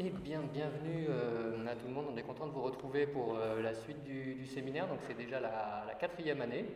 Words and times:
Eh 0.00 0.10
bien, 0.10 0.42
bienvenue 0.54 1.06
euh, 1.08 1.66
à 1.66 1.74
tout 1.74 1.88
le 1.88 1.92
monde. 1.92 2.04
On 2.12 2.16
est 2.16 2.22
content 2.22 2.46
de 2.46 2.52
vous 2.52 2.62
retrouver 2.62 3.08
pour 3.08 3.34
euh, 3.34 3.60
la 3.60 3.74
suite 3.74 4.04
du, 4.04 4.46
séminaire. 4.46 4.86
Donc, 4.86 5.00
c'est 5.08 5.16
déjà 5.16 5.40
la, 5.40 5.92
quatrième 5.98 6.40
année. 6.40 6.66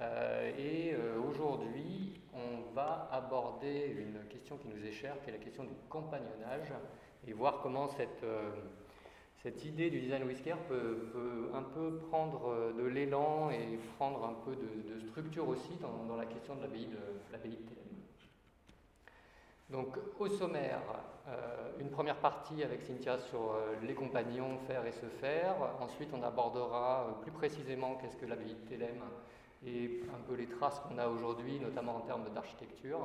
Euh, 0.00 0.52
et 0.56 0.94
aujourd'hui, 1.28 2.12
on 2.32 2.72
va 2.72 3.08
aborder 3.10 3.96
une 3.98 4.28
question 4.28 4.56
qui 4.56 4.68
nous 4.68 4.86
est 4.86 4.92
chère, 4.92 5.20
qui 5.24 5.30
est 5.30 5.32
la 5.32 5.40
question 5.40 5.64
du 5.64 5.74
compagnonnage, 5.88 6.72
et 7.26 7.32
voir 7.32 7.58
comment 7.60 7.88
cette, 7.88 8.24
cette 9.42 9.64
idée 9.64 9.90
du 9.90 9.98
design 9.98 10.22
whisker 10.22 10.54
peut, 10.68 11.50
un 11.54 11.62
peu 11.62 11.96
prendre 12.08 12.72
de 12.78 12.84
l'élan 12.84 13.50
et 13.50 13.80
prendre 13.96 14.24
un 14.24 14.34
peu 14.44 14.54
de, 14.54 15.00
structure 15.08 15.48
aussi 15.48 15.72
dans, 15.80 16.16
la 16.16 16.26
question 16.26 16.54
de 16.54 16.62
l'abbaye 16.62 16.86
de, 16.86 16.92
de 16.92 17.93
donc 19.70 19.96
au 20.18 20.28
sommaire, 20.28 20.80
euh, 21.26 21.70
une 21.80 21.88
première 21.88 22.16
partie 22.16 22.62
avec 22.62 22.82
Cynthia 22.82 23.18
sur 23.18 23.52
euh, 23.52 23.74
les 23.82 23.94
compagnons, 23.94 24.58
faire 24.66 24.84
et 24.84 24.92
se 24.92 25.06
faire. 25.06 25.54
Ensuite, 25.80 26.10
on 26.12 26.22
abordera 26.22 27.06
euh, 27.08 27.22
plus 27.22 27.30
précisément 27.30 27.94
qu'est-ce 27.94 28.16
que 28.16 28.26
l'abbaye 28.26 28.54
de 28.54 28.68
Thélème 28.68 29.00
et 29.66 30.02
un 30.14 30.20
peu 30.28 30.34
les 30.34 30.46
traces 30.46 30.80
qu'on 30.80 30.98
a 30.98 31.08
aujourd'hui, 31.08 31.58
notamment 31.60 31.96
en 31.96 32.00
termes 32.00 32.28
d'architecture. 32.34 32.98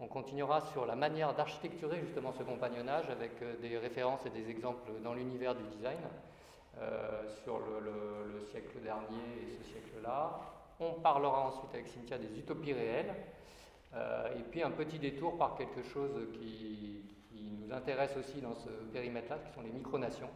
On 0.00 0.08
continuera 0.08 0.60
sur 0.60 0.84
la 0.84 0.96
manière 0.96 1.34
d'architecturer 1.34 2.00
justement 2.00 2.32
ce 2.32 2.42
compagnonnage 2.42 3.08
avec 3.08 3.32
des 3.60 3.78
références 3.78 4.26
et 4.26 4.30
des 4.30 4.50
exemples 4.50 4.90
dans 5.04 5.14
l'univers 5.14 5.54
du 5.54 5.62
design 5.76 6.00
sur 7.44 7.60
le 7.60 8.44
siècle 8.50 8.80
dernier 8.82 9.46
et 9.46 9.48
ce 9.48 9.62
siècle-là. 9.62 10.40
On 10.80 10.94
parlera 10.94 11.46
ensuite 11.46 11.72
avec 11.72 11.86
Cynthia 11.86 12.18
des 12.18 12.36
utopies 12.36 12.74
réelles 12.74 13.14
et 14.36 14.42
puis 14.50 14.62
un 14.62 14.70
petit 14.70 14.98
détour 14.98 15.36
par 15.38 15.56
quelque 15.56 15.82
chose 15.82 16.28
qui, 16.32 17.02
nous 17.32 17.72
intéresse 17.72 18.16
aussi 18.16 18.40
dans 18.40 18.54
ce 18.54 18.68
périmètre-là, 18.92 19.38
qui 19.38 19.52
sont 19.52 19.60
les 19.60 19.70
micronations, 19.70 20.30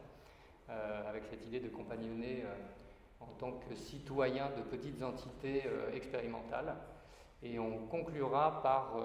euh, 0.68 1.08
avec 1.08 1.24
cette 1.26 1.46
idée 1.46 1.60
de 1.60 1.68
compagnonner 1.68 2.42
euh, 2.44 2.54
en 3.20 3.26
tant 3.38 3.52
que 3.52 3.74
citoyen 3.74 4.50
de 4.56 4.62
petites 4.62 5.02
entités 5.02 5.64
expérimentales. 5.94 6.74
Et 7.42 7.58
on 7.58 7.86
conclura 7.86 8.62
par 8.62 8.96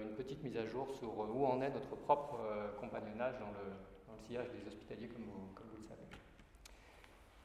une 0.00 0.14
petite 0.14 0.42
mise 0.42 0.56
à 0.56 0.66
jour 0.66 0.88
sur 0.98 1.18
où 1.18 1.46
en 1.46 1.60
est 1.62 1.70
notre 1.70 1.96
propre 1.96 2.38
compagnonnage 2.80 3.38
dans 3.38 3.46
le, 3.46 4.16
sillage 4.26 4.48
des 4.50 4.66
hospitaliers, 4.66 5.08
comme 5.08 5.24
vous, 5.24 5.52
comme 5.54 5.66
vous 5.68 5.82
le 5.82 5.88
savez. 5.88 6.06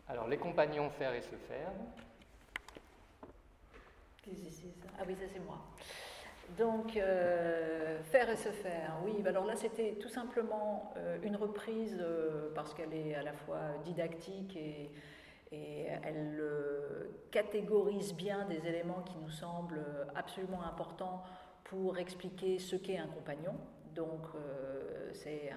Alors, 0.08 0.28
les 0.28 0.38
compagnons 0.38 0.89
faire 0.91 1.13
et 1.13 1.22
se 1.22 1.35
faire. 1.35 1.72
Ah 5.00 5.03
oui, 5.08 5.16
ça 5.16 5.25
c'est 5.31 5.39
moi. 5.39 5.59
Donc, 6.56 6.95
euh, 6.95 8.02
faire 8.03 8.30
et 8.30 8.38
se 8.38 8.50
faire, 8.50 8.98
oui, 9.03 9.22
bah 9.22 9.31
alors 9.31 9.45
là 9.45 9.56
c'était 9.56 9.95
tout 10.00 10.08
simplement 10.08 10.94
euh, 10.95 11.17
une 11.22 11.36
reprise 11.36 11.98
euh, 12.00 12.50
parce 12.56 12.73
qu'elle 12.73 12.94
est 12.94 13.16
à 13.16 13.22
la 13.22 13.34
fois 13.34 13.59
didactique 13.84 14.56
et, 14.56 14.90
elle 15.50 16.44
catégorise 17.31 18.14
bien 18.14 18.45
des 18.50 18.68
éléments 18.68 19.02
qui 19.03 19.18
nous 19.18 19.30
semblent 19.30 19.86
absolument 20.14 20.62
importants 20.64 21.23
pour 21.64 21.98
expliquer 22.00 22.59
ce 22.59 22.75
qu'est 22.75 22.98
un 22.98 23.08
compagnon. 23.08 23.56
Donc, 23.95 24.23
c'est 25.14 25.50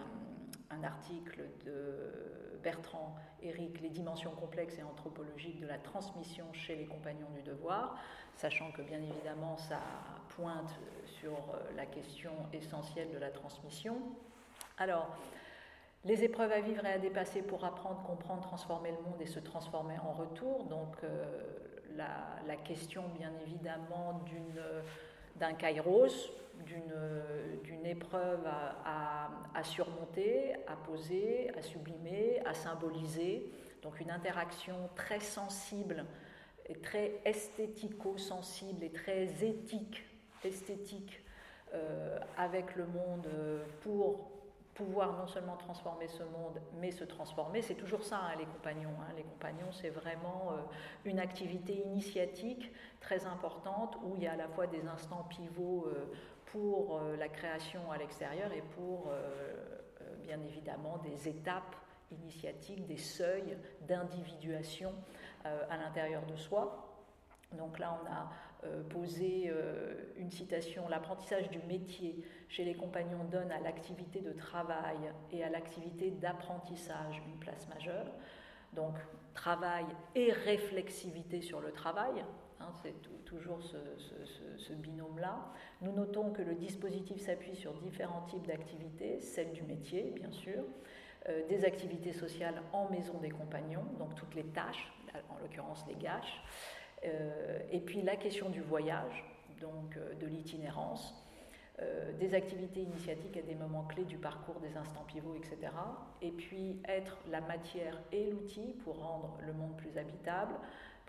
un, 0.71 0.85
article 0.85 1.43
de 1.67 2.50
Bertrand 2.63 3.15
Eric, 3.43 3.81
Les 3.81 3.89
dimensions 3.89 4.33
complexes 4.33 4.79
et 4.79 4.83
anthropologiques 4.83 5.61
de 5.61 5.67
la 5.67 5.79
transmission 5.79 6.45
chez 6.53 6.77
les 6.77 6.87
compagnons 6.87 7.31
du 7.35 7.43
devoir, 7.43 7.97
sachant 8.37 8.71
que 8.73 8.83
bien 8.83 9.01
évidemment 9.01 9.57
ça 9.57 9.81
pointe 10.31 10.79
sur 11.05 11.33
euh, 11.33 11.71
la 11.77 11.87
question 11.87 12.33
essentielle 12.53 13.11
de 13.13 13.19
la 13.19 13.31
transmission. 13.31 13.97
Alors, 14.79 15.17
les 16.05 16.25
épreuves 16.25 16.53
à 16.53 16.61
vivre 16.61 16.85
et 16.87 16.93
à 16.93 16.99
dépasser 16.99 17.43
pour 17.43 17.65
apprendre, 17.65 18.03
comprendre, 18.03 18.43
transformer 18.43 18.91
le 18.91 19.03
monde 19.03 19.21
et 19.21 19.27
se 19.27 19.39
transformer 19.39 19.99
en 19.99 20.13
retour. 20.13 20.65
Donc 20.65 20.97
euh, 21.05 21.25
la, 21.97 22.57
question 22.57 23.05
bien 23.19 23.33
évidemment 23.43 24.21
d'un 25.37 25.53
kairos, 25.55 26.31
d'une 26.65 27.87
épreuve 27.87 28.47
à, 28.47 29.63
surmonter, 29.63 30.55
à 30.67 30.77
poser, 30.77 31.51
à 31.57 31.63
sublimer, 31.63 32.41
à 32.47 32.55
symboliser. 32.55 33.51
Donc 33.83 34.01
une 34.01 34.11
interaction 34.11 34.91
très 34.95 35.21
sensible 35.21 36.05
et 36.67 36.77
très 36.77 37.21
esthético-sensible 37.25 38.85
et 38.85 38.91
très 38.91 39.45
éthique 39.45 40.05
esthétique 40.45 41.23
euh, 41.75 42.19
avec 42.37 42.75
le 42.77 42.87
monde 42.87 43.27
euh, 43.27 43.65
pour 43.83 44.31
pouvoir 44.75 45.19
non 45.19 45.27
seulement 45.27 45.57
transformer 45.57 46.09
ce 46.09 46.23
monde, 46.23 46.61
mais 46.81 46.91
se 46.91 47.05
transformer. 47.05 47.61
C'est 47.61 47.75
toujours 47.75 48.03
ça, 48.03 48.17
hein, 48.17 48.37
les 48.39 48.47
compagnons. 48.47 48.95
Hein. 49.01 49.13
Les 49.17 49.23
compagnons, 49.23 49.71
c'est 49.73 49.91
vraiment 49.91 50.53
euh, 50.53 50.57
une 51.05 51.19
activité 51.19 51.75
initiatique 51.75 52.73
très 53.01 53.27
importante 53.27 53.97
où 54.03 54.15
il 54.17 54.23
y 54.23 54.27
a 54.27 54.33
à 54.33 54.37
la 54.37 54.49
fois 54.49 54.67
des 54.67 54.87
instants 54.87 55.27
pivots 55.29 55.87
pour 56.53 57.01
la 57.19 57.29
création 57.29 57.91
à 57.91 57.99
l'extérieur 57.99 58.53
et 58.53 58.63
pour, 58.63 59.13
bien 60.23 60.41
évidemment, 60.43 60.99
des 60.99 61.29
étapes 61.29 61.77
initiatiques, 62.11 62.87
des 62.87 62.97
seuils 62.97 63.57
d'individuation 63.83 64.93
à 65.45 65.77
l'intérieur 65.77 66.27
de 66.27 66.37
soi. 66.37 66.91
Donc 67.53 67.79
là, 67.79 67.99
on 68.03 68.07
a 68.07 68.31
euh, 68.65 68.83
posé 68.83 69.45
euh, 69.47 69.95
une 70.17 70.31
citation, 70.31 70.87
l'apprentissage 70.89 71.49
du 71.49 71.59
métier 71.61 72.23
chez 72.49 72.63
les 72.65 72.75
compagnons 72.75 73.25
donne 73.25 73.51
à 73.51 73.59
l'activité 73.59 74.21
de 74.21 74.33
travail 74.33 74.99
et 75.33 75.43
à 75.43 75.49
l'activité 75.49 76.11
d'apprentissage 76.11 77.23
une 77.27 77.39
place 77.39 77.67
majeure. 77.69 78.07
Donc 78.75 78.95
travail 79.33 79.87
et 80.15 80.31
réflexivité 80.31 81.41
sur 81.41 81.61
le 81.61 81.73
travail, 81.73 82.23
hein, 82.61 82.73
c'est 82.83 82.95
toujours 83.25 83.61
ce, 83.63 84.73
binôme-là. 84.75 85.53
Nous 85.83 85.93
notons 85.93 86.31
que 86.31 86.43
le 86.43 86.55
dispositif 86.55 87.21
s'appuie 87.21 87.57
sur 87.57 87.73
différents 87.75 88.23
types 88.23 88.47
d'activités, 88.47 89.21
celle 89.21 89.53
du 89.53 89.63
métier 89.63 90.13
bien 90.17 90.31
sûr, 90.31 90.63
euh, 91.29 91.47
des 91.49 91.65
activités 91.65 92.13
sociales 92.13 92.63
en 92.73 92.89
maison 92.89 93.19
des 93.19 93.31
compagnons, 93.31 93.85
donc 93.99 94.15
toutes 94.15 94.35
les 94.35 94.45
tâches, 94.45 94.93
en 95.29 95.39
l'occurrence 95.43 95.85
les 95.89 95.97
gâches, 95.97 96.43
euh, 97.05 97.59
et 97.71 97.81
puis 97.81 98.03
la 98.03 98.17
question 98.17 98.49
du 98.49 98.61
voyage, 98.61 99.25
donc 99.61 99.97
euh, 99.97 100.15
de 100.15 100.27
l'itinérance, 100.27 101.15
des 102.19 102.35
activités 102.35 102.83
initiatiques 102.83 103.39
à 103.39 103.41
des 103.41 103.55
moments 103.55 103.85
clés 103.85 104.05
du 104.05 104.19
parcours, 104.19 104.61
des 104.61 104.77
instants 104.77 105.07
pivots, 105.07 105.35
etc. 105.35 105.73
Et 106.21 106.31
puis 106.31 106.79
être 106.87 107.17
la 107.31 107.41
matière 107.41 107.99
et 108.13 108.29
l'outil 108.29 108.75
pour 108.85 108.99
rendre 108.99 109.39
le 109.47 109.55
monde 109.55 109.75
plus 109.79 109.97
habitable. 109.97 110.53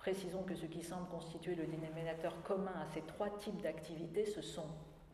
Précisons 0.02 0.42
que 0.42 0.56
ce 0.56 0.66
qui 0.66 0.82
semble 0.82 1.08
constituer 1.10 1.54
le 1.54 1.68
dénominateur 1.68 2.42
commun 2.42 2.74
à 2.82 2.88
ces 2.92 3.02
trois 3.02 3.30
types 3.38 3.62
d'activités, 3.62 4.26
ce 4.26 4.42
sont 4.42 4.66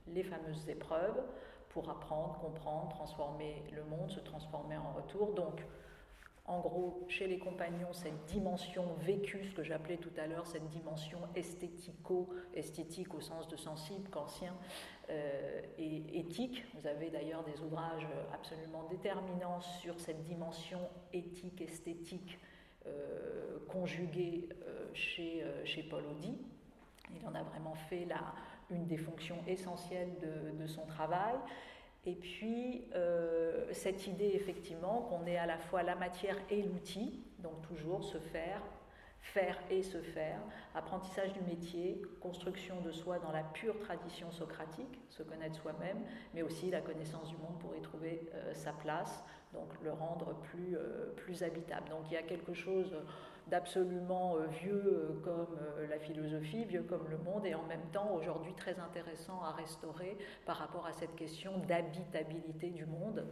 les 0.07 0.23
fameuses 0.23 0.69
épreuves 0.69 1.21
pour 1.67 1.89
apprendre, 1.89 2.39
comprendre, 2.39 2.87
transformer 2.87 3.63
le 3.75 3.83
monde, 3.83 4.09
se 4.09 4.21
transformer 4.21 4.77
en 4.77 4.93
retour. 4.93 5.33
Donc, 5.33 5.61
en 6.45 6.61
gros, 6.61 7.05
chez 7.09 7.27
les 7.27 7.37
compagnons, 7.37 7.91
cette 7.91 8.23
dimension 8.27 8.93
vécue, 9.01 9.43
ce 9.43 9.53
que 9.53 9.63
j'appelais 9.63 9.97
tout 9.97 10.13
à 10.15 10.25
l'heure, 10.25 10.47
cette 10.47 10.69
dimension 10.69 11.19
esthético, 11.35 12.29
esthétique 12.53 13.13
au 13.13 13.19
sens 13.19 13.49
de 13.49 13.57
sensible, 13.57 14.09
qu'ancien, 14.09 14.55
euh, 15.09 15.61
et 15.77 16.17
éthique. 16.17 16.63
Vous 16.75 16.87
avez 16.87 17.09
d'ailleurs 17.09 17.43
des 17.43 17.59
ouvrages 17.59 18.07
absolument 18.33 18.85
déterminants 18.89 19.59
sur 19.59 19.99
cette 19.99 20.23
dimension 20.23 20.79
éthique, 21.11 21.59
esthétique, 21.59 22.39
euh, 22.87 23.59
euh, 23.69 24.89
chez, 24.93 25.43
chez 25.65 25.83
Paul 25.83 26.03
Audi. 26.05 26.37
Il 27.15 27.27
en 27.27 27.35
a 27.35 27.43
vraiment 27.43 27.75
fait 27.75 28.05
la, 28.05 28.33
une 28.69 28.85
des 28.87 28.97
fonctions 28.97 29.37
essentielles 29.47 30.13
de, 30.19 30.61
de 30.61 30.67
son 30.67 30.85
travail. 30.85 31.35
Et 32.05 32.15
puis, 32.15 32.85
euh, 32.95 33.65
cette 33.73 34.07
idée, 34.07 34.31
effectivement, 34.33 35.01
qu'on 35.09 35.25
est 35.25 35.37
à 35.37 35.45
la 35.45 35.57
fois 35.57 35.83
la 35.83 35.95
matière 35.95 36.37
et 36.49 36.61
l'outil, 36.61 37.21
donc 37.39 37.61
toujours 37.67 38.03
se 38.03 38.17
faire, 38.17 38.61
faire 39.21 39.59
et 39.69 39.83
se 39.83 40.01
faire, 40.01 40.39
apprentissage 40.73 41.33
du 41.33 41.41
métier, 41.41 42.01
construction 42.21 42.79
de 42.79 42.91
soi 42.91 43.19
dans 43.19 43.33
la 43.33 43.43
pure 43.43 43.77
tradition 43.79 44.31
socratique, 44.31 45.01
se 45.09 45.21
connaître 45.21 45.55
soi-même, 45.55 45.97
mais 46.33 46.43
aussi 46.43 46.69
la 46.71 46.79
connaissance 46.79 47.29
du 47.29 47.37
monde 47.37 47.59
pour 47.59 47.75
y 47.75 47.81
trouver 47.81 48.29
euh, 48.33 48.53
sa 48.53 48.71
place, 48.71 49.23
donc 49.53 49.67
le 49.83 49.91
rendre 49.91 50.35
plus, 50.43 50.75
euh, 50.75 51.13
plus 51.15 51.43
habitable. 51.43 51.89
Donc 51.89 52.05
il 52.09 52.13
y 52.13 52.17
a 52.17 52.23
quelque 52.23 52.53
chose 52.53 52.95
d'absolument 53.47 54.35
euh, 54.35 54.47
vieux 54.47 54.83
euh, 54.85 55.21
comme 55.23 55.57
la 55.89 55.99
philosophie, 55.99 56.65
vieux 56.65 56.83
comme 56.83 57.07
le 57.09 57.17
monde, 57.17 57.45
et 57.45 57.55
en 57.55 57.63
même 57.63 57.85
temps 57.91 58.11
aujourd'hui 58.13 58.53
très 58.55 58.77
intéressant 58.79 59.41
à 59.43 59.51
restaurer 59.51 60.17
par 60.45 60.57
rapport 60.57 60.85
à 60.85 60.91
cette 60.91 61.15
question 61.15 61.57
d'habitabilité 61.67 62.69
du 62.69 62.85
monde, 62.85 63.25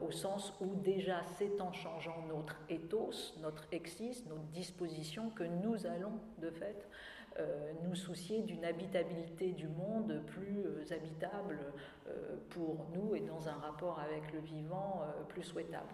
au 0.00 0.10
sens 0.10 0.54
où 0.62 0.74
déjà 0.76 1.22
c'est 1.36 1.60
en 1.60 1.70
changeant 1.70 2.24
notre 2.28 2.56
ethos, 2.70 3.34
notre 3.42 3.66
exis, 3.72 4.24
notre 4.26 4.46
disposition 4.46 5.28
que 5.28 5.44
nous 5.44 5.86
allons 5.86 6.18
de 6.38 6.50
fait 6.50 6.88
nous 7.84 7.94
soucier 7.94 8.42
d'une 8.42 8.64
habitabilité 8.64 9.52
du 9.52 9.68
monde 9.68 10.22
plus 10.26 10.66
habitable 10.90 11.58
pour 12.50 12.86
nous 12.94 13.14
et 13.14 13.20
dans 13.20 13.48
un 13.48 13.54
rapport 13.54 14.00
avec 14.00 14.32
le 14.32 14.40
vivant 14.40 15.02
plus 15.28 15.42
souhaitable. 15.42 15.92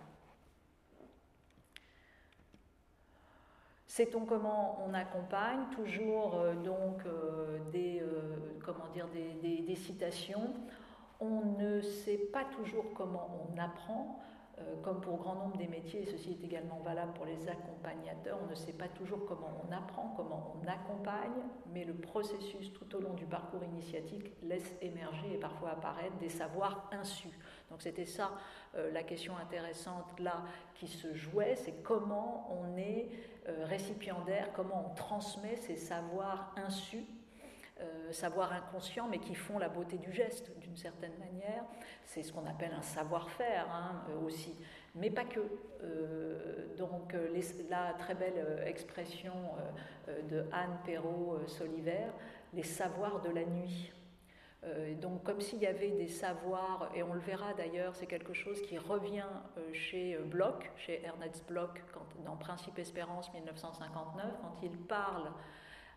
Sait-on 3.86 4.24
comment 4.24 4.78
on 4.86 4.94
accompagne 4.94 5.66
Toujours 5.74 6.36
donc 6.64 7.02
des, 7.72 8.02
comment 8.64 8.88
dire, 8.92 9.08
des 9.42 9.76
citations? 9.76 10.54
On 11.24 11.56
ne 11.56 11.80
sait 11.80 12.18
pas 12.32 12.44
toujours 12.56 12.86
comment 12.94 13.46
on 13.48 13.56
apprend, 13.56 14.18
euh, 14.18 14.31
comme 14.82 15.00
pour 15.00 15.18
grand 15.18 15.34
nombre 15.34 15.56
des 15.56 15.68
métiers, 15.68 16.02
et 16.02 16.06
ceci 16.06 16.38
est 16.40 16.44
également 16.44 16.80
valable 16.80 17.12
pour 17.14 17.24
les 17.24 17.48
accompagnateurs, 17.48 18.38
on 18.42 18.50
ne 18.50 18.54
sait 18.54 18.72
pas 18.72 18.88
toujours 18.88 19.24
comment 19.26 19.50
on 19.66 19.72
apprend, 19.72 20.14
comment 20.16 20.54
on 20.56 20.66
accompagne, 20.68 21.42
mais 21.72 21.84
le 21.84 21.94
processus 21.94 22.72
tout 22.72 22.96
au 22.96 23.00
long 23.00 23.14
du 23.14 23.26
parcours 23.26 23.62
initiatique 23.64 24.32
laisse 24.42 24.74
émerger 24.80 25.34
et 25.34 25.38
parfois 25.38 25.70
apparaître 25.70 26.16
des 26.18 26.28
savoirs 26.28 26.88
insus. 26.92 27.38
Donc 27.70 27.82
c'était 27.82 28.06
ça 28.06 28.32
euh, 28.76 28.90
la 28.92 29.02
question 29.02 29.36
intéressante 29.36 30.18
là 30.18 30.42
qui 30.74 30.88
se 30.88 31.14
jouait, 31.14 31.56
c'est 31.56 31.82
comment 31.82 32.48
on 32.50 32.76
est 32.76 33.08
euh, 33.48 33.64
récipiendaire, 33.64 34.52
comment 34.54 34.90
on 34.90 34.94
transmet 34.94 35.56
ces 35.56 35.76
savoirs 35.76 36.52
insus 36.56 37.06
euh, 37.82 38.12
savoir 38.12 38.52
inconscient, 38.52 39.08
mais 39.08 39.18
qui 39.18 39.34
font 39.34 39.58
la 39.58 39.68
beauté 39.68 39.96
du 39.96 40.12
geste 40.12 40.56
d'une 40.58 40.76
certaine 40.76 41.16
manière. 41.18 41.64
C'est 42.04 42.22
ce 42.22 42.32
qu'on 42.32 42.46
appelle 42.46 42.72
un 42.72 42.82
savoir-faire 42.82 43.66
hein, 43.72 44.04
euh, 44.10 44.26
aussi, 44.26 44.54
mais 44.94 45.10
pas 45.10 45.24
que. 45.24 45.40
Euh, 45.82 46.76
donc 46.76 47.14
la 47.70 47.94
très 47.94 48.14
belle 48.14 48.62
expression 48.66 49.32
de 50.30 50.44
Anne 50.52 50.78
Perrault-Soliver, 50.84 52.06
les 52.52 52.62
savoirs 52.62 53.20
de 53.20 53.30
la 53.30 53.44
nuit. 53.44 53.92
donc 55.00 55.22
comme 55.22 55.40
s'il 55.40 55.60
y 55.60 55.66
avait 55.66 55.90
des 55.90 56.08
savoirs, 56.08 56.90
et 56.94 57.02
on 57.02 57.14
le 57.14 57.20
verra 57.20 57.54
d'ailleurs, 57.54 57.94
c'est 57.94 58.06
quelque 58.06 58.32
chose 58.32 58.60
qui 58.62 58.78
revient 58.78 59.28
chez 59.72 60.16
Bloch, 60.18 60.70
chez 60.76 61.02
Ernest 61.04 61.46
Bloch, 61.46 61.82
dans 62.24 62.36
Principe 62.36 62.78
Espérance 62.78 63.32
1959, 63.32 64.24
quand 64.40 64.62
il 64.62 64.76
parle 64.76 65.30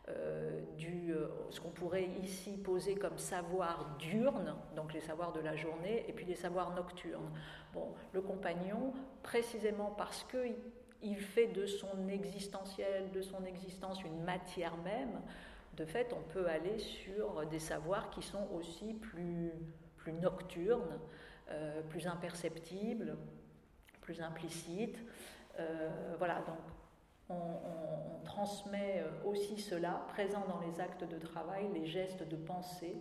euh, 0.07 0.61
du, 0.77 1.13
euh, 1.13 1.29
ce 1.49 1.59
qu'on 1.59 1.71
pourrait 1.71 2.07
ici 2.21 2.57
poser 2.57 2.93
comme 2.93 3.17
savoir 3.17 3.95
diurne, 3.97 4.55
donc 4.75 4.93
les 4.93 5.01
savoirs 5.01 5.31
de 5.31 5.39
la 5.39 5.55
journée, 5.55 6.05
et 6.07 6.13
puis 6.13 6.25
les 6.25 6.35
savoirs 6.35 6.75
nocturnes. 6.75 7.31
Bon, 7.73 7.95
le 8.13 8.21
compagnon, 8.21 8.93
précisément 9.23 9.89
parce 9.97 10.23
qu'il 10.25 11.17
fait 11.17 11.47
de 11.47 11.65
son 11.65 12.07
existentiel, 12.07 13.09
de 13.13 13.21
son 13.21 13.43
existence 13.45 14.03
une 14.03 14.21
matière 14.23 14.77
même, 14.77 15.21
de 15.75 15.85
fait, 15.85 16.13
on 16.13 16.21
peut 16.31 16.47
aller 16.47 16.77
sur 16.77 17.43
des 17.47 17.59
savoirs 17.59 18.11
qui 18.11 18.21
sont 18.21 18.47
aussi 18.53 18.93
plus, 18.93 19.51
plus 19.97 20.13
nocturnes, 20.13 20.99
euh, 21.49 21.81
plus 21.89 22.05
imperceptibles, 22.05 23.17
plus 24.01 24.21
implicites. 24.21 24.99
voilà, 26.19 26.41
donc 26.41 26.59
on, 27.29 27.35
transmet 28.23 29.03
euh, 29.03 29.29
aussi 29.29 29.57
cela, 29.57 30.03
présent 30.09 30.43
dans 30.47 30.59
les 30.59 30.81
actes 30.81 31.03
de 31.03 31.17
travail, 31.19 31.69
les 31.73 31.85
gestes 31.85 32.27
de 32.27 32.35
pensée, 32.35 32.95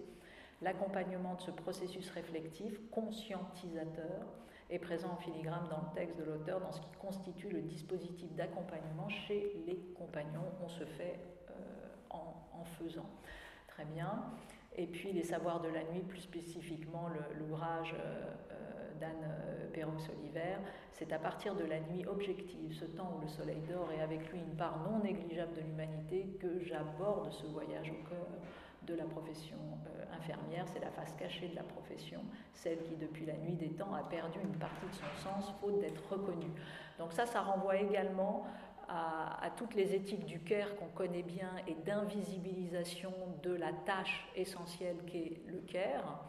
l'accompagnement 0.63 1.35
de 1.35 1.41
ce 1.41 1.51
processus 1.51 2.11
réflectif, 2.11 2.79
conscientisateur, 2.91 4.27
est 4.71 4.79
présent 4.79 5.13
en 5.13 5.17
filigrane 5.17 5.69
dans 5.69 5.89
le 5.89 5.95
texte 5.95 6.19
de 6.19 6.25
l'auteur, 6.25 6.61
dans 6.61 6.73
ce 6.73 6.81
qui 6.81 6.93
constitue 7.01 7.49
le 7.49 7.63
dispositif 7.63 8.33
d'accompagnement 8.35 9.09
chez 9.09 9.57
les 9.67 9.77
compagnons. 9.97 10.53
On 10.63 10.69
se 10.69 10.85
fait 10.85 11.21
euh, 11.51 11.55
en, 12.11 12.65
faisant. 12.79 13.09
Très 13.69 13.85
bien. 13.85 14.25
Et 14.77 14.87
puis 14.87 15.13
les 15.13 15.23
savoirs 15.23 15.61
de 15.61 15.69
la 15.69 15.85
nuit, 15.85 16.03
plus 16.03 16.21
spécifiquement 16.21 17.09
l'ouvrage 17.39 17.95
euh, 17.99 19.01
d'Anne 19.01 19.25
euh, 19.25 19.71
Perroux-Oliver, 19.73 20.57
c'est 20.93 21.13
à 21.13 21.19
partir 21.19 21.55
de 21.55 21.65
la 21.65 21.81
nuit 21.81 22.05
objective, 22.07 22.73
ce 22.73 22.85
temps 22.85 23.17
où 23.17 23.21
le 23.21 23.29
soleil 23.29 23.63
dort 23.69 23.91
et 23.93 24.01
avec 24.01 24.31
lui 24.33 24.41
une 24.41 24.57
part 24.57 24.79
non 24.89 24.99
négligeable 25.01 25.55
de 25.55 25.61
l'humanité, 25.61 26.37
que 26.41 26.61
j'aborde 26.61 27.33
ce 27.33 27.47
voyage 27.47 27.91
au 27.91 28.09
cœur 28.09 28.27
de 28.83 28.95
la 28.95 29.05
profession 29.05 29.57
euh, 29.87 30.17
infirmière. 30.17 30.67
C'est 30.67 30.81
la 30.81 30.91
face 30.91 31.15
cachée 31.15 31.49
de 31.49 31.55
la 31.55 31.63
profession, 31.63 32.21
celle 32.53 32.83
qui, 32.83 32.97
depuis 32.97 33.27
la 33.27 33.35
nuit 33.35 33.55
des 33.55 33.71
temps, 33.71 33.95
a 33.95 34.03
perdu 34.03 34.41
une 34.43 34.59
partie 34.59 34.87
de 34.87 34.95
son 34.95 35.29
sens, 35.29 35.55
faute 35.61 35.79
d'être 35.81 36.03
reconnue. 36.11 36.53
Donc 36.99 37.13
ça, 37.13 37.27
ça 37.27 37.43
renvoie 37.43 37.77
également 37.77 38.45
à, 38.89 39.51
toutes 39.57 39.75
les 39.75 39.95
éthiques 39.95 40.27
du 40.27 40.41
care 40.41 40.75
qu'on 40.77 40.89
connaît 40.89 41.23
bien 41.23 41.51
et 41.67 41.75
d'invisibilisation 41.75 43.13
de 43.43 43.55
la 43.55 43.73
tâche 43.73 44.29
essentielle 44.37 44.97
qu'est 45.07 45.41
le 45.47 45.59
care 45.61 46.25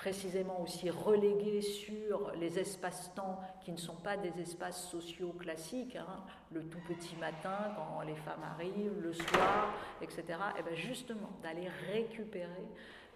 précisément 0.00 0.62
aussi 0.62 0.88
relégués 0.88 1.60
sur 1.60 2.32
les 2.36 2.58
espaces-temps 2.58 3.38
qui 3.60 3.70
ne 3.70 3.76
sont 3.76 3.96
pas 3.96 4.16
des 4.16 4.40
espaces 4.40 4.88
sociaux 4.88 5.34
classiques, 5.38 5.96
hein, 5.96 6.24
le 6.52 6.62
tout 6.64 6.80
petit 6.88 7.16
matin 7.16 7.74
quand 7.76 8.00
les 8.02 8.14
femmes 8.14 8.42
arrivent, 8.54 8.98
le 9.02 9.12
soir, 9.12 9.74
etc. 10.00 10.24
Et 10.58 10.62
bien 10.62 10.74
justement, 10.74 11.30
d'aller 11.42 11.68
récupérer 11.92 12.66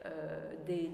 euh, 0.04 0.52
des, 0.66 0.90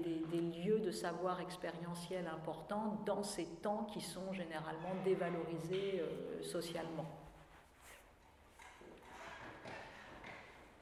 lieux 0.63 0.79
de 0.79 0.91
savoir 0.91 1.41
expérientiel 1.41 2.25
importants 2.27 3.01
dans 3.05 3.23
ces 3.23 3.45
temps 3.45 3.85
qui 3.91 3.99
sont 3.99 4.31
généralement 4.31 4.95
dévalorisés 5.03 6.01
euh, 6.01 6.41
socialement. 6.41 7.20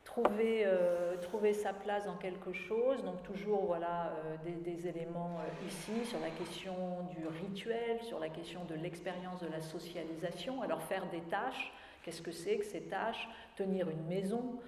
Trouver, 0.09 0.63
euh, 0.65 1.17
trouver 1.17 1.53
sa 1.53 1.73
place 1.73 2.05
dans 2.05 2.15
quelque 2.15 2.51
chose. 2.51 3.03
Donc 3.03 3.21
toujours 3.23 3.65
voilà, 3.65 4.11
euh, 4.25 4.51
des, 4.63 4.87
éléments 4.87 5.37
euh, 5.39 5.67
ici 5.67 6.05
sur 6.05 6.19
la 6.19 6.29
question 6.29 6.73
du 7.11 7.27
rituel, 7.27 8.01
sur 8.01 8.19
la 8.19 8.29
question 8.29 8.65
de 8.65 8.75
l'expérience 8.75 9.41
de 9.41 9.47
la 9.47 9.61
socialisation. 9.61 10.61
Alors 10.61 10.81
faire 10.81 11.07
des 11.11 11.21
tâches, 11.21 11.71
qu'est-ce 12.03 12.21
que 12.21 12.31
c'est 12.31 12.57
que 12.57 12.65
ces 12.65 12.81
tâches? 12.81 13.29
Tenir 13.55 13.89
une 13.89 14.05
maison 14.05 14.59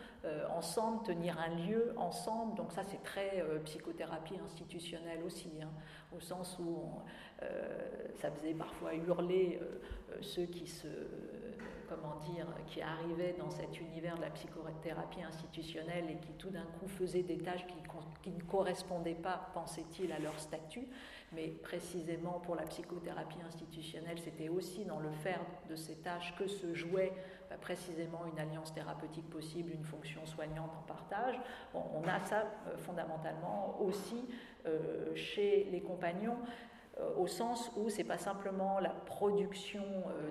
ensemble, 0.56 1.04
tenir 1.04 1.40
un 1.40 1.56
lieu 1.66 1.94
ensemble. 1.98 2.56
Donc 2.56 2.72
ça 2.74 2.84
c'est 2.84 3.02
très 3.02 3.44
psychothérapie 3.64 4.38
institutionnelle 4.46 5.24
aussi, 5.26 5.50
hein, 5.64 5.70
au 6.16 6.20
sens 6.20 6.60
où 6.60 6.84
ça 8.18 8.30
faisait 8.32 8.54
parfois 8.54 8.94
hurler 8.94 9.60
ceux 10.20 10.46
qui 10.46 10.68
se 10.68 10.88
comment 11.92 12.16
dire, 12.34 12.48
qui 12.68 12.82
arrivaient 12.82 13.36
dans 13.38 13.50
cet 13.50 13.82
univers 13.82 14.16
de 14.16 14.22
la 14.22 14.30
psychothérapie 14.30 15.24
institutionnelle 15.24 16.06
et 16.10 16.16
qui 16.26 16.32
tout 16.34 16.50
d'un 16.50 16.66
coup 16.80 16.88
faisaient 16.88 17.24
des 17.24 17.38
tâches 17.38 17.66
qui, 18.22 18.32
ne 18.32 18.42
correspondaient 18.44 19.14
pas, 19.14 19.50
pensait-il, 19.54 20.14
à 20.14 20.20
leur 20.20 20.40
statut. 20.40 20.88
Mais 21.34 21.48
précisément 21.48 22.40
pour 22.40 22.56
la 22.56 22.64
psychothérapie 22.64 23.42
institutionnelle, 23.46 24.18
c'était 24.20 24.48
aussi 24.48 24.86
dans 24.86 25.00
le 25.00 25.12
faire 25.12 25.42
de 25.70 25.76
ces 25.76 25.96
tâches 25.96 26.34
que 26.38 26.48
se 26.48 26.74
jouait 26.74 27.12
bah, 27.50 27.58
précisément 27.60 28.26
une 28.26 28.40
alliance 28.40 28.74
thérapeutique 28.74 29.30
possible, 29.30 29.72
une 29.74 29.84
fonction 29.84 30.26
soignante 30.26 30.72
en 30.78 30.84
partage. 30.84 31.40
on 31.74 32.08
a 32.08 32.20
ça 32.22 32.46
euh, 32.68 32.78
fondamentalement 32.78 33.78
aussi 33.82 34.30
euh, 34.66 35.14
chez 35.16 35.68
les 35.72 35.82
compagnons 35.82 36.38
euh, 37.00 37.16
au 37.18 37.28
sens 37.28 37.72
où 37.76 37.90
c'est 37.90 38.06
pas 38.06 38.18
simplement 38.18 38.80
la 38.80 38.92
production 38.92 39.84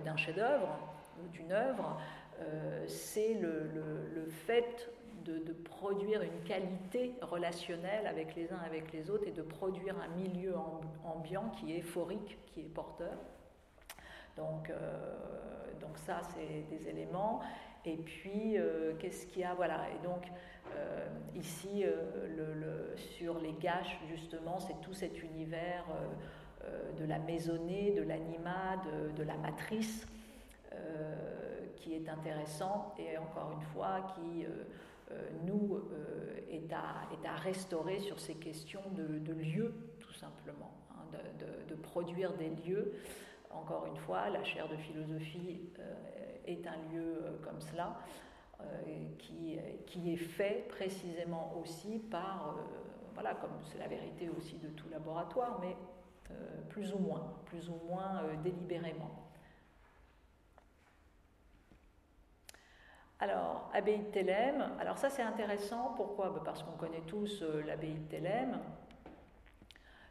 d'un 0.05 0.17
chef-d'œuvre, 0.17 0.90
d'une 1.33 1.53
œuvre, 1.53 1.99
euh, 2.41 2.85
c'est 2.87 3.35
le, 3.35 3.71
fait 4.47 4.91
de, 5.25 5.53
produire 5.53 6.23
une 6.23 6.43
qualité 6.45 7.15
relationnelle 7.21 8.07
avec 8.07 8.35
les 8.35 8.53
uns 8.53 8.61
avec 8.65 8.93
les 8.93 9.11
autres 9.11 9.27
et 9.27 9.33
de 9.33 9.43
produire 9.43 9.97
un 9.99 10.09
milieu 10.17 10.55
ambiant 11.05 11.51
qui 11.51 11.75
est 11.75 11.81
euphorique, 11.81 12.39
qui 12.47 12.61
est 12.61 12.75
porteur. 12.75 13.17
Donc, 14.37 14.71
euh, 14.71 14.77
donc 15.81 15.97
ça, 15.99 16.21
c'est 16.35 16.77
des 16.77 16.89
éléments. 16.89 17.41
Et 17.85 17.97
puis, 17.97 18.59
euh, 18.59 18.95
qu'est-ce 18.99 19.27
qu'il 19.27 19.43
y 19.43 19.45
a? 19.45 19.55
Voilà. 19.55 19.87
Et 19.91 20.05
donc, 20.05 20.25
ici, 21.35 21.85
le, 21.85 22.95
sur 22.97 23.39
les 23.41 23.53
gâches, 23.55 23.99
justement, 24.09 24.61
c'est 24.61 24.81
tout 24.81 24.95
cet 24.95 25.21
univers 25.23 25.85
de 26.97 27.05
la 27.05 27.19
maisonnée, 27.19 27.91
de 27.91 28.03
l'anima, 28.03 28.81
de, 29.17 29.23
la 29.23 29.37
matrice. 29.37 30.07
Euh, 30.73 31.67
qui 31.77 31.95
est 31.95 32.09
intéressant 32.11 32.95
et 32.99 33.17
encore 33.17 33.53
une 33.53 33.63
fois 33.73 34.03
qui 34.15 34.45
euh, 34.45 34.49
euh, 35.11 35.31
nous 35.47 35.81
est 36.51 36.71
à, 36.73 37.09
est, 37.11 37.27
à, 37.27 37.35
restaurer 37.37 37.99
sur 38.01 38.21
ces 38.21 38.35
questions 38.35 38.83
de, 38.93 39.19
de 39.19 39.33
lieux 39.33 39.75
tout 39.99 40.13
simplement, 40.13 40.75
hein, 40.91 41.05
de, 41.39 41.75
de, 41.75 41.81
produire 41.81 42.35
des 42.35 42.51
lieux. 42.51 42.93
Encore 43.51 43.87
une 43.87 43.97
fois, 43.97 44.29
la 44.29 44.45
chaire 44.45 44.69
de 44.69 44.77
philosophie 44.77 45.61
est 46.47 46.67
un 46.67 46.77
lieu 46.93 47.39
comme 47.43 47.61
cela. 47.61 47.99
qui, 49.19 49.59
qui, 49.87 50.13
est 50.13 50.17
fait 50.17 50.67
précisément 50.69 51.55
aussi 51.61 51.99
par, 51.99 52.57
voilà, 53.15 53.35
comme 53.35 53.53
c'est 53.65 53.79
la 53.79 53.89
vérité 53.89 54.29
aussi 54.29 54.59
de 54.59 54.69
tout 54.69 54.89
laboratoire, 54.91 55.59
mais 55.63 55.75
plus 56.69 56.93
ou 56.93 56.99
moins, 56.99 57.33
plus 57.47 57.69
ou 57.71 57.81
moins 57.89 58.23
délibérément. 58.45 59.30
Alors, 63.21 63.71
abbaye 63.75 63.99
de 63.99 64.05
Thélème, 64.05 64.71
alors 64.81 64.97
ça 64.97 65.11
c'est 65.11 65.23
intéressant, 65.23 65.93
pourquoi? 65.97 66.31
Bah, 66.31 66.41
Parce 66.45 66.63
qu'on 66.63 66.73
connaît 66.73 67.03
tous 67.07 67.43
l'abbaye 67.67 67.95
de 67.95 68.09
Thélème. 68.09 68.59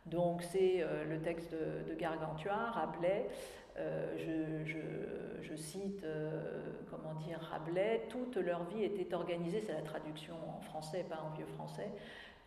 Donc 0.05 0.43
c'est 0.43 0.85
le 1.07 1.19
texte 1.21 1.53
de, 1.53 1.93
Gargantua, 1.95 2.71
Rabelais. 2.71 3.29
je, 3.75 4.63
je, 5.41 5.55
cite, 5.55 6.05
comment 6.89 7.13
dire, 7.15 7.39
Rabelais, 7.39 8.07
toute 8.09 8.37
leur 8.37 8.63
vie 8.65 8.83
était 8.83 9.13
organisée, 9.13 9.61
c'est 9.61 9.73
la 9.73 9.81
traduction 9.81 10.35
en 10.57 10.61
français, 10.61 11.05
pas 11.07 11.21
en 11.21 11.35
vieux 11.35 11.47
français, 11.47 11.89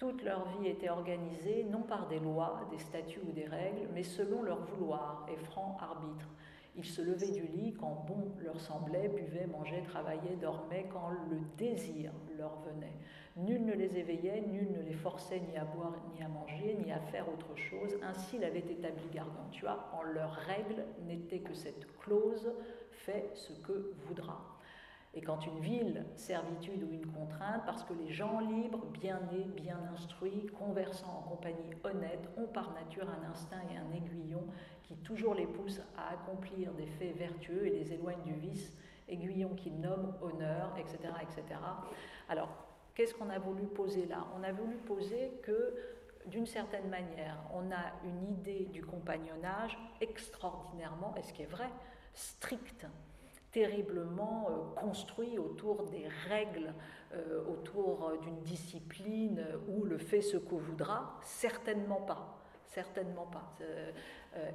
toute 0.03 0.25
leur 0.25 0.49
vie 0.49 0.67
était 0.67 0.89
organisée 0.89 1.65
non 1.71 1.83
par 1.83 2.09
des 2.09 2.19
lois, 2.19 2.67
des 2.73 2.79
statuts 2.79 3.21
ou 3.25 3.31
des 3.31 3.47
règles, 3.47 3.87
mais 3.95 4.03
selon 4.03 4.43
leur 4.43 4.61
vouloir 4.65 5.25
et 5.33 5.37
franc 5.37 5.77
arbitre. 5.81 6.27
Ils 6.75 6.85
se 6.87 7.03
levaient 7.03 7.31
du 7.31 7.47
lit 7.49 7.75
quand 7.75 8.05
bon 8.07 8.33
leur 8.43 8.59
semblait, 8.59 9.09
buvaient, 9.09 9.47
mangeaient, 9.47 9.83
travaillaient, 9.83 10.37
dormaient, 10.41 10.87
quand 10.91 11.11
le 11.31 11.39
désir 11.59 12.13
leur 12.39 12.61
venait. 12.61 12.97
Nul 13.37 13.65
ne 13.65 13.75
les 13.75 13.99
éveillait, 13.99 14.41
nul 14.41 14.73
ne 14.73 14.83
les 14.83 14.95
forçait 14.95 15.41
ni 15.41 15.57
à 15.57 15.65
boire, 15.65 15.95
ni 16.15 16.23
à 16.23 16.29
manger, 16.29 16.79
ni 16.83 16.91
à 16.91 17.01
faire 17.01 17.29
autre 17.29 17.55
chose. 17.57 17.99
Ainsi 18.03 18.39
l'avait 18.39 18.61
établi 18.61 19.05
Gargantua. 19.13 19.91
En 19.93 20.03
leur 20.03 20.33
règle 20.33 20.85
n'était 21.07 21.41
que 21.41 21.55
cette 21.55 21.87
clause 21.99 22.51
fait 22.91 23.31
ce 23.35 23.53
que 23.53 23.93
voudra. 24.07 24.53
Et 25.15 25.21
quand 25.21 25.47
une 25.47 25.61
ville, 25.61 26.07
servitude 26.17 26.85
ou 26.85 26.93
une 26.93 27.07
contrainte, 27.07 27.63
parce 27.67 27.85
que 27.85 27.93
les 27.93 28.11
gens 28.11 28.41
libres, 28.41 28.87
bien 28.99 29.21
nés, 29.31 29.47
bien 29.57 29.79
instruits, 29.93 30.47
conversant 30.59 31.19
en 31.19 31.29
compagnie 31.29 31.71
honnête, 31.85 32.31
ont 32.39 32.47
par 32.47 32.73
nature 32.73 33.07
un 33.11 33.31
instinct 33.31 33.61
et 33.71 33.77
un 33.77 33.95
aiguillon 33.95 34.43
toujours 34.97 35.35
les 35.35 35.47
poussent 35.47 35.83
à 35.97 36.13
accomplir 36.13 36.73
des 36.73 36.87
faits 36.87 37.17
vertueux 37.17 37.67
et 37.67 37.71
les 37.71 37.93
éloignent 37.93 38.23
du 38.23 38.35
vice, 38.35 38.73
aiguillon 39.09 39.55
qui 39.55 39.71
nomme 39.71 40.15
honneur, 40.23 40.75
etc. 40.79 41.13
etc. 41.23 41.61
Alors, 42.29 42.49
qu'est-ce 42.95 43.15
qu'on 43.15 43.31
a 43.31 43.39
voulu 43.39 43.65
poser 43.65 44.07
là? 44.07 44.27
On 44.39 44.43
a 44.43 44.53
voulu 44.53 44.77
poser 44.77 45.33
que 45.43 45.75
d'une 46.27 46.47
certaine 46.47 46.89
manière, 46.89 47.37
on 47.53 47.71
a 47.73 47.93
une 48.05 48.31
idée 48.31 48.69
du 48.73 48.85
compagnonnage 48.85 49.77
extraordinairement, 50.01 51.15
et 51.17 51.23
ce 51.23 51.33
qui 51.33 51.43
est 51.43 51.47
vrai, 51.47 51.69
stricte 52.15 52.87
terriblement 53.53 54.49
euh, 54.49 54.81
construit 54.81 55.39
autour 55.39 55.85
des 55.85 56.09
règles, 56.29 56.73
euh, 57.13 57.45
autour 57.47 58.09
euh, 58.09 58.17
d'une 58.19 58.41
discipline 58.41 59.45
où 59.69 59.85
le 59.85 59.99
fait 59.99 60.23
ce 60.23 60.39
qu'on 60.39 60.57
voudra, 60.57 61.19
certainement 61.23 62.01
pas. 62.01 62.39
Certainement 62.67 63.27
pas. 63.27 63.55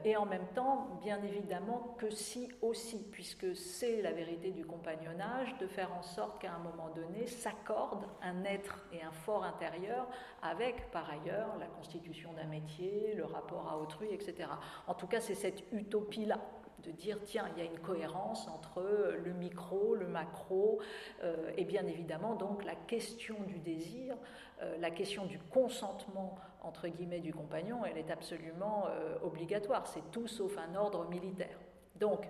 Et 0.04 0.18
en 0.18 0.26
même 0.26 0.48
temps, 0.56 1.00
bien 1.04 1.22
évidemment 1.22 1.96
que 2.00 2.10
si 2.10 2.50
aussi, 2.62 3.08
puisque 3.12 3.56
c'est 3.56 4.02
la 4.02 4.12
vérité 4.12 4.52
du 4.52 4.66
compagnonnage, 4.66 5.56
de 5.60 5.68
faire 5.68 5.94
en 5.94 6.02
sorte 6.02 6.42
qu'à 6.42 6.54
un 6.54 6.60
moment 6.60 6.90
donné 6.96 7.28
s'accorde 7.28 8.06
un 8.24 8.44
être 8.44 8.80
et 8.92 9.04
un 9.04 9.12
fort 9.12 9.44
intérieur 9.44 10.08
avec, 10.42 10.90
par 10.90 11.10
ailleurs, 11.10 11.58
la 11.60 11.68
constitution 11.68 12.34
d'un 12.34 12.46
métier, 12.46 13.14
le 13.16 13.26
rapport 13.26 13.70
à 13.70 13.78
autrui, 13.78 14.08
etc. 14.12 14.50
En 14.88 14.96
tout 14.96 15.08
cas, 15.08 15.22
c'est 15.22 15.36
cette 15.36 15.64
utopie-là 15.72 16.40
de 16.84 16.92
dire 16.92 17.18
tiens, 17.24 17.50
il 17.56 17.64
y 17.64 17.68
a 17.68 17.70
une 17.70 17.80
cohérence 17.80 18.48
entre 18.48 18.82
le 19.24 19.34
micro, 19.34 19.96
le 19.96 20.08
macro, 20.08 20.80
euh, 21.24 21.52
et 21.58 21.66
bien 21.66 21.86
évidemment 21.88 22.36
donc 22.36 22.64
la 22.64 22.76
question 22.76 23.36
du 23.48 23.60
désir, 23.60 24.16
euh, 24.62 24.78
la 24.80 24.92
question 24.92 25.26
du 25.26 25.40
consentement 25.40 26.38
entre 26.62 26.88
guillemets 26.88 27.20
du 27.20 27.34
compagnon, 27.34 27.86
elle 27.86 27.98
est 27.98 28.12
absolument 28.12 28.86
euh, 28.88 29.18
obligatoire. 29.24 29.88
C'est 29.88 30.12
tout 30.12 30.28
sauf 30.28 30.58
un 30.58 30.76
ordre 30.76 31.08
militaire. 31.10 31.60
Donc 31.96 32.28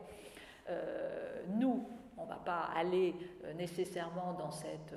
nous, 1.47 1.87
on 2.17 2.25
ne 2.25 2.29
va 2.29 2.35
pas 2.35 2.69
aller 2.75 3.15
nécessairement 3.55 4.33
dans, 4.33 4.51
cette, 4.51 4.93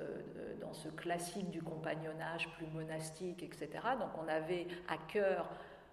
dans 0.59 0.73
ce 0.73 0.89
classique 0.89 1.49
du 1.49 1.61
compagnonnage 1.61 2.49
plus 2.57 2.67
monastique, 2.67 3.41
etc. 3.41 3.69
Donc 3.97 4.09
on 4.21 4.27
avait 4.27 4.67
à 4.89 4.97
cœur 4.97 5.49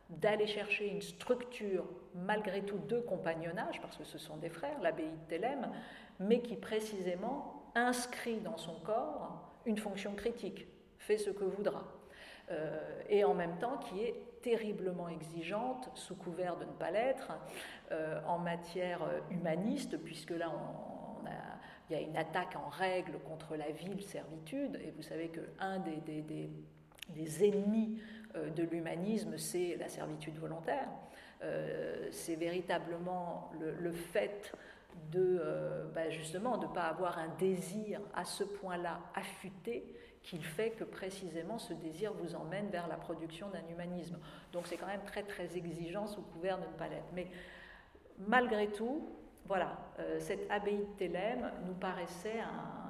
d'aller 0.09 0.47
chercher 0.47 0.89
une 0.89 1.03
structure, 1.03 1.85
malgré 2.15 2.63
tout, 2.63 2.79
de 2.79 2.99
compagnonnage, 3.01 3.81
parce 3.81 3.97
que 3.97 4.05
ce 4.05 4.19
sont 4.19 4.37
des 4.39 4.49
frères, 4.49 4.81
l'abbaye 4.81 5.11
de 5.11 5.29
Thélème, 5.29 5.71
mais 6.19 6.41
qui 6.41 6.57
précisément 6.57 7.63
inscrit 7.75 8.41
dans 8.41 8.57
son 8.57 8.75
corps 8.81 9.53
une 9.67 9.77
fonction 9.77 10.15
critique, 10.15 10.67
fait 10.99 11.19
ce 11.19 11.31
que 11.31 11.45
voudra, 11.45 11.85
euh, 12.51 13.03
et 13.09 13.25
en 13.25 13.35
même 13.35 13.59
temps 13.59 13.77
qui 13.77 14.01
est 14.01 14.15
terriblement 14.41 15.09
exigeante, 15.09 15.91
sous 15.95 16.15
couvert 16.15 16.57
de 16.57 16.65
ne 16.65 16.73
pas 16.73 16.91
l'être, 16.91 17.33
euh, 17.93 18.21
en 18.27 18.39
matière 18.39 19.01
humaniste, 19.31 19.99
puisque 20.03 20.31
là, 20.31 20.51
il 21.91 21.97
y 21.97 21.99
a 21.99 22.03
une 22.03 22.17
attaque 22.17 22.57
en 22.57 22.69
règle 22.69 23.19
contre 23.21 23.57
la 23.57 23.71
ville 23.71 24.03
servitude, 24.03 24.81
et 24.83 24.91
vous 24.91 25.03
savez 25.03 25.29
qu'un 25.29 25.79
des, 25.81 26.23
des, 26.23 26.51
des 27.11 27.45
ennemis 27.45 28.01
euh, 28.01 28.18
de 28.35 28.63
l'humanisme, 28.63 29.39
c'est 29.39 29.77
la 29.77 29.89
servitude 29.89 30.39
volontaire. 30.39 30.89
Euh, 31.43 32.09
c'est 32.11 32.35
véritablement 32.35 33.51
le, 33.61 33.93
fait 33.93 34.53
de 35.13 35.39
euh, 35.41 35.87
bah, 35.95 36.11
justement 36.11 36.59
de 36.59 36.67
ne 36.67 36.73
pas 36.73 36.87
avoir 36.87 37.19
un 37.19 37.29
désir 37.39 38.01
à 38.15 38.25
ce 38.25 38.43
point-là 38.43 39.01
affûté 39.15 39.85
qu'il 40.23 40.45
fait 40.45 40.71
que 40.71 40.83
précisément 40.83 41.59
ce 41.59 41.73
désir 41.75 42.13
vous 42.13 42.35
emmène 42.35 42.69
vers 42.71 42.89
la 42.89 42.97
production 42.97 43.49
d'un 43.51 43.67
humanisme. 43.71 44.19
Donc 44.53 44.67
c'est 44.67 44.77
quand 44.77 44.89
même 44.89 45.05
très 45.07 45.23
très 45.23 45.57
exigeant 45.57 46.09
sous 46.09 46.23
couvert 46.23 46.59
de 46.59 46.67
ne 46.67 46.73
pas 46.73 46.89
l'être. 46.89 47.09
Mais 47.15 47.29
malgré 48.19 48.67
tout, 48.69 49.09
voilà, 49.47 49.79
cette 50.19 50.51
abbaye 50.51 50.79
de 50.79 50.97
Thélème 50.99 51.53
nous 51.65 51.75
paraissait 51.75 52.41
un, 52.41 52.89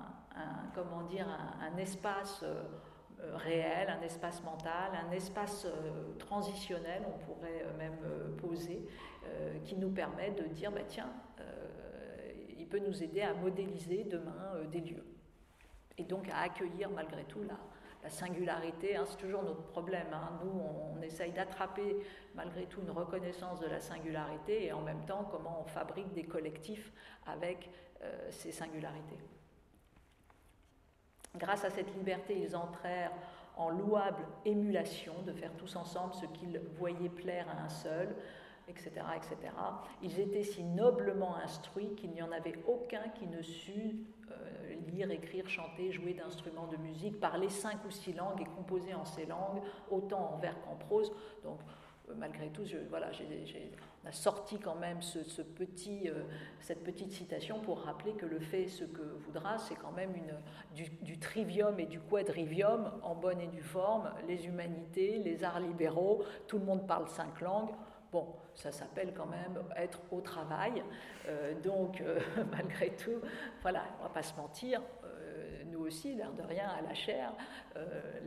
comment 0.74 1.02
dire, 1.02 1.26
un, 1.60 1.76
espace 1.76 2.40
euh, 2.42 2.62
réel, 3.34 3.88
un 3.90 4.02
espace 4.02 4.42
mental, 4.42 4.92
un 5.06 5.10
espace 5.12 5.66
euh, 5.66 6.14
transitionnel, 6.18 7.02
on 7.06 7.18
pourrait 7.18 7.64
euh, 7.64 7.76
même 7.76 7.98
poser, 8.36 8.86
qui 9.64 9.76
nous 9.76 9.90
permet 9.90 10.30
de 10.30 10.44
dire, 10.44 10.72
bah, 10.72 10.80
tiens, 10.88 11.12
il 12.58 12.66
peut 12.66 12.78
nous 12.78 13.02
aider 13.02 13.20
à 13.20 13.34
modéliser 13.34 14.04
demain 14.04 14.54
des 14.72 14.80
lieux. 14.80 15.04
Et 15.98 16.04
donc 16.04 16.30
à 16.30 16.38
accueillir 16.38 16.88
malgré 16.88 17.24
tout 17.24 17.42
la, 17.42 17.58
la 18.02 18.08
singularité, 18.08 18.96
hein, 18.96 19.04
c'est 19.06 19.18
toujours 19.18 19.42
notre 19.42 19.64
problème. 19.64 20.06
Hein. 20.14 20.40
Nous, 20.42 20.50
on, 20.50 21.02
essaye 21.02 21.32
d'attraper 21.32 21.98
malgré 22.34 22.64
tout 22.66 22.80
une 22.80 22.90
reconnaissance 22.90 23.60
de 23.60 23.66
la 23.66 23.80
singularité 23.80 24.64
et 24.64 24.72
en 24.72 24.80
même 24.80 25.04
temps 25.04 25.28
comment 25.30 25.62
on 25.62 25.68
fabrique 25.68 26.10
des 26.14 26.24
collectifs 26.24 26.90
avec 27.26 27.68
ces 28.30 28.50
singularités. 28.50 29.18
Grâce 31.38 31.64
à 31.64 31.70
cette 31.70 31.94
liberté, 31.94 32.38
ils 32.38 32.56
entrèrent 32.56 33.12
en 33.56 33.70
louable 33.70 34.24
émulation 34.44 35.14
de 35.26 35.32
faire 35.32 35.52
tous 35.56 35.76
ensemble 35.76 36.14
ce 36.14 36.26
qu'ils 36.26 36.60
voyaient 36.78 37.08
plaire 37.08 37.46
à 37.48 37.64
un 37.64 37.68
seul, 37.68 38.14
etc., 38.68 38.90
etc. 39.16 39.52
Ils 40.02 40.20
étaient 40.20 40.42
si 40.42 40.62
noblement 40.62 41.36
instruits 41.36 41.94
qu'il 41.96 42.10
n'y 42.10 42.22
en 42.22 42.32
avait 42.32 42.54
aucun 42.66 43.08
qui 43.14 43.26
ne 43.26 43.42
sut 43.42 43.96
euh, 44.30 44.74
lire, 44.88 45.10
écrire, 45.10 45.48
chanter, 45.48 45.90
jouer 45.92 46.14
d'instruments 46.14 46.66
de 46.66 46.76
musique, 46.76 47.18
parler 47.18 47.48
cinq 47.48 47.84
ou 47.86 47.90
six 47.90 48.12
langues 48.12 48.40
et 48.40 48.44
composer 48.44 48.94
en 48.94 49.04
ces 49.04 49.26
langues, 49.26 49.62
autant 49.90 50.34
en 50.34 50.36
vers 50.38 50.60
qu'en 50.62 50.76
prose. 50.76 51.12
Donc, 51.42 51.58
euh, 52.08 52.14
malgré 52.16 52.48
tout, 52.50 52.62
voilà, 52.88 53.10
on 54.04 54.08
a 54.08 54.12
sorti 54.12 54.58
quand 54.58 54.76
même 54.76 55.02
ce, 55.02 55.42
petit, 55.42 56.08
euh, 56.08 56.22
cette 56.60 56.84
petite 56.84 57.12
citation 57.12 57.60
pour 57.60 57.80
rappeler 57.80 58.12
que 58.12 58.26
le 58.26 58.38
fait 58.38 58.68
ce 58.68 58.84
que 58.84 59.02
voudra, 59.02 59.58
c'est 59.58 59.74
quand 59.74 59.92
même 59.92 60.12
du, 60.74 61.18
trivium 61.18 61.78
et 61.80 61.86
du 61.86 62.00
quadrivium 62.00 62.92
en 63.02 63.14
bonne 63.14 63.40
et 63.40 63.48
due 63.48 63.62
forme, 63.62 64.10
les 64.26 64.46
humanités, 64.46 65.18
les 65.18 65.44
arts 65.44 65.60
libéraux, 65.60 66.22
tout 66.46 66.58
le 66.58 66.64
monde 66.64 66.86
parle 66.86 67.08
cinq 67.08 67.40
langues. 67.40 67.70
Bon, 68.10 68.26
ça 68.54 68.72
s'appelle 68.72 69.12
quand 69.14 69.26
même 69.26 69.62
être 69.76 70.00
au 70.10 70.22
travail. 70.22 70.82
Euh, 71.26 71.54
donc, 71.60 72.02
malgré 72.50 72.96
tout, 72.96 73.20
voilà, 73.60 73.82
on 73.98 74.04
ne 74.04 74.08
va 74.08 74.14
pas 74.14 74.22
se 74.22 74.34
mentir, 74.36 74.80
nous 75.68 75.86
aussi, 75.86 76.14
l'air 76.14 76.32
de 76.32 76.42
rien, 76.42 76.68
à 76.68 76.82
la 76.82 76.94
chair, 76.94 77.32
euh, 77.76 78.20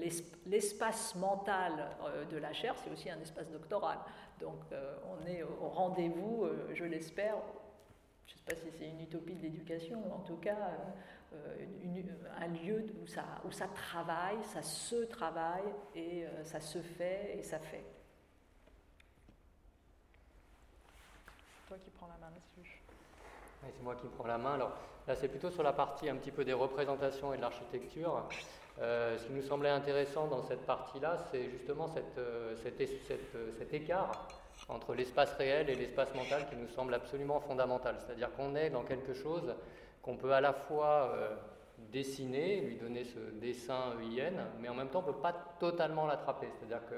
l'espace 0.45 1.15
mental 1.15 1.89
euh, 2.03 2.25
de 2.25 2.37
la 2.37 2.53
chair, 2.53 2.75
c'est 2.77 2.91
aussi 2.91 3.09
un 3.09 3.19
espace 3.19 3.49
doctoral. 3.49 3.99
Donc 4.39 4.59
euh, 4.71 4.95
on 5.05 5.25
est 5.27 5.43
au 5.43 5.69
rendez-vous, 5.69 6.47
je 6.73 6.83
l'espère, 6.83 7.35
je 8.25 8.33
ne 8.33 8.37
sais 8.37 8.43
pas 8.45 8.55
si 8.55 8.77
c'est 8.77 8.89
une 8.89 9.01
utopie 9.01 9.35
de 9.35 9.41
l'éducation, 9.41 10.01
en 10.13 10.19
tout 10.19 10.37
cas 10.37 10.71
un 12.41 12.47
lieu 12.47 12.85
où 13.01 13.07
ça, 13.07 13.23
où 13.45 13.51
ça 13.51 13.67
travaille, 13.67 14.43
ça 14.43 14.61
se 14.61 15.05
travaille 15.05 15.73
et 15.95 16.25
ça 16.43 16.59
se 16.59 16.79
fait 16.79 17.37
et 17.37 17.43
ça 17.43 17.59
fait. 17.59 17.85
Toi 21.67 21.77
qui 21.77 21.89
prends 21.91 22.07
la 22.07 22.17
main 22.17 22.31
là-dessus. 22.31 22.80
C'est 23.63 23.83
moi 23.83 23.95
qui 23.95 24.07
prends 24.07 24.27
la 24.27 24.37
main. 24.37 24.55
Alors, 24.55 24.71
Là, 25.07 25.15
c'est 25.15 25.27
plutôt 25.27 25.49
sur 25.49 25.63
la 25.63 25.73
partie 25.73 26.09
un 26.09 26.15
petit 26.15 26.31
peu 26.31 26.45
des 26.45 26.53
représentations 26.53 27.33
et 27.33 27.37
de 27.37 27.41
l'architecture. 27.41 28.23
Euh, 28.79 29.17
ce 29.17 29.25
qui 29.25 29.33
nous 29.33 29.41
semblait 29.41 29.69
intéressant 29.69 30.27
dans 30.27 30.43
cette 30.43 30.65
partie-là, 30.65 31.17
c'est 31.31 31.49
justement 31.49 31.87
euh, 32.17 32.55
euh, 32.55 33.51
cet 33.57 33.73
écart 33.73 34.27
entre 34.69 34.93
l'espace 34.93 35.33
réel 35.33 35.69
et 35.69 35.75
l'espace 35.75 36.13
mental 36.13 36.47
qui 36.49 36.55
nous 36.55 36.67
semble 36.67 36.93
absolument 36.93 37.39
fondamental. 37.39 37.95
C'est-à-dire 37.99 38.31
qu'on 38.33 38.55
est 38.55 38.69
dans 38.69 38.83
quelque 38.83 39.13
chose 39.13 39.55
qu'on 40.03 40.17
peut 40.17 40.33
à 40.33 40.41
la 40.41 40.53
fois 40.53 41.13
dessiner, 41.91 42.61
lui 42.61 42.77
donner 42.77 43.03
ce 43.03 43.19
dessin 43.39 43.95
EIN, 44.01 44.33
mais 44.59 44.69
en 44.69 44.75
même 44.75 44.89
temps 44.89 45.03
on 45.05 45.07
ne 45.07 45.13
peut 45.13 45.19
pas 45.19 45.33
totalement 45.59 46.05
l'attraper. 46.05 46.47
C'est-à-dire 46.57 46.87
que 46.87 46.95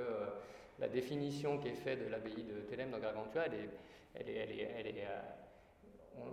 la 0.79 0.89
définition 0.89 1.58
qui 1.58 1.70
est 1.70 1.75
faite 1.75 2.05
de 2.05 2.12
l'abbaye 2.12 2.43
de 2.43 2.62
Thélème 2.62 2.91
dans 2.91 3.00
Gargantua, 3.00 3.46
elle 3.46 4.29
est 4.29 5.08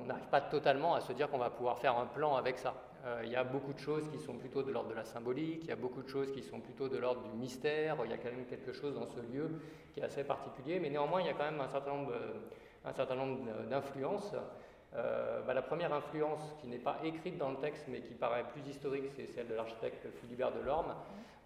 on 0.00 0.04
n'arrive 0.06 0.28
pas 0.28 0.40
totalement 0.40 0.94
à 0.94 1.00
se 1.00 1.12
dire 1.12 1.30
qu'on 1.30 1.38
va 1.38 1.50
pouvoir 1.50 1.78
faire 1.78 1.96
un 1.98 2.06
plan 2.06 2.36
avec 2.36 2.58
ça. 2.58 2.74
Euh, 3.06 3.22
il 3.24 3.30
y 3.30 3.36
a 3.36 3.44
beaucoup 3.44 3.72
de 3.72 3.78
choses 3.78 4.08
qui 4.10 4.18
sont 4.18 4.34
plutôt 4.34 4.62
de 4.62 4.70
l'ordre 4.70 4.90
de 4.90 4.94
la 4.94 5.04
symbolique, 5.04 5.60
il 5.62 5.68
y 5.68 5.72
a 5.72 5.76
beaucoup 5.76 6.02
de 6.02 6.08
choses 6.08 6.30
qui 6.32 6.42
sont 6.42 6.60
plutôt 6.60 6.88
de 6.88 6.98
l'ordre 6.98 7.22
du 7.22 7.30
mystère, 7.30 7.96
il 8.04 8.10
y 8.10 8.14
a 8.14 8.18
quand 8.18 8.30
même 8.30 8.44
quelque 8.44 8.72
chose 8.72 8.94
dans 8.94 9.06
ce 9.06 9.20
lieu 9.20 9.50
qui 9.94 10.00
est 10.00 10.02
assez 10.04 10.22
particulier, 10.22 10.78
mais 10.80 10.90
néanmoins 10.90 11.22
il 11.22 11.26
y 11.26 11.30
a 11.30 11.32
quand 11.32 11.50
même 11.50 11.60
un 11.60 11.68
certain 11.68 13.14
nombre, 13.14 13.38
d'influences. 13.70 14.34
Euh, 14.96 15.40
bah, 15.42 15.54
la 15.54 15.62
première 15.62 15.94
influence 15.94 16.56
qui 16.60 16.66
n'est 16.66 16.78
pas 16.78 16.98
écrite 17.04 17.38
dans 17.38 17.50
le 17.50 17.56
texte 17.56 17.86
mais 17.88 18.00
qui 18.00 18.12
paraît 18.14 18.44
plus 18.44 18.68
historique, 18.68 19.04
c'est 19.14 19.28
celle 19.28 19.46
de 19.46 19.54
l'architecte 19.54 20.06
Philibert 20.20 20.52
Delorme. 20.52 20.94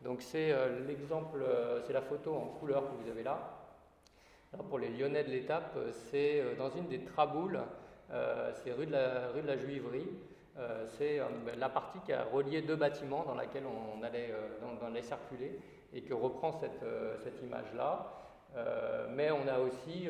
Donc 0.03 0.23
c'est 0.23 0.51
euh, 0.51 0.81
l'exemple, 0.87 1.45
c'est 1.87 1.93
la 1.93 2.03
photo 2.03 2.35
en 2.35 2.47
couleur 2.59 2.83
que 2.83 3.03
vous 3.03 3.09
avez 3.09 3.23
là. 3.23 3.61
pour 4.69 4.81
les 4.81 4.89
Lyonnais 4.89 5.23
de 5.23 5.31
l'étape, 5.31 5.79
c'est 6.11 6.57
dans 6.57 6.71
une 6.71 6.89
des 6.89 7.05
traboules 7.05 7.61
c'est 8.11 8.73
rue, 8.73 8.87
de 8.87 8.93
la, 8.93 9.29
rue 9.35 9.43
de 9.43 9.47
la 9.47 9.57
Juiverie. 9.57 10.09
Euh, 10.57 10.87
c'est 10.87 11.19
euh, 11.19 11.25
ben, 11.45 11.59
la 11.59 11.69
partie 11.69 11.99
qui 12.01 12.13
a 12.13 12.25
relié 12.25 12.63
deux 12.63 12.77
bâtiments 12.77 13.25
dans 13.25 13.35
laquelle 13.35 13.65
on 13.67 14.03
allait, 14.03 14.33
dans, 14.61 15.03
circuler 15.03 15.59
et 15.93 16.03
que 16.03 16.15
reprend 16.15 16.53
cette, 16.53 16.85
cette 17.23 17.43
image-là. 17.43 18.07
mais 19.11 19.31
on 19.31 19.47
a 19.49 19.59
aussi 19.59 20.09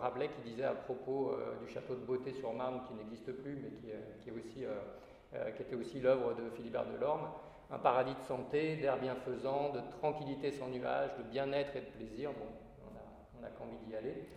Rabelais 0.00 0.28
qui 0.28 0.50
disait 0.50 0.64
à 0.64 0.72
propos 0.72 1.32
du 1.64 1.72
château 1.72 1.94
de 1.94 2.04
Beauté-sur-Marne, 2.04 2.82
qui 2.86 2.94
n'existe 2.94 3.32
plus, 3.32 3.56
mais 3.56 3.70
qui, 4.50 4.64
était 5.62 5.76
aussi 5.76 6.00
l'œuvre 6.00 6.34
de 6.34 6.50
Philibert 6.50 6.86
Delorme, 6.86 7.28
un 7.70 7.78
paradis 7.78 8.14
de 8.14 8.22
santé, 8.22 8.76
d'air 8.76 8.98
bienfaisant, 8.98 9.72
de 9.72 9.80
tranquillité 9.98 10.50
sans 10.50 10.68
nuages, 10.68 11.10
de 11.18 11.22
bien-être 11.24 11.74
et 11.76 11.80
de 11.80 11.86
plaisir. 11.86 12.30
Bon, 12.32 12.46
on 13.38 13.42
n'a 13.42 13.48
qu'envie 13.50 13.78
d'y 13.86 13.96
aller. 13.96 14.28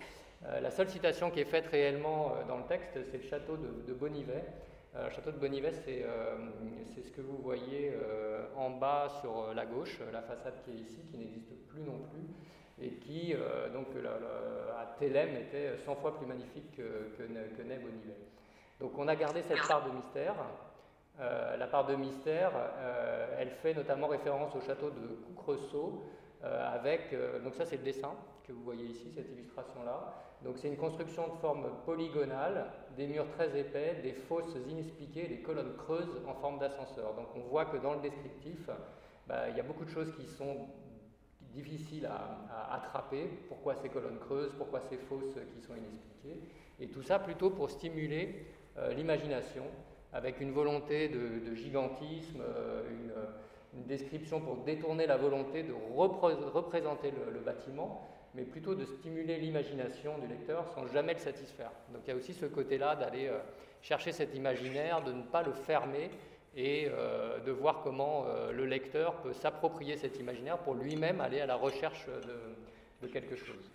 Euh, 0.46 0.62
la 0.62 0.72
seule 0.72 0.90
citation 0.90 1.32
qui 1.32 1.42
est 1.42 1.46
faite 1.46 1.68
réellement 1.68 2.32
euh, 2.32 2.48
dans 2.48 2.58
le 2.58 2.64
texte, 2.64 2.98
c'est 3.12 3.18
le 3.18 3.28
château 3.28 3.58
de, 3.58 3.94
Bonivet. 3.94 4.46
Euh, 4.96 5.06
le 5.06 5.10
château 5.12 5.32
de 5.32 5.38
Bonivet, 5.38 5.72
c'est 5.74 6.04
ce 7.04 7.12
que 7.12 7.22
vous 7.22 7.38
voyez 7.38 7.94
en 8.56 8.72
bas 8.72 9.08
sur 9.22 9.54
la 9.54 9.66
gauche, 9.66 10.00
la 10.12 10.22
façade 10.22 10.56
qui 10.64 10.72
est 10.72 10.82
ici, 10.82 11.02
qui 11.12 11.18
n'existe 11.18 11.54
plus 11.68 11.82
non 11.82 12.00
plus, 12.12 12.86
et 12.86 12.92
qui, 12.96 13.34
donc, 13.74 13.88
à 14.78 14.96
Thélème, 14.98 15.36
était 15.36 15.78
100 15.78 15.96
fois 15.96 16.18
plus 16.18 16.26
magnifique 16.26 16.76
que, 16.76 17.16
que, 17.18 17.24
naît 17.64 17.78
Bonivet. 17.78 18.18
Donc 18.80 18.98
on 18.98 19.08
a 19.08 19.16
gardé 19.16 19.42
cette 19.44 19.68
part 19.68 19.86
de 19.86 19.92
mystère. 19.92 20.36
la 21.20 21.68
part 21.68 21.86
de 21.86 21.96
mystère, 21.96 22.52
elle 23.38 23.52
fait 23.52 23.74
notamment 23.76 24.08
référence 24.08 24.56
au 24.56 24.62
château 24.62 24.90
de 24.90 25.16
Coucreceau, 25.28 26.04
avec, 26.42 27.16
donc 27.44 27.54
ça 27.54 27.66
c'est 27.66 27.78
le 27.78 27.84
dessin 27.84 28.14
que 28.50 28.54
vous 28.54 28.64
voyez 28.64 28.86
ici, 28.86 29.12
cette 29.14 29.32
illustration-là, 29.32 30.14
donc 30.44 30.58
c'est 30.58 30.70
une 30.70 30.78
construction 30.78 31.28
de 31.28 31.34
forme 31.40 31.68
polygonale, 31.86 32.66
des 32.98 33.08
murs 33.08 33.30
très 33.38 33.60
épais, 33.60 34.00
des 34.02 34.14
fosses 34.14 34.56
inexpliquées, 34.68 35.28
des 35.28 35.40
colonnes 35.40 35.76
creuses 35.78 36.22
en 36.28 36.34
forme 36.34 36.60
d'ascenseur. 36.60 37.14
Donc 37.14 37.28
on 37.36 37.42
voit 37.42 37.66
que 37.66 37.78
dans 37.78 37.94
le 37.94 38.02
descriptif, 38.02 38.70
bah, 39.28 39.50
il 39.50 39.58
y 39.58 39.60
a 39.60 39.64
beaucoup 39.64 39.86
de 39.86 39.90
choses 39.90 40.12
qui 40.16 40.26
sont 40.26 40.68
difficiles 41.54 42.08
à, 42.08 42.74
attraper. 42.74 43.30
Pourquoi 43.48 43.76
ces 43.76 43.90
colonnes 43.90 44.20
creuses, 44.20 44.54
pourquoi 44.58 44.80
ces 44.82 44.98
fosses 44.98 45.36
qui 45.54 45.62
sont 45.62 45.76
inexpliquées? 45.76 46.42
Et 46.80 46.88
tout 46.88 47.04
ça 47.04 47.20
plutôt 47.20 47.50
pour 47.50 47.70
stimuler 47.70 48.46
euh, 48.78 48.94
l'imagination, 48.94 49.66
avec 50.14 50.40
une 50.40 50.52
volonté 50.52 51.10
de, 51.10 51.54
gigantisme, 51.54 52.42
euh, 52.42 52.90
une, 52.90 53.10
description 53.86 54.42
pour 54.42 54.58
détourner 54.58 55.06
la 55.06 55.16
volonté 55.16 55.62
de 55.64 55.74
représenter 55.74 57.12
le 57.12 57.40
bâtiment 57.40 58.02
mais 58.36 58.44
plutôt 58.44 58.76
de 58.76 58.86
stimuler 58.86 59.38
l'imagination 59.38 60.18
du 60.20 60.28
lecteur 60.28 60.68
sans 60.74 60.88
jamais 60.88 61.14
le 61.14 61.20
satisfaire. 61.20 61.72
Donc 61.92 62.02
il 62.06 62.10
y 62.10 62.14
a 62.14 62.16
aussi 62.16 62.34
ce 62.34 62.46
côté-là 62.46 62.96
d'aller 62.96 63.28
euh, 63.28 63.40
chercher 63.82 64.12
cet 64.12 64.36
imaginaire, 64.36 65.04
de 65.04 65.12
ne 65.12 65.24
pas 65.24 65.44
le 65.44 65.54
fermer 65.54 66.12
et 66.56 66.88
euh, 66.90 67.40
de 67.40 67.52
voir 67.52 67.82
comment 67.84 68.26
euh, 68.28 68.52
le 68.52 68.66
lecteur 68.66 69.16
peut 69.22 69.34
s'approprier 69.34 69.98
cet 69.98 70.20
imaginaire 70.20 70.58
pour 70.60 70.76
lui-même 70.76 71.22
aller 71.22 71.42
à 71.42 71.46
la 71.46 71.56
recherche 71.56 72.06
de, 73.02 73.08
quelque 73.08 73.36
chose. 73.36 73.72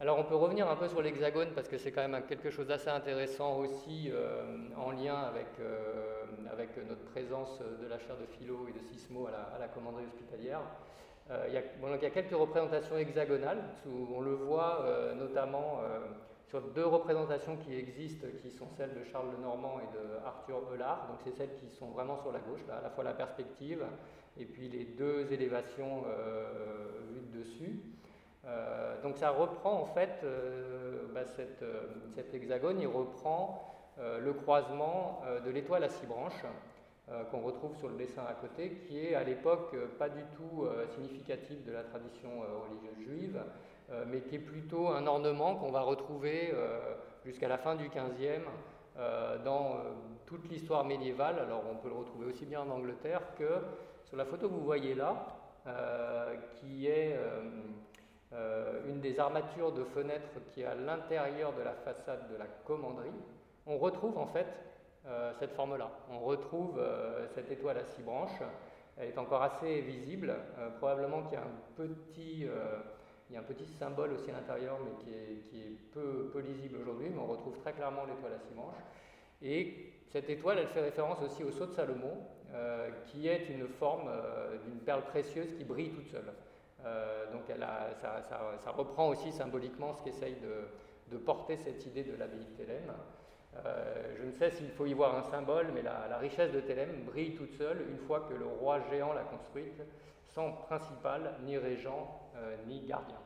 Alors 0.00 0.18
on 0.18 0.24
peut 0.24 0.34
revenir 0.34 0.68
un 0.68 0.76
peu 0.76 0.88
sur 0.88 1.00
l'hexagone 1.00 1.50
parce 1.54 1.68
que 1.68 1.78
c'est 1.78 1.92
quand 1.92 2.06
même 2.06 2.24
quelque 2.26 2.50
chose 2.50 2.66
d'assez 2.66 2.88
intéressant 2.88 3.56
aussi 3.58 4.12
en 4.76 4.90
lien 4.92 5.14
avec, 5.16 5.46
notre 6.88 7.04
présence 7.12 7.60
de 7.60 7.86
la 7.86 7.98
chaire 7.98 8.16
de 8.16 8.26
philo 8.26 8.66
et 8.68 8.72
de 8.72 8.80
sismo 8.80 9.26
à 9.26 9.58
la 9.58 9.68
commanderie 9.68 10.04
hospitalière. 10.06 10.60
Euh, 11.30 11.44
il, 11.48 11.54
y 11.54 12.06
a, 12.06 12.10
quelques 12.10 12.34
représentations 12.34 12.96
hexagonales, 12.96 13.62
où 13.86 14.14
on 14.14 14.20
le 14.20 14.34
voit 14.34 14.80
euh, 14.80 15.14
notamment 15.14 15.80
euh, 15.82 15.98
sur 16.46 16.62
deux 16.62 16.86
représentations 16.86 17.56
qui 17.56 17.76
existent, 17.76 18.26
qui 18.40 18.50
sont 18.50 18.68
celles 18.78 18.94
de 18.94 19.04
Charles 19.04 19.32
Lenormand 19.36 19.78
et 19.80 19.94
de 19.94 20.26
Arthur 20.26 20.62
Eulard. 20.72 21.06
Donc 21.08 21.18
c'est 21.22 21.32
celles 21.32 21.54
qui 21.56 21.68
sont 21.68 21.88
vraiment 21.88 22.16
sur 22.16 22.32
la 22.32 22.38
gauche, 22.38 22.60
à 22.70 22.80
la 22.82 22.88
fois 22.88 23.04
la 23.04 23.12
perspective 23.12 23.84
et 24.38 24.46
puis 24.46 24.68
les 24.68 24.84
deux 24.84 25.30
élévations 25.32 26.04
vues 27.10 27.20
de 27.20 27.38
dessus. 27.38 27.80
donc 29.02 29.18
ça 29.18 29.30
reprend 29.30 29.80
en 29.80 29.84
fait 29.84 30.24
bah, 31.12 31.26
cet 31.26 32.34
hexagone, 32.34 32.80
il 32.80 32.86
reprend 32.86 33.74
le 33.98 34.32
croisement 34.32 35.22
de 35.44 35.50
l'étoile 35.50 35.84
à 35.84 35.88
six 35.88 36.06
branches 36.06 36.44
euh, 37.10 37.24
qu'on 37.24 37.40
retrouve 37.40 37.74
sur 37.78 37.88
le 37.88 37.96
dessin 37.96 38.22
à 38.28 38.34
côté, 38.34 38.82
qui 38.86 39.06
est 39.06 39.14
à 39.14 39.24
l'époque 39.24 39.70
euh, 39.72 39.86
pas 39.98 40.10
du 40.10 40.20
tout 40.36 40.64
euh, 40.64 40.86
significatif 40.88 41.64
de 41.64 41.72
la 41.72 41.82
tradition 41.82 42.28
religieuse 42.68 42.98
juive, 43.06 43.42
mais 44.08 44.20
qui 44.20 44.34
est 44.34 44.40
plutôt 44.40 44.88
un 44.88 45.06
ornement 45.06 45.56
qu'on 45.56 45.70
va 45.70 45.80
retrouver 45.80 46.52
jusqu'à 47.24 47.48
la 47.48 47.56
fin 47.56 47.74
du 47.74 47.88
XVe 47.88 48.44
dans 49.46 49.78
toute 50.26 50.46
l'histoire 50.50 50.84
médiévale. 50.84 51.38
Alors 51.38 51.62
on 51.72 51.76
peut 51.76 51.88
le 51.88 51.94
retrouver 51.94 52.26
aussi 52.26 52.44
bien 52.44 52.60
en 52.60 52.68
Angleterre 52.68 53.22
que 53.38 53.48
sur 54.04 54.18
la 54.18 54.26
photo 54.26 54.46
que 54.46 54.52
vous 54.52 54.64
voyez 54.64 54.94
là, 54.94 55.24
qui 56.50 56.86
est 56.86 57.16
une 58.86 59.00
des 59.00 59.18
armatures 59.18 59.72
de 59.72 59.84
fenêtres 59.84 60.38
qui 60.52 60.60
est 60.60 60.66
à 60.66 60.74
l'intérieur 60.74 61.54
de 61.54 61.62
la 61.62 61.72
façade 61.72 62.30
de 62.30 62.36
la 62.36 62.46
commanderie. 62.66 63.08
On 63.66 63.78
retrouve 63.78 64.18
en 64.18 64.26
fait 64.26 64.67
euh, 65.06 65.32
cette 65.38 65.52
forme-là. 65.52 65.90
On 66.10 66.18
retrouve 66.18 66.78
euh, 66.78 67.26
cette 67.34 67.50
étoile 67.50 67.78
à 67.78 67.84
six 67.84 68.02
branches. 68.02 68.42
Elle 68.96 69.08
est 69.08 69.18
encore 69.18 69.42
assez 69.42 69.80
visible. 69.80 70.34
Euh, 70.58 70.70
probablement 70.78 71.22
qu'il 71.22 71.34
y 71.34 71.36
a 71.36 71.42
un 71.42 71.76
petit 71.76 72.46
il 73.30 73.34
y 73.34 73.36
a 73.36 73.40
un 73.40 73.44
petit 73.44 73.66
symbole 73.66 74.12
aussi 74.14 74.30
à 74.30 74.34
l'intérieur, 74.34 74.78
mais 74.82 74.92
qui 75.04 75.10
est, 75.58 75.92
peu, 75.92 76.32
lisible 76.40 76.78
aujourd'hui, 76.80 77.10
mais 77.10 77.20
on 77.20 77.26
retrouve 77.26 77.58
très 77.58 77.74
clairement 77.74 78.06
l'étoile 78.06 78.32
à 78.32 78.38
six 78.38 78.54
branches. 78.54 78.82
Et 79.42 79.92
cette 80.06 80.30
étoile, 80.30 80.58
elle 80.60 80.68
fait 80.68 80.80
référence 80.80 81.20
aussi 81.20 81.44
au 81.44 81.52
sceau 81.52 81.66
de 81.66 81.72
Salomon, 81.72 82.22
qui 83.04 83.28
est 83.28 83.50
une 83.50 83.68
forme 83.68 84.10
d'une 84.64 84.78
perle 84.78 85.02
précieuse 85.02 85.52
qui 85.58 85.64
brille 85.64 85.90
toute 85.90 86.08
seule. 86.08 86.32
donc 87.32 87.42
elle 87.50 87.66
ça, 88.00 88.70
reprend 88.70 89.10
aussi 89.10 89.30
symboliquement 89.30 89.92
ce 89.92 90.02
qu'essaye 90.02 90.36
de, 90.36 91.14
de, 91.14 91.18
porter 91.18 91.58
cette 91.58 91.84
idée 91.84 92.04
de 92.04 92.16
l'abbaye 92.16 92.46
de 92.46 92.64
Thélème. 92.64 92.94
Euh, 93.66 94.14
je 94.18 94.24
ne 94.24 94.32
sais 94.32 94.50
s'il 94.50 94.70
faut 94.70 94.86
y 94.86 94.92
voir 94.92 95.16
un 95.16 95.22
symbole, 95.22 95.68
mais 95.74 95.82
la, 95.82 96.18
richesse 96.18 96.52
de 96.52 96.60
Thélème 96.60 97.04
brille 97.04 97.34
toute 97.34 97.52
seule 97.54 97.84
une 97.90 97.98
fois 97.98 98.20
que 98.28 98.34
le 98.34 98.46
roi 98.46 98.80
géant 98.90 99.12
l'a 99.12 99.22
construite, 99.22 99.82
sans 100.26 100.52
principal, 100.52 101.34
ni 101.44 101.56
régent, 101.56 102.30
euh, 102.36 102.56
ni 102.66 102.80
gardien. 102.80 103.16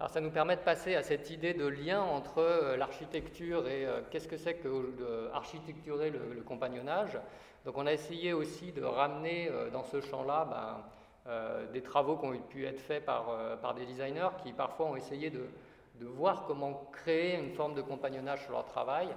Alors 0.00 0.10
ça 0.10 0.20
nous 0.20 0.30
permet 0.30 0.56
de 0.56 0.62
passer 0.62 0.96
à 0.96 1.02
cette 1.02 1.30
idée 1.30 1.54
de 1.54 1.66
lien 1.66 2.02
entre 2.02 2.38
euh, 2.38 2.76
l'architecture 2.76 3.68
et 3.68 3.86
qu'est-ce 4.10 4.28
que 4.28 4.36
c'est 4.36 4.54
que 4.54 5.30
architecturer 5.32 6.10
le, 6.10 6.42
compagnonnage. 6.42 7.18
Donc 7.64 7.78
on 7.78 7.86
a 7.86 7.92
essayé 7.92 8.32
aussi 8.32 8.72
de 8.72 8.82
ramener 8.82 9.50
dans 9.72 9.84
ce 9.84 10.00
champ-là 10.02 10.84
ben, 11.26 11.70
des 11.72 11.80
travaux 11.80 12.18
qui 12.18 12.26
ont 12.26 12.38
pu 12.38 12.66
être 12.66 12.80
faits 12.80 13.06
par 13.06 13.74
des 13.74 13.86
designers 13.86 14.28
qui 14.42 14.52
parfois 14.52 14.86
ont 14.86 14.96
essayé 14.96 15.30
de, 15.30 15.48
de 15.94 16.06
voir 16.06 16.44
comment 16.46 16.88
créer 16.92 17.38
une 17.38 17.52
forme 17.52 17.74
de 17.74 17.82
compagnonnage 17.82 18.42
sur 18.42 18.52
leur 18.52 18.64
travail, 18.64 19.08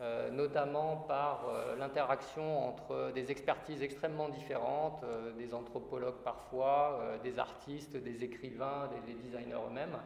euh, 0.00 0.30
notamment 0.30 0.96
par 0.96 1.48
euh, 1.48 1.76
l'interaction 1.76 2.68
entre 2.68 3.12
des 3.12 3.30
expertises 3.30 3.80
extrêmement 3.80 4.28
différentes, 4.28 5.04
euh, 5.04 5.32
des 5.34 5.54
anthropologues 5.54 6.22
parfois, 6.24 7.00
des 7.22 7.38
artistes, 7.38 7.96
des 7.96 8.24
écrivains, 8.24 8.90
des, 9.06 9.14
designers 9.14 9.54
eux-mêmes, 9.68 9.96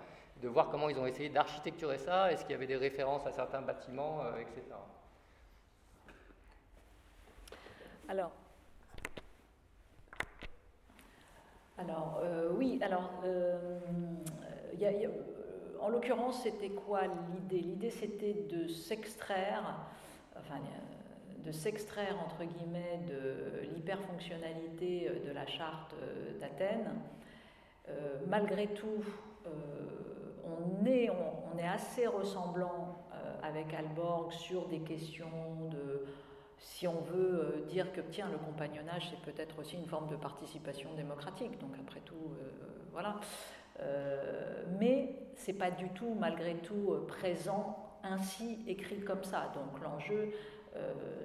de 0.42 0.48
voir 0.48 0.68
comment 0.68 0.90
ils 0.90 0.98
ont 0.98 1.06
essayé 1.06 1.30
d'architecturer 1.30 1.96
ça, 1.96 2.30
est-ce 2.30 2.42
qu'il 2.42 2.52
y 2.52 2.54
avait 2.54 2.66
des 2.66 2.76
références 2.76 3.26
à 3.26 3.32
certains 3.32 3.62
bâtiments, 3.62 4.20
etc. 4.38 4.62
Alors, 8.08 8.30
alors 11.78 12.20
oui, 12.52 12.78
alors 12.82 13.10
il 14.74 14.80
y 14.80 14.86
a 14.86 14.92
en 15.80 15.88
l'occurrence, 15.88 16.42
c'était 16.42 16.70
quoi 16.70 17.02
l'idée? 17.06 17.60
L'idée, 17.60 17.90
c'était 17.90 18.34
de 18.50 18.68
s'extraire 18.68 19.86
enfin, 20.36 20.60
de 21.44 21.52
s'extraire 21.52 22.16
entre 22.24 22.44
guillemets 22.44 23.00
de 23.08 23.68
l'hyperfonctionnalité 23.74 25.10
de 25.26 25.32
la 25.32 25.46
charte 25.46 25.94
d'Athènes. 26.40 26.90
malgré 28.26 28.68
tout, 28.68 29.04
on 30.44 30.84
est, 30.86 31.10
on, 31.10 31.58
est, 31.58 31.66
assez 31.66 32.06
ressemblant 32.06 32.98
avec 33.42 33.72
Alborg 33.72 34.32
sur 34.32 34.66
des 34.68 34.80
questions 34.80 35.28
de 35.70 36.04
si 36.58 36.86
on 36.86 37.00
veut 37.00 37.62
euh, 37.62 37.66
dire 37.66 37.92
que 37.92 38.00
tiens, 38.00 38.28
le 38.30 38.38
compagnonnage, 38.38 39.10
c'est 39.10 39.32
peut-être 39.32 39.58
aussi 39.58 39.76
une 39.76 39.86
forme 39.86 40.08
de 40.08 40.16
participation 40.16 40.92
démocratique, 40.94 41.58
donc 41.60 41.70
après 41.80 42.00
tout, 42.00 42.14
euh, 42.14 42.50
voilà. 42.92 43.16
Euh, 43.80 44.64
mais 44.78 45.14
c'est 45.34 45.52
pas 45.52 45.70
du 45.70 45.88
tout, 45.90 46.14
malgré 46.18 46.54
tout, 46.56 46.94
présent 47.06 47.98
ainsi 48.02 48.58
écrit 48.66 49.00
comme 49.00 49.24
ça. 49.24 49.52
Donc 49.54 49.82
l'enjeu, 49.82 50.32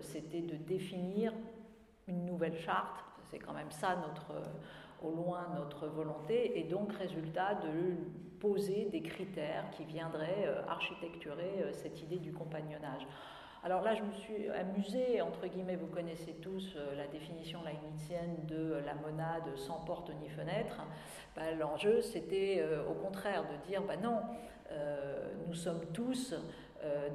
c'était 0.01 0.41
de 0.41 0.55
définir 0.55 1.33
une 2.07 2.25
nouvelle 2.25 2.57
charte. 2.57 3.03
C'est 3.29 3.39
quand 3.39 3.53
même 3.53 3.71
ça 3.71 3.95
notre, 4.07 4.41
au 5.01 5.11
loin 5.11 5.47
notre 5.55 5.87
volonté, 5.87 6.59
et 6.59 6.63
donc 6.63 6.93
résultat 6.93 7.55
de 7.55 7.95
poser 8.39 8.85
des 8.91 9.01
critères 9.01 9.69
qui 9.71 9.85
viendraient 9.85 10.47
architecturer 10.67 11.71
cette 11.73 12.01
idée 12.01 12.19
du 12.19 12.33
compagnonnage. 12.33 13.07
Alors 13.65 13.81
là, 13.81 13.95
je 13.95 14.03
me 14.03 14.11
suis 14.11 14.49
amusée, 14.49 15.21
entre 15.21 15.47
guillemets, 15.47 15.77
vous 15.77 15.87
connaissez 15.87 16.33
tous 16.33 16.75
euh, 16.75 16.95
la 16.97 17.07
définition 17.07 17.63
leibnizienne 17.63 18.35
de 18.45 18.81
la 18.85 18.93
monade 18.93 19.55
sans 19.55 19.79
porte 19.85 20.11
ni 20.19 20.27
fenêtre. 20.27 20.81
Bah, 21.33 21.49
l'enjeu, 21.57 22.01
c'était 22.01 22.57
euh, 22.59 22.85
au 22.85 22.93
contraire 22.93 23.43
de 23.43 23.65
dire, 23.65 23.81
bah 23.83 23.95
non, 23.95 24.19
euh, 24.71 25.31
nous 25.47 25.53
sommes 25.53 25.85
tous 25.93 26.35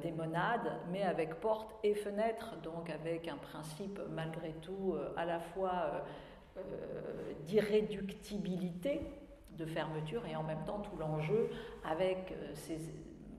des 0.01 0.11
monades, 0.11 0.71
mais 0.91 1.03
avec 1.03 1.35
porte 1.35 1.75
et 1.83 1.93
fenêtre, 1.93 2.55
donc 2.63 2.89
avec 2.89 3.27
un 3.27 3.37
principe 3.37 4.01
malgré 4.09 4.53
tout 4.63 4.95
à 5.15 5.25
la 5.25 5.39
fois 5.39 6.03
d'irréductibilité, 7.45 8.99
de 9.51 9.67
fermeture, 9.67 10.25
et 10.25 10.35
en 10.35 10.41
même 10.41 10.63
temps 10.65 10.79
tout 10.79 10.97
l'enjeu 10.97 11.51
avec 11.85 12.33
ces 12.55 12.79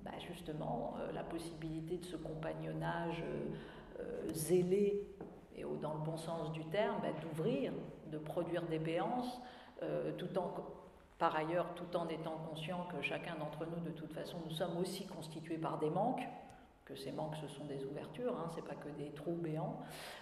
bah, 0.05 0.13
justement 0.27 0.95
euh, 0.99 1.13
la 1.13 1.23
possibilité 1.23 1.99
de 1.99 2.05
ce 2.05 2.17
compagnonnage 2.17 3.23
euh, 3.23 4.01
euh, 4.01 4.33
zélé, 4.33 5.07
et 5.57 5.65
dans 5.83 5.95
le 5.95 6.01
bon 6.01 6.17
sens 6.17 6.53
du 6.53 6.65
terme, 6.67 6.97
bah, 7.03 7.09
d'ouvrir, 7.21 7.73
de 8.11 8.19
produire 8.19 8.63
des 8.67 8.79
béances, 8.79 9.41
tout 10.19 10.39
en, 10.39 10.55
par 11.19 11.37
ailleurs, 11.37 11.75
tout 11.75 11.97
en 11.97 12.09
étant 12.09 12.37
conscient 12.49 12.87
que 12.87 13.01
chacun 13.03 13.35
d'entre 13.37 13.67
nous, 13.67 13.81
de 13.81 13.91
toute 13.91 14.13
façon, 14.13 14.39
nous 14.45 14.51
sommes 14.51 14.77
aussi 14.79 15.07
constitués 15.07 15.59
par 15.59 15.79
des 15.79 15.91
manques, 15.91 16.27
que 16.91 16.97
ces 16.97 17.13
manques, 17.13 17.37
ce 17.37 17.47
sont 17.47 17.65
des 17.65 17.85
ouvertures, 17.85 18.37
hein, 18.37 18.49
ce 18.51 18.57
n'est 18.57 18.67
pas 18.67 18.75
que 18.75 18.89
des 18.89 19.11
trous 19.11 19.37
béants. 19.37 19.79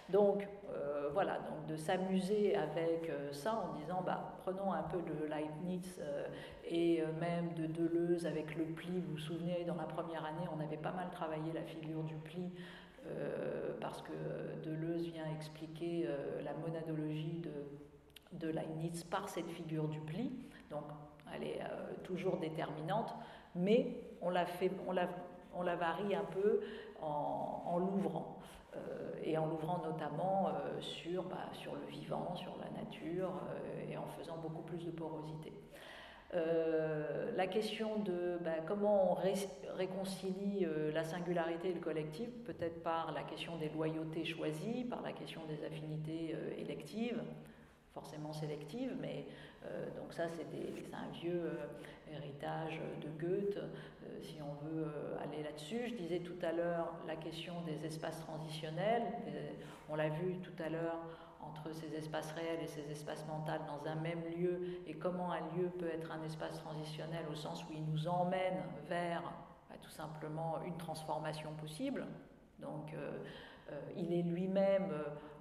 Donc 0.09 0.47
euh, 0.71 1.09
voilà, 1.13 1.39
donc 1.39 1.65
de 1.67 1.75
s'amuser 1.75 2.55
avec 2.55 3.09
euh, 3.09 3.33
ça 3.33 3.55
en 3.55 3.73
disant, 3.79 4.03
bah, 4.05 4.35
prenons 4.43 4.71
un 4.71 4.83
peu 4.83 4.99
de 5.01 5.25
Leibniz 5.25 5.99
euh, 5.99 6.27
et 6.69 7.03
même 7.19 7.53
de 7.55 7.65
Deleuze 7.65 8.25
avec 8.25 8.55
le 8.55 8.65
pli. 8.65 9.01
Vous 9.01 9.13
vous 9.13 9.17
souvenez, 9.17 9.63
dans 9.65 9.75
la 9.75 9.85
première 9.85 10.23
année, 10.25 10.45
on 10.55 10.59
avait 10.63 10.77
pas 10.77 10.91
mal 10.91 11.09
travaillé 11.11 11.51
la 11.53 11.63
figure 11.63 12.03
du 12.03 12.15
pli. 12.15 12.51
parce 13.81 14.01
que 14.03 14.13
Deleuze 14.63 15.07
vient 15.07 15.25
expliquer 15.35 16.07
la 16.43 16.53
monadologie 16.53 17.41
de, 17.41 18.37
de 18.37 18.51
Leibniz 18.51 19.03
par 19.03 19.27
cette 19.27 19.49
figure 19.49 19.87
du 19.87 19.99
pli. 20.01 20.31
Donc, 20.69 20.83
elle 21.33 21.43
est 21.43 21.61
toujours 22.03 22.37
déterminante, 22.37 23.15
mais 23.55 23.95
on 24.21 24.29
la, 24.29 24.45
fait, 24.45 24.71
on 24.87 24.91
la 24.91 25.07
on 25.55 25.63
la 25.63 25.75
varie 25.75 26.15
un 26.15 26.25
peu 26.25 26.61
en, 27.01 27.77
l'ouvrant. 27.79 28.39
Euh, 28.75 29.13
et 29.23 29.37
en 29.37 29.47
l'ouvrant 29.47 29.81
notamment 29.83 30.49
euh, 30.49 30.79
sur, 30.79 31.23
bah, 31.23 31.49
sur 31.53 31.73
le 31.75 31.85
vivant, 31.87 32.35
sur 32.35 32.55
la 32.57 32.69
nature, 32.81 33.31
euh, 33.49 33.91
et 33.91 33.97
en 33.97 34.05
faisant 34.19 34.37
beaucoup 34.37 34.61
plus 34.61 34.85
de 34.85 34.91
porosité. 34.91 35.51
la 37.35 37.47
question 37.47 37.97
de 37.99 38.37
bah, 38.41 38.61
comment 38.67 39.13
on 39.13 39.17
réconcilie 39.75 40.67
la 40.93 41.03
singularité 41.03 41.69
et 41.69 41.73
le 41.73 41.79
collectif, 41.79 42.29
peut-être 42.45 42.83
par 42.83 43.11
la 43.13 43.23
question 43.23 43.57
des 43.57 43.69
loyautés 43.69 44.25
choisies, 44.25 44.83
par 44.83 45.01
la 45.01 45.11
question 45.11 45.41
des 45.47 45.65
affinités 45.65 46.35
électives, 46.57 47.19
forcément 47.93 48.33
sélectives, 48.33 48.95
mais 49.01 49.25
donc 49.97 50.13
ça 50.13 50.27
c'est 50.27 50.45
un 50.93 51.09
vieux 51.13 51.49
héritage 52.11 52.79
de 53.01 53.09
Goethe, 53.19 53.59
si 54.21 54.39
on 54.41 54.65
veut 54.65 54.83
euh, 54.83 55.23
aller 55.23 55.43
là-dessus. 55.43 55.87
Je 55.87 55.95
disais 55.95 56.19
tout 56.19 56.37
à 56.41 56.51
l'heure 56.51 56.93
la 57.07 57.15
question 57.15 57.53
des 57.61 57.85
espaces 57.85 58.19
transitionnels. 58.21 59.03
On 59.89 59.95
l'a 59.95 60.09
vu 60.09 60.37
tout 60.37 60.63
à 60.63 60.69
l'heure 60.69 60.99
entre 61.41 61.73
ces 61.73 61.95
espaces 61.95 62.31
réels 62.33 62.61
et 62.61 62.67
ces 62.67 62.91
espaces 62.91 63.25
mentaux 63.27 63.51
dans 63.67 63.89
un 63.89 63.95
même 63.95 64.21
lieu 64.37 64.59
et 64.85 64.93
comment 64.93 65.31
un 65.31 65.39
lieu 65.57 65.69
peut 65.79 65.87
être 65.87 66.11
un 66.11 66.23
espace 66.23 66.57
transitionnel 66.59 67.25
au 67.31 67.35
sens 67.35 67.63
où 67.63 67.73
il 67.73 67.85
nous 67.85 68.07
emmène 68.07 68.61
vers 68.87 69.21
bah, 69.69 69.75
tout 69.81 69.89
simplement 69.89 70.61
une 70.65 70.77
transformation 70.77 71.51
possible. 71.53 72.05
Donc 72.59 72.93
euh, 72.93 73.17
il 73.95 74.13
est 74.13 74.23
lui-même 74.23 74.91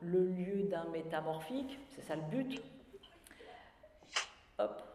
le 0.00 0.24
lieu 0.24 0.62
d'un 0.64 0.84
métamorphique, 0.84 1.78
c'est 1.90 2.02
ça 2.02 2.16
le 2.16 2.22
but. 2.22 2.62
Hop, 4.58 4.87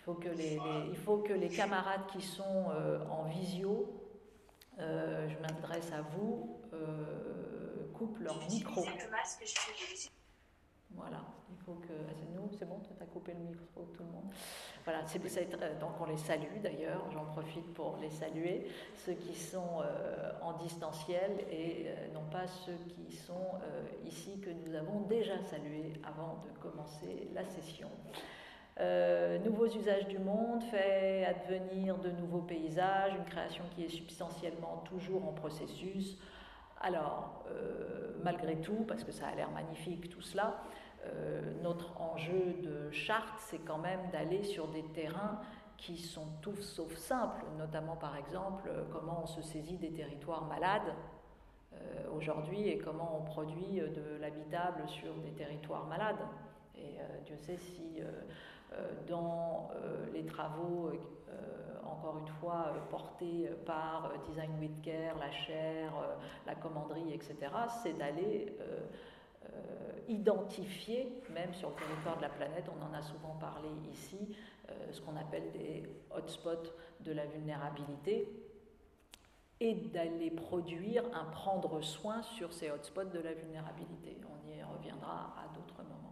il 0.00 0.02
faut 0.02 0.14
que 0.14 0.30
les, 0.30 0.58
il 0.88 0.96
faut 0.96 1.18
que 1.18 1.34
les 1.34 1.50
camarades 1.50 2.06
qui 2.10 2.22
sont 2.22 2.70
euh, 2.70 3.04
en 3.10 3.24
visio, 3.24 3.86
euh, 4.78 5.28
je 5.28 5.38
m'adresse 5.40 5.92
à 5.92 6.00
vous, 6.00 6.58
euh, 6.72 7.86
coupent 7.92 8.18
leur 8.20 8.38
micro. 8.48 8.82
Voilà, 10.92 11.20
il 11.50 11.56
faut 11.58 11.74
que. 11.74 11.92
Ah, 11.92 12.12
c'est 12.18 12.34
nous, 12.34 12.48
c'est 12.58 12.64
bon, 12.64 12.80
tu 12.80 12.90
as 12.98 13.06
coupé 13.06 13.34
le 13.34 13.40
micro, 13.40 13.84
tout 13.94 14.02
le 14.02 14.08
monde. 14.08 14.32
Voilà, 14.84 15.06
c'est, 15.06 15.18
donc 15.78 16.00
on 16.00 16.06
les 16.06 16.16
salue 16.16 16.62
d'ailleurs, 16.62 17.04
j'en 17.12 17.26
profite 17.26 17.74
pour 17.74 17.98
les 17.98 18.10
saluer, 18.10 18.68
ceux 19.04 19.12
qui 19.12 19.36
sont 19.36 19.82
en 20.40 20.54
distanciel 20.54 21.44
et 21.50 21.88
non 22.14 22.24
pas 22.32 22.46
ceux 22.46 22.78
qui 22.88 23.14
sont 23.14 23.60
ici 24.06 24.40
que 24.40 24.48
nous 24.48 24.74
avons 24.74 25.02
déjà 25.02 25.38
salués 25.42 25.92
avant 26.02 26.42
de 26.42 26.58
commencer 26.58 27.28
la 27.34 27.44
session. 27.44 27.90
Euh, 28.80 29.38
nouveaux 29.40 29.66
usages 29.66 30.06
du 30.08 30.18
monde 30.18 30.62
fait 30.62 31.26
advenir 31.26 31.98
de 31.98 32.10
nouveaux 32.10 32.40
paysages, 32.40 33.14
une 33.14 33.26
création 33.26 33.64
qui 33.74 33.84
est 33.84 33.90
substantiellement 33.90 34.82
toujours 34.86 35.28
en 35.28 35.32
processus. 35.32 36.16
Alors, 36.80 37.44
euh, 37.50 38.12
malgré 38.22 38.56
tout, 38.56 38.86
parce 38.88 39.04
que 39.04 39.12
ça 39.12 39.26
a 39.26 39.34
l'air 39.34 39.50
magnifique 39.50 40.08
tout 40.08 40.22
cela, 40.22 40.62
euh, 41.04 41.42
notre 41.62 42.00
enjeu 42.00 42.54
de 42.62 42.90
charte, 42.90 43.38
c'est 43.38 43.58
quand 43.58 43.76
même 43.76 44.00
d'aller 44.12 44.42
sur 44.44 44.68
des 44.68 44.84
terrains 44.94 45.40
qui 45.76 45.98
sont 45.98 46.26
tous 46.40 46.60
sauf 46.62 46.94
simples, 46.96 47.44
notamment 47.58 47.96
par 47.96 48.16
exemple 48.16 48.70
comment 48.92 49.20
on 49.24 49.26
se 49.26 49.42
saisit 49.42 49.78
des 49.78 49.92
territoires 49.92 50.44
malades 50.44 50.94
aujourd'hui 52.14 52.68
et 52.68 52.76
comment 52.76 53.18
on 53.18 53.24
produit 53.24 53.80
de 53.80 54.18
l'habitable 54.20 54.86
sur 54.88 55.14
des 55.14 55.30
territoires 55.30 55.86
malades. 55.86 56.20
Et 56.76 56.98
Dieu 57.24 57.36
sait 57.38 57.56
si 57.56 58.02
dans 59.08 59.70
euh, 59.74 60.06
les 60.12 60.24
travaux, 60.24 60.90
euh, 60.90 61.32
encore 61.84 62.18
une 62.18 62.32
fois, 62.40 62.72
portés 62.90 63.50
par 63.66 64.12
Design 64.28 64.50
with 64.60 64.80
Care, 64.82 65.18
la 65.18 65.30
chaire, 65.30 65.92
la 66.46 66.54
commanderie, 66.54 67.12
etc., 67.12 67.36
c'est 67.82 67.96
d'aller 67.96 68.56
identifier, 70.08 71.22
même 71.30 71.52
sur 71.54 71.70
le 71.70 71.76
territoire 71.76 72.16
de 72.16 72.22
la 72.22 72.28
planète, 72.28 72.66
on 72.68 72.84
en 72.84 72.96
a 72.96 73.02
souvent 73.02 73.36
parlé 73.40 73.68
ici, 73.90 74.36
ce 74.92 75.00
qu'on 75.00 75.16
appelle 75.16 75.50
des 75.52 75.82
hotspots 76.10 76.72
de 77.00 77.12
la 77.12 77.26
vulnérabilité, 77.26 78.28
et 79.60 79.74
d'aller 79.74 80.30
produire 80.30 81.04
un 81.14 81.24
prendre 81.26 81.82
soin 81.82 82.22
sur 82.22 82.52
ces 82.52 82.70
hotspots 82.70 83.04
de 83.04 83.18
la 83.18 83.34
vulnérabilité. 83.34 84.16
On 84.24 84.48
y 84.48 84.62
reviendra 84.62 85.34
à 85.38 85.54
d'autres 85.54 85.82
moments. 85.82 86.10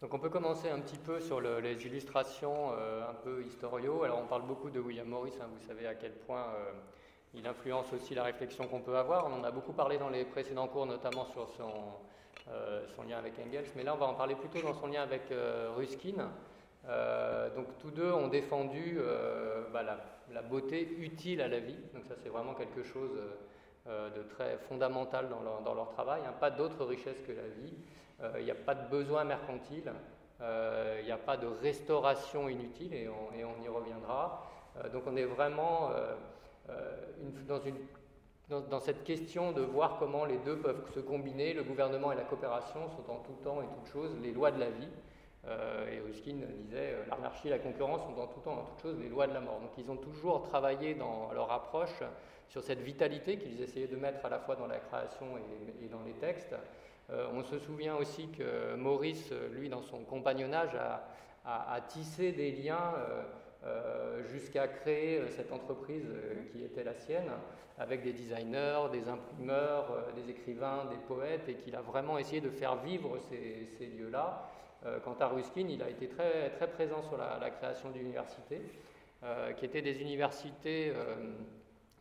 Donc 0.00 0.14
on 0.14 0.18
peut 0.18 0.30
commencer 0.30 0.70
un 0.70 0.80
petit 0.80 0.96
peu 0.96 1.20
sur 1.20 1.42
les 1.42 1.74
illustrations 1.84 2.72
euh, 2.72 3.10
un 3.10 3.12
peu 3.12 3.44
historiaux. 3.44 4.02
Alors 4.02 4.20
on 4.22 4.26
parle 4.26 4.46
beaucoup 4.46 4.70
de 4.70 4.80
William 4.80 5.06
Morris, 5.06 5.34
hein, 5.38 5.46
vous 5.52 5.66
savez 5.66 5.86
à 5.86 5.94
quel 5.94 6.12
point 6.12 6.40
euh, 6.40 6.72
il 7.34 7.46
influence 7.46 7.92
aussi 7.92 8.14
la 8.14 8.22
réflexion 8.22 8.66
qu'on 8.66 8.80
peut 8.80 8.96
avoir. 8.96 9.26
On 9.26 9.40
en 9.40 9.44
a 9.44 9.50
beaucoup 9.50 9.74
parlé 9.74 9.98
dans 9.98 10.08
les 10.08 10.24
précédents 10.24 10.68
cours, 10.68 10.86
notamment 10.86 11.26
sur 11.26 11.50
son, 11.50 11.70
euh, 12.48 12.86
lien 13.06 13.18
avec 13.18 13.34
Engels, 13.46 13.66
mais 13.76 13.82
là 13.82 13.92
on 13.92 13.98
va 13.98 14.06
en 14.06 14.14
parler 14.14 14.36
plutôt 14.36 14.62
dans 14.62 14.72
son 14.72 14.86
lien 14.86 15.02
avec 15.02 15.24
Ruskin. 15.76 16.30
donc 17.54 17.66
tous 17.78 17.90
deux 17.90 18.10
ont 18.10 18.28
défendu 18.28 18.98
bah, 19.70 19.82
la, 20.32 20.42
beauté 20.42 20.96
utile 20.98 21.42
à 21.42 21.48
la 21.48 21.60
vie, 21.60 21.76
donc 21.92 22.04
ça 22.06 22.14
c'est 22.22 22.30
vraiment 22.30 22.54
quelque 22.54 22.82
chose 22.82 23.10
de 23.86 24.22
très 24.34 24.56
fondamental 24.68 25.28
dans 25.28 25.42
leur, 25.42 25.60
dans 25.60 25.74
leur 25.74 25.90
travail, 25.90 26.22
hein. 26.26 26.32
pas 26.40 26.50
d'autre 26.50 26.86
richesse 26.86 27.20
que 27.26 27.32
la 27.32 27.48
vie. 27.48 27.74
Euh, 28.22 28.32
il 28.38 28.44
n'y 28.44 28.50
a 28.50 28.54
pas 28.54 28.74
de 28.74 28.88
besoin 28.88 29.24
mercantile, 29.24 29.92
euh, 30.40 30.98
il 31.00 31.06
n'y 31.06 31.12
a 31.12 31.16
pas 31.16 31.36
de 31.36 31.46
restauration 31.46 32.48
inutile, 32.48 32.92
et 32.94 33.08
on, 33.08 33.62
y 33.62 33.68
reviendra. 33.68 34.46
Euh, 34.76 34.88
donc 34.90 35.04
on 35.06 35.16
est 35.16 35.24
vraiment 35.24 35.90
dans, 38.48 38.80
cette 38.80 39.04
question 39.04 39.52
de 39.52 39.62
voir 39.62 39.96
comment 39.98 40.24
les 40.24 40.38
deux 40.38 40.56
peuvent 40.56 40.90
se 40.94 41.00
combiner, 41.00 41.54
le 41.54 41.62
gouvernement 41.62 42.12
et 42.12 42.16
la 42.16 42.24
coopération 42.24 42.80
sont 42.90 43.10
en 43.10 43.18
tout 43.18 43.38
temps 43.42 43.62
et 43.62 43.66
toute 43.66 43.92
chose 43.92 44.10
les 44.22 44.32
lois 44.32 44.50
de 44.50 44.60
la 44.60 44.70
vie. 44.70 44.88
et 45.90 46.00
Ruskin 46.00 46.36
disait 46.64 46.96
l'anarchie 47.08 47.48
et 47.48 47.50
la 47.50 47.58
concurrence 47.58 48.02
sont 48.02 48.20
en 48.20 48.26
tout 48.26 48.40
temps, 48.40 48.52
en 48.52 48.64
toute 48.64 48.82
chose, 48.82 48.98
les 49.00 49.08
lois 49.08 49.26
de 49.26 49.34
la 49.34 49.40
mort. 49.40 49.60
Donc 49.60 49.70
ils 49.78 49.90
ont 49.90 49.96
toujours 49.96 50.42
travaillé 50.42 50.94
dans 50.94 51.32
leur 51.32 51.50
approche 51.50 52.02
sur 52.50 52.62
cette 52.64 52.80
vitalité 52.80 53.38
qu'ils 53.38 53.62
essayaient 53.62 53.86
de 53.86 53.96
mettre 53.96 54.26
à 54.26 54.28
la 54.28 54.40
fois 54.40 54.56
dans 54.56 54.66
la 54.66 54.78
création 54.78 55.26
et, 55.82 55.88
dans 55.88 56.02
les 56.02 56.14
textes. 56.14 56.54
Euh, 57.12 57.26
on 57.34 57.42
se 57.42 57.58
souvient 57.58 57.96
aussi 57.96 58.28
que 58.28 58.74
Maurice, 58.76 59.32
lui, 59.52 59.68
dans 59.68 59.82
son 59.82 60.04
compagnonnage, 60.04 60.76
a, 61.44 61.80
tissé 61.88 62.32
des 62.32 62.52
liens 62.52 62.94
euh, 62.96 63.22
euh, 63.64 64.28
jusqu'à 64.28 64.68
créer 64.68 65.26
cette 65.30 65.52
entreprise 65.52 66.06
qui 66.52 66.62
était 66.62 66.84
la 66.84 66.94
sienne, 66.94 67.30
avec 67.78 68.02
des 68.02 68.12
designers, 68.12 68.88
des 68.92 69.08
imprimeurs, 69.08 70.06
des 70.14 70.30
écrivains, 70.30 70.84
des 70.90 70.98
poètes, 71.08 71.48
et 71.48 71.54
qu'il 71.54 71.74
a 71.74 71.80
vraiment 71.80 72.18
essayé 72.18 72.40
de 72.40 72.50
faire 72.50 72.76
vivre 72.76 73.18
ces, 73.28 73.86
lieux-là. 73.86 74.50
quant 75.02 75.16
à 75.18 75.28
Ruskin, 75.28 75.66
il 75.68 75.82
a 75.82 75.88
été 75.88 76.08
très, 76.08 76.50
très 76.50 76.68
présent 76.68 77.02
sur 77.02 77.16
la, 77.16 77.38
la 77.40 77.50
création 77.50 77.90
d'universités, 77.90 78.60
qui 79.56 79.64
étaient 79.64 79.82
des 79.82 80.00
universités 80.00 80.92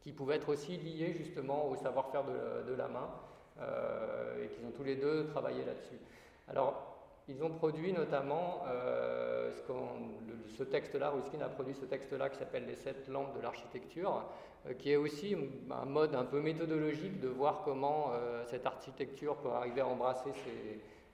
qui 0.01 0.11
pouvaient 0.11 0.35
être 0.35 0.49
aussi 0.49 0.77
liés 0.77 1.13
justement 1.13 1.67
au 1.67 1.75
savoir-faire 1.75 2.23
de, 2.23 2.73
la 2.73 2.87
main, 2.87 3.09
euh, 3.09 3.38
et 3.59 4.47
qu'ils 4.47 4.65
ont 4.65 4.71
tous 4.71 4.83
les 4.83 4.95
deux 4.95 5.27
travaillé 5.27 5.65
là-dessus. 5.65 5.99
Alors, 6.47 6.89
ils 7.29 7.43
ont 7.43 7.51
produit 7.51 7.93
notamment 7.93 8.63
euh, 8.67 9.51
ce, 10.57 10.63
texte-là, 10.63 11.11
Ruskin 11.11 11.39
a 11.41 11.49
produit 11.49 11.75
ce 11.75 11.85
texte-là 11.85 12.29
qui 12.29 12.39
s'appelle 12.39 12.65
Les 12.65 12.75
sept 12.75 13.07
lampes 13.07 13.37
de 13.37 13.41
l'architecture, 13.41 14.25
euh, 14.67 14.73
qui 14.73 14.91
est 14.91 14.95
aussi 14.95 15.35
un 15.69 15.85
mode 15.85 16.15
un 16.15 16.25
peu 16.25 16.41
méthodologique 16.41 17.19
de 17.19 17.27
voir 17.27 17.61
comment 17.63 18.13
cette 18.47 18.65
architecture 18.65 19.35
peut 19.37 19.49
arriver 19.49 19.81
à 19.81 19.87
embrasser 19.87 20.31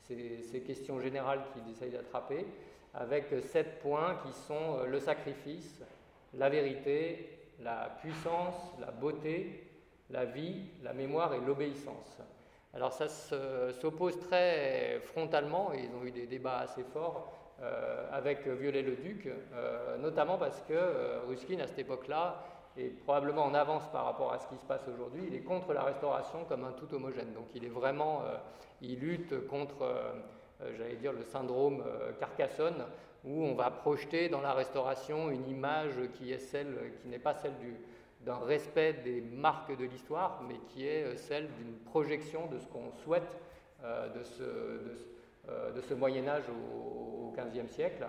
ces, 0.07 0.41
ces 0.41 0.61
questions 0.61 1.01
générales 1.01 1.41
qu'ils 1.51 1.69
essayent 1.69 1.91
d'attraper, 1.91 2.45
avec 2.93 3.25
sept 3.43 3.79
points 3.79 4.15
qui 4.25 4.31
sont 4.31 4.83
le 4.87 4.99
sacrifice, 5.01 5.81
la 6.33 6.49
vérité, 6.49 7.27
la 7.61 7.97
puissance, 8.01 8.55
la 8.79 8.91
beauté, 8.91 9.67
la 10.09 10.23
vie, 10.23 10.61
la 10.81 10.93
mémoire 10.93 11.33
et 11.33 11.41
l'obéissance. 11.41 12.21
Alors 12.75 12.91
ça 12.91 13.07
s'oppose 13.07 14.19
très 14.19 14.99
frontalement, 15.05 15.71
et 15.73 15.85
ils 15.85 15.95
ont 15.95 16.05
eu 16.05 16.11
des 16.11 16.27
débats 16.27 16.57
assez 16.57 16.83
forts 16.83 17.31
euh, 17.63 18.05
avec 18.11 18.45
Viollet-le-Duc, 18.45 19.27
euh, 19.27 19.97
notamment 19.97 20.37
parce 20.37 20.59
que 20.63 20.73
euh, 20.73 21.19
Ruskin, 21.25 21.59
à 21.61 21.67
cette 21.67 21.79
époque-là, 21.79 22.43
est 22.77 22.89
probablement 22.89 23.45
en 23.45 23.53
avance 23.53 23.87
par 23.93 24.03
rapport 24.03 24.33
à 24.33 24.39
ce 24.39 24.47
qui 24.47 24.57
se 24.57 24.65
passe 24.65 24.85
aujourd'hui. 24.93 25.23
Il 25.27 25.35
est 25.35 25.43
contre 25.43 25.71
la 25.71 25.83
restauration 25.83 26.43
comme 26.49 26.65
un 26.65 26.73
tout 26.73 26.93
homogène. 26.93 27.31
Donc 27.33 27.45
il 27.55 27.63
est 27.63 27.69
vraiment, 27.69 28.23
il 28.81 28.99
lutte 28.99 29.47
contre, 29.47 29.87
j'allais 30.77 30.97
dire, 30.97 31.13
le 31.13 31.23
syndrome 31.23 31.81
Carcassonne, 32.19 32.83
où 33.23 33.45
on 33.45 33.55
va 33.55 33.71
projeter 33.71 34.27
dans 34.27 34.41
la 34.41 34.51
restauration 34.51 35.31
une 35.31 35.47
image 35.47 35.93
qui 36.15 36.33
est 36.33 36.51
qui 37.01 37.07
n'est 37.07 37.17
pas 37.17 37.35
celle 37.35 37.53
d'un 38.25 38.39
respect 38.39 38.93
des 38.93 39.21
marques 39.21 39.77
de 39.77 39.85
l'histoire, 39.85 40.41
mais 40.47 40.55
qui 40.69 40.87
est 40.87 41.03
euh, 41.03 41.15
celle 41.15 41.47
d'une 41.53 41.75
projection 41.85 42.47
de 42.47 42.57
ce 42.57 42.65
qu'on 42.67 42.91
souhaite 43.03 43.39
euh, 43.83 44.09
de, 44.09 44.23
ce, 44.23 44.43
euh, 45.49 45.71
de, 45.71 45.81
ce, 45.81 45.93
Moyen 45.93 46.27
Âge 46.27 46.45
au 46.49 47.31
XVe 47.37 47.67
siècle. 47.67 48.07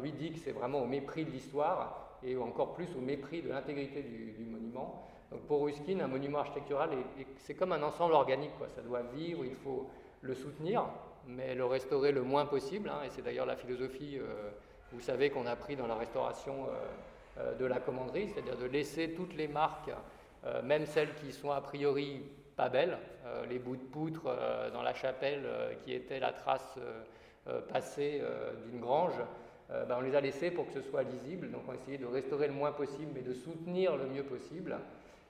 Lui 0.00 0.12
dit 0.12 0.32
que 0.32 0.38
c'est 0.38 0.52
vraiment 0.52 0.82
au 0.82 0.86
mépris 0.86 1.24
de 1.24 1.30
l'histoire 1.30 2.18
et 2.22 2.36
encore 2.36 2.74
plus 2.74 2.88
au 2.96 3.00
mépris 3.00 3.42
de 3.42 3.50
l'intégrité 3.50 4.02
du, 4.02 4.44
monument. 4.44 5.06
Donc 5.30 5.42
pour 5.42 5.64
Ruskin, 5.64 6.00
un 6.00 6.08
monument 6.08 6.38
architectural, 6.38 6.90
c'est 7.38 7.54
comme 7.54 7.72
un 7.72 7.82
ensemble 7.82 8.14
organique. 8.14 8.56
Quoi. 8.58 8.68
Ça 8.68 8.82
doit 8.82 9.02
vivre, 9.14 9.44
il 9.44 9.54
faut 9.54 9.88
le 10.22 10.34
soutenir, 10.34 10.86
mais 11.26 11.54
le 11.54 11.64
restaurer 11.64 12.10
le 12.10 12.22
moins 12.22 12.46
possible. 12.46 12.88
Hein, 12.88 13.02
et 13.04 13.10
c'est 13.10 13.22
d'ailleurs 13.22 13.46
la 13.46 13.56
philosophie, 13.56 14.18
vous 14.92 15.00
savez, 15.00 15.30
qu'on 15.30 15.46
a 15.46 15.54
pris 15.54 15.76
dans 15.76 15.86
la 15.86 15.94
restauration 15.94 16.66
de 17.58 17.66
la 17.66 17.80
commanderie, 17.80 18.28
c'est-à-dire 18.28 18.56
de 18.56 18.66
laisser 18.66 19.12
toutes 19.12 19.34
les 19.34 19.48
marques, 19.48 19.90
même 20.64 20.86
celles 20.86 21.14
qui 21.14 21.32
sont 21.32 21.50
a 21.50 21.60
priori 21.60 22.22
pas 22.56 22.68
belles, 22.68 22.98
les 23.48 23.58
bouts 23.58 23.76
de 23.76 23.82
poutre 23.82 24.24
dans 24.72 24.82
la 24.82 24.94
chapelle 24.94 25.44
qui 25.84 25.92
étaient 25.92 26.20
la 26.20 26.32
trace 26.32 26.78
passée 27.68 28.22
d'une 28.64 28.80
grange, 28.80 29.20
ben, 29.68 29.96
on 29.98 30.00
les 30.00 30.14
a 30.14 30.20
laissés 30.20 30.50
pour 30.50 30.66
que 30.66 30.72
ce 30.72 30.80
soit 30.80 31.02
lisible. 31.02 31.50
Donc 31.50 31.62
on 31.68 31.72
a 31.72 31.74
essayé 31.74 31.98
de 31.98 32.06
restaurer 32.06 32.46
le 32.46 32.54
moins 32.54 32.72
possible, 32.72 33.10
mais 33.14 33.22
de 33.22 33.34
soutenir 33.34 33.96
le 33.96 34.06
mieux 34.06 34.24
possible. 34.24 34.78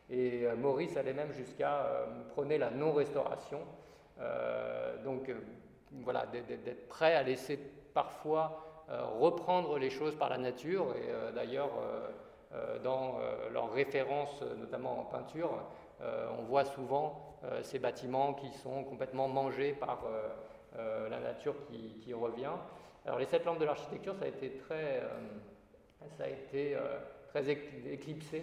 Et 0.09 0.47
Maurice 0.59 0.97
allait 0.97 1.13
même 1.13 1.33
jusqu'à 1.33 2.07
prôner 2.31 2.59
la 2.59 2.71
non-restauration. 2.71 3.61
donc 5.05 5.31
voilà, 6.03 6.27
d'être 6.27 6.89
prêt 6.89 7.15
à 7.15 7.23
laisser 7.23 7.59
parfois 7.95 8.66
euh, 8.66 8.66
reprendre 8.89 9.79
les 9.79 9.91
choses 9.91 10.15
par 10.17 10.29
la 10.29 10.39
nature. 10.39 10.95
Et 10.97 11.11
euh, 11.11 11.33
d'ailleurs, 11.33 11.71
euh, 12.55 12.79
dans 12.83 13.19
leurs 13.53 13.73
références, 13.73 14.43
notamment 14.59 15.01
en 15.01 15.05
peinture, 15.05 15.51
on 16.39 16.43
voit 16.45 16.65
souvent 16.65 17.37
ces 17.63 17.79
bâtiments 17.79 18.33
qui 18.33 18.51
sont 18.53 18.85
complètement 18.85 19.29
mangés 19.29 19.73
par 19.73 20.05
la 20.79 21.21
nature 21.21 21.55
qui, 21.67 22.15
revient. 22.15 22.53
Alors 23.05 23.19
les 23.19 23.27
sept 23.27 23.45
lampes 23.45 23.59
de 23.59 23.67
l'architecture, 23.67 24.15
ça 24.15 24.25
a 24.25 24.29
été 24.29 24.53
très, 24.53 25.03
ça 26.17 26.25
a 26.25 26.29
été, 26.29 26.79
très 27.29 27.51
éclipsé 27.51 28.43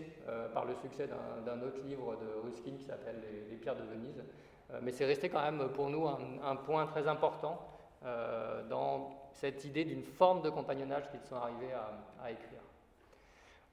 par 0.54 0.66
le 0.66 0.76
succès 0.76 1.08
d'un 1.08 1.62
autre 1.62 1.82
livre 1.84 2.16
de 2.18 2.46
Ruskin 2.46 2.74
qui 2.78 2.86
s'appelle 2.86 3.24
les, 3.50 3.56
pierres 3.56 3.78
de 3.78 3.84
Venise. 3.84 4.22
Euh, 4.74 4.80
mais 4.82 4.92
c'est 4.92 5.06
resté 5.06 5.30
quand 5.30 5.42
même 5.42 5.70
pour 5.70 5.90
nous 5.90 6.08
un, 6.08 6.56
point 6.56 6.86
très 6.88 7.08
important 7.08 7.60
euh, 8.06 8.64
dans 8.68 9.12
cette 9.34 9.66
idée 9.66 9.86
d'une 9.86 10.04
forme 10.04 10.42
de 10.42 10.50
compagnonnage 10.50 11.10
qu'ils 11.12 11.22
sont 11.22 11.36
arrivés 11.36 11.74
à, 12.24 12.32
écrire. 12.32 12.62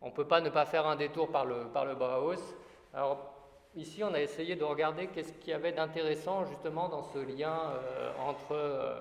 On 0.03 0.07
ne 0.07 0.12
peut 0.12 0.27
pas 0.27 0.40
ne 0.40 0.51
pas 0.51 0.66
faire 0.66 0.87
un 0.87 0.96
détour 0.96 1.31
par 1.31 1.44
le, 1.44 1.66
par 1.73 1.85
le 1.85 1.94
Bauhaus. 1.94 2.42
Alors, 2.94 3.35
ici, 3.77 4.03
on 4.03 4.12
a 4.14 4.20
essayé 4.20 4.57
de 4.57 4.64
regarder 4.64 5.09
qu'est-ce 5.09 5.33
qu'il 5.35 5.51
y 5.51 5.55
avait 5.55 5.73
d'intéressant 5.73 6.44
justement 6.46 6.88
dans 6.88 7.03
ce 7.03 7.18
lien 7.18 7.55
euh, 7.55 8.12
entre 8.27 8.96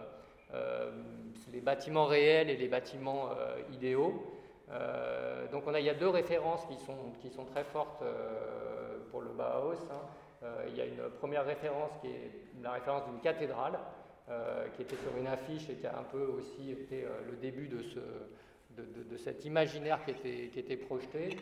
les 1.52 1.62
bâtiments 1.62 2.06
réels 2.06 2.50
et 2.50 2.58
les 2.58 2.68
bâtiments 2.68 3.30
idéaux. 3.72 4.24
donc, 5.52 5.64
on 5.68 5.74
a, 5.74 5.80
il 5.80 5.86
y 5.86 5.90
a 5.90 5.94
deux 5.94 6.10
références 6.10 6.66
qui 6.66 6.76
sont, 6.78 7.14
qui 7.22 7.30
sont 7.30 7.46
très 7.46 7.64
fortes 7.64 8.04
pour 9.12 9.22
le 9.22 9.30
Bauhaus. 9.30 9.88
Hein. 9.92 10.02
Euh, 10.44 10.66
il 10.70 10.76
y 10.78 10.82
a 10.82 10.86
une 10.86 11.10
première 11.20 11.46
référence 11.46 11.92
qui 12.02 12.08
est 12.08 12.32
la 12.62 12.72
référence 12.72 13.06
d'une 13.06 13.20
cathédrale, 13.20 13.74
euh, 13.74 13.78
qui 14.76 14.82
était 14.84 14.96
sur 14.98 15.16
une 15.18 15.28
affiche 15.28 15.70
et 15.70 15.76
qui 15.76 15.88
a 15.88 15.98
un 15.98 16.04
peu 16.04 16.24
aussi 16.24 16.72
été 16.72 17.04
euh, 17.04 17.10
le 17.30 17.38
début 17.38 17.68
de, 17.68 17.82
ce, 17.82 18.00
de, 18.78 19.18
cet 19.18 19.46
imaginaire 19.46 20.04
qui 20.06 20.12
était, 20.12 20.50
qui 20.50 20.60
était 20.60 20.78
projeté, 20.78 21.38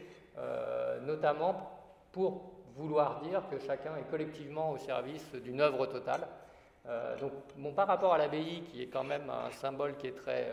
notamment 1.06 1.72
pour 2.12 2.52
vouloir 2.76 3.22
dire 3.22 3.44
que 3.50 3.60
chacun 3.60 3.96
est 3.98 4.10
collectivement 4.10 4.72
au 4.72 4.78
service 4.78 5.32
d'une 5.44 5.62
œuvre 5.62 5.88
totale. 5.88 6.28
donc, 7.20 7.32
bon, 7.58 7.74
par 7.74 7.88
rapport 7.88 8.14
à 8.14 8.18
l'abbaye, 8.18 8.64
qui 8.64 8.84
est 8.84 8.88
quand 8.88 9.04
même 9.04 9.30
un 9.30 9.52
symbole 9.52 9.98
qui 9.98 10.08
est 10.08 10.16
très 10.16 10.52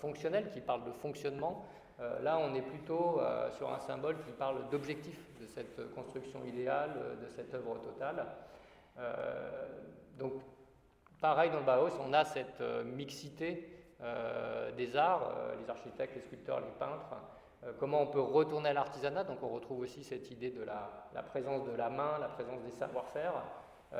fonctionnel, 0.00 0.50
qui 0.52 0.60
parle 0.60 0.84
de 0.84 0.92
fonctionnement, 0.92 1.66
euh, 2.00 2.20
là, 2.22 2.38
on 2.38 2.54
est 2.54 2.62
plutôt 2.62 3.20
euh, 3.20 3.50
sur 3.52 3.72
un 3.72 3.78
symbole 3.78 4.16
qui 4.26 4.32
parle 4.32 4.68
d'objectif 4.70 5.16
de 5.40 5.46
cette 5.46 5.94
construction 5.94 6.44
idéale, 6.44 6.90
euh, 6.96 7.24
de 7.24 7.28
cette 7.28 7.54
œuvre 7.54 7.78
totale. 7.80 8.26
donc, 10.18 10.32
pareil 11.24 11.50
dans 11.50 11.60
le 11.60 11.64
Bauhaus, 11.64 11.98
on 12.06 12.12
a 12.12 12.22
cette 12.26 12.60
mixité 12.84 13.66
des 14.76 14.94
arts, 14.94 15.32
les 15.58 15.70
architectes, 15.70 16.14
les 16.16 16.20
sculpteurs, 16.20 16.60
les 16.60 16.66
peintres. 16.78 17.16
comment 17.80 18.02
on 18.02 18.08
peut 18.08 18.20
retourner 18.20 18.68
à 18.68 18.72
l'artisanat 18.74 19.24
Donc, 19.24 19.38
on 19.42 19.48
retrouve 19.48 19.80
aussi 19.80 20.04
cette 20.04 20.30
idée 20.30 20.50
de 20.50 20.62
la, 20.62 21.22
présence 21.22 21.64
de 21.64 21.74
la 21.74 21.88
main, 21.88 22.18
la 22.20 22.28
présence 22.28 22.60
des 22.60 22.72
savoir-faire, 22.72 23.32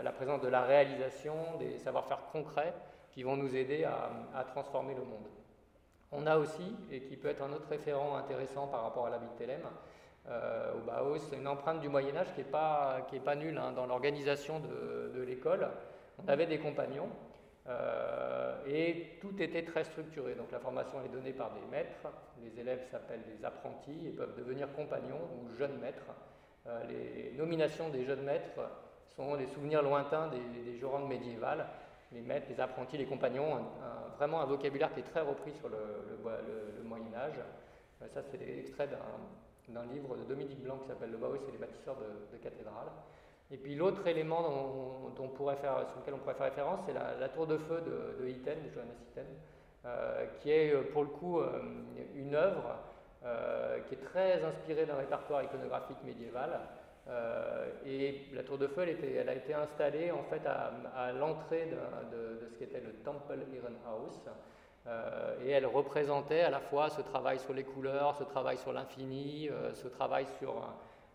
la 0.02 0.12
présence 0.12 0.42
de 0.42 0.48
la 0.48 0.64
réalisation, 0.64 1.34
des 1.58 1.78
savoir-faire 1.78 2.26
concrets 2.30 2.74
qui 3.10 3.22
vont 3.22 3.38
nous 3.38 3.56
aider 3.56 3.84
à 3.84 4.44
transformer 4.44 4.92
le 4.92 5.04
monde. 5.04 5.26
On 6.12 6.26
a 6.26 6.36
aussi, 6.36 6.76
et 6.90 7.00
qui 7.00 7.16
peut 7.16 7.28
être 7.28 7.42
un 7.42 7.54
autre 7.54 7.70
référent 7.70 8.18
intéressant 8.18 8.66
par 8.66 8.82
rapport 8.82 9.06
à 9.06 9.10
la 9.10 9.18
euh, 10.26 10.72
au 10.74 10.78
Bauhaus, 10.78 11.34
une 11.34 11.46
empreinte 11.46 11.80
du 11.80 11.88
Moyen 11.90 12.16
Âge 12.16 12.32
qui 12.34 12.40
n'est 12.40 12.50
pas, 12.50 13.06
pas 13.24 13.34
nulle 13.34 13.58
hein, 13.58 13.72
dans 13.72 13.84
l'organisation 13.84 14.58
de, 14.60 15.20
l'école. 15.22 15.68
On 16.22 16.28
avait 16.28 16.46
des 16.46 16.58
compagnons 16.58 17.08
euh, 17.68 18.56
et 18.66 19.18
tout 19.20 19.40
était 19.42 19.64
très 19.64 19.84
structuré. 19.84 20.34
Donc 20.34 20.52
la 20.52 20.60
formation 20.60 21.02
est 21.04 21.08
donnée 21.08 21.32
par 21.32 21.52
des 21.54 21.66
maîtres, 21.70 22.08
les 22.42 22.60
élèves 22.60 22.84
s'appellent 22.90 23.24
des 23.36 23.44
apprentis 23.44 24.06
et 24.06 24.10
peuvent 24.10 24.36
devenir 24.36 24.72
compagnons 24.74 25.28
ou 25.36 25.56
jeunes 25.56 25.78
maîtres. 25.80 26.12
Euh, 26.66 26.82
les 26.84 27.36
nominations 27.36 27.88
des 27.88 28.04
jeunes 28.04 28.22
maîtres 28.22 28.60
sont 29.16 29.34
les 29.34 29.46
souvenirs 29.46 29.82
lointains 29.82 30.28
des, 30.28 30.72
des 30.72 30.78
Jorandes 30.78 31.08
médiévales 31.08 31.66
les 32.14 32.22
maîtres, 32.22 32.46
les 32.48 32.60
apprentis, 32.60 32.96
les 32.96 33.06
compagnons, 33.06 33.58
vraiment 34.16 34.40
un 34.40 34.46
vocabulaire 34.46 34.92
qui 34.94 35.00
est 35.00 35.10
très 35.10 35.20
repris 35.20 35.52
sur 35.52 35.68
le, 35.68 35.76
Moyen 36.84 37.14
Âge. 37.14 37.40
Euh, 38.02 38.06
ça, 38.12 38.20
c'est 38.22 38.38
l'extrait 38.38 38.88
d'un 39.68 39.84
livre 39.92 40.16
de 40.16 40.24
Dominique 40.24 40.62
Blanc 40.62 40.78
qui 40.78 40.88
s'appelle 40.88 41.10
Le 41.10 41.16
Bauhaus 41.16 41.36
et 41.48 41.52
les 41.52 41.58
bâtisseurs 41.58 41.96
de, 41.96 42.36
cathédrales. 42.38 42.90
Et 43.54 43.56
puis 43.56 43.76
l'autre 43.76 44.04
élément 44.08 44.42
dont, 44.42 45.24
on 45.24 45.28
pourrait 45.28 45.54
faire, 45.54 45.86
sur 45.88 46.00
lequel 46.00 46.14
on 46.14 46.18
pourrait 46.18 46.34
faire 46.34 46.46
référence, 46.46 46.80
c'est 46.86 46.92
la, 46.92 47.28
tour 47.28 47.46
de 47.46 47.56
feu 47.56 47.80
de, 47.86 48.20
de 48.20 48.28
de 48.28 48.70
Johannes 48.74 48.96
Itten, 49.08 49.26
qui 50.40 50.50
est 50.50 50.74
pour 50.92 51.04
le 51.04 51.08
coup 51.08 51.40
une 52.16 52.34
œuvre 52.34 52.74
qui 53.86 53.94
est 53.94 54.04
très 54.04 54.42
inspirée 54.42 54.86
d'un 54.86 54.96
répertoire 54.96 55.44
iconographique 55.44 56.02
médiéval. 56.04 56.50
et 57.86 58.22
la 58.32 58.42
tour 58.42 58.58
de 58.58 58.66
feu, 58.66 58.86
elle, 58.88 59.28
a 59.28 59.34
été 59.36 59.54
installée 59.54 60.10
en 60.10 60.24
fait 60.24 60.42
à, 60.48 61.12
l'entrée 61.12 61.70
de, 62.10 62.48
ce 62.48 62.56
qui 62.56 62.64
était 62.64 62.80
le 62.80 62.92
Temple 63.04 63.38
euh, 64.86 65.36
et 65.42 65.50
elle 65.50 65.64
représentait 65.64 66.42
à 66.42 66.50
la 66.50 66.60
fois 66.60 66.90
ce 66.90 67.00
travail 67.00 67.38
sur 67.38 67.54
les 67.54 67.64
couleurs, 67.64 68.16
ce 68.16 68.24
travail 68.24 68.58
sur 68.58 68.72
l'infini, 68.72 69.48
euh, 69.48 69.72
ce 69.72 69.88
travail 69.88 70.26
sur 70.38 70.62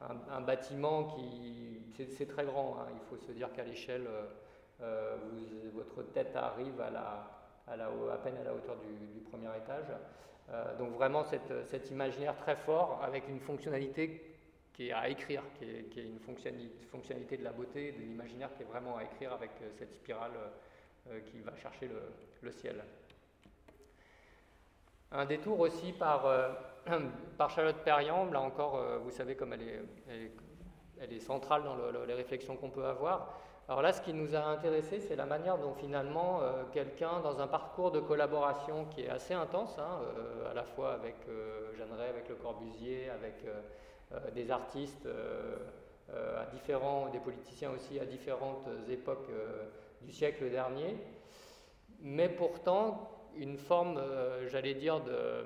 un, 0.01 0.41
bâtiment 0.41 1.03
qui. 1.05 1.81
C'est 2.17 2.27
très 2.27 2.45
grand, 2.45 2.77
hein. 2.79 2.87
il 2.93 2.99
faut 3.09 3.17
se 3.17 3.31
dire 3.33 3.51
qu'à 3.51 3.63
l'échelle, 3.63 4.07
euh, 4.81 5.17
votre 5.73 6.03
tête 6.13 6.33
arrive 6.35 6.79
à, 6.79 6.89
la, 6.89 7.27
à, 7.67 8.17
peine 8.17 8.37
à 8.37 8.43
la 8.43 8.53
hauteur 8.53 8.77
du, 8.77 9.19
premier 9.29 9.49
étage. 9.57 9.87
donc 10.77 10.93
vraiment 10.93 11.23
cet 11.25 11.91
imaginaire 11.91 12.37
très 12.37 12.55
fort 12.55 13.01
avec 13.03 13.27
une 13.27 13.41
fonctionnalité 13.41 14.37
qui 14.73 14.87
est 14.87 14.93
à 14.93 15.09
écrire, 15.09 15.43
qui 15.57 15.65
est, 15.65 16.05
une 16.05 16.19
fonctionnalité, 16.19 17.37
de 17.37 17.43
la 17.43 17.51
beauté, 17.51 17.91
de 17.91 17.99
l'imaginaire 17.99 18.49
qui 18.55 18.63
est 18.63 18.65
vraiment 18.65 18.95
à 18.95 19.03
écrire 19.03 19.33
avec 19.33 19.51
cette 19.77 19.93
spirale 19.93 20.31
qui 21.25 21.41
va 21.41 21.53
chercher 21.57 21.89
le 22.41 22.51
ciel. 22.51 22.81
Un 25.11 25.25
détour 25.25 25.59
aussi 25.59 25.91
par, 25.93 26.27
euh, 26.27 26.49
par 27.37 27.49
Charlotte 27.49 27.77
Perriand, 27.83 28.25
là 28.25 28.41
encore, 28.41 28.77
euh, 28.77 28.97
vous 28.99 29.11
savez 29.11 29.35
comme 29.35 29.53
elle 29.53 29.61
est, 29.61 29.81
elle 30.99 31.13
est, 31.13 31.19
centrale 31.19 31.63
dans 31.63 31.75
les 32.05 32.13
réflexions 32.13 32.55
qu'on 32.55 32.69
peut 32.69 32.85
avoir. 32.85 33.39
Alors 33.67 33.81
là, 33.81 33.93
ce 33.93 34.01
qui 34.01 34.13
nous 34.13 34.35
a 34.35 34.39
intéressé, 34.39 34.99
c'est 34.99 35.15
la 35.15 35.25
manière 35.25 35.57
dont 35.57 35.73
finalement 35.73 36.41
euh, 36.41 36.63
quelqu'un, 36.71 37.19
dans 37.21 37.39
un 37.39 37.47
parcours 37.47 37.91
de 37.91 37.99
collaboration 37.99 38.85
qui 38.85 39.01
est 39.01 39.09
assez 39.09 39.33
intense, 39.33 39.77
hein, 39.77 39.99
à 40.49 40.53
la 40.53 40.63
fois 40.63 40.93
avec 40.93 41.15
Jeanne 41.77 41.93
Ray, 41.93 42.09
avec 42.09 42.27
Le 42.29 42.35
Corbusier, 42.35 43.09
avec 43.09 43.45
des 44.33 44.49
artistes 44.49 45.07
à 46.11 46.45
différents, 46.47 47.09
des 47.09 47.19
politiciens 47.19 47.69
aussi 47.71 47.99
à 47.99 48.05
différentes 48.05 48.67
époques 48.89 49.29
du 50.01 50.11
siècle 50.11 50.49
dernier, 50.49 50.97
mais 52.01 52.29
pourtant 52.29 53.19
une 53.35 53.57
forme, 53.57 53.97
euh, 53.97 54.47
j'allais 54.49 54.73
dire, 54.73 55.01
de, 55.01 55.45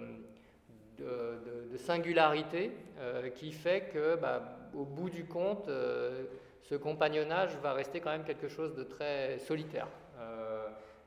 de, 1.04 1.78
singularité 1.78 2.72
euh, 3.00 3.30
qui 3.30 3.52
fait 3.52 3.90
que, 3.94 4.16
bah, 4.16 4.58
au 4.74 4.86
bout 4.86 5.10
du 5.10 5.26
compte, 5.26 5.68
euh, 5.68 6.24
ce 6.62 6.76
compagnonnage 6.76 7.56
va 7.58 7.74
rester 7.74 8.00
quand 8.00 8.12
même 8.12 8.24
quelque 8.24 8.48
chose 8.48 8.76
de 8.76 8.84
très 8.84 9.38
solitaire. 9.40 9.88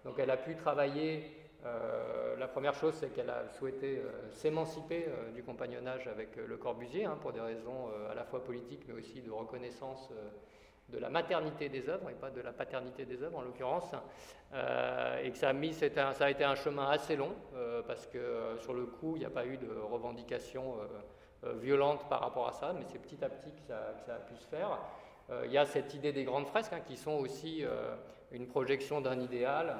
donc 0.04 0.18
elle 0.18 0.30
a 0.30 0.36
pu 0.36 0.54
travailler 0.54 1.32
la 2.38 2.46
première 2.46 2.74
chose, 2.74 2.94
c'est 2.94 3.08
qu'elle 3.08 3.30
a 3.30 3.48
souhaité 3.58 4.02
s'émanciper 4.30 5.06
du 5.34 5.42
compagnonnage 5.42 6.06
avec 6.06 6.36
Le 6.36 6.56
Corbusier, 6.56 7.06
hein, 7.06 7.18
pour 7.20 7.32
des 7.32 7.40
raisons 7.40 7.88
à 8.10 8.14
la 8.14 8.22
fois 8.24 8.44
politiques, 8.44 8.82
mais 8.86 8.94
aussi 8.94 9.22
de 9.22 9.30
reconnaissance 9.30 10.10
de 10.88 10.98
la 10.98 11.08
maternité 11.08 11.68
des 11.68 11.88
œuvres 11.88 12.10
et 12.10 12.14
pas 12.14 12.30
de 12.30 12.40
la 12.40 12.52
paternité 12.52 13.04
des 13.04 13.22
œuvres 13.22 13.38
en 13.38 13.42
l'occurrence, 13.42 13.90
euh, 14.54 15.22
et 15.22 15.30
que 15.30 15.36
ça 15.36 15.48
a, 15.48 15.52
mis, 15.52 15.72
ça 15.72 15.86
a 16.20 16.30
été 16.30 16.44
un 16.44 16.54
chemin 16.54 16.88
assez 16.88 17.16
long 17.16 17.32
euh, 17.54 17.82
parce 17.82 18.06
que 18.06 18.18
euh, 18.18 18.56
sur 18.58 18.72
le 18.72 18.86
coup 18.86 19.16
il 19.16 19.20
n'y 19.20 19.24
a 19.24 19.30
pas 19.30 19.46
eu 19.46 19.56
de 19.56 19.68
revendication 19.90 20.76
violente 21.60 22.08
par 22.08 22.20
rapport 22.20 22.48
à 22.48 22.52
ça, 22.52 22.72
mais 22.72 22.84
c'est 22.86 22.98
petit 22.98 23.22
à 23.24 23.28
petit 23.28 23.52
que 23.52 23.60
ça, 23.68 24.14
a 24.14 24.18
pu 24.18 24.34
se 24.36 24.48
faire. 24.48 24.80
Il 25.44 25.52
y 25.52 25.58
a 25.58 25.64
cette 25.64 25.94
idée 25.94 26.12
des 26.12 26.24
grandes 26.24 26.46
fresques 26.46 26.72
hein, 26.72 26.80
qui 26.84 26.96
sont 26.96 27.12
aussi 27.12 27.64
une 28.32 28.48
projection 28.48 29.00
d'un 29.00 29.20
idéal, 29.20 29.76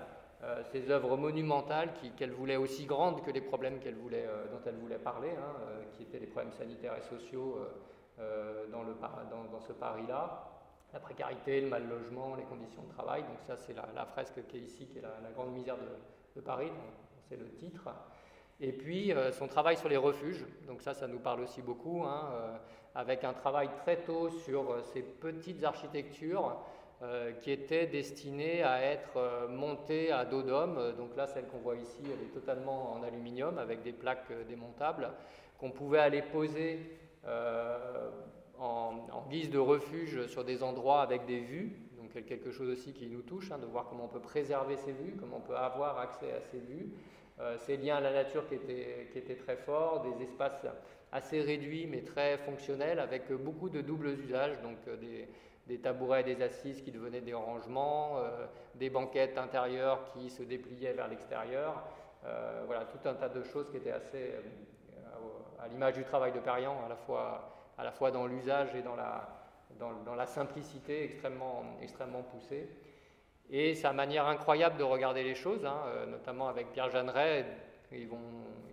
ces 0.71 0.91
œuvres 0.91 1.17
monumentales 1.17 1.89
qu'elle 2.17 2.31
voulait 2.31 2.57
aussi 2.57 2.85
grandes 2.85 3.25
que 3.25 3.33
les 3.33 3.41
problèmes 3.41 3.81
qu'elle 3.81 3.97
voulait, 3.97 4.29
dont 4.53 4.61
elle 4.65 4.77
voulait 4.77 4.99
parler, 4.99 5.31
hein, 5.31 5.55
qui 5.97 6.05
étaient 6.05 6.21
les 6.21 6.27
problèmes 6.27 6.53
sanitaires 6.53 6.95
et 6.97 7.03
sociaux 7.03 7.59
dans, 8.71 8.83
le, 8.83 8.95
dans 9.51 9.61
ce 9.61 9.73
Paris-là 9.73 10.56
la 10.93 11.01
précarité, 11.01 11.61
le 11.61 11.69
mal 11.69 11.89
logement, 11.89 12.35
les 12.37 12.45
conditions 12.45 12.83
de 12.83 12.89
travail. 12.89 13.23
Donc 13.23 13.41
ça, 13.41 13.57
c'est 13.57 13.75
la, 13.75 14.07
fresque 14.07 14.47
qui 14.49 14.59
est 14.59 14.61
ici, 14.61 14.87
qui 14.87 14.99
est 14.99 15.03
la, 15.03 15.31
grande 15.35 15.53
misère 15.53 15.77
de, 15.77 16.41
Paris, 16.41 16.71
c'est 17.29 17.37
le 17.39 17.49
titre. 17.53 17.89
Et 18.61 18.73
puis 18.73 19.13
euh, 19.13 19.33
son 19.33 19.49
travail 19.49 19.77
sur 19.77 19.89
les 19.89 19.97
refuges, 19.97 20.45
donc 20.67 20.83
ça, 20.83 20.95
ça 20.95 21.07
nous 21.07 21.19
parle 21.19 21.41
aussi 21.41 21.63
beaucoup, 21.63 22.05
hein, 22.05 22.31
euh, 22.33 22.57
avec 22.95 23.25
un 23.25 23.33
travail 23.33 23.69
très 23.79 24.03
tôt 24.03 24.31
sur 24.31 24.71
euh, 24.71 24.83
ces 24.83 25.03
petites 25.03 25.65
architectures 25.65 26.57
qui 27.43 27.51
étaient 27.51 27.87
destinées 27.87 28.63
à 28.63 28.81
être 28.81 29.51
montées 29.51 30.11
à 30.11 30.25
dos 30.25 30.43
d'homme. 30.43 30.95
Donc 30.97 31.15
là, 31.15 31.27
celle 31.27 31.45
qu'on 31.45 31.59
voit 31.59 31.77
ici, 31.77 32.01
elle 32.05 32.27
est 32.27 32.33
totalement 32.33 32.95
en 32.95 33.03
aluminium 33.03 33.59
avec 33.59 33.83
des 33.83 33.93
plaques 33.93 34.33
démontables 34.49 35.11
qu'on 35.59 35.73
pouvait 35.73 35.99
aller 35.99 36.23
poser 36.23 36.99
en, 38.59 39.27
guise 39.31 39.51
de 39.51 39.59
refuge 39.59 40.27
sur 40.27 40.45
des 40.45 40.63
endroits 40.63 41.03
avec 41.03 41.27
des 41.27 41.41
vues, 41.41 41.77
donc 41.97 42.25
quelque 42.25 42.51
chose 42.51 42.69
aussi 42.69 42.93
qui 42.93 43.07
nous 43.07 43.23
touche, 43.23 43.51
hein, 43.51 43.59
de 43.59 43.67
voir 43.67 43.87
comment 43.89 44.05
on 44.05 44.09
peut 44.09 44.21
préserver 44.21 44.77
ces 44.77 44.93
vues, 44.93 45.17
comment 45.19 45.39
on 45.39 45.41
peut 45.41 45.57
avoir 45.57 45.99
accès 45.99 46.33
à 46.33 46.41
ces 46.41 46.59
vues, 46.59 46.91
euh, 47.41 47.57
ces 47.59 47.77
liens 47.77 47.97
à 47.97 48.01
la 48.01 48.13
nature 48.13 48.47
qui 48.49 48.55
étaient, 48.55 49.09
qui 49.13 49.19
étaient 49.19 49.37
très 49.37 49.57
forts, 49.57 50.03
des 50.03 50.25
espaces 50.25 50.67
assez 51.13 51.41
réduits 51.41 51.87
mais 51.87 52.03
très 52.03 52.39
fonctionnels 52.39 52.99
avec 52.99 53.31
beaucoup 53.33 53.69
de 53.69 53.81
doubles 53.81 54.19
usages, 54.21 54.61
donc 54.63 54.79
euh, 54.89 54.97
des, 54.97 55.29
des 55.67 55.79
tabourets 55.79 56.23
et 56.23 56.35
des 56.35 56.43
assises 56.43 56.81
qui 56.81 56.93
devenaient 56.93 57.21
des 57.21 57.35
rangements, 57.35 58.19
euh, 58.19 58.47
des 58.75 58.89
banquettes 58.89 59.37
intérieures 59.37 60.05
qui 60.13 60.31
se 60.31 60.43
dépliaient 60.43 60.93
vers 60.93 61.09
l'extérieur. 61.09 61.85
voilà, 62.67 62.85
tout 62.87 63.09
un 63.09 63.15
tas 63.15 63.29
de 63.29 63.43
choses 63.45 63.69
qui 63.71 63.77
étaient 63.77 63.93
assez, 63.93 64.35
à 65.61 65.69
l'image 65.69 65.95
du 65.95 66.05
travail 66.05 66.33
de 66.33 66.41
Perriand, 66.41 66.77
à 66.85 66.89
la 66.89 66.97
fois 66.97 67.56
à 67.79 67.85
la 67.85 67.93
fois 67.93 68.11
dans 68.11 68.27
l'usage 68.27 68.75
et 68.75 68.83
dans 68.83 68.97
la, 68.97 69.29
dans, 69.79 70.15
la 70.15 70.27
simplicité 70.27 71.05
extrêmement, 71.05 71.63
extrêmement 71.83 72.23
poussée. 72.23 72.69
Et 73.51 73.75
sa 73.75 73.93
manière 73.93 74.27
incroyable 74.27 74.77
de 74.77 74.83
regarder 74.83 75.23
les 75.23 75.35
choses, 75.35 75.65
hein, 75.65 75.81
euh, 75.87 76.07
notamment 76.07 76.49
avec 76.49 76.73
Pierre 76.73 76.91
Jeanneret, 76.91 77.47
ils 77.93 78.09
vont 78.09 78.19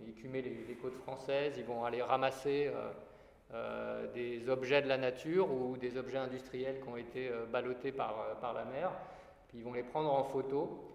écumer 0.08 0.42
les, 0.42 0.74
côtes 0.74 0.96
françaises, 0.96 1.54
ils 1.56 1.64
vont 1.64 1.84
aller 1.84 2.02
ramasser 2.02 2.72
euh, 2.74 2.90
euh, 3.52 4.12
des 4.12 4.48
objets 4.48 4.82
de 4.82 4.88
la 4.88 4.98
nature 4.98 5.52
ou 5.52 5.76
des 5.76 5.96
objets 5.96 6.18
industriels 6.18 6.80
qui 6.80 6.88
ont 6.88 6.96
été 6.96 7.30
ballottés 7.52 7.92
par, 7.92 8.36
par 8.40 8.52
la 8.52 8.64
mer, 8.64 8.90
puis 9.48 9.58
ils 9.58 9.64
vont 9.64 9.72
les 9.72 9.84
prendre 9.84 10.12
en 10.12 10.24
photo 10.24 10.90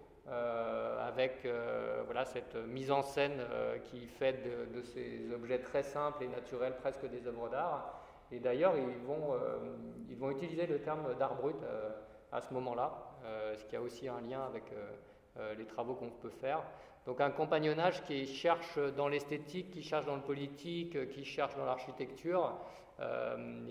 avec 1.00 1.44
voilà, 2.04 2.24
cette 2.24 2.54
mise 2.54 2.92
en 2.92 3.02
scène 3.02 3.40
qui 3.86 4.06
fait 4.06 4.44
de, 4.72 4.80
ces 4.82 5.32
objets 5.34 5.58
très 5.58 5.82
simples 5.82 6.22
et 6.22 6.28
naturels 6.28 6.76
presque 6.76 7.04
des 7.10 7.26
œuvres 7.26 7.48
d'art 7.48 7.99
et 8.32 8.38
d'ailleurs, 8.38 8.74
ils, 8.76 9.04
vont, 9.06 9.34
euh, 9.34 9.58
ils 10.08 10.16
vont 10.16 10.30
utiliser 10.30 10.66
le 10.66 10.80
terme 10.80 11.14
d'art 11.18 11.34
brut 11.34 11.56
euh, 11.62 11.90
à 12.32 12.40
ce 12.40 12.54
moment-là, 12.54 12.92
euh, 13.24 13.56
ce 13.56 13.64
qui 13.64 13.76
a 13.76 13.80
aussi 13.80 14.08
un 14.08 14.20
lien 14.20 14.42
avec 14.42 14.64
les 15.56 15.64
travaux 15.64 15.94
qu'on 15.94 16.10
peut 16.10 16.28
faire. 16.28 16.62
Donc 17.06 17.20
un 17.20 17.30
compagnonnage 17.30 18.04
qui 18.04 18.26
cherche 18.26 18.78
dans 18.96 19.08
l'esthétique, 19.08 19.70
qui 19.70 19.82
cherche 19.82 20.04
dans 20.04 20.16
le 20.16 20.22
politique, 20.22 21.08
qui 21.08 21.24
cherche 21.24 21.56
dans 21.56 21.64
l'architecture, 21.64 22.58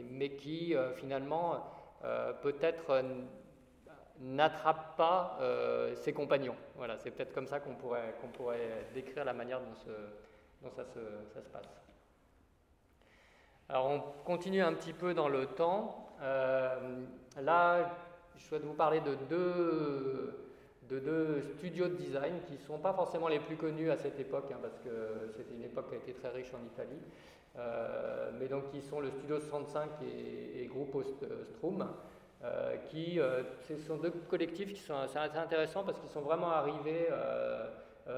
mais 0.10 0.32
qui 0.32 0.74
finalement 0.96 1.64
peut-être 2.42 3.04
n'attrape 4.20 4.96
pas 4.98 5.38
ses 5.96 6.14
compagnons. 6.14 6.56
Voilà, 6.76 6.98
c'est 6.98 7.12
peut-être 7.12 7.34
comme 7.34 7.48
ça 7.48 7.60
qu'on 7.60 7.76
pourrait, 7.76 8.16
qu'on 8.22 8.30
pourrait 8.30 8.88
décrire 8.94 9.26
la 9.26 9.34
manière 9.34 9.60
dont, 9.60 10.72
ça 10.72 10.86
se 10.86 11.50
passe. 11.52 11.89
Alors 13.72 13.86
on 13.86 14.02
continue 14.26 14.64
un 14.64 14.74
petit 14.74 14.94
peu 14.94 15.14
dans 15.14 15.30
le 15.30 15.46
temps. 15.46 16.10
Euh, 16.24 17.04
là, 17.40 17.92
je 18.36 18.44
souhaite 18.44 18.64
vous 18.64 18.74
parler 18.74 19.00
de 19.00 19.16
deux, 19.30 20.34
de 20.90 20.98
deux 20.98 21.42
studios 21.56 21.88
de 21.88 21.94
design 21.94 22.42
qui 22.48 22.54
ne 22.54 22.58
sont 22.58 22.80
pas 22.80 22.94
forcément 22.94 23.28
les 23.28 23.40
plus 23.40 23.58
connus 23.58 23.92
à 23.92 23.98
cette 23.98 24.20
époque, 24.20 24.52
hein, 24.52 24.58
parce 24.60 24.80
que 24.80 25.30
c'était 25.38 25.54
une 25.54 25.64
époque 25.64 25.90
qui 25.90 25.96
a 25.96 25.98
été 26.00 26.14
très 26.14 26.30
riche 26.30 26.52
en 26.56 26.66
Italie, 26.66 27.00
euh, 27.60 28.32
mais 28.40 28.48
donc 28.48 28.72
qui 28.72 28.82
sont 28.82 29.02
le 29.02 29.12
Studio 29.12 29.40
65 29.40 29.88
et, 30.02 30.64
et 30.64 30.66
Gruppo. 30.66 31.04
Euh, 32.42 32.78
qui 32.90 33.20
ce 33.68 33.78
sont 33.78 33.98
deux 33.98 34.14
collectifs 34.30 34.74
qui 34.74 34.80
sont 34.80 34.96
assez 34.96 35.20
intéressants 35.20 35.84
parce 35.84 36.00
qu'ils 36.00 36.10
sont 36.10 36.22
vraiment 36.22 36.50
arrivés 36.50 37.08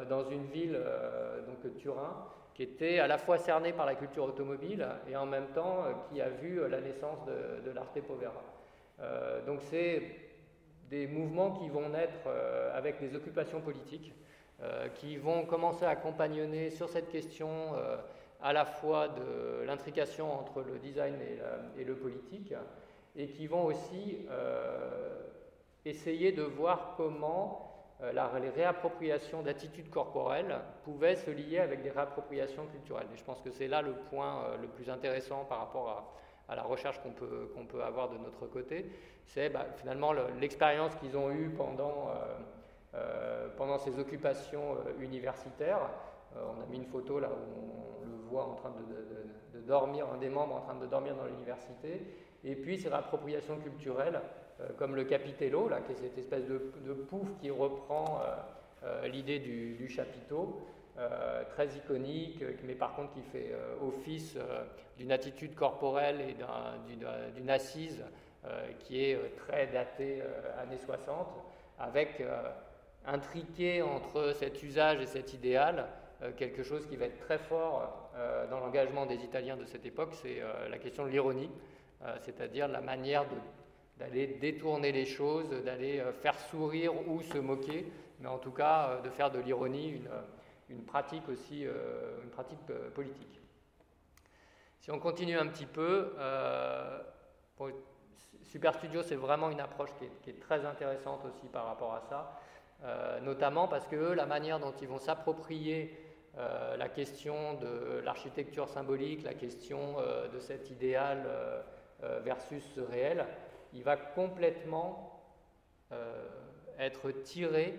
dans 0.08 0.24
une 0.24 0.46
ville, 0.46 0.80
donc 1.46 1.76
Turin, 1.78 2.26
qui 2.54 2.64
était 2.64 3.00
à 3.00 3.08
la 3.08 3.18
fois 3.18 3.38
cerné 3.38 3.74
par 3.74 3.86
la 3.86 3.96
culture 3.96 4.24
automobile 4.26 4.86
et 5.10 5.16
en 5.16 5.26
même 5.26 5.48
temps 5.48 5.84
euh, 5.86 5.94
qui 6.10 6.22
a 6.22 6.30
vu 6.30 6.60
euh, 6.60 6.68
la 6.68 6.82
naissance 6.82 7.20
de, 7.26 7.72
l'arte 7.72 8.00
povera. 8.02 8.44
Euh, 9.00 9.46
donc 9.46 9.62
c'est 9.62 10.02
des 10.90 11.08
mouvements 11.08 11.52
qui 11.52 11.70
vont 11.70 11.88
naître 11.90 12.28
avec 12.74 13.00
des 13.00 13.16
occupations 13.16 13.62
politiques, 13.62 14.14
qui 14.96 15.16
vont 15.16 15.46
commencer 15.46 15.86
à 15.86 15.96
compagnonner 15.96 16.70
sur 16.70 16.90
cette 16.90 17.10
question 17.10 17.50
à 18.42 18.52
la 18.52 18.66
fois 18.66 19.08
de 19.08 19.64
l'intrication 19.64 20.38
entre 20.38 20.62
le 20.62 20.80
design 20.80 21.16
et, 21.78 21.86
le 21.86 21.96
politique, 21.96 22.54
et 23.16 23.28
qui 23.28 23.48
vont 23.48 23.64
aussi 23.64 24.18
essayer 25.86 26.34
de 26.34 26.44
voir 26.44 26.96
comment 26.98 27.71
la, 28.02 28.32
les 28.40 28.50
réappropriations 28.50 29.42
d'attitudes 29.44 29.90
corporelles 29.90 30.60
pouvaient 30.84 31.16
se 31.16 31.30
lier 31.30 31.60
avec 31.60 31.84
des 31.84 31.92
réappropriations 31.92 32.66
culturelles. 32.68 33.08
Et 33.14 33.18
je 33.18 33.24
pense 33.24 33.42
que 33.42 33.52
c'est 33.52 33.68
là 33.68 33.82
le 33.82 33.94
point 33.94 34.58
le 34.62 34.68
plus 34.68 34.90
intéressant 34.90 35.46
par 35.46 35.60
rapport 35.60 36.14
à, 36.50 36.56
la 36.56 36.64
recherche 36.64 37.00
qu'on 37.00 37.12
peut, 37.12 37.50
qu'on 37.56 37.66
peut 37.66 37.82
avoir 37.82 38.10
de 38.10 38.18
notre 38.18 38.46
côté, 38.46 38.86
c'est 39.26 39.50
bah, 39.50 39.66
finalement 39.78 40.14
l'expérience 40.40 40.96
qu'ils 40.96 41.18
ont 41.18 41.32
eue 41.32 41.50
pendant, 41.50 42.10
euh, 42.10 42.96
euh, 42.96 43.48
pendant 43.56 43.78
ces 43.78 43.98
occupations 44.00 44.76
euh, 44.76 45.02
universitaires. 45.02 45.90
on 46.36 46.62
a 46.62 46.66
mis 46.70 46.78
une 46.78 46.86
photo 46.86 47.20
là 47.20 47.30
où 47.30 48.02
on 48.02 48.06
le 48.06 48.18
voit 48.30 48.46
en 48.46 48.56
train 48.56 48.72
de, 48.72 49.62
dormir, 49.62 50.08
un 50.14 50.18
des 50.18 50.30
membres 50.30 50.56
en 50.56 50.62
train 50.62 50.76
de 50.76 50.86
dormir 50.88 51.16
dans 51.16 51.26
l'université. 51.26 52.06
Et 52.44 52.56
puis 52.56 52.78
ces 52.78 52.90
réappropriations 52.90 53.58
culturelles, 53.60 54.20
comme 54.78 54.96
le 54.96 55.04
capitello, 55.04 55.70
là, 55.70 55.82
qui 55.82 55.92
est 55.94 55.96
cette 55.96 56.18
espèce 56.18 56.46
de, 56.46 56.94
pouf 56.94 57.28
qui 57.42 57.50
reprend 57.50 58.22
l'idée 59.06 59.40
du, 59.40 59.90
chapiteau. 59.90 60.68
Euh, 60.98 61.44
très 61.56 61.68
iconique, 61.68 62.42
euh, 62.42 62.52
mais 62.66 62.76
par 62.76 62.94
contre 62.94 63.14
qui 63.14 63.22
fait 63.22 63.54
euh, 63.54 63.88
office 63.88 64.38
d'une 64.98 65.14
attitude 65.14 65.56
corporelle 65.56 66.20
et 66.20 66.36
d'une 67.34 67.50
assise 67.50 68.04
qui 68.80 69.04
est 69.04 69.20
très 69.38 69.68
datée 69.68 70.22
années 70.60 70.78
60, 70.78 71.28
avec 71.78 72.24
intriqué 73.06 73.84
entre 73.84 74.34
cet 74.34 74.64
usage 74.64 75.00
et 75.00 75.06
cet 75.06 75.34
idéal, 75.34 75.86
quelque 76.38 76.64
chose 76.64 76.88
qui 76.88 76.96
va 76.96 77.06
être 77.06 77.20
très 77.20 77.38
fort 77.38 78.12
dans 78.50 78.60
l'engagement 78.60 79.06
des 79.06 79.24
Italiens 79.24 79.58
de 79.58 79.66
cette 79.66 79.86
époque, 79.86 80.16
c'est 80.16 80.42
la 80.70 80.80
question 80.80 81.06
de 81.06 81.10
l'ironie, 81.10 81.52
c'est-à-dire 82.22 82.68
la 82.68 82.82
manière 82.82 83.26
d'aller 83.98 84.28
détourner 84.28 84.92
les 84.92 85.06
choses, 85.06 85.50
d'aller 85.64 86.04
faire 86.22 86.40
sourire 86.40 87.08
ou 87.08 87.22
se 87.22 87.38
moquer, 87.38 87.86
mais 88.20 88.28
en 88.28 88.40
tout 88.40 88.52
cas 88.52 89.00
de 89.04 89.10
faire 89.10 89.32
de 89.32 89.40
l'ironie 89.40 89.90
une, 89.90 90.10
une 90.72 90.84
pratique 90.84 91.28
aussi, 91.30 91.66
euh, 91.66 92.22
une 92.24 92.30
pratique 92.30 92.60
euh, 92.70 92.90
politique. 92.92 93.40
Si 94.80 94.92
on 94.92 95.00
continue 95.00 95.38
un 95.38 95.48
petit 95.48 95.66
peu, 95.66 96.14
euh, 96.18 97.00
Super 98.44 98.74
Studio, 98.74 99.04
c'est 99.04 99.16
vraiment 99.16 99.50
une 99.50 99.60
approche 99.60 99.92
qui 100.24 100.30
est, 100.30 100.40
très 100.40 100.66
intéressante 100.66 101.24
aussi 101.26 101.48
par 101.48 101.66
rapport 101.66 101.94
à 101.94 102.02
ça, 102.02 102.40
notamment 103.22 103.68
parce 103.68 103.88
que 103.88 103.96
la 103.96 104.26
manière 104.26 104.60
dont 104.60 104.74
ils 104.82 104.88
vont 104.88 104.98
s'approprier 104.98 105.96
la 106.36 106.90
question 106.90 107.54
de 107.54 108.02
l'architecture 108.04 108.68
symbolique, 108.68 109.22
la 109.24 109.36
question 109.36 109.98
de 110.34 110.40
cet 110.40 110.72
idéal 110.72 111.24
versus 112.24 112.64
ce 112.74 112.82
réel, 112.82 113.28
il 113.74 113.84
va 113.84 113.98
complètement 113.98 115.08
être 116.80 117.12
tiré 117.12 117.78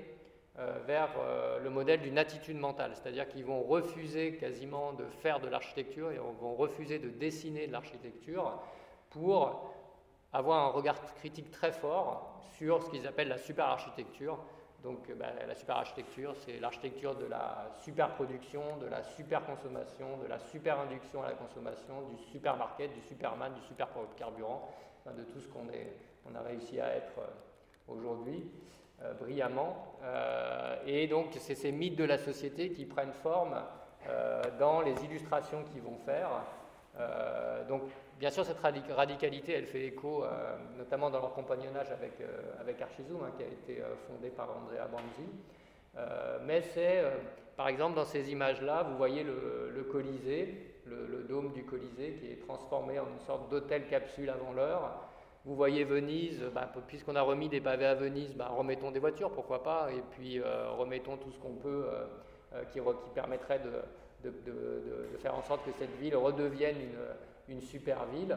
euh, 0.59 0.79
vers 0.87 1.09
euh, 1.19 1.59
le 1.61 1.71
modèle 1.71 2.01
d'une 2.03 2.19
attitude 2.19 2.59
mentale, 2.59 2.93
c'est-à-dire 2.95 3.27
qu'ils 3.27 3.45
vont 3.45 3.63
refuser 3.63 4.37
quasiment 4.37 4.93
de 4.93 5.07
faire 5.23 5.41
de 5.41 5.49
l'architecture 5.49 6.13
et 6.13 6.19
vont 6.19 6.55
refuser 6.55 6.99
de 6.99 7.09
dessiner 7.09 7.67
de 7.67 7.73
l'architecture 7.73 8.61
pour 9.09 9.73
avoir 10.31 10.63
un 10.67 10.69
regard 10.69 11.01
critique 11.17 11.51
très 11.51 11.73
fort 11.73 12.43
sur 12.59 12.83
ce 12.83 12.91
qu'ils 12.91 13.07
appellent 13.07 13.29
la 13.29 13.39
superarchitecture. 13.39 14.39
Donc 14.83 15.09
euh, 15.09 15.15
bah, 15.15 15.29
la 15.47 15.55
superarchitecture, 15.55 16.35
c'est 16.37 16.61
l'architecture 16.61 17.15
de 17.15 17.25
la 17.25 17.73
superproduction, 17.83 18.77
de 18.77 18.87
la 18.87 19.03
superconsommation, 19.03 20.19
de 20.19 20.27
la 20.27 20.39
superinduction 20.39 21.23
à 21.23 21.29
la 21.29 21.35
consommation, 21.35 22.03
du 22.11 22.23
supermarket, 22.31 22.93
du 22.93 23.01
superman, 23.01 23.55
du 23.55 23.63
supercarburant, 23.63 24.69
de 25.07 25.23
tout 25.25 25.41
ce 25.41 25.49
qu'on 25.49 25.67
on 26.31 26.35
a 26.35 26.43
réussi 26.43 26.81
à 26.81 26.95
être 26.95 27.21
aujourd'hui. 27.89 28.51
Euh, 29.05 29.15
brillamment. 29.15 29.97
Euh, 30.03 30.77
et 30.87 31.07
donc, 31.07 31.29
c'est 31.39 31.55
ces 31.55 31.73
mythes 31.73 31.97
de 31.97 32.05
la 32.05 32.19
société 32.19 32.71
qui 32.71 32.85
prennent 32.85 33.13
forme 33.13 33.55
euh, 34.09 34.43
dans 34.59 34.81
les 34.81 34.95
illustrations 35.05 35.65
qu'ils 35.65 35.83
vont 35.83 35.99
faire. 36.05 36.29
donc, 37.69 37.83
bien 38.19 38.31
sûr, 38.31 38.45
cette 38.45 38.61
radicalité, 38.61 39.55
elle 39.55 39.67
fait 39.67 39.87
écho, 39.87 40.25
notamment 40.77 41.11
dans 41.11 41.21
leur 41.21 41.33
compagnonnage 41.33 41.91
avec, 41.91 42.13
avec 42.61 42.83
Archizoom, 42.83 43.23
hein, 43.25 43.33
qui 43.37 43.43
a 43.43 43.47
été 43.47 43.83
fondé 44.07 44.29
par 44.29 44.51
Andrea 44.51 44.87
Banzi. 44.89 45.29
mais 46.45 46.61
c'est, 46.61 47.03
par 47.57 47.69
exemple, 47.69 47.97
dans 47.97 48.05
ces 48.05 48.31
images-là, 48.31 48.83
vous 48.83 48.97
voyez 48.97 49.25
le, 49.25 49.89
Colisée, 49.91 50.72
le, 51.11 51.23
dôme 51.25 51.53
du 51.53 51.65
Colisée, 51.65 52.15
qui 52.21 52.27
est 52.31 52.41
transformé 52.47 52.99
en 52.99 53.07
une 53.09 53.21
sorte 53.21 53.51
d'hôtel 53.51 53.87
capsule 53.87 54.31
avant 54.31 54.53
l'heure. 54.53 55.09
Vous 55.45 55.57
voyez 55.57 55.83
Venise, 55.83 56.41
bah, 56.55 56.73
puisqu'on 56.87 57.17
a 57.17 57.23
remis 57.23 57.49
des 57.49 57.61
pavés 57.61 57.87
à 57.87 57.95
Venise, 57.95 58.35
bah, 58.35 58.53
remettons 58.57 58.93
des 58.93 59.01
voitures, 59.01 59.31
pourquoi 59.31 59.63
pas, 59.63 59.89
et 59.91 60.03
puis 60.13 60.39
euh, 60.39 60.71
remettons 60.71 61.17
tout 61.17 61.33
ce 61.33 61.39
qu'on 61.39 61.55
peut 61.55 61.87
euh, 61.89 62.05
euh, 62.55 62.65
qui, 62.73 62.81
permettrait 63.13 63.61
de, 63.61 64.31
faire 65.19 65.35
en 65.35 65.43
sorte 65.43 65.65
que 65.65 65.73
cette 65.73 65.97
ville 65.99 66.17
redevienne 66.17 66.77
une, 67.49 67.61
super 67.61 68.07
ville. 68.07 68.37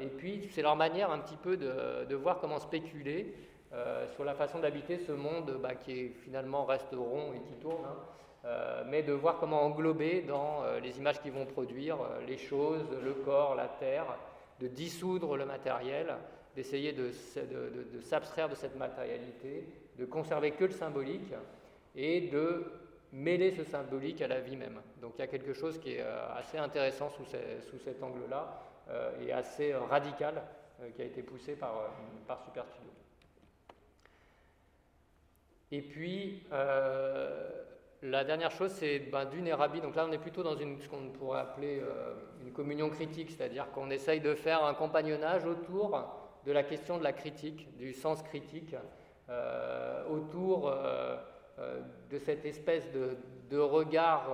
et 0.00 0.06
puis, 0.06 0.48
c'est 0.52 0.62
leur 0.62 0.76
manière 0.76 1.10
un 1.10 1.18
petit 1.18 1.36
peu 1.36 1.56
de, 1.56 2.14
voir 2.14 2.38
comment 2.38 2.60
spéculer 2.60 3.34
sur 4.14 4.24
la 4.24 4.34
façon 4.34 4.60
d'habiter 4.60 4.98
ce 4.98 5.10
monde 5.10 5.58
bah, 5.60 5.74
qui 5.74 6.10
finalement 6.10 6.64
reste 6.64 6.92
rond 6.92 7.32
et 7.34 7.40
qui 7.40 7.54
tourne. 7.54 7.84
Hein. 7.84 7.96
Mais 8.86 9.02
de 9.02 9.12
voir 9.12 9.38
comment 9.38 9.62
englober 9.62 10.22
dans 10.22 10.64
les 10.82 10.98
images 10.98 11.20
qu'ils 11.22 11.32
vont 11.32 11.46
produire 11.46 11.98
les 12.26 12.38
choses, 12.38 12.84
le 13.02 13.14
corps, 13.14 13.54
la 13.54 13.68
terre, 13.68 14.16
de 14.60 14.68
dissoudre 14.68 15.36
le 15.36 15.44
matériel, 15.44 16.14
d'essayer 16.54 16.92
de, 16.92 17.10
s'abstraire 18.00 18.48
de 18.48 18.54
cette 18.54 18.76
matérialité, 18.76 19.66
de 19.98 20.04
conserver 20.04 20.52
que 20.52 20.64
le 20.64 20.70
symbolique 20.70 21.34
et 21.94 22.22
de 22.28 22.72
mêler 23.12 23.50
ce 23.52 23.64
symbolique 23.64 24.22
à 24.22 24.28
la 24.28 24.40
vie 24.40 24.56
même. 24.56 24.80
Donc 25.00 25.14
il 25.16 25.20
y 25.20 25.24
a 25.24 25.26
quelque 25.26 25.52
chose 25.52 25.78
qui 25.78 25.94
est 25.94 26.00
euh, 26.00 26.34
assez 26.34 26.56
intéressant 26.58 27.10
sous, 27.10 27.24
cet 27.78 28.02
angle-là 28.02 28.62
euh, 28.88 29.20
et 29.20 29.32
assez 29.32 29.72
euh, 29.72 29.80
radical 29.80 30.42
qui 30.96 31.02
a 31.02 31.04
été 31.04 31.22
poussé 31.22 31.54
par, 31.54 31.90
par 32.26 32.42
Super 32.42 32.64
Studio. 32.66 32.90
Et 35.70 35.80
puis, 35.80 36.42
la 38.02 38.24
dernière 38.24 38.50
chose, 38.50 38.72
c'est 38.72 38.98
ben, 38.98 39.24
d'une 39.26 39.46
Erabi. 39.46 39.80
Donc 39.80 39.94
là, 39.94 40.06
on 40.08 40.12
est 40.12 40.18
plutôt 40.18 40.42
dans 40.42 40.56
une, 40.56 40.80
ce 40.80 40.88
qu'on 40.88 41.10
pourrait 41.10 41.40
appeler 41.40 41.80
euh, 41.80 42.14
une 42.44 42.52
communion 42.52 42.90
critique, 42.90 43.30
c'est-à-dire 43.30 43.70
qu'on 43.72 43.90
essaye 43.90 44.20
de 44.20 44.34
faire 44.34 44.64
un 44.64 44.74
compagnonnage 44.74 45.44
autour 45.46 46.02
de 46.44 46.52
la 46.52 46.64
question 46.64 46.98
de 46.98 47.04
la 47.04 47.12
critique, 47.12 47.76
du 47.76 47.92
sens 47.94 48.22
critique, 48.22 48.74
euh, 49.30 50.04
autour 50.08 50.68
euh, 50.68 51.16
de 52.10 52.18
cette 52.18 52.44
espèce 52.44 52.90
de, 52.90 53.58
regard 53.58 54.30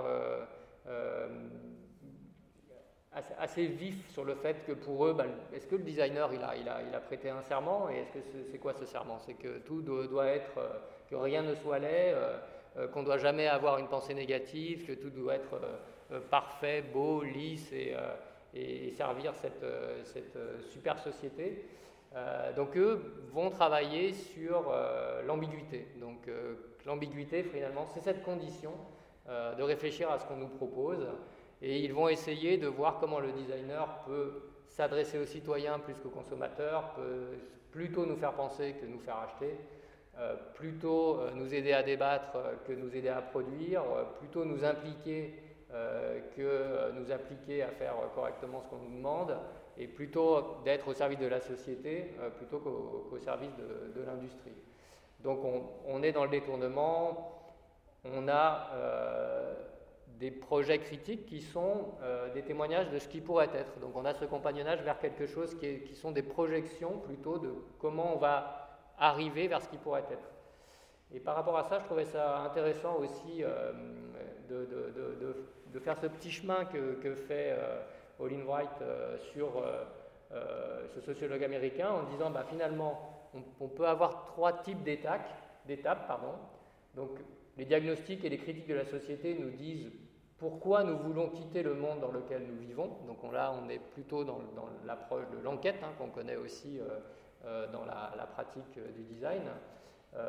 assez, 3.39 3.67
vif 3.67 4.09
sur 4.13 4.25
le 4.25 4.37
fait 4.37 4.65
que 4.65 4.73
pour 4.73 5.05
eux, 5.05 5.13
ben, 5.13 5.27
est-ce 5.53 5.67
que 5.67 5.75
le 5.75 5.83
designer, 5.83 6.31
il 6.33 6.69
a, 6.69 7.01
prêté 7.01 7.29
un 7.29 7.43
serment? 7.43 7.91
Et 7.91 7.99
est-ce 7.99 8.13
que 8.13 8.45
c'est 8.51 8.59
quoi 8.59 8.73
ce 8.73 8.87
serment? 8.87 9.19
C'est 9.19 9.35
que 9.35 9.59
tout 9.59 9.83
doit, 9.83 10.27
être, 10.27 10.55
que 11.11 11.17
rien 11.17 11.43
ne 11.43 11.55
soit 11.57 11.81
laid 11.81 12.15
qu'on 12.93 13.01
ne 13.01 13.05
doit 13.05 13.19
jamais 13.19 13.47
avoir 13.47 13.79
une 13.79 13.89
pensée 13.89 14.15
négative, 14.15 14.87
que 14.87 14.93
tout 14.93 15.11
doit 15.11 15.35
être 15.35 15.55
euh, 15.55 15.77
euh, 16.13 16.21
parfait, 16.21 16.83
beau, 16.83 17.23
lisse 17.23 17.73
et, 17.73 17.95
servir 18.97 19.35
cette, 19.35 20.39
super 20.73 20.99
société. 20.99 21.65
donc 22.57 22.77
eux 22.77 23.23
vont 23.33 23.51
travailler 23.51 24.13
sur 24.13 24.73
l'ambiguïté. 25.27 25.87
Donc 26.01 26.29
l'ambiguïté, 26.87 27.45
finalement, 27.45 27.87
c'est 27.87 28.01
cette 28.01 28.23
condition 28.25 28.73
de 29.29 29.63
réfléchir 29.63 30.11
à 30.11 30.19
ce 30.19 30.27
qu'on 30.27 30.39
nous 30.39 30.49
propose. 30.49 31.07
Et 31.63 31.79
ils 31.81 31.93
vont 31.93 32.09
essayer 32.09 32.57
de 32.57 32.67
voir 32.67 32.99
comment 32.99 33.21
le 33.21 33.31
designer 33.31 34.03
peut 34.07 34.43
s'adresser 34.67 35.19
aux 35.19 35.27
citoyens 35.27 35.79
plus 35.79 35.95
qu'aux 35.95 36.09
consommateurs, 36.09 36.95
peut 36.95 37.39
plutôt 37.71 38.07
nous 38.07 38.17
faire 38.17 38.33
penser 38.33 38.75
que 38.81 38.87
nous 38.87 39.01
faire 39.01 39.19
acheter. 39.19 39.57
Euh, 40.21 40.35
plutôt 40.55 41.21
euh, 41.21 41.31
nous 41.33 41.55
aider 41.55 41.73
à 41.73 41.85
débattre 41.85 42.35
euh, 42.35 42.55
que 42.67 42.73
nous 42.73 42.97
aider 42.97 43.09
à 43.09 43.23
produire, 43.23 43.85
plutôt 44.19 44.45
nous 44.45 44.65
impliquer 44.65 45.43
que 46.35 46.93
nous 46.93 47.13
appliquer 47.13 47.63
à 47.63 47.69
faire 47.69 47.93
correctement 48.15 48.63
ce 48.63 48.71
qu'on 48.71 48.79
nous 48.79 48.97
demande, 48.97 49.37
et 49.77 49.87
plutôt 49.87 50.57
d'être 50.65 50.89
au 50.89 50.95
service 50.95 51.19
de 51.19 51.27
la 51.27 51.43
société 51.43 52.15
plutôt 52.39 52.59
qu'au 52.59 53.19
service 53.19 53.51
de, 53.55 54.03
l'industrie. 54.03 54.55
Donc 55.21 55.41
on, 55.87 56.03
est 56.03 56.13
dans 56.13 56.25
le 56.25 56.31
détournement, 56.31 57.53
on 58.03 58.29
a 58.29 58.71
des 60.19 60.31
projets 60.31 60.79
critiques 60.79 61.27
qui 61.27 61.43
sont 61.43 61.89
des 62.33 62.41
témoignages 62.41 62.89
de 62.89 62.99
ce 62.99 63.07
qui 63.07 63.21
pourrait 63.21 63.51
être. 63.55 63.79
Donc 63.79 63.95
on 63.95 64.07
a 64.07 64.15
ce 64.15 64.25
compagnonnage 64.25 64.81
vers 64.81 64.99
quelque 64.99 65.27
chose 65.27 65.55
qui 65.55 65.95
sont 65.95 66.13
des 66.13 66.23
projections 66.23 66.99
plutôt 67.01 67.37
de 67.37 67.53
comment 67.79 68.15
on 68.15 68.19
va 68.19 68.58
arriver 68.99 69.49
vers 69.49 69.63
ce 69.63 69.69
qui 69.69 69.79
pourrait 69.79 70.05
être. 70.11 70.29
Et 71.13 71.21
par 71.21 71.37
rapport 71.37 71.57
à 71.57 71.65
ça, 71.65 71.79
je 71.79 71.85
trouvais 71.85 72.05
ça 72.05 72.41
intéressant 72.41 72.97
aussi 72.97 73.43
euh, 73.43 73.73
de, 74.49 75.79
faire 75.81 75.99
ce 75.99 76.07
petit 76.07 76.31
chemin 76.31 76.65
que, 76.65 77.15
fait 77.15 77.57
Olin 78.19 78.45
Wright 78.45 78.83
sur 79.33 79.63
ce 80.89 81.01
sociologue 81.01 81.45
américain 81.45 81.91
en 81.91 82.03
disant 82.11 82.31
bah, 82.31 82.45
finalement 82.49 83.19
on, 83.61 83.69
peut 83.69 83.87
avoir 83.87 84.25
trois 84.25 84.53
types 84.53 84.83
d'étapes. 84.83 85.31
Donc 86.95 87.11
les 87.57 87.65
diagnostics 87.65 88.25
et 88.25 88.29
les 88.29 88.39
critiques 88.39 88.69
de 88.69 88.75
la 88.75 88.85
société 88.85 89.35
nous 89.39 89.51
disent 89.51 89.91
pourquoi 90.39 90.85
nous 90.85 90.97
voulons 90.97 91.29
quitter 91.31 91.63
le 91.63 91.75
monde 91.75 92.01
dans 92.01 92.13
lequel 92.13 92.47
nous 92.47 92.57
vivons. 92.57 92.99
Donc 93.07 93.19
là, 93.33 93.53
on 93.61 93.69
est 93.69 93.81
plutôt 93.81 94.25
dans, 94.25 94.41
l'approche 94.87 95.29
de 95.31 95.43
l'enquête, 95.43 95.81
hein, 95.83 95.93
qu'on 95.99 96.11
connaît 96.11 96.37
aussi 96.37 96.79
euh, 96.79 96.85
euh, 96.85 96.99
dans 97.73 97.85
la, 97.85 98.27
pratique 98.27 98.79
euh, 98.79 98.91
du 98.93 99.03
design. 99.03 99.43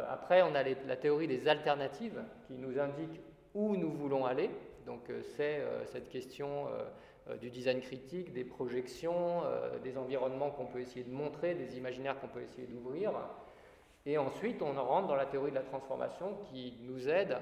après, 0.10 0.42
on 0.42 0.56
a 0.56 0.64
la 0.64 0.96
théorie 0.96 1.28
des 1.28 1.48
alternatives 1.48 2.22
qui 2.48 2.54
nous 2.54 2.80
indique 2.80 3.22
où 3.54 3.76
nous 3.76 3.92
voulons 3.92 4.26
aller. 4.26 4.50
Donc 4.86 5.12
c'est 5.36 5.62
cette 5.86 6.10
question 6.10 6.68
du 7.40 7.50
design 7.50 7.80
critique, 7.80 8.34
des 8.34 8.44
projections, 8.44 9.44
des 9.84 9.98
environnements 9.98 10.52
qu'on 10.52 10.66
peut 10.66 10.80
essayer 10.80 11.04
de 11.04 11.12
montrer, 11.12 11.56
des 11.56 11.78
imaginaires 11.78 12.20
qu'on 12.20 12.28
peut 12.28 12.42
essayer 12.42 12.68
d'ouvrir. 12.68 13.12
Et 14.06 14.18
ensuite, 14.18 14.62
on 14.62 14.74
rentre 14.74 15.08
dans 15.08 15.16
la 15.16 15.26
théorie 15.26 15.52
de 15.52 15.56
la 15.56 15.64
transformation 15.64 16.38
qui 16.50 16.74
nous 16.82 17.08
aide 17.10 17.38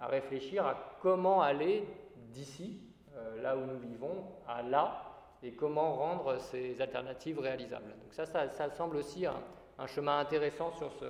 à 0.00 0.06
réfléchir 0.06 0.66
à 0.66 0.96
comment 1.00 1.42
aller 1.42 1.86
d'ici, 2.30 2.80
euh, 3.16 3.40
là 3.42 3.56
où 3.56 3.60
nous 3.60 3.78
vivons, 3.78 4.24
à 4.48 4.62
là, 4.62 5.09
et 5.42 5.52
comment 5.52 5.94
rendre 5.94 6.38
ces 6.38 6.80
alternatives 6.80 7.38
réalisables. 7.38 7.90
Donc 7.90 8.12
ça, 8.12 8.26
ça, 8.26 8.70
semble 8.70 8.96
aussi 8.96 9.26
un, 9.26 9.86
chemin 9.86 10.18
intéressant 10.18 10.72
sur, 10.72 10.92
ce, 10.92 11.06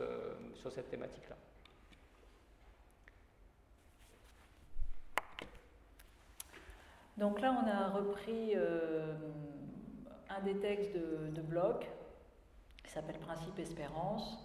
sur 0.55 0.71
cette 0.71 0.89
thématique-là. 0.89 1.37
Donc 7.17 7.41
là, 7.41 7.55
on 7.63 7.69
a 7.69 7.89
repris 7.91 8.53
euh, 8.55 9.15
un 10.31 10.41
des 10.43 10.55
textes 10.55 10.95
de, 10.95 11.31
de 11.35 11.43
Bloch, 11.43 11.87
qui 12.83 12.91
s'appelle 12.91 13.19
Principe 13.19 13.59
Espérance, 13.59 14.39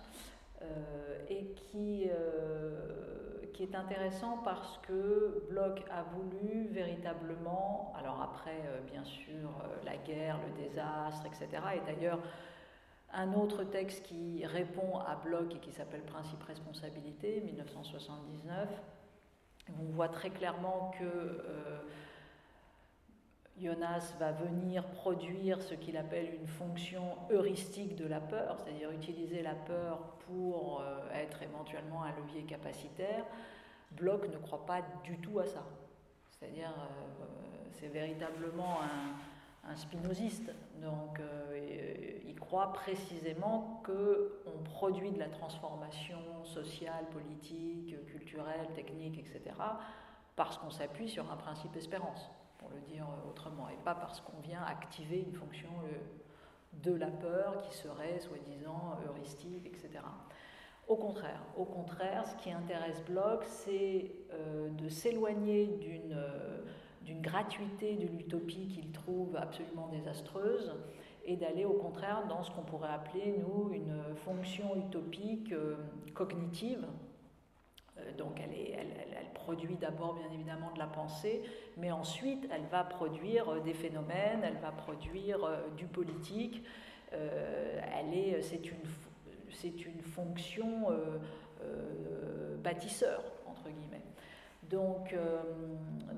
euh, 0.61 1.25
et 1.29 1.45
qui, 1.53 2.09
euh, 2.09 3.44
qui 3.55 3.63
est 3.63 3.75
intéressant 3.75 4.39
parce 4.43 4.79
que 4.79 5.45
Bloch 5.49 5.81
a 5.89 6.03
voulu 6.03 6.67
véritablement, 6.67 7.93
alors 7.97 8.21
après 8.21 8.61
euh, 8.67 8.81
bien 8.91 9.03
sûr 9.05 9.49
la 9.85 9.95
guerre, 9.95 10.37
le 10.45 10.63
désastre, 10.63 11.25
etc. 11.25 11.47
Et 11.75 11.85
d'ailleurs 11.85 12.19
un 13.13 13.33
autre 13.33 13.63
texte 13.63 14.03
qui 14.03 14.45
répond 14.45 14.99
à 14.99 15.15
Bloch 15.23 15.55
et 15.55 15.59
qui 15.59 15.71
s'appelle 15.71 16.01
Principe 16.01 16.43
responsabilité, 16.43 17.41
1979, 17.45 18.67
on 19.79 19.85
voit 19.93 20.09
très 20.09 20.31
clairement 20.31 20.91
que 20.99 21.05
Jonas 23.61 24.13
va 24.19 24.33
venir 24.33 24.83
produire 24.85 25.61
ce 25.61 25.75
qu'il 25.75 25.95
appelle 25.95 26.33
une 26.35 26.47
fonction 26.47 27.17
heuristique 27.31 27.95
de 27.95 28.05
la 28.05 28.19
peur, 28.19 28.57
c'est-à-dire 28.59 28.91
utiliser 28.91 29.41
la 29.41 29.55
peur 29.55 29.99
pour 30.27 30.81
euh, 30.81 30.97
être 31.13 31.41
éventuellement 31.41 32.03
un 32.03 32.11
levier 32.19 32.43
capacitaire. 32.43 33.23
Bloch 33.91 34.27
ne 34.27 34.37
croit 34.37 34.65
pas 34.65 34.81
du 35.03 35.17
tout 35.19 35.39
à 35.39 35.45
ça. 35.45 35.63
C'est-à-dire, 36.31 36.69
euh, 36.69 37.25
c'est 37.79 37.87
véritablement 37.87 38.79
un, 38.81 39.75
spinoziste. 39.75 40.51
Donc, 40.79 41.19
euh, 41.19 42.19
il 42.27 42.35
croit 42.35 42.71
précisément 42.71 43.81
qu'on 43.83 44.63
produit 44.63 45.11
de 45.11 45.17
la 45.17 45.29
transformation 45.29 46.19
sociale, 46.43 47.05
politique, 47.11 47.95
culturelle, 48.05 48.67
technique, 48.75 49.17
etc., 49.17 49.55
parce 50.35 50.59
qu'on 50.59 50.69
s'appuie 50.69 51.09
sur 51.09 51.31
un 51.31 51.35
principe 51.35 51.75
espérance 51.77 52.29
pour 52.65 52.75
le 52.75 52.81
dire 52.81 53.05
autrement, 53.29 53.69
et 53.69 53.77
pas 53.83 53.95
parce 53.95 54.21
qu'on 54.21 54.39
vient 54.41 54.63
activer 54.63 55.19
une 55.19 55.33
fonction 55.33 55.69
euh, 55.85 55.97
de 56.83 56.93
la 56.93 57.07
peur 57.07 57.61
qui 57.61 57.77
serait 57.77 58.19
soi-disant 58.19 58.97
heuristique, 59.07 59.67
etc. 59.67 60.03
Au 60.87 60.95
contraire, 60.95 62.27
ce 62.27 62.35
qui 62.43 62.51
intéresse 62.51 63.03
Bloch, 63.05 63.43
c'est 63.45 64.11
euh, 64.33 64.69
de 64.69 64.87
s'éloigner 64.87 65.67
d'une 65.67 66.13
euh, 66.13 66.61
d'une 67.01 67.21
gratuité 67.21 67.95
de 67.95 68.07
l'utopie 68.07 68.67
qu'il 68.67 68.91
trouve 68.91 69.35
absolument 69.35 69.87
désastreuse 69.89 70.73
et 71.23 71.35
d'aller 71.35 71.63
au 71.63 71.73
contraire 71.73 72.25
dans 72.27 72.41
ce 72.41 72.49
qu'on 72.49 72.63
pourrait 72.63 72.89
appeler, 72.89 73.35
nous, 73.37 73.71
une 73.73 74.01
fonction 74.15 74.75
utopique 74.75 75.53
cognitive, 76.15 76.83
euh, 76.83 77.14
donc 78.17 78.39
elle, 78.39 78.87
produit 79.33 79.75
d'abord 79.75 80.15
bien 80.15 80.31
évidemment 80.33 80.71
de 80.73 80.79
la 80.79 80.87
pensée, 80.87 81.43
mais 81.77 81.91
ensuite 81.91 82.47
elle 82.51 82.65
va 82.65 82.83
produire 82.83 83.47
euh, 83.49 83.59
des 83.59 83.73
phénomènes, 83.73 84.41
elle 84.43 84.57
va 84.57 84.71
produire 84.71 85.43
euh, 85.43 85.67
du 85.77 85.85
politique. 85.85 86.63
elle 87.11 88.43
c'est 88.43 88.65
une, 88.65 88.79
c'est 89.51 89.85
une 89.85 90.01
fonction 90.01 90.87
bâtisseur 92.61 93.23
entre 93.47 93.69
guillemets. 93.69 94.01
Donc, 94.63 95.15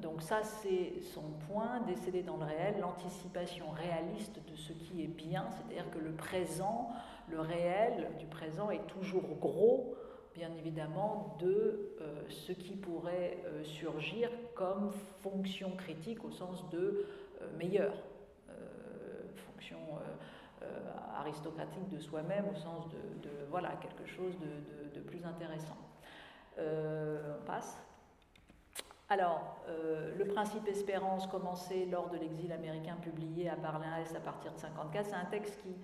donc 0.02 0.22
ça, 0.24 0.42
c'est 0.42 0.94
son 1.14 1.30
point, 1.48 1.82
d'essayer 1.82 2.24
dans 2.24 2.38
le 2.38 2.46
réel 2.46 2.76
l'anticipation 2.80 3.66
réaliste 3.70 4.40
de 4.50 4.56
ce 4.56 4.74
qui 4.74 5.04
est 5.04 5.08
bien, 5.08 5.46
c'est-à-dire 5.52 5.92
que 5.92 6.00
le 6.00 6.14
présent, 6.14 6.90
le 7.30 7.42
réel 7.42 8.10
du 8.18 8.26
présent 8.26 8.72
est 8.72 8.88
toujours 8.88 9.28
gros 9.40 9.96
bien 10.38 10.54
évidemment 10.56 11.36
de 11.40 11.96
euh, 12.00 12.30
ce 12.30 12.52
qui 12.52 12.76
pourrait 12.76 13.40
euh, 13.46 13.64
surgir 13.64 14.30
comme 14.54 14.92
fonction 15.22 15.72
critique 15.72 16.24
au 16.24 16.30
sens 16.30 16.70
de 16.70 17.06
euh, 17.42 17.58
meilleur, 17.58 17.94
fonction 19.36 19.78
aristocratique 21.16 21.90
de 21.90 22.00
soi-même 22.00 22.46
au 22.52 22.56
sens 22.56 22.88
de, 22.90 23.30
voilà, 23.50 23.72
quelque 23.82 24.06
chose 24.06 24.34
de, 24.94 25.00
plus 25.02 25.24
intéressant. 25.26 25.78
on 26.58 27.46
passe. 27.46 27.78
Alors, 29.10 29.64
le 29.68 30.26
principe 30.26 30.68
espérance 30.68 31.28
commencé 31.28 31.86
lors 31.86 32.10
de 32.10 32.18
l'exil 32.18 32.52
américain 32.52 32.98
publié 33.02 33.50
à 33.50 33.56
Berlin-Est 33.56 34.16
à 34.16 34.20
partir 34.20 34.52
de 34.52 34.58
1954, 34.58 35.06
c'est 35.06 35.16
un 35.16 35.26
texte 35.26 35.62
qui 35.62 35.76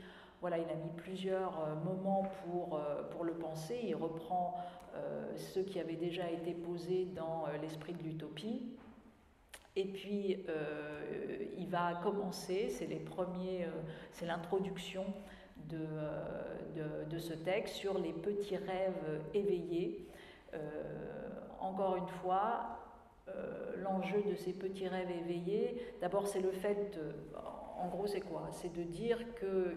voilà, 0.43 0.57
il 0.57 0.69
a 0.69 0.75
mis 0.75 0.91
plusieurs 0.97 1.57
euh, 1.61 1.75
moments 1.85 2.29
pour, 2.43 2.75
euh, 2.75 3.01
pour 3.11 3.23
le 3.23 3.31
penser. 3.31 3.79
Il 3.81 3.95
reprend 3.95 4.57
euh, 4.93 5.37
ce 5.37 5.61
qui 5.61 5.79
avait 5.79 5.95
déjà 5.95 6.29
été 6.29 6.51
posé 6.53 7.05
dans 7.15 7.45
l'esprit 7.61 7.93
de 7.93 8.03
l'utopie. 8.03 8.61
Et 9.77 9.85
puis, 9.85 10.45
il 11.57 11.67
va 11.67 11.95
commencer, 12.03 12.69
c'est 12.69 12.85
les 12.85 12.99
premiers, 12.99 13.65
c'est 14.11 14.27
l'introduction 14.27 15.03
de, 15.67 17.17
ce 17.17 17.33
texte 17.33 17.77
sur 17.77 17.97
les 17.97 18.13
petits 18.13 18.57
rêves 18.57 19.21
éveillés. 19.33 20.07
encore 21.59 21.95
une 21.95 22.07
fois, 22.21 22.77
l'enjeu 23.77 24.21
de 24.29 24.35
ces 24.35 24.53
petits 24.53 24.87
rêves 24.87 25.09
éveillés, 25.09 25.83
d'abord 26.01 26.27
c'est 26.27 26.41
le 26.41 26.51
fait, 26.51 26.99
en 27.83 27.87
gros, 27.89 28.07
c'est 28.07 28.21
quoi? 28.21 28.47
C'est 28.51 28.71
de 28.73 28.83
dire 28.83 29.35
que 29.35 29.75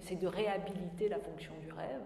c'est 0.00 0.16
de 0.16 0.26
réhabiliter 0.26 1.08
la 1.08 1.18
fonction 1.18 1.54
du 1.60 1.72
rêve. 1.72 2.02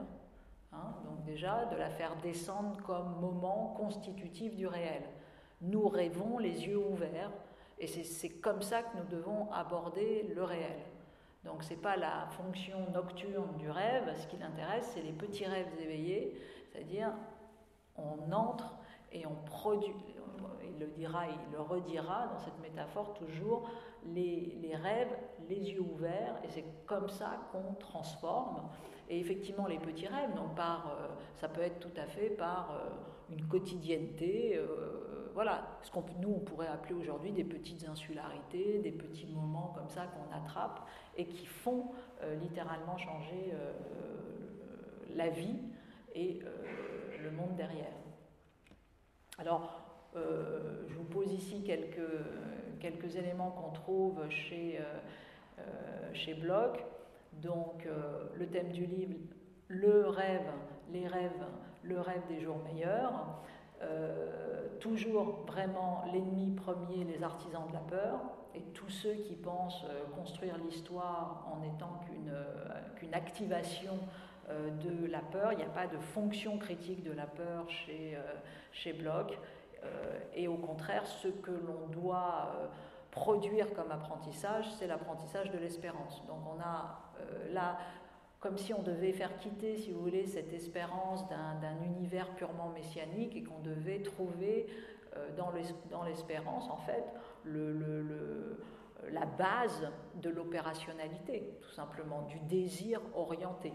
Hein, 0.73 0.95
donc 1.05 1.25
déjà, 1.25 1.65
de 1.67 1.77
la 1.77 1.91
faire 1.91 2.17
descendre 2.23 2.81
comme 2.83 3.19
moment 3.21 3.75
constitutif 3.77 4.55
du 4.55 4.67
réel. 4.67 5.03
Nous 5.61 5.89
rêvons 5.89 6.39
les 6.39 6.67
yeux 6.67 6.79
ouverts, 6.79 7.33
et 7.79 7.87
c'est 7.87 8.29
comme 8.29 8.63
ça 8.63 8.83
que 8.83 8.97
nous 8.97 9.05
devons 9.05 9.51
aborder 9.53 10.31
le 10.35 10.45
réel. 10.45 10.79
Donc 11.45 11.63
c'est 11.63 11.81
pas 11.81 11.97
la 11.97 12.27
fonction 12.31 12.79
nocturne 12.93 13.57
du 13.57 13.71
rêve, 13.71 14.15
ce 14.17 14.27
qui 14.27 14.37
l'intéresse, 14.37 14.91
c'est 14.95 15.03
les 15.03 15.13
petits 15.13 15.47
rêves 15.47 15.73
éveillés, 15.81 16.39
c'est-à-dire 16.71 17.13
on 17.97 18.31
entre 18.31 18.77
et 19.13 19.27
on 19.27 19.35
produit, 19.47 19.95
il 20.63 20.79
le 20.79 20.87
dira, 20.87 21.27
il 21.27 21.53
le 21.53 21.61
redira 21.61 22.29
dans 22.29 22.39
cette 22.39 22.59
métaphore 22.61 23.15
toujours, 23.15 23.69
les, 24.07 24.75
rêves, 24.75 25.17
les 25.49 25.73
yeux 25.73 25.81
ouverts, 25.81 26.41
et 26.45 26.49
c'est 26.49 26.65
comme 26.87 27.09
ça 27.09 27.49
qu'on 27.53 27.75
transforme. 27.75 28.69
Et 29.09 29.19
effectivement, 29.19 29.67
les 29.67 29.79
petits 29.79 30.07
rêves, 30.07 30.35
donc 30.35 30.55
par, 30.55 30.89
euh, 30.89 31.09
ça 31.37 31.49
peut 31.49 31.63
être 31.63 31.81
tout 31.81 32.01
à 32.01 32.07
fait 32.07 32.31
par 32.31 32.71
euh, 32.71 33.35
une 33.35 33.47
quotidienneté, 33.47 34.57
euh, 34.57 35.31
voilà, 35.35 35.79
ce 35.83 35.91
qu'on 35.91 36.05
nous 36.21 36.35
on 36.37 36.41
pourrait 36.41 36.69
appeler 36.69 36.95
aujourd'hui 36.95 37.33
des 37.33 37.45
petites 37.45 37.89
insularités, 37.89 38.79
des 38.79 38.93
petits 38.93 39.27
moments 39.27 39.73
comme 39.75 39.89
ça 39.89 40.07
qu'on 40.07 40.37
attrape 40.37 40.87
et 41.17 41.27
qui 41.27 41.47
font 41.47 41.93
littéralement 42.41 42.99
changer 42.99 43.53
la 45.15 45.29
vie 45.29 45.57
et 46.17 46.41
le 47.23 47.31
monde 47.31 47.55
derrière. 47.57 47.93
Alors, 49.39 49.83
je 50.15 50.95
vous 50.95 51.05
pose 51.05 51.33
ici 51.33 51.63
quelques, 51.63 52.01
quelques 52.81 53.16
éléments 53.16 53.51
qu'on 53.51 53.70
trouve 53.70 54.28
chez, 54.28 54.78
euh, 54.81 54.83
euh, 55.59 55.62
chez 56.14 56.35
Bloch. 56.35 56.85
Donc 57.35 57.87
euh, 57.87 58.24
le 58.37 58.47
thème 58.49 58.72
du 58.72 58.87
livre, 58.87 59.14
le 59.68 60.09
rêve, 60.09 60.51
les 60.93 61.07
rêves, 61.07 61.45
le 61.85 62.01
rêve 62.01 62.22
des 62.28 62.41
jours 62.41 62.59
meilleurs. 62.64 63.41
toujours 64.81 65.45
vraiment 65.47 66.05
l'ennemi 66.12 66.51
premier, 66.51 67.05
les 67.05 67.22
artisans 67.22 67.66
de 67.68 67.72
la 67.72 67.81
peur, 67.81 68.20
et 68.55 68.62
tous 68.74 68.91
ceux 68.91 69.14
qui 69.14 69.37
pensent 69.37 69.85
construire 70.14 70.57
l'histoire 70.59 71.47
en 71.53 71.62
étant 71.62 72.01
qu'une 72.97 73.14
activation 73.14 73.99
de 74.49 75.07
la 75.07 75.20
peur. 75.20 75.53
Il 75.53 75.59
n'y 75.59 75.64
a 75.64 75.74
pas 75.83 75.87
de 75.87 75.99
fonction 75.99 76.59
critique 76.59 77.03
de 77.05 77.12
la 77.12 77.26
peur 77.26 77.68
chez, 77.68 78.18
chez 78.72 78.93
Bloch. 78.93 79.39
Et 80.35 80.49
au 80.49 80.57
contraire, 80.57 81.07
ce 81.07 81.28
que 81.28 81.51
l'on 81.51 81.87
doit 81.89 82.70
produire 83.11 83.72
comme 83.74 83.91
apprentissage, 83.91 84.70
c'est 84.78 84.87
l'apprentissage 84.87 85.51
de 85.51 85.59
l'espérance. 85.59 86.24
Donc 86.26 86.39
on 86.47 86.61
a 86.61 87.01
euh, 87.20 87.53
là, 87.53 87.78
comme 88.39 88.57
si 88.57 88.72
on 88.72 88.83
devait 88.83 89.12
faire 89.12 89.37
quitter, 89.39 89.76
si 89.76 89.93
vous 89.93 90.01
voulez, 90.01 90.26
cette 90.26 90.53
espérance 90.53 91.28
d'un 91.28 91.83
univers 91.85 92.28
purement 92.37 92.70
messianique 92.70 93.37
et 93.37 93.43
qu'on 93.43 93.59
devait 93.61 94.01
trouver 94.01 94.66
euh, 95.16 95.28
dans 95.91 96.03
l'espérance, 96.05 96.70
en 96.70 96.78
fait, 96.78 97.05
la 99.11 99.26
base 99.26 99.91
de 100.14 100.31
l'opérationnalité, 100.31 101.59
tout 101.61 101.70
simplement, 101.70 102.22
du 102.22 102.39
désir 102.41 103.01
orienté. 103.14 103.72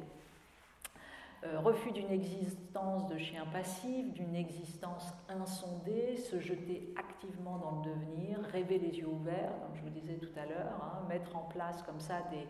Euh, 1.46 1.60
refus 1.60 1.92
d'une 1.92 2.12
existence 2.12 3.08
de 3.08 3.18
chien 3.18 3.46
passif, 3.52 4.12
d'une 4.14 4.36
existence 4.36 5.14
insondée, 5.30 5.85
se 6.26 6.40
jeter 6.40 6.94
activement 6.98 7.58
dans 7.58 7.82
le 7.82 7.92
devenir, 7.92 8.40
rêver 8.52 8.80
les 8.80 8.98
yeux 8.98 9.08
ouverts, 9.08 9.54
comme 9.62 9.76
je 9.76 9.82
vous 9.82 9.90
disais 9.90 10.16
tout 10.16 10.38
à 10.38 10.46
l'heure, 10.46 10.82
hein, 10.82 11.06
mettre 11.08 11.36
en 11.36 11.44
place 11.44 11.82
comme 11.84 12.00
ça 12.00 12.16
des, 12.32 12.48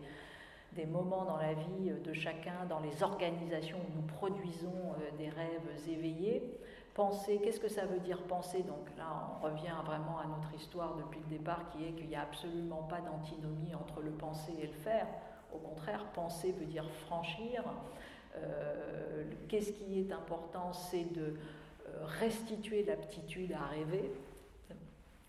des, 0.72 0.86
moments 0.86 1.24
dans 1.24 1.36
la 1.36 1.52
vie 1.52 1.92
de 2.04 2.12
chacun, 2.12 2.64
dans 2.68 2.80
les 2.80 3.02
organisations 3.02 3.78
où 3.78 3.96
nous 3.96 4.06
produisons 4.06 4.94
euh, 4.98 5.16
des 5.18 5.28
rêves 5.28 5.88
éveillés. 5.88 6.58
Penser, 6.94 7.38
qu'est-ce 7.44 7.60
que 7.60 7.68
ça 7.68 7.84
veut 7.84 8.00
dire 8.00 8.22
penser? 8.22 8.62
Donc 8.62 8.88
là, 8.96 9.36
on 9.38 9.44
revient 9.44 9.74
vraiment 9.84 10.18
à 10.18 10.26
notre 10.26 10.54
histoire 10.54 10.96
depuis 10.96 11.20
le 11.20 11.36
départ, 11.36 11.68
qui 11.70 11.84
est 11.84 11.92
qu'il 11.92 12.08
n'y 12.08 12.16
a 12.16 12.22
absolument 12.22 12.84
pas 12.84 13.00
d'antinomie 13.00 13.74
entre 13.74 14.00
le 14.00 14.10
penser 14.12 14.52
et 14.58 14.66
le 14.66 14.72
faire. 14.72 15.06
Au 15.54 15.58
contraire, 15.58 16.06
penser 16.14 16.52
veut 16.52 16.64
dire 16.64 16.88
franchir. 17.06 17.62
Euh, 18.36 19.24
qu'est-ce 19.48 19.72
qui 19.72 20.00
est 20.00 20.12
important? 20.12 20.72
C'est 20.72 21.12
de 21.12 21.34
restituer 22.20 22.84
l'aptitude 22.84 23.52
à 23.52 23.66
rêver. 23.66 24.10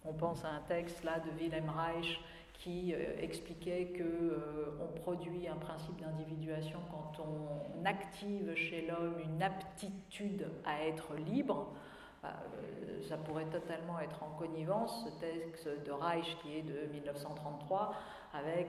On 0.06 0.14
pense 0.14 0.46
à 0.46 0.50
un 0.50 0.62
texte 0.62 1.04
là 1.04 1.20
de 1.20 1.30
Wilhelm 1.40 1.70
Reich 1.70 2.20
qui 2.54 2.94
euh, 2.94 3.22
expliquait 3.22 3.94
qu'on 3.98 5.00
produit 5.02 5.48
un 5.48 5.56
principe 5.56 6.00
d'individuation 6.02 6.80
quand 6.92 7.24
on 7.24 7.86
active 7.86 8.54
chez 8.56 8.88
l'homme 8.88 9.16
une 9.24 9.44
aptitude 9.44 10.48
à 10.66 10.86
être 10.86 11.14
libre. 11.16 11.74
Bah, 12.28 12.34
ça 13.08 13.18
pourrait 13.18 13.46
totalement 13.46 14.00
être 14.00 14.22
en 14.22 14.38
connivence, 14.38 15.06
ce 15.06 15.20
texte 15.20 15.68
de 15.86 15.92
Reich 15.92 16.38
qui 16.42 16.58
est 16.58 16.62
de 16.62 16.92
1933, 16.92 17.94
avec 18.34 18.68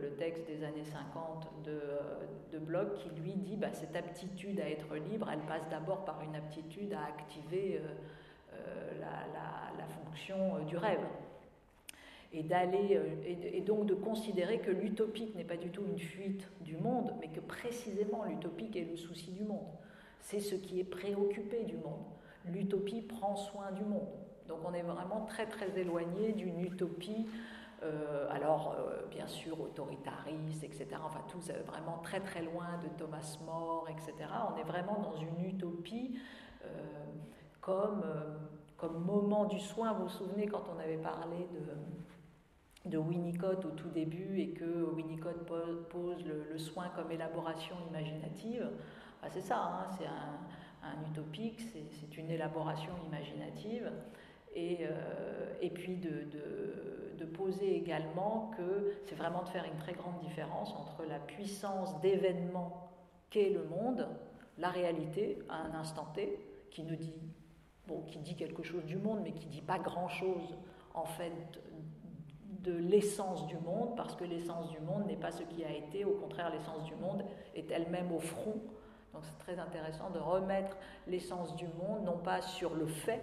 le, 0.00 0.10
texte 0.16 0.46
des 0.46 0.62
années 0.62 0.84
50 0.84 1.48
de, 1.64 1.80
de 2.52 2.58
Bloch 2.58 2.94
qui 2.98 3.08
lui 3.20 3.32
dit 3.34 3.56
bah, 3.56 3.72
cette 3.72 3.96
aptitude 3.96 4.60
à 4.60 4.68
être 4.68 4.94
libre, 4.96 5.28
elle 5.32 5.40
passe 5.40 5.66
d'abord 5.70 6.04
par 6.04 6.22
une 6.22 6.36
aptitude 6.36 6.92
à 6.92 7.06
activer 7.06 7.80
euh, 7.80 7.88
euh, 8.54 9.00
la, 9.00 9.86
fonction 9.86 10.56
euh, 10.56 10.64
du 10.64 10.76
rêve. 10.76 11.04
Et, 12.34 12.42
donc 13.60 13.86
de 13.86 13.94
considérer 13.94 14.58
que 14.58 14.70
l'utopique 14.70 15.34
n'est 15.34 15.44
pas 15.44 15.56
du 15.56 15.70
tout 15.70 15.82
une 15.84 15.98
fuite 15.98 16.48
du 16.60 16.76
monde, 16.76 17.14
mais 17.20 17.28
que 17.28 17.40
précisément 17.40 18.24
l'utopique 18.24 18.76
est 18.76 18.84
le 18.90 18.96
souci 18.96 19.30
du 19.32 19.44
monde. 19.44 19.68
C'est 20.20 20.40
ce 20.40 20.54
qui 20.54 20.80
est 20.80 20.84
préoccupé 20.84 21.64
du 21.64 21.76
monde. 21.76 22.04
L'utopie 22.46 23.02
prend 23.02 23.36
soin 23.36 23.70
du 23.72 23.84
monde. 23.84 24.08
Donc 24.48 24.58
on 24.64 24.74
est 24.74 24.82
vraiment 24.82 25.24
très 25.26 25.46
très 25.46 25.78
éloigné 25.78 26.32
d'une 26.32 26.60
utopie 26.60 27.26
euh, 27.82 28.28
alors, 28.30 28.76
euh, 28.78 29.06
bien 29.10 29.26
sûr, 29.26 29.60
autoritariste, 29.60 30.62
etc. 30.62 30.86
Enfin, 31.04 31.20
tout 31.28 31.40
vraiment 31.66 31.98
très 31.98 32.20
très 32.20 32.42
loin 32.42 32.78
de 32.82 32.88
Thomas 32.96 33.38
More, 33.44 33.88
etc. 33.90 34.14
On 34.54 34.56
est 34.56 34.64
vraiment 34.64 35.00
dans 35.00 35.16
une 35.16 35.44
utopie 35.44 36.16
euh, 36.64 36.68
comme, 37.60 38.04
comme 38.76 39.04
moment 39.04 39.46
du 39.46 39.58
soin. 39.58 39.94
Vous 39.94 40.04
vous 40.04 40.08
souvenez 40.08 40.46
quand 40.46 40.64
on 40.74 40.78
avait 40.78 40.98
parlé 40.98 41.48
de, 41.52 42.90
de 42.90 42.98
Winnicott 42.98 43.64
au 43.64 43.70
tout 43.70 43.88
début 43.88 44.38
et 44.38 44.50
que 44.50 44.84
Winnicott 44.94 45.44
pose 45.90 46.24
le, 46.24 46.56
soin 46.58 46.88
comme 46.94 47.10
élaboration 47.10 47.74
imaginative? 47.88 48.70
Bah, 49.20 49.28
C'est 49.32 49.40
ça, 49.40 49.56
hein, 49.58 49.86
c'est 49.98 50.06
un, 50.06 50.38
utopique, 51.10 51.60
c'est 52.00 52.16
une 52.18 52.30
élaboration 52.30 52.92
imaginative. 53.06 53.90
Et, 54.54 54.86
et 55.62 55.70
puis 55.70 55.96
de 55.96 56.26
de 57.22 57.26
poser 57.26 57.76
également 57.76 58.50
que 58.56 58.94
c'est 59.04 59.14
vraiment 59.14 59.42
de 59.42 59.48
faire 59.48 59.64
une 59.64 59.78
très 59.78 59.92
grande 59.92 60.18
différence 60.20 60.72
entre 60.74 61.04
la 61.04 61.18
puissance 61.18 62.00
d'événement 62.00 62.90
qu'est 63.30 63.50
le 63.50 63.64
monde, 63.64 64.08
la 64.58 64.70
réalité 64.70 65.38
à 65.48 65.62
un 65.62 65.74
instant 65.74 66.06
T, 66.14 66.38
qui 66.70 66.82
ne 66.82 66.94
dit, 66.96 67.14
bon, 67.86 68.02
qui 68.02 68.18
dit 68.18 68.34
quelque 68.34 68.62
chose 68.62 68.84
du 68.84 68.96
monde, 68.96 69.20
mais 69.22 69.32
qui 69.32 69.46
dit 69.46 69.60
pas 69.60 69.78
grand-chose 69.78 70.56
en 70.94 71.04
fait 71.04 71.32
de 72.60 72.72
l'essence 72.72 73.46
du 73.46 73.56
monde, 73.56 73.96
parce 73.96 74.14
que 74.16 74.24
l'essence 74.24 74.70
du 74.70 74.80
monde 74.80 75.06
n'est 75.06 75.16
pas 75.16 75.30
ce 75.30 75.42
qui 75.44 75.64
a 75.64 75.72
été, 75.72 76.04
au 76.04 76.14
contraire 76.14 76.50
l'essence 76.52 76.84
du 76.84 76.94
monde 76.96 77.24
est 77.54 77.70
elle-même 77.70 78.12
au 78.12 78.20
front. 78.20 78.60
Donc 79.12 79.24
c'est 79.24 79.38
très 79.38 79.58
intéressant 79.58 80.10
de 80.10 80.18
remettre 80.18 80.76
l'essence 81.06 81.54
du 81.56 81.66
monde, 81.66 82.04
non 82.04 82.18
pas 82.18 82.40
sur 82.40 82.74
le 82.74 82.86
fait, 82.86 83.22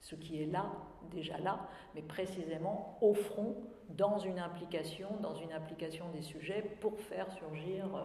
ce 0.00 0.14
qui 0.14 0.42
est 0.42 0.46
là, 0.46 0.72
déjà 1.10 1.38
là, 1.38 1.68
mais 1.94 2.02
précisément 2.02 2.98
au 3.00 3.14
front, 3.14 3.56
dans 3.90 4.18
une 4.18 4.38
implication, 4.38 5.08
dans 5.20 5.34
une 5.34 5.52
application 5.52 6.08
des 6.10 6.22
sujets 6.22 6.62
pour 6.80 7.00
faire 7.00 7.30
surgir 7.32 7.86
euh, 7.94 8.00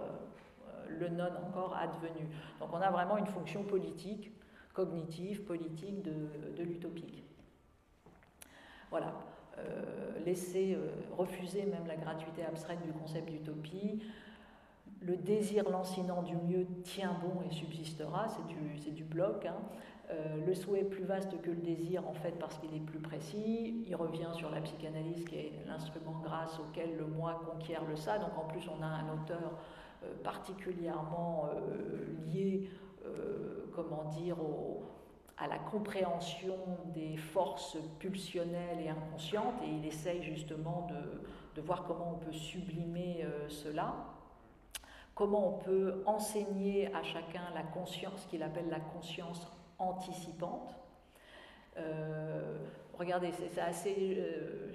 euh, 0.68 0.86
le 0.88 1.10
non 1.10 1.30
encore 1.46 1.76
advenu. 1.76 2.28
Donc 2.60 2.70
on 2.72 2.82
a 2.82 2.90
vraiment 2.90 3.18
une 3.18 3.28
fonction 3.28 3.64
politique, 3.64 4.32
cognitive, 4.74 5.44
politique 5.44 6.02
de, 6.02 6.64
l'utopique. 6.64 7.24
Voilà. 8.90 9.14
Euh, 9.60 10.20
laisser, 10.26 10.78
refuser 11.16 11.66
même 11.66 11.86
la 11.86 11.96
gratuité 11.96 12.44
abstraite 12.44 12.82
du 12.82 12.92
concept 12.92 13.30
d'utopie, 13.30 14.02
le 15.06 15.18
désir 15.18 15.70
lancinant 15.70 16.24
du 16.24 16.36
mieux 16.36 16.66
tient 16.84 17.16
bon 17.22 17.42
et 17.48 17.52
subsistera, 17.54 18.28
c'est 18.30 18.92
du, 18.94 19.04
bloc. 19.04 19.46
Hein. 19.46 19.58
Euh, 20.12 20.46
le 20.46 20.54
souhait 20.54 20.82
est 20.82 20.86
plus 20.86 21.04
vaste 21.04 21.40
que 21.42 21.50
le 21.50 21.58
désir, 21.58 22.08
en 22.08 22.14
fait, 22.14 22.32
parce 22.40 22.58
qu'il 22.58 22.74
est 22.74 22.80
plus 22.80 23.00
précis. 23.00 23.84
Il 23.88 23.96
revient 23.96 24.30
sur 24.34 24.50
la 24.50 24.62
psychanalyse, 24.62 25.26
qui 25.26 25.36
est 25.36 25.52
l'instrument 25.68 26.20
grâce 26.24 26.60
auquel 26.60 26.98
le 26.98 27.06
moi 27.06 27.42
conquiert 27.50 27.84
le 27.86 27.96
ça. 27.96 28.18
Donc, 28.18 28.38
en 28.38 28.46
plus, 28.46 28.68
on 28.68 28.82
a 28.82 28.88
un 28.88 29.14
auteur 29.14 29.60
euh, 30.04 30.14
particulièrement 30.24 31.50
euh, 31.54 32.32
lié, 32.32 32.70
comment 33.76 34.06
dire, 34.06 34.38
à 35.38 35.48
la 35.48 35.58
compréhension 35.58 36.56
des 36.94 37.18
forces 37.18 37.78
pulsionnelles 38.00 38.80
et 38.80 38.88
inconscientes, 38.88 39.62
et 39.66 39.70
il 39.70 39.86
essaye 39.86 40.24
justement 40.24 40.88
de 41.54 41.62
voir 41.62 41.84
comment 41.84 42.14
on 42.14 42.26
peut 42.26 42.32
sublimer 42.32 43.26
cela 43.50 44.13
comment 45.16 45.56
on 45.56 45.60
peut 45.60 46.04
enseigner 46.06 46.94
à 46.94 47.04
chacun 47.04 47.44
la 47.54 47.64
conscience 47.64 48.26
qu'il 48.30 48.44
appelle 48.44 48.70
la 48.70 48.80
conscience 48.80 49.48
anticipante. 49.78 50.76
Euh, 51.78 52.58
regardez, 52.98 53.32
c'est 53.32 53.60
assez, 53.60 54.18
euh, 54.18 54.72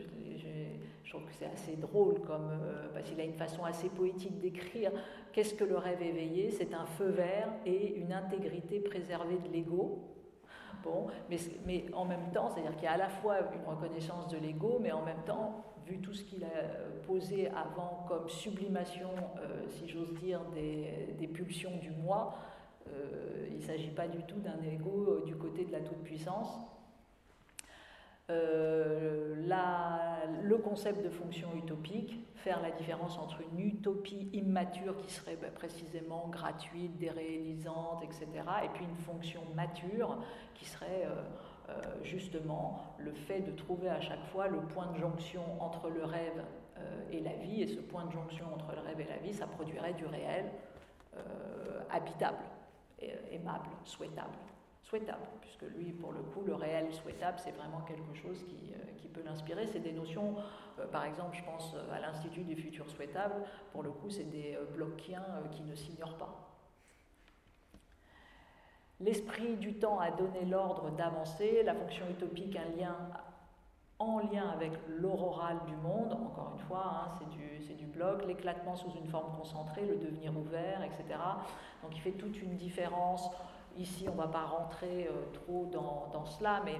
je, 1.04 1.10
trouve 1.10 1.24
que 1.24 1.32
c'est 1.32 1.46
assez 1.46 1.76
drôle, 1.76 2.20
comme, 2.20 2.50
euh, 2.50 2.88
parce 2.92 3.08
qu'il 3.08 3.20
a 3.20 3.24
une 3.24 3.34
façon 3.34 3.64
assez 3.64 3.88
poétique 3.88 4.38
d'écrire. 4.38 4.92
Qu'est-ce 5.32 5.54
que 5.54 5.64
le 5.64 5.76
rêve 5.76 6.02
éveillé? 6.02 6.50
C'est 6.50 6.74
un 6.74 6.86
feu 6.86 7.08
vert 7.08 7.48
et 7.64 7.94
une 7.96 8.12
intégrité 8.12 8.80
préservée 8.80 9.38
de 9.38 9.48
l'ego. 9.52 10.04
Bon, 10.84 11.08
mais, 11.28 11.38
mais 11.66 11.86
en 11.92 12.04
même 12.04 12.30
temps, 12.32 12.50
c'est-à-dire 12.50 12.74
qu'il 12.76 12.84
y 12.84 12.88
a 12.88 12.92
à 12.92 12.98
la 12.98 13.08
fois 13.08 13.38
une 13.40 13.64
reconnaissance 13.68 14.28
de 14.28 14.38
l'ego, 14.38 14.78
mais 14.80 14.92
en 14.92 15.02
même 15.02 15.22
temps, 15.26 15.64
vu 15.86 15.98
tout 15.98 16.14
ce 16.14 16.24
qu'il 16.24 16.44
a 16.44 16.48
posé 17.06 17.48
avant 17.48 18.04
comme 18.08 18.28
sublimation, 18.28 19.10
si 19.68 19.88
j'ose 19.88 20.12
dire, 20.14 20.40
des, 20.54 21.26
pulsions 21.28 21.76
du 21.78 21.90
moi, 21.90 22.38
euh, 22.92 23.46
il 23.50 23.58
ne 23.58 23.62
s'agit 23.62 23.90
pas 23.90 24.08
du 24.08 24.22
tout 24.22 24.38
d'un 24.40 24.62
ego 24.62 25.06
euh, 25.08 25.24
du 25.26 25.34
côté 25.36 25.64
de 25.64 25.72
la 25.72 25.80
toute-puissance. 25.80 26.48
Euh, 28.30 29.34
le 30.42 30.58
concept 30.58 31.02
de 31.02 31.08
fonction 31.08 31.48
utopique, 31.56 32.14
faire 32.36 32.60
la 32.62 32.70
différence 32.70 33.18
entre 33.18 33.38
une 33.52 33.60
utopie 33.60 34.28
immature 34.32 34.96
qui 34.98 35.12
serait 35.12 35.36
bah, 35.40 35.48
précisément 35.54 36.28
gratuite, 36.28 36.96
déréalisante, 36.98 38.02
etc., 38.02 38.26
et 38.64 38.68
puis 38.74 38.84
une 38.84 38.96
fonction 38.96 39.40
mature 39.54 40.18
qui 40.54 40.66
serait 40.66 41.06
justement 42.02 42.94
le 42.98 43.12
fait 43.12 43.40
de 43.40 43.50
trouver 43.52 43.88
à 43.88 44.00
chaque 44.00 44.24
fois 44.26 44.48
le 44.48 44.58
point 44.58 44.86
de 44.92 44.98
jonction 44.98 45.42
entre 45.60 45.90
le 45.90 46.04
rêve 46.04 46.44
et 47.10 47.20
la 47.20 47.34
vie, 47.34 47.62
et 47.62 47.66
ce 47.66 47.80
point 47.80 48.04
de 48.06 48.12
jonction 48.12 48.46
entre 48.54 48.72
le 48.72 48.80
rêve 48.80 49.00
et 49.00 49.04
la 49.04 49.18
vie, 49.18 49.34
ça 49.34 49.46
produirait 49.46 49.92
du 49.92 50.06
réel 50.06 50.50
habitable. 51.90 52.44
Euh, 53.02 53.06
aimable, 53.30 53.70
souhaitable. 53.84 54.36
souhaitable, 54.82 55.22
puisque 55.40 55.62
lui, 55.76 55.92
pour 55.92 56.12
le 56.12 56.20
coup, 56.20 56.42
le 56.42 56.54
réel 56.54 56.92
souhaitable, 56.92 57.38
c'est 57.38 57.52
vraiment 57.52 57.82
quelque 57.82 58.12
chose 58.14 58.44
qui, 58.48 58.74
peut 59.12 59.22
l'inspirer. 59.24 59.66
C'est 59.66 59.80
des 59.80 59.92
notions, 59.92 60.34
par 60.90 61.04
exemple, 61.04 61.36
je 61.36 61.44
pense 61.44 61.76
à 61.92 62.00
l'Institut 62.00 62.42
du 62.42 62.56
futur 62.56 62.88
souhaitable, 62.90 63.34
pour 63.72 63.82
le 63.82 63.90
coup, 63.90 64.10
c'est 64.10 64.28
des 64.30 64.58
blockiens 64.74 65.24
qui 65.50 65.62
ne 65.62 65.74
s'ignorent 65.74 66.18
pas. 66.18 66.47
L'esprit 69.00 69.56
du 69.56 69.74
temps 69.74 70.00
a 70.00 70.10
donné 70.10 70.44
l'ordre 70.44 70.90
d'avancer, 70.90 71.62
la 71.64 71.74
fonction 71.74 72.04
utopique, 72.10 72.56
un 72.56 72.76
lien 72.76 72.96
en 74.00 74.18
lien 74.20 74.48
avec 74.50 74.72
l'auroral 74.88 75.58
du 75.66 75.74
monde, 75.76 76.12
encore 76.12 76.52
une 76.54 76.66
fois, 76.66 77.06
hein, 77.06 77.18
c'est 77.66 77.76
du, 77.76 77.86
bloc, 77.86 78.24
l'éclatement 78.26 78.76
sous 78.76 78.90
une 78.92 79.08
forme 79.08 79.36
concentrée, 79.36 79.84
le 79.84 79.96
devenir 79.96 80.36
ouvert, 80.36 80.82
etc. 80.84 81.18
Donc 81.82 81.96
il 81.96 82.00
fait 82.00 82.12
toute 82.12 82.40
une 82.40 82.56
différence. 82.56 83.28
Ici, 83.76 84.06
on 84.08 84.12
ne 84.12 84.18
va 84.18 84.28
pas 84.28 84.44
rentrer 84.44 85.08
euh, 85.08 85.32
trop 85.32 85.68
dans, 85.72 86.24
cela, 86.26 86.62
mais 86.64 86.76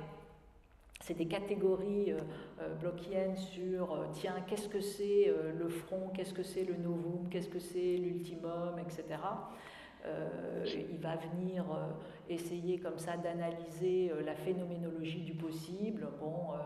c'est 1.00 1.14
des 1.14 1.26
catégories 1.26 2.12
euh, 2.12 2.20
euh, 2.60 2.74
blockiennes 2.76 3.36
sur, 3.36 3.96
tiens, 4.12 4.36
qu'est-ce 4.46 4.68
que 4.68 4.80
c'est 4.80 5.32
le 5.56 5.68
front, 5.68 6.10
qu'est-ce 6.14 6.34
que 6.34 6.44
c'est 6.44 6.64
le 6.64 6.76
novum, 6.76 7.28
qu'est-ce 7.30 7.48
que 7.48 7.60
c'est 7.60 7.96
l'ultimum, 7.96 8.78
etc. 8.78 9.18
il 10.64 10.98
va 10.98 11.16
venir 11.16 11.64
essayer 12.28 12.78
comme 12.78 12.98
ça 12.98 13.16
d'analyser 13.16 14.12
la 14.24 14.34
phénoménologie 14.34 15.22
du 15.22 15.34
possible. 15.34 16.08
Euh, 16.22 16.58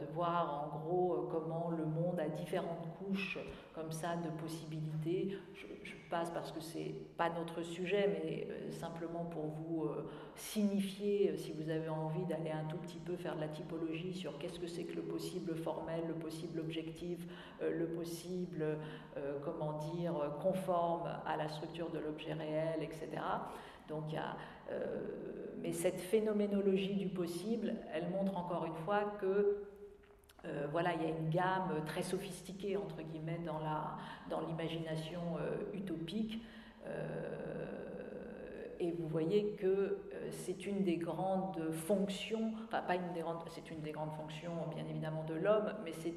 de 0.00 0.06
voir 0.12 0.64
en 0.64 0.78
gros 0.78 1.14
euh, 1.14 1.28
comment 1.30 1.70
le 1.70 1.84
monde 1.84 2.18
a 2.18 2.28
différentes 2.28 2.88
couches 2.98 3.38
comme 3.74 3.92
ça 3.92 4.16
de 4.16 4.28
possibilités. 4.40 5.38
Je, 5.54 5.66
passe 6.10 6.30
parce 6.32 6.50
que 6.50 6.58
c'est 6.60 6.92
pas 7.16 7.30
notre 7.30 7.62
sujet, 7.62 8.08
mais 8.24 8.44
euh, 8.50 8.72
simplement 8.72 9.26
pour 9.26 9.46
vous 9.46 9.88
signifier, 10.34 11.36
si 11.36 11.52
vous 11.52 11.70
avez 11.70 11.88
envie 11.88 12.24
d'aller 12.24 12.50
un 12.50 12.64
tout 12.64 12.78
petit 12.78 12.98
peu 12.98 13.14
faire 13.14 13.36
de 13.36 13.40
la 13.42 13.46
typologie 13.46 14.12
sur 14.12 14.36
qu'est-ce 14.38 14.58
que 14.58 14.66
c'est 14.66 14.82
que 14.82 14.96
le 14.96 15.02
possible 15.02 15.54
formel, 15.54 16.00
le 16.08 16.14
possible 16.14 16.58
objectif, 16.58 17.20
le 17.60 17.86
possible, 17.86 18.76
comment 19.44 19.78
dire, 19.94 20.14
conforme 20.42 21.08
à 21.24 21.36
la 21.36 21.48
structure 21.48 21.90
de 21.90 22.00
l'objet 22.00 22.32
réel, 22.32 22.82
etc. 22.82 23.22
Donc 23.90 24.04
il 24.08 24.14
y 24.14 24.18
a 24.18 24.30
euh, 24.30 24.34
mais 25.62 25.72
cette 25.72 26.00
phénoménologie 26.00 26.94
du 26.94 27.08
possible, 27.08 27.74
elle 27.92 28.08
montre 28.10 28.36
encore 28.36 28.64
une 28.64 28.74
fois 28.84 29.04
que 29.20 29.64
euh, 30.46 30.66
voilà, 30.70 30.94
il 30.94 31.02
y 31.02 31.04
a 31.04 31.08
une 31.10 31.28
gamme 31.28 31.84
très 31.86 32.02
sophistiquée 32.02 32.76
entre 32.76 33.02
guillemets 33.02 33.40
dans 33.44 33.58
la 33.58 33.98
dans 34.30 34.40
l'imagination 34.40 35.20
euh, 35.38 35.76
utopique. 35.76 36.42
et 38.80 38.92
vous 38.92 39.08
voyez 39.08 39.52
que 39.60 39.98
c'est 40.30 40.66
une 40.66 40.82
des 40.82 40.96
grandes 40.96 41.70
fonctions, 41.72 42.54
enfin 42.64 42.80
pas 42.80 42.94
une 42.94 43.12
des 43.12 43.20
grandes, 43.20 43.42
c'est 43.48 43.70
une 43.70 43.82
des 43.82 43.92
grandes 43.92 44.14
fonctions 44.14 44.54
bien 44.74 44.86
évidemment 44.88 45.24
de 45.24 45.34
l'homme, 45.34 45.74
mais 45.84 45.92
c'est 45.92 46.16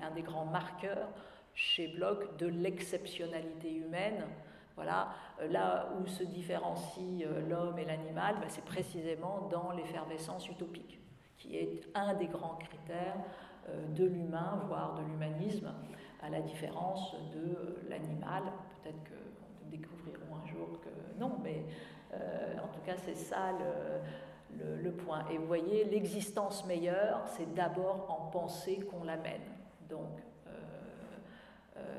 un 0.00 0.14
des 0.14 0.22
grands 0.22 0.46
marqueurs 0.46 1.08
chez 1.54 1.88
Bloch 1.88 2.36
de 2.36 2.46
l'exceptionnalité 2.46 3.74
humaine 3.74 4.24
voilà, 4.76 5.08
euh, 5.40 5.48
là 5.48 5.88
où 5.98 6.06
se 6.06 6.24
différencie 6.24 7.24
euh, 7.24 7.48
l'homme 7.48 7.78
et 7.78 7.84
l'animal, 7.84 8.36
ben, 8.40 8.48
c'est 8.48 8.64
précisément 8.64 9.48
dans 9.50 9.70
l'effervescence 9.72 10.48
utopique, 10.48 11.00
qui 11.38 11.56
est 11.56 11.88
un 11.94 12.14
des 12.14 12.26
grands 12.26 12.56
critères 12.56 13.16
euh, 13.68 13.86
de 13.94 14.04
l'humain, 14.04 14.62
voire 14.66 14.94
de 14.94 15.02
l'humanisme, 15.02 15.72
à 16.22 16.28
la 16.28 16.40
différence 16.40 17.14
de 17.32 17.88
l'animal. 17.88 18.42
Peut-être 18.82 19.04
que 19.04 19.14
nous 19.62 19.70
découvrirons 19.70 20.36
un 20.42 20.46
jour 20.46 20.80
que 20.80 21.20
non, 21.20 21.38
mais 21.42 21.64
en 22.62 22.68
tout 22.68 22.80
cas, 22.86 22.94
c'est 22.96 23.16
ça 23.16 23.50
le, 24.82 24.90
point. 24.92 25.24
Et 25.30 25.36
vous 25.36 25.46
voyez, 25.46 25.84
l'existence 25.84 26.64
meilleure, 26.64 27.22
c'est 27.26 27.52
d'abord 27.54 28.06
en 28.08 28.30
penser 28.30 28.78
qu'on 28.88 29.02
l'amène. 29.02 29.42
Donc, 29.88 30.20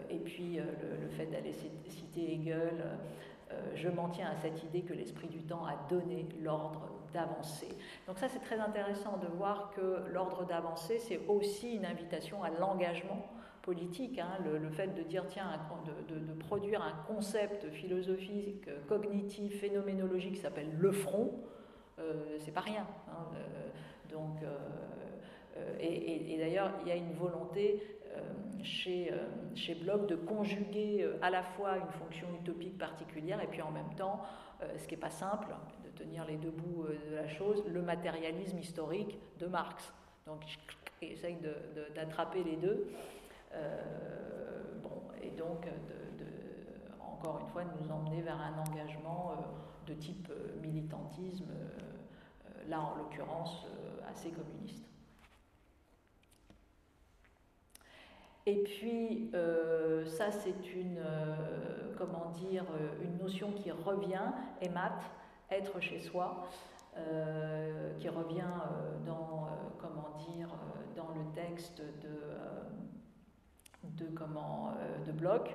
et 0.10 0.20
puis 0.20 0.60
euh, 0.60 0.64
le, 1.02 1.10
fait 1.10 1.26
d'aller 1.26 1.52
citer 1.52 2.34
Hegel, 2.34 2.84
euh, 3.52 3.72
je 3.76 3.90
m'en 3.90 4.10
tiens 4.10 4.30
à 4.30 4.36
cette 4.38 4.64
idée 4.64 4.82
que 4.82 4.94
l'esprit 4.94 5.28
du 5.28 5.42
temps 5.42 5.66
a 5.66 5.76
donné 5.90 6.28
l'ordre 6.42 6.90
d'avancer. 7.14 7.68
Donc 8.08 8.18
ça 8.18 8.28
c'est 8.28 8.40
très 8.40 8.60
intéressant 8.60 9.18
de 9.18 9.28
voir 9.28 9.72
que 9.76 10.04
l'ordre 10.12 10.46
d'avancer 10.46 11.00
c'est 11.00 11.20
aussi 11.28 11.76
une 11.76 11.86
invitation 11.86 12.44
à 12.44 12.50
l'engagement 12.50 13.26
politique, 13.62 14.20
hein, 14.20 14.38
le, 14.44 14.70
fait 14.70 14.94
de 14.94 15.02
dire 15.02 15.26
tiens, 15.28 15.50
de, 16.08 16.34
produire 16.34 16.84
un 16.84 16.94
concept 17.08 17.68
philosophique, 17.72 18.70
cognitif, 18.88 19.60
phénoménologique 19.60 20.36
qui 20.36 20.42
s'appelle 20.42 20.70
le 20.78 20.92
front, 20.92 21.32
c'est 22.40 22.54
pas 22.54 22.62
rien. 22.62 22.86
Hein, 23.10 23.26
donc, 24.12 24.38
et, 25.80 26.38
d'ailleurs, 26.38 26.74
il 26.84 26.90
y 26.90 26.92
a 26.92 26.96
une 26.96 27.14
volonté 27.14 27.82
euh, 28.05 28.05
chez, 28.64 29.12
euh, 29.12 29.28
chez 29.56 29.76
Bloch 29.76 30.08
de 30.08 30.16
conjuguer 30.16 31.04
euh, 31.04 31.18
à 31.22 31.30
la 31.30 31.44
fois 31.44 31.78
une 31.78 31.92
fonction 31.92 32.28
utopique 32.40 32.78
particulière 32.78 33.42
et 33.42 33.48
puis 33.48 33.62
en 33.62 33.72
même 33.72 33.94
temps, 33.96 34.22
ce 34.78 34.88
qui 34.88 34.96
n'est 34.96 35.02
pas 35.02 35.10
simple, 35.10 35.54
de 35.84 35.90
tenir 35.90 36.26
les 36.26 36.38
deux 36.38 36.50
bouts 36.50 36.86
de 37.10 37.16
la 37.16 37.28
chose, 37.28 37.64
le 37.68 37.82
matérialisme 37.82 38.58
historique 38.58 39.20
de 39.38 39.48
Marx. 39.48 39.94
Donc 40.26 40.44
il 41.02 41.12
essaye 41.12 41.38
d'attraper 41.94 42.42
les 42.42 42.56
deux. 42.56 42.88
bon, 44.82 45.02
et 45.22 45.30
donc, 45.32 45.68
encore 47.02 47.42
une 47.42 47.48
fois, 47.48 47.64
de 47.66 47.84
nous 47.84 47.92
emmener 47.92 48.22
vers 48.22 48.40
un 48.40 48.58
engagement 48.58 49.34
de 49.86 49.94
type 49.94 50.32
militantisme, 50.62 51.52
là 52.70 52.80
en 52.80 52.96
l'occurrence 52.96 53.68
assez 54.08 54.32
communiste. 54.32 54.95
Et 58.48 58.62
puis, 58.62 59.32
euh, 59.34 60.06
ça, 60.06 60.32
c'est 60.32 60.76
une, 60.76 61.00
euh, 61.00 61.36
comment 61.98 62.30
dire, 62.30 62.64
euh, 62.80 63.04
une 63.04 63.18
notion 63.18 63.52
qui 63.52 63.72
revient, 63.72 64.32
emat, 64.62 65.00
être 65.50 65.80
chez 65.80 66.00
soi, 66.00 66.48
qui 68.00 68.08
revient 68.08 68.54
dans, 69.06 69.50
comment 69.78 70.16
dire, 70.30 70.48
dans 70.96 71.10
le 71.10 71.26
texte 71.34 71.82
de, 72.02 72.22
de, 73.84 74.06
comment, 74.16 74.72
de 75.06 75.12
Bloch. 75.12 75.54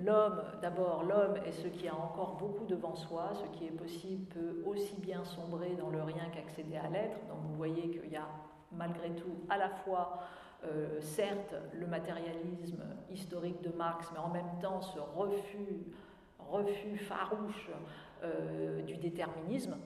l'homme, 0.00 0.40
d'abord, 0.62 1.02
l'homme 1.02 1.36
est 1.44 1.50
ce 1.50 1.66
qui 1.66 1.88
a 1.88 1.96
encore 1.96 2.36
beaucoup 2.36 2.64
devant 2.64 2.94
soi, 2.94 3.32
ce 3.34 3.58
qui 3.58 3.64
est 3.66 3.76
possible 3.76 4.24
peut 4.26 4.62
aussi 4.66 4.94
bien 5.00 5.24
sombrer 5.24 5.74
dans 5.74 5.90
le 5.90 6.04
rien 6.04 6.28
qu'accéder 6.32 6.76
à 6.76 6.88
l'être. 6.88 7.18
Donc 7.26 7.38
vous 7.42 7.56
voyez 7.56 7.90
qu'il 7.90 8.12
y 8.12 8.16
a 8.16 8.28
malgré 8.70 9.10
tout 9.10 9.36
à 9.48 9.58
la 9.58 9.68
fois 9.68 10.20
euh, 10.66 11.00
certes 11.00 11.54
le 11.74 11.86
matérialisme 11.86 12.82
historique 13.10 13.60
de 13.62 13.70
Marx, 13.70 14.08
mais 14.12 14.18
en 14.18 14.30
même 14.30 14.58
temps 14.60 14.80
ce 14.80 14.98
refus, 14.98 15.86
refus 16.38 16.96
farouche 16.98 17.70
euh, 18.22 18.82
du 18.82 18.96
déterminisme, 18.96 19.76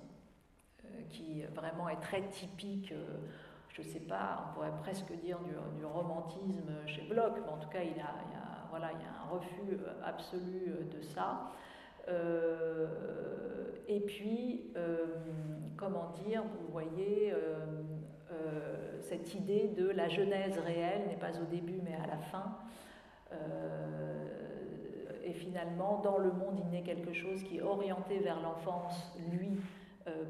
euh, 0.85 0.89
qui 1.09 1.43
vraiment 1.55 1.89
est 1.89 2.01
très 2.01 2.23
typique, 2.29 2.93
je 3.71 3.83
ne 3.83 3.87
sais 3.87 4.01
pas, 4.01 4.47
on 4.51 4.55
pourrait 4.55 4.77
presque 4.83 5.13
dire 5.21 5.39
du, 5.77 5.85
romantisme 5.85 6.71
chez 6.87 7.03
Bloch, 7.03 7.35
mais 7.43 7.49
en 7.49 7.59
tout 7.59 7.69
cas 7.69 7.83
il 7.83 7.97
y 7.97 8.01
a, 8.01 8.15
voilà, 8.71 8.91
il 8.93 9.01
y 9.01 9.05
a 9.05 9.25
un 9.25 9.31
refus 9.31 9.79
absolu 10.05 10.73
de 10.93 11.01
ça. 11.01 11.51
Et 13.89 14.01
puis, 14.01 14.73
comment 15.77 16.13
dire, 16.25 16.43
vous 16.43 16.73
voyez, 16.73 17.33
euh, 18.31 18.99
cette 19.01 19.35
idée 19.35 19.69
de 19.77 19.89
la 19.89 20.09
genèse 20.09 20.59
réelle 20.59 21.07
n'est 21.09 21.17
pas 21.17 21.41
au 21.41 21.45
début 21.45 21.81
mais 21.83 21.95
à 21.95 22.07
la 22.07 22.19
fin. 22.19 22.59
Euh, 23.33 24.27
et 25.25 25.33
finalement, 25.33 26.01
dans 26.03 26.19
le 26.19 26.31
monde, 26.31 26.61
il 26.63 26.71
naît 26.71 26.83
quelque 26.83 27.13
chose 27.13 27.43
qui 27.43 27.59
est 27.59 27.63
orienté 27.63 28.19
vers 28.19 28.41
l'enfance, 28.41 29.13
lui, 29.31 29.49
euh, 29.49 29.78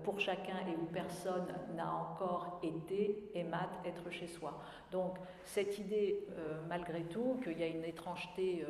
pour 0.04 0.18
chacun 0.20 0.56
et 0.66 0.76
où 0.76 0.86
personne 0.86 1.46
n'a 1.74 1.92
encore 1.92 2.60
été, 2.62 3.30
et 3.34 3.46
être 3.84 4.10
chez 4.10 4.26
soi. 4.26 4.58
Donc 4.90 5.18
cette 5.44 5.78
idée, 5.78 6.26
malgré 6.68 7.02
tout, 7.04 7.40
qu'il 7.42 7.58
y 7.58 7.62
a 7.62 7.66
une 7.66 7.84
étrangeté 7.84 8.66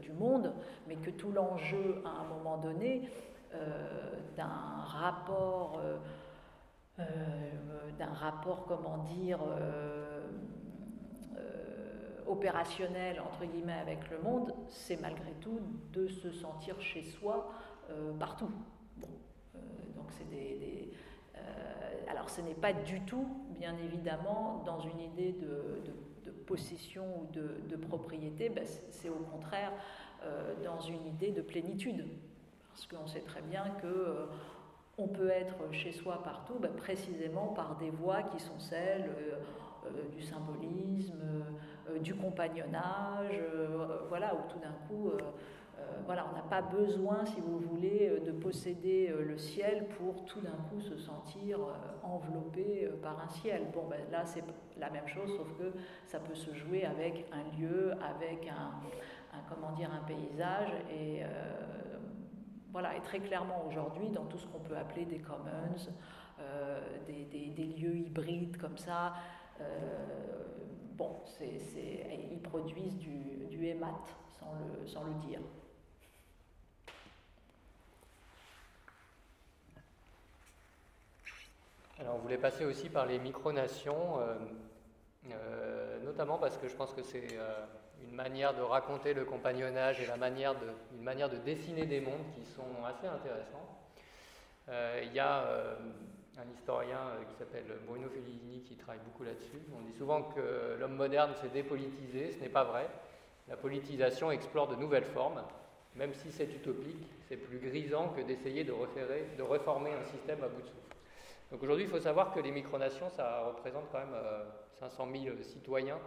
du 0.00 0.12
monde, 0.12 0.52
mais 0.86 0.96
que 0.96 1.10
tout 1.10 1.32
l'enjeu, 1.32 2.02
à 2.04 2.22
un 2.22 2.28
moment 2.28 2.58
donné, 2.58 3.08
d'un 4.36 4.84
rapport 4.84 5.80
euh, 7.00 7.90
d'un 7.98 8.12
rapport, 8.14 8.64
comment 8.66 8.98
dire, 8.98 9.40
euh, 9.42 10.22
euh, 11.36 12.18
opérationnel, 12.26 13.20
entre 13.20 13.44
guillemets, 13.44 13.78
avec 13.78 14.10
le 14.10 14.18
monde, 14.20 14.54
c'est 14.68 14.98
malgré 15.00 15.32
tout 15.40 15.60
de 15.92 16.06
se 16.06 16.30
sentir 16.30 16.80
chez 16.80 17.02
soi 17.02 17.50
partout. 18.18 18.50
Des, 20.30 20.92
alors 22.08 22.28
ce 22.28 22.40
n'est 22.40 22.54
pas 22.54 22.72
du 22.72 23.00
tout, 23.02 23.26
bien 23.50 23.76
évidemment, 23.78 24.62
dans 24.66 24.80
une 24.80 25.00
idée 25.00 25.32
de, 25.32 25.80
possession 26.46 27.04
ou 27.20 27.26
de, 27.32 27.76
propriété, 27.76 28.48
ben, 28.48 28.64
c'est 28.90 29.08
au 29.08 29.24
contraire 29.30 29.72
dans 30.64 30.80
une 30.80 31.06
idée 31.06 31.30
de 31.30 31.40
plénitude. 31.42 32.06
Parce 32.70 32.86
qu'on 32.86 33.06
sait 33.06 33.20
très 33.20 33.40
bien 33.42 33.64
que 33.80 34.26
on 34.98 35.08
peut 35.08 35.30
être 35.30 35.56
chez 35.72 35.92
soi 35.92 36.22
partout 36.22 36.54
ben, 36.60 36.72
précisément 36.72 37.48
par 37.48 37.76
des 37.76 37.90
voies 37.90 38.24
qui 38.24 38.40
sont 38.40 38.58
celles 38.58 39.10
du 40.12 40.22
symbolisme, 40.22 41.44
du 42.00 42.14
compagnonnage, 42.14 43.40
voilà, 44.08 44.34
où 44.34 44.50
tout 44.50 44.58
d'un 44.58 44.74
coup 44.86 45.08
euh, 45.08 45.18
voilà, 46.10 46.26
on 46.28 46.34
n'a 46.34 46.42
pas 46.42 46.62
besoin, 46.62 47.24
si 47.24 47.40
vous 47.40 47.58
voulez, 47.58 48.08
euh, 48.10 48.18
de 48.18 48.32
posséder 48.32 49.10
euh, 49.10 49.24
le 49.24 49.38
ciel 49.38 49.86
pour 49.96 50.24
tout 50.24 50.40
d'un 50.40 50.56
coup 50.68 50.80
se 50.80 50.96
sentir 50.96 51.60
enveloppé 52.02 52.90
par 53.00 53.20
un 53.20 53.28
ciel. 53.28 53.68
Bon, 53.72 53.86
ben, 53.88 54.00
là, 54.10 54.24
c'est 54.24 54.42
la 54.78 54.90
même 54.90 55.06
chose, 55.06 55.30
sauf 55.36 55.56
que 55.56 55.72
ça 56.08 56.18
peut 56.18 56.34
se 56.34 56.52
jouer 56.52 56.84
avec 56.84 57.26
un 57.30 57.56
lieu, 57.56 57.92
avec 58.02 58.48
un, 58.48 58.72
comment 59.48 59.70
dire, 59.70 59.90
un 59.92 60.04
paysage. 60.04 60.70
Et 60.90 61.22
voilà, 62.72 62.96
et 62.96 63.00
très 63.02 63.20
clairement 63.20 63.64
aujourd'hui, 63.68 64.10
dans 64.10 64.24
tout 64.24 64.38
ce 64.38 64.48
qu'on 64.48 64.58
peut 64.58 64.76
appeler 64.76 65.04
des 65.04 65.18
commons, 65.20 65.76
des, 67.06 67.74
lieux 67.78 67.96
hybrides 67.96 68.56
comme 68.56 68.78
ça, 68.78 69.12
bon, 70.96 71.20
ils 71.40 72.42
produisent 72.42 72.98
du, 72.98 73.46
du 73.48 73.66
hémat, 73.66 74.00
sans 74.40 74.54
le, 74.54 74.86
sans 74.88 75.04
le 75.04 75.14
dire. 75.28 75.40
Alors, 82.00 82.14
on 82.14 82.18
voulait 82.18 82.38
passer 82.38 82.64
aussi 82.64 82.88
par 82.88 83.04
les 83.04 83.18
micronations, 83.18 84.20
euh, 84.20 84.34
euh, 85.30 86.00
notamment 86.02 86.38
parce 86.38 86.56
que 86.56 86.66
je 86.66 86.74
pense 86.74 86.94
que 86.94 87.02
c'est 87.02 87.26
euh, 87.34 87.66
une 88.02 88.14
manière 88.14 88.54
de 88.54 88.62
raconter 88.62 89.12
le 89.12 89.26
compagnonnage 89.26 90.00
et 90.00 90.06
une 90.06 91.02
manière 91.02 91.28
de 91.28 91.36
dessiner 91.36 91.84
des 91.84 92.00
mondes 92.00 92.24
qui 92.34 92.46
sont 92.46 92.84
assez 92.86 93.06
intéressants. 93.06 93.76
Il 95.02 95.12
y 95.12 95.18
a 95.18 95.44
un 96.38 96.48
historien 96.54 97.00
qui 97.28 97.34
s'appelle 97.34 97.64
Bruno 97.86 98.08
Fellini 98.08 98.62
qui 98.62 98.76
travaille 98.76 99.00
beaucoup 99.04 99.24
là-dessus. 99.24 99.60
On 99.76 99.82
dit 99.82 99.92
souvent 99.98 100.22
que 100.22 100.76
l'homme 100.78 100.94
moderne 100.94 101.34
s'est 101.34 101.48
dépolitisé, 101.48 102.30
ce 102.30 102.38
n'est 102.38 102.48
pas 102.48 102.62
vrai. 102.62 102.88
La 103.48 103.56
politisation 103.56 104.30
explore 104.30 104.68
de 104.68 104.76
nouvelles 104.76 105.04
formes, 105.04 105.42
même 105.96 106.14
si 106.14 106.30
c'est 106.30 106.44
utopique, 106.54 107.08
c'est 107.28 107.36
plus 107.36 107.58
grisant 107.58 108.10
que 108.10 108.20
d'essayer 108.20 108.62
de, 108.62 108.72
de 108.72 109.42
reformer 109.42 109.90
un 109.92 110.04
système 110.04 110.42
à 110.44 110.48
bout 110.48 110.62
de 110.62 110.68
souffle. 110.68 110.89
Donc 111.50 111.64
aujourd'hui, 111.64 111.84
il 111.84 111.90
faut 111.90 111.98
savoir 111.98 112.32
que 112.32 112.38
les 112.38 112.52
micronations, 112.52 113.10
ça 113.10 113.42
représente 113.46 113.90
quand 113.90 113.98
même 113.98 114.16
500 114.78 115.08
euh, 115.08 115.20
000 115.20 115.36
citoyens 115.42 115.98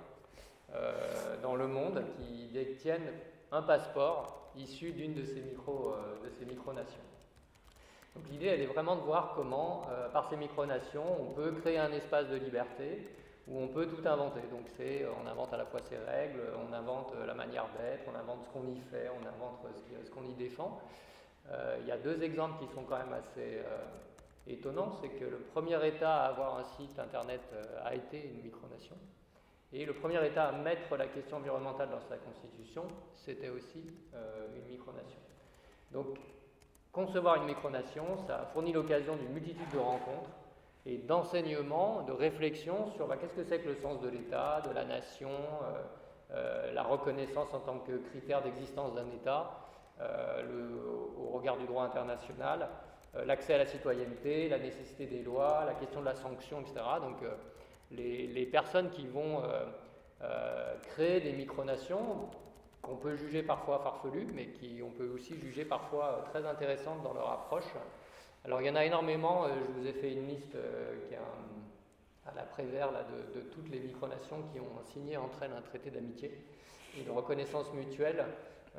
euh, 0.74 1.42
dans 1.42 1.56
le 1.56 1.68
monde 1.68 2.02
qui 2.18 2.48
détiennent 2.48 3.12
un 3.52 3.62
passeport 3.62 4.52
issu 4.56 4.92
d'une 4.92 5.14
de 5.14 5.26
ces, 5.26 5.42
euh, 5.42 6.46
micronations. 6.48 7.02
Donc 8.16 8.24
l'idée, 8.32 8.46
elle 8.46 8.62
est 8.62 8.68
vraiment 8.68 8.96
de 8.96 9.02
voir 9.02 9.34
comment, 9.36 9.88
par 10.14 10.30
ces 10.30 10.38
micronations, 10.38 11.04
on 11.20 11.34
peut 11.34 11.52
créer 11.52 11.80
un 11.80 11.92
espace 11.92 12.28
de 12.30 12.36
liberté 12.36 13.10
où 13.48 13.60
on 13.60 13.68
peut 13.68 13.88
tout 13.88 14.08
inventer. 14.08 14.42
Donc 14.52 14.68
c'est, 14.78 15.04
on 15.20 15.28
invente 15.28 15.52
à 15.52 15.58
la 15.58 15.66
fois 15.66 15.80
ses 15.82 15.98
règles, 15.98 16.42
on 16.70 16.72
invente 16.72 17.12
la 17.26 17.34
manière 17.34 17.66
d'être, 17.76 18.04
on 18.14 18.16
invente 18.16 18.44
ce 18.46 18.50
qu'on 18.50 18.68
y 18.68 18.80
fait, 18.92 19.10
on 19.10 19.28
invente 19.28 19.66
ce 20.06 20.12
qu'on 20.12 20.26
y 20.26 20.34
défend. 20.36 20.80
il 21.82 21.88
y 21.88 21.92
a 21.92 21.98
deux 21.98 22.22
exemples 22.22 22.64
qui 22.64 22.72
sont 22.72 22.84
quand 22.84 23.00
même 23.00 23.14
assez 23.14 23.64
étonnant, 24.48 24.92
c'est 25.02 25.10
que 25.10 25.26
le 25.26 25.38
premier 25.38 25.86
État 25.88 26.24
à 26.24 26.30
avoir 26.30 26.58
un 26.58 26.64
site 26.64 26.98
Internet 27.00 27.42
euh, 27.54 27.64
a 27.84 27.96
été 27.96 28.30
une 28.30 28.42
micronation. 28.42 28.96
Et 29.72 29.86
le 29.86 29.94
premier 29.94 30.26
État 30.26 30.46
à 30.46 30.52
mettre 30.52 30.96
la 30.98 31.08
question 31.08 31.38
environnementale 31.38 31.90
dans 31.90 32.02
sa 32.02 32.18
constitution, 32.18 32.84
c'était 33.16 33.50
aussi 33.50 33.92
euh, 34.14 34.48
une 34.56 34.68
micronation. 34.68 35.20
Donc, 35.92 36.20
concevoir 36.92 37.38
une 37.38 37.46
micronation, 37.46 38.18
ça 38.28 38.42
a 38.42 38.46
fourni 38.46 38.72
l'occasion 38.72 39.16
d'une 39.16 39.32
multitude 39.32 39.70
de 39.74 39.80
rencontres 39.80 40.30
et 40.86 40.98
d'enseignements, 40.98 42.04
de 42.04 42.12
réflexions 42.12 42.92
sur 42.92 43.08
bah, 43.08 43.18
qu'est-ce 43.18 43.34
que 43.34 43.44
c'est 43.44 43.62
que 43.62 43.70
le 43.70 43.76
sens 43.76 44.02
de 44.02 44.10
l'État, 44.10 44.62
de 44.62 44.74
la 44.74 44.84
nation, 44.84 45.32
euh, 46.32 46.72
la 46.74 46.84
reconnaissance 46.84 47.54
en 47.54 47.60
tant 47.62 47.80
que 47.80 47.98
critère 48.10 48.42
d'existence 48.42 48.94
d'un 48.94 49.10
État, 49.12 49.60
au 50.02 51.30
regard 51.30 51.56
du 51.58 51.66
droit 51.66 51.84
international, 51.84 52.68
l'accès 53.26 53.54
à 53.54 53.58
la 53.60 53.66
citoyenneté, 53.66 54.50
la 54.50 54.60
nécessité 54.60 55.06
des 55.06 55.22
lois, 55.22 55.64
la 55.66 55.74
question 55.74 56.00
de 56.00 56.06
la 56.06 56.16
sanction, 56.16 56.62
etc. 56.62 56.76
Donc 57.00 57.22
euh, 57.24 57.36
les, 57.92 58.46
personnes 58.46 58.90
qui 58.90 59.08
vont 59.08 59.44
euh, 60.22 60.76
créer 60.90 61.22
des 61.22 61.34
micronations, 61.34 62.30
qu'on 62.82 62.96
peut 62.98 63.16
juger 63.16 63.44
parfois 63.44 63.80
farfelues, 63.80 64.28
mais 64.34 64.48
qui 64.48 64.82
on 64.84 64.90
peut 64.90 65.10
aussi 65.10 65.40
juger 65.40 65.64
parfois 65.64 66.26
très 66.30 66.46
intéressantes 66.46 67.02
dans 67.04 67.14
leur 67.14 67.30
approche. 67.32 67.72
Alors 68.44 68.62
il 68.62 68.68
y 68.68 68.70
en 68.70 68.76
a 68.76 68.84
énormément, 68.84 69.48
je 69.48 69.80
vous 69.80 69.88
ai 69.88 69.94
fait 69.94 70.12
une 70.12 70.28
liste 70.28 70.58
à 72.26 72.36
la 72.36 72.44
Prévert 72.44 72.92
là, 72.92 73.04
de, 73.04 73.40
de, 73.40 73.46
toutes 73.46 73.70
les 73.70 73.80
micronations 73.80 74.44
qui 74.52 74.60
ont 74.60 74.84
signé 74.84 75.16
entre 75.16 75.44
elles 75.44 75.54
un 75.58 75.62
traité 75.62 75.92
d'amitié 75.92 76.32
et 76.98 77.04
de 77.04 77.12
reconnaissance 77.12 77.72
mutuelle. 77.74 78.26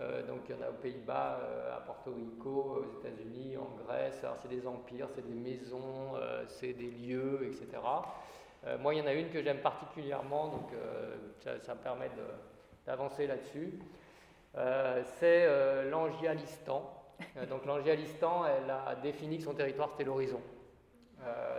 Euh, 0.01 0.27
donc 0.27 0.41
il 0.49 0.57
y 0.57 0.59
en 0.59 0.63
a 0.63 0.71
aux 0.71 0.81
Pays-Bas, 0.83 1.39
euh, 1.41 1.77
à 1.77 1.81
Porto 1.81 2.13
Rico, 2.13 2.83
aux 2.83 2.99
États-Unis, 2.99 3.57
en 3.57 3.77
Grèce. 3.85 4.25
Alors 4.25 4.37
c'est 4.43 4.49
des 4.49 4.67
empires, 4.67 5.09
c'est 5.15 5.27
des 5.27 5.35
maisons, 5.35 6.17
euh, 6.17 6.45
c'est 6.49 6.73
des 6.73 6.91
lieux, 6.91 7.41
etc. 7.47 7.81
moi, 8.81 8.95
il 8.95 8.99
y 8.99 9.03
en 9.03 9.07
a 9.07 9.13
une 9.13 9.29
que 9.29 9.43
j'aime 9.43 9.61
particulièrement, 9.61 10.49
donc 10.49 10.71
ça, 11.41 11.75
me 11.75 11.81
permet 11.81 12.11
d'avancer 12.87 13.27
là-dessus. 13.27 13.79
c'est 15.19 15.85
l'Angialistan. 15.91 16.91
donc 17.51 17.67
l'Angialistan, 17.67 18.47
elle 18.47 18.71
a 18.71 18.95
défini 18.95 19.37
que 19.37 19.45
son 19.45 19.53
territoire 19.53 19.91
c'était 19.91 20.05
l'horizon. 20.05 20.41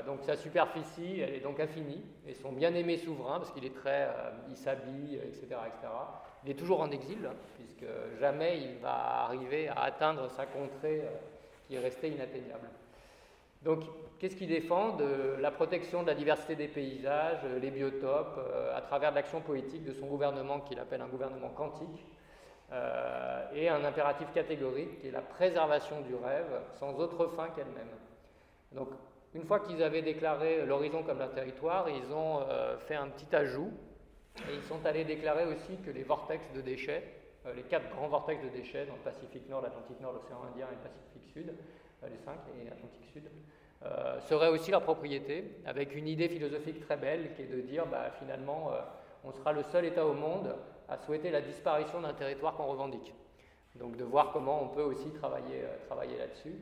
donc 0.08 0.24
sa 0.24 0.36
superficie, 0.36 1.20
elle 1.20 1.36
est 1.36 1.42
donc 1.42 1.60
infinie, 1.60 2.04
et 2.26 2.34
son 2.34 2.52
bien-aimé 2.52 2.98
souverain, 2.98 3.38
parce 3.38 3.52
qu'il 3.52 3.66
est 3.66 3.76
très, 3.76 4.10
il 4.50 4.58
s'habille, 4.58 5.18
etc., 5.18 5.46
etc. 5.68 5.88
Il 6.46 6.52
est 6.52 6.56
toujours 6.56 6.82
en 6.82 6.92
exil, 6.92 7.28
puisque 7.56 7.90
jamais 8.20 8.60
il 8.60 8.78
va 8.78 9.24
arriver 9.24 9.68
à 9.68 9.82
atteindre 9.82 10.30
sa 10.30 10.46
contrée 10.46 11.02
euh, 11.02 11.10
qui 11.68 11.74
est 11.74 11.80
restée 11.80 12.10
inatteignable. 12.10 12.70
Donc, 13.64 13.82
qu'est-ce 14.20 14.36
qu'il 14.36 14.50
défend 14.50 14.96
La 15.40 15.50
protection 15.50 16.04
de 16.04 16.08
la 16.08 16.14
diversité 16.14 16.56
des 16.56 16.68
paysages, 16.68 17.40
euh, 17.46 17.58
les 17.58 17.72
biotopes, 17.72 18.38
euh, 18.38 18.78
à 18.78 18.82
travers 18.82 19.12
l'action 19.12 19.42
politique 19.42 19.84
de 19.84 19.94
son 19.94 20.06
gouvernement, 20.06 20.60
qu'il 20.60 20.80
appelle 20.80 21.02
un 21.02 21.08
gouvernement 21.08 21.50
quantique, 21.50 22.06
et 23.54 23.70
un 23.70 23.86
impératif 23.86 24.34
catégorique 24.34 25.00
qui 25.00 25.08
est 25.08 25.12
la 25.12 25.22
préservation 25.22 26.02
du 26.02 26.16
rêve 26.16 26.62
sans 26.80 26.98
autre 26.98 27.28
fin 27.28 27.50
qu'elle-même. 27.50 27.92
Donc, 28.72 28.90
une 29.36 29.44
fois 29.44 29.60
qu'ils 29.60 29.84
avaient 29.84 30.02
déclaré 30.02 30.66
l'horizon 30.66 31.04
comme 31.04 31.20
leur 31.20 31.32
territoire, 31.32 31.88
ils 31.88 32.12
ont 32.12 32.44
fait 32.88 32.96
un 32.96 33.08
petit 33.10 33.34
ajout 33.36 33.72
et 34.50 34.56
ils 34.56 34.64
sont 34.64 34.86
allés 34.86 35.04
déclarer 35.04 35.46
aussi 35.46 35.78
que 35.86 35.92
les 35.92 36.04
vortex 36.04 36.52
de 36.54 36.62
déchets, 36.62 37.04
euh, 37.46 37.54
les 37.54 37.64
quatre 37.64 37.90
grands 37.90 38.08
vortex 38.08 38.44
de 38.44 38.50
déchets 38.50 38.86
dans 38.86 38.96
le 38.96 39.00
Pacifique 39.00 39.48
Nord, 39.50 39.62
l'Atlantique 39.62 40.00
Nord, 40.02 40.14
l'océan 40.14 40.44
Indien 40.52 40.68
et 40.72 40.76
le 40.76 40.82
Pacifique 40.82 41.32
Sud, 41.34 41.54
euh, 42.04 42.10
les 42.10 42.18
cinq 42.18 42.38
et 42.60 42.66
l'Atlantique 42.66 43.06
Sud, 43.12 43.30
euh, 43.86 44.20
seraient 44.22 44.50
aussi 44.50 44.72
leur 44.72 44.84
propriété, 44.84 45.58
avec 45.66 45.96
une 45.96 46.08
idée 46.08 46.30
philosophique 46.30 46.80
très 46.82 46.98
belle 46.98 47.34
qui 47.36 47.44
est 47.44 47.48
de 47.48 47.62
dire 47.62 47.86
bah, 47.86 48.12
finalement 48.20 48.72
on 49.24 49.32
sera 49.32 49.54
le 49.54 49.64
seul 49.64 49.86
État 49.86 50.06
au 50.06 50.14
monde 50.14 50.56
à 50.88 50.98
souhaiter 50.98 51.32
la 51.32 51.42
disparition 51.42 52.02
d'un 52.02 52.14
territoire 52.14 52.56
qu'on 52.56 52.66
revendique. 52.66 53.14
Donc 53.76 53.98
de 53.98 54.04
voir 54.04 54.32
comment 54.32 54.64
on 54.64 54.70
peut 54.70 54.84
aussi 54.84 55.12
travailler 55.12 56.18
là-dessus. 56.18 56.56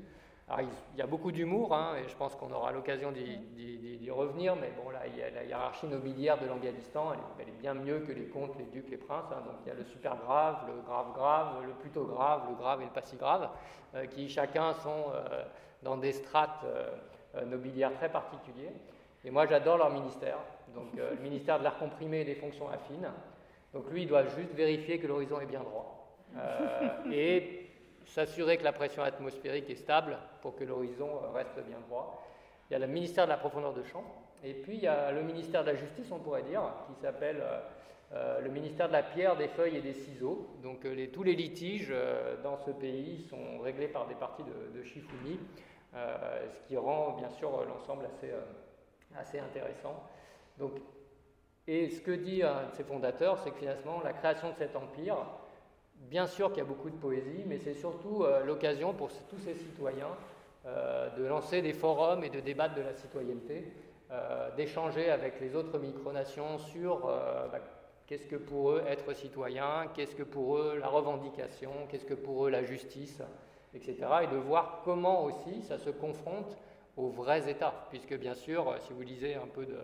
Il 0.62 0.99
y 0.99 1.01
a 1.01 1.08
beaucoup 1.08 1.32
d'humour, 1.32 1.74
hein, 1.74 1.95
et 1.97 2.08
je 2.08 2.16
pense 2.16 2.36
qu'on 2.36 2.51
aura 2.51 2.72
l'occasion 2.72 3.12
d'y 3.12 4.12
revenir, 4.12 4.56
mais 4.56 4.72
bon, 4.78 4.89
là, 4.89 5.01
il 5.08 5.18
y 5.18 5.24
a 5.24 5.30
la 5.30 5.43
hiérarchie 5.43 5.88
nobiliaire 5.88 6.39
de 6.39 6.45
l'Anganistan, 6.45 7.14
elle, 7.39 7.47
est 7.47 7.60
bien 7.60 7.74
mieux 7.74 7.99
que 7.99 8.12
les 8.12 8.26
comtes, 8.26 8.58
les 8.58 8.66
ducs, 8.66 8.89
les 8.89 8.97
princes. 8.97 9.32
Hein. 9.32 9.41
donc, 9.45 9.56
il 9.66 9.70
y 9.70 9.72
a 9.72 9.76
le 9.76 9.84
super 9.86 10.18
grave, 10.18 10.58
le 10.68 10.82
grave 10.82 11.14
grave, 11.14 11.66
le 11.66 11.74
plutôt 11.74 12.06
grave, 12.06 12.41
le 12.49 12.56
grave 12.56 12.82
et 12.82 12.86
le 12.86 12.91
pas 12.91 13.01
si 13.01 13.16
grave, 13.16 13.49
euh, 13.95 14.06
qui 14.06 14.30
chacun 14.30 14.74
sont 14.74 15.06
euh, 15.14 15.43
dans 15.82 15.97
des 15.97 16.12
strates 16.12 16.64
euh, 16.66 17.45
nobiliaires 17.45 17.93
très 17.93 18.10
particuliers. 18.10 18.72
Et 19.26 19.32
moi, 19.32 19.45
j'adore 19.47 19.78
leur 19.78 19.89
ministère. 19.89 20.38
Donc, 20.76 20.88
le 20.95 21.22
ministère 21.22 21.60
de 21.60 21.64
l'air 21.64 21.78
comprimé 21.78 22.22
et 22.22 22.26
des 22.26 22.36
fonctions 22.36 22.70
affines. 22.70 23.10
Donc, 23.74 23.89
lui, 23.89 24.04
il 24.04 24.08
doit 24.08 24.26
juste 24.26 24.54
vérifier 24.54 24.99
que 24.99 25.08
l'horizon 25.08 25.39
est 25.39 25.45
bien 25.45 25.62
droit. 25.62 26.18
et 27.12 27.62
s'assurer 28.06 28.58
que 28.58 28.64
la 28.64 28.74
pression 28.74 29.04
atmosphérique 29.04 29.70
est 29.70 29.76
stable 29.76 30.18
pour 30.41 30.56
que 30.56 30.64
l'horizon 30.64 31.10
reste 31.34 31.60
bien 31.68 31.80
droit. 31.88 32.24
Il 32.70 32.74
y 32.74 32.76
a 32.76 32.80
le 32.80 32.88
ministère 32.88 33.26
de 33.26 33.30
la 33.30 33.38
profondeur 33.38 33.74
de 33.74 33.84
champ, 33.84 34.04
et 34.43 34.54
puis 34.54 34.76
il 34.76 34.84
y 34.84 34.88
a 34.88 35.12
le 35.12 35.22
ministère 35.24 35.64
de 35.64 35.72
la 35.72 35.76
Justice, 35.76 36.12
on 36.12 36.20
pourrait 36.20 36.43
dire, 36.43 36.62
qui 36.88 37.01
s'appelle 37.01 37.41
euh, 37.41 37.60
euh, 38.14 38.41
le 38.41 38.49
ministère 38.49 38.88
de 38.88 38.93
la 38.93 39.04
pierre, 39.04 39.36
des 39.38 39.47
feuilles 39.47 39.78
et 39.78 39.82
des 39.82 39.93
ciseaux. 39.93 40.47
Donc 40.62 40.86
euh, 40.86 41.08
tous 41.14 41.24
les 41.24 41.36
litiges 41.36 41.93
dans 42.43 42.58
ce 42.58 42.72
pays 42.72 43.26
sont 43.30 43.60
réglés 43.60 43.88
par 43.88 44.08
des 44.08 44.16
parties 44.16 44.43
de, 44.43 44.80
de 44.80 44.84
ce 44.84 46.68
qui 46.68 46.78
rend 46.78 47.12
bien 47.18 47.30
sûr 47.30 47.66
l'ensemble 47.66 48.06
assez, 48.06 48.32
assez 49.16 49.39
intéressant. 49.39 50.04
Donc, 50.58 50.74
et 51.68 51.89
ce 51.89 52.01
que 52.01 52.12
dit 52.12 52.43
un 52.43 52.68
de 52.68 52.76
ses 52.76 52.84
fondateurs, 52.84 53.39
c'est 53.39 53.51
que 53.51 53.58
finalement 53.58 54.01
la 54.04 54.14
création 54.14 54.49
de 54.49 54.56
cet 54.56 54.76
empire, 54.76 55.16
Bien 56.10 56.28
sûr 56.28 56.49
qu'il 56.49 56.60
y 56.60 56.62
a 56.62 56.66
beaucoup 56.66 56.89
de 56.89 56.95
poésie, 56.95 57.43
mais 57.47 57.58
c'est 57.58 57.74
surtout 57.74 58.24
euh, 58.24 58.43
l'occasion 58.43 58.93
pour 58.93 59.10
tous 59.30 59.39
ces 59.39 59.56
citoyens 59.56 60.16
de 61.18 61.26
lancer 61.26 61.62
des 61.62 61.74
forums 61.74 62.24
et 62.24 62.30
de 62.30 62.39
débattre 62.39 62.76
de 62.76 62.82
la 62.82 62.93
citoyenneté, 62.93 63.74
d'échanger 64.56 65.10
avec 65.10 65.41
les 65.41 65.58
autres 65.58 65.78
micronations 65.78 66.58
sur 66.58 66.99
bah, 67.51 67.60
qu'est-ce 68.08 68.28
que 68.28 68.38
pour 68.38 68.72
eux 68.72 68.84
être 68.88 69.14
citoyen, 69.14 69.88
qu'est-ce 69.93 70.16
que 70.16 70.24
pour 70.24 70.58
eux 70.58 70.78
la 70.80 70.88
revendication, 70.88 71.72
qu'est-ce 71.89 72.06
que 72.06 72.14
pour 72.14 72.47
eux 72.47 72.49
la 72.49 72.64
justice, 72.64 73.22
etc. 73.74 73.97
Et 74.24 74.28
de 74.28 74.38
voir 74.38 74.84
comment 74.86 75.26
aussi 75.26 75.64
ça 75.64 75.78
se 75.78 75.89
confronte 75.89 76.58
aux 76.95 77.10
vrais 77.10 77.49
États, 77.49 77.88
puisque 77.89 78.18
bien 78.18 78.34
sûr, 78.34 78.74
si 78.88 78.93
vous 78.93 79.01
lisez 79.01 79.36
un 79.36 79.47
peu 79.47 79.66
de, 79.66 79.78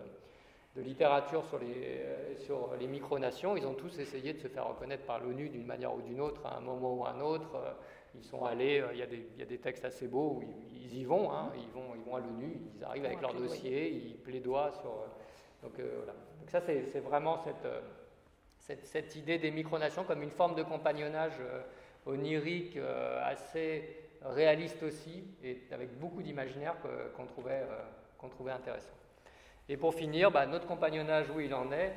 de 0.76 0.82
littérature 0.82 1.44
sur 1.46 1.58
les, 1.58 2.36
sur 2.38 2.74
les 2.78 2.86
micronations, 2.86 3.56
ils 3.56 3.66
ont 3.66 3.74
tous 3.74 3.98
essayé 3.98 4.32
de 4.32 4.38
se 4.38 4.48
faire 4.48 4.68
reconnaître 4.68 5.04
par 5.04 5.18
l'ONU 5.18 5.48
d'une 5.48 5.66
manière 5.66 5.94
ou 5.94 6.00
d'une 6.00 6.20
autre, 6.20 6.46
à 6.46 6.56
un 6.56 6.60
moment 6.60 6.94
ou 6.94 7.04
à 7.04 7.10
un 7.10 7.20
autre. 7.20 7.76
Ils 8.14 8.24
sont 8.24 8.44
allés, 8.44 8.82
il 8.92 8.98
y 8.98 9.02
a 9.02 9.06
des, 9.06 9.28
il 9.34 9.38
y 9.40 9.42
a 9.42 9.46
des 9.46 9.58
textes 9.58 9.84
assez 9.84 10.06
beaux 10.06 10.38
où 10.38 10.44
ils, 10.72 10.96
y 10.96 11.04
vont, 11.04 11.32
hein, 11.32 11.52
ils, 11.56 11.70
vont 11.70 11.94
ils 11.96 12.02
vont 12.02 12.16
à 12.16 12.20
l'ONU, 12.20 12.60
ils 12.76 12.84
arrivent 12.84 13.04
avec 13.04 13.20
leur 13.20 13.34
dossier, 13.34 13.90
ils 13.90 14.16
plaidoient 14.16 14.72
sur... 14.80 14.90
Donc, 15.62 15.78
euh, 15.78 15.92
voilà. 15.96 16.12
donc 16.38 16.50
ça, 16.50 16.60
c'est 16.60 17.00
vraiment 17.00 17.38
cette, 17.38 17.68
cette, 18.58 18.86
cette, 18.86 19.16
idée 19.16 19.38
des 19.38 19.50
micronations 19.50 20.04
comme 20.04 20.22
une 20.22 20.30
forme 20.30 20.54
de 20.54 20.62
compagnonnage 20.62 21.38
euh, 21.40 21.62
onirique 22.06 22.76
euh, 22.76 23.20
assez 23.24 23.96
réaliste 24.22 24.82
aussi, 24.82 25.24
et 25.42 25.62
avec 25.70 25.98
beaucoup 25.98 26.22
d'imaginaire 26.22 26.76
qu'on 27.16 27.26
trouvait, 27.26 27.64
qu'on 28.18 28.28
trouvait 28.28 28.52
intéressant. 28.52 28.99
Et 29.70 29.76
pour 29.76 29.94
finir, 29.94 30.32
bah, 30.32 30.46
notre 30.46 30.66
compagnonnage, 30.66 31.30
où 31.30 31.38
il 31.38 31.54
en 31.54 31.70
est, 31.70 31.92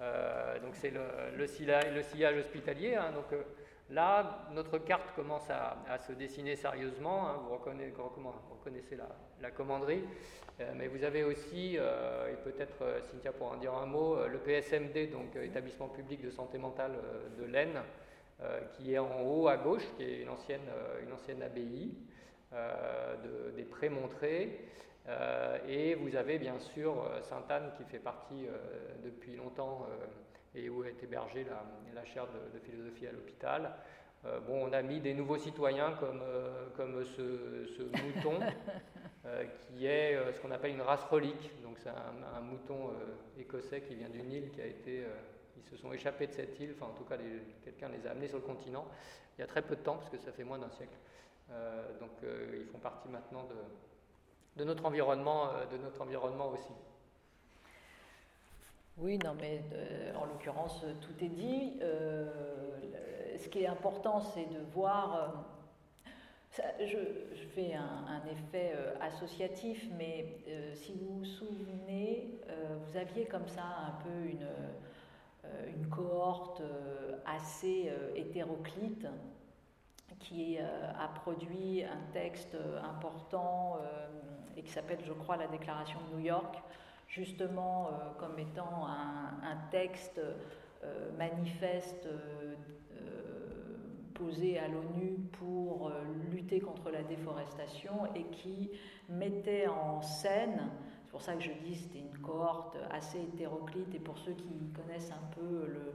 euh, 0.00 0.58
donc 0.60 0.74
c'est 0.76 0.90
le, 1.36 1.46
sillage, 1.46 2.38
hospitalier. 2.38 2.94
Hein. 2.94 3.12
donc 3.12 3.30
euh, 3.34 3.42
là, 3.90 4.46
notre 4.54 4.78
carte 4.78 5.14
commence 5.14 5.50
à, 5.50 5.98
se 5.98 6.12
dessiner 6.12 6.56
sérieusement. 6.56 7.28
Hein. 7.28 7.34
vous, 7.42 7.54
reconnaissez, 7.54 8.96
la, 9.42 9.50
commanderie. 9.50 10.04
Euh, 10.60 10.72
mais 10.74 10.88
vous 10.88 11.04
avez 11.04 11.22
aussi, 11.22 11.74
et 11.76 12.36
peut-être 12.44 13.02
Cynthia 13.10 13.32
pourra 13.32 13.56
en 13.56 13.58
dire 13.58 13.74
un 13.74 13.84
mot, 13.84 14.16
le 14.26 14.38
PSMD, 14.38 15.10
donc 15.12 15.36
établissement 15.36 15.88
public 15.88 16.22
de 16.22 16.30
santé 16.30 16.56
mentale 16.56 16.92
de 17.38 17.44
l'Aisne, 17.44 17.82
qui 18.72 18.94
est 18.94 18.98
en 18.98 19.20
haut 19.20 19.48
à 19.48 19.58
gauche, 19.58 19.84
qui 19.98 20.04
est 20.04 20.22
une 20.22 20.30
ancienne, 20.30 21.42
abbaye 21.42 21.92
de, 22.52 23.50
des 23.54 23.64
Prémontrés. 23.64 24.64
Euh, 25.08 25.58
et 25.66 25.94
vous 25.94 26.16
avez 26.16 26.38
bien 26.38 26.58
sûr 26.58 27.02
euh, 27.02 27.22
Sainte-Anne 27.22 27.72
qui 27.78 27.84
fait 27.84 27.98
partie 27.98 28.46
euh, 28.46 28.58
depuis 29.04 29.36
longtemps 29.36 29.86
et 30.54 30.68
où 30.68 30.84
est 30.84 31.02
hébergée 31.02 31.46
la, 31.94 32.04
chaire 32.04 32.26
de, 32.26 32.58
philosophie 32.58 33.06
à 33.06 33.12
l'hôpital. 33.12 33.70
bon, 34.46 34.66
on 34.66 34.72
a 34.72 34.82
mis 34.82 34.98
des 34.98 35.14
nouveaux 35.14 35.36
citoyens 35.36 35.92
comme, 36.00 36.22
comme 36.74 37.04
ce, 37.04 37.82
mouton, 37.82 38.40
qui 39.68 39.86
est 39.86 40.16
ce 40.32 40.40
qu'on 40.40 40.50
appelle 40.50 40.72
une 40.72 40.82
race 40.82 41.04
relique. 41.04 41.52
Donc 41.62 41.78
c'est 41.78 41.90
un, 41.90 42.40
mouton 42.40 42.90
écossais 43.38 43.82
qui 43.82 43.94
vient 43.94 44.08
d'une 44.08 44.32
île 44.32 44.50
qui 44.50 44.62
a 44.62 44.66
été... 44.66 45.04
ils 45.56 45.70
se 45.70 45.76
sont 45.76 45.92
échappés 45.92 46.26
de 46.26 46.32
cette 46.32 46.58
île, 46.58 46.74
enfin 46.74 46.90
en 46.90 46.96
tout 46.96 47.04
cas 47.04 47.16
quelqu'un 47.62 47.90
les 47.90 48.06
a 48.06 48.12
amenés 48.12 48.28
sur 48.28 48.38
le 48.38 48.44
continent 48.44 48.86
il 49.36 49.42
y 49.42 49.44
a 49.44 49.46
très 49.46 49.62
peu 49.62 49.76
de 49.76 49.82
temps, 49.82 49.96
parce 49.96 50.08
que 50.08 50.18
ça 50.18 50.32
fait 50.32 50.44
moins 50.44 50.58
d'un 50.58 50.70
siècle. 50.70 50.96
donc 52.00 52.10
ils 52.22 52.66
font 52.66 52.78
partie 52.78 53.08
maintenant 53.08 53.44
de, 53.44 53.54
de 54.58 54.64
notre 54.64 54.84
environnement, 54.84 55.46
euh, 55.46 55.76
de 55.76 55.82
notre 55.82 56.02
environnement 56.02 56.48
aussi. 56.48 56.72
Oui, 58.98 59.16
non, 59.18 59.34
mais 59.40 59.62
euh, 59.72 60.12
en 60.16 60.26
l'occurrence, 60.26 60.84
tout 61.00 61.24
est 61.24 61.28
dit. 61.28 61.78
Euh, 61.80 62.28
ce 63.38 63.48
qui 63.48 63.62
est 63.62 63.68
important, 63.68 64.20
c'est 64.20 64.46
de 64.46 64.58
voir. 64.74 65.44
je, 66.80 66.98
fais 67.54 67.74
un, 67.74 68.20
effet 68.32 68.74
associatif, 69.00 69.86
mais 69.96 70.26
si 70.74 70.92
vous 70.94 71.18
vous 71.18 71.24
souvenez, 71.24 72.34
vous 72.48 72.96
aviez 72.96 73.26
comme 73.26 73.46
ça 73.46 73.62
un 73.62 74.02
peu 74.02 75.68
une 75.68 75.88
cohorte 75.88 76.62
assez 77.24 77.92
hétéroclite 78.16 79.06
qui 80.20 80.58
a 80.58 81.08
produit 81.14 81.84
un 81.84 82.12
texte 82.12 82.56
important 82.82 83.78
et 84.56 84.62
qui 84.62 84.70
s'appelle, 84.72 84.98
je 85.04 85.12
crois, 85.12 85.36
la 85.36 85.46
Déclaration 85.46 85.98
de 86.10 86.16
New 86.16 86.24
York, 86.24 86.56
justement 87.08 87.88
euh, 87.88 87.90
comme 88.18 88.38
étant 88.38 88.86
un, 88.86 89.56
texte 89.70 90.20
euh, 90.84 91.10
manifeste 91.18 92.06
euh, 92.06 92.54
posé 94.14 94.58
à 94.58 94.66
l'ONU 94.66 95.18
pour 95.38 95.92
lutter 96.32 96.60
contre 96.60 96.90
la 96.90 97.02
déforestation 97.02 98.06
et 98.14 98.24
qui 98.24 98.70
mettait 99.08 99.68
en 99.68 100.02
scène, 100.02 100.70
c'est 101.04 101.10
pour 101.10 101.22
ça 101.22 101.34
que 101.34 101.42
je 101.42 101.52
dis 101.64 101.76
c'était 101.76 102.00
une 102.00 102.18
cohorte 102.18 102.76
assez 102.90 103.20
hétéroclite 103.20 103.94
et 103.94 104.00
pour 104.00 104.18
ceux 104.18 104.32
qui 104.32 104.72
connaissent 104.74 105.12
un 105.12 105.34
peu 105.34 105.68
le, 105.68 105.94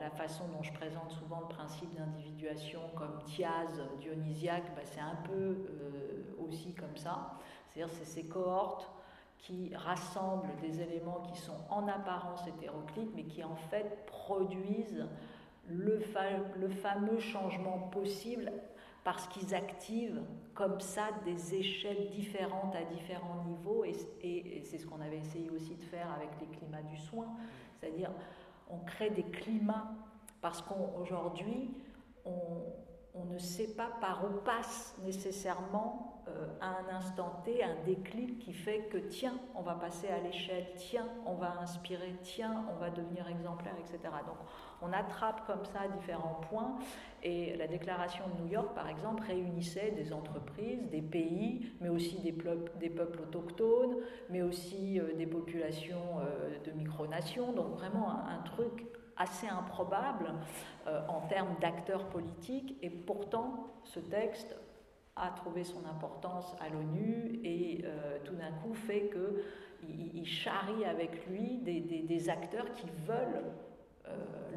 la, 0.00 0.10
façon 0.10 0.44
dont 0.48 0.62
je 0.62 0.72
présente 0.72 1.10
souvent 1.10 1.40
le 1.40 1.48
principe 1.48 1.94
d'individuation 1.94 2.80
comme 2.96 3.22
thiase 3.24 3.82
dionysiaque, 4.00 4.74
bah, 4.74 4.82
c'est 4.84 5.00
un 5.00 5.16
peu 5.24 5.56
aussi 6.38 6.74
comme 6.74 6.96
ça. 6.96 7.38
C'est-à-dire 7.68 7.92
c'est 7.94 8.04
ces 8.04 8.24
cohortes 8.24 8.90
qui 9.38 9.74
rassemblent 9.74 10.54
des 10.60 10.80
éléments 10.80 11.20
qui 11.20 11.38
sont 11.38 11.58
en 11.68 11.86
apparence 11.88 12.46
hétéroclites, 12.46 13.10
mais 13.14 13.24
qui 13.24 13.44
en 13.44 13.56
fait 13.56 14.06
produisent 14.06 15.06
le, 15.68 16.00
le 16.56 16.68
fameux 16.68 17.18
changement 17.18 17.78
possible 17.90 18.52
parce 19.02 19.26
qu'ils 19.28 19.54
activent 19.54 20.22
comme 20.54 20.80
ça 20.80 21.08
des 21.26 21.54
échelles 21.54 22.08
différentes 22.08 22.74
à 22.74 22.84
différents 22.84 23.44
niveaux, 23.44 23.84
et, 23.84 23.92
et 24.22 24.62
c'est 24.62 24.78
ce 24.78 24.86
qu'on 24.86 25.00
avait 25.00 25.18
essayé 25.18 25.50
aussi 25.50 25.74
de 25.74 25.82
faire 25.82 26.10
avec 26.12 26.30
les 26.40 26.46
climats 26.46 26.82
du 26.82 26.96
soin, 26.96 27.26
c'est-à-dire 27.78 28.10
on 28.74 28.84
crée 28.84 29.10
des 29.10 29.24
climats 29.24 29.92
parce 30.40 30.60
qu'aujourd'hui, 30.62 31.74
on, 32.24 33.24
ne 33.24 33.38
sait 33.38 33.74
pas 33.74 33.88
par 34.00 34.24
où 34.24 34.40
passe 34.44 34.94
nécessairement 35.02 36.22
euh, 36.28 36.46
à 36.60 36.68
un 36.68 36.96
instant 36.96 37.40
T 37.44 37.64
un 37.64 37.74
déclic 37.84 38.38
qui 38.38 38.52
fait 38.52 38.82
que 38.92 38.98
tiens, 38.98 39.34
on 39.56 39.62
va 39.62 39.74
passer 39.74 40.08
à 40.08 40.20
l'échelle, 40.20 40.66
tiens, 40.76 41.08
on 41.26 41.34
va 41.34 41.58
inspirer, 41.60 42.14
tiens, 42.22 42.64
on 42.72 42.78
va 42.78 42.90
devenir 42.90 43.26
exemplaire, 43.28 43.74
etc. 43.80 43.98
on 44.82 44.92
attrape 44.92 45.46
comme 45.46 45.64
ça 45.64 45.88
différents 45.88 46.40
points. 46.50 46.76
Et 47.22 47.56
la 47.56 47.66
déclaration 47.66 48.24
de 48.28 48.42
New 48.42 48.52
York, 48.52 48.74
par 48.74 48.86
exemple, 48.88 49.22
réunissait 49.26 49.92
des 49.92 50.12
entreprises, 50.12 50.90
des 50.90 51.00
pays, 51.00 51.72
mais 51.80 51.88
aussi 51.88 52.18
des, 52.20 52.32
peuples 52.32 53.22
autochtones, 53.22 53.96
mais 54.28 54.42
aussi 54.42 55.00
euh, 55.00 55.14
des 55.14 55.26
populations 55.26 56.20
euh, 56.20 56.58
de 56.66 56.70
micronations, 56.72 57.52
donc 57.52 57.76
vraiment 57.78 58.10
un 58.10 58.42
truc 58.44 58.86
assez 59.16 59.46
improbable 59.46 60.34
euh, 60.86 61.00
en 61.08 61.22
termes 61.22 61.54
d'acteurs 61.62 62.10
politiques, 62.10 62.76
et 62.82 62.90
pourtant 62.90 63.68
ce 63.84 64.00
texte 64.00 64.54
a 65.16 65.30
trouvé 65.30 65.64
son 65.64 65.86
importance 65.86 66.54
à 66.60 66.68
l'ONU 66.68 67.40
et 67.44 67.84
tout 68.24 68.34
d'un 68.34 68.50
coup 68.50 68.74
fait 68.74 69.10
qu'il 69.12 70.10
il 70.12 70.26
charrie 70.26 70.84
avec 70.84 71.24
lui 71.28 71.58
des, 71.58 72.28
acteurs 72.28 72.72
qui 72.72 72.88
veulent 73.06 73.44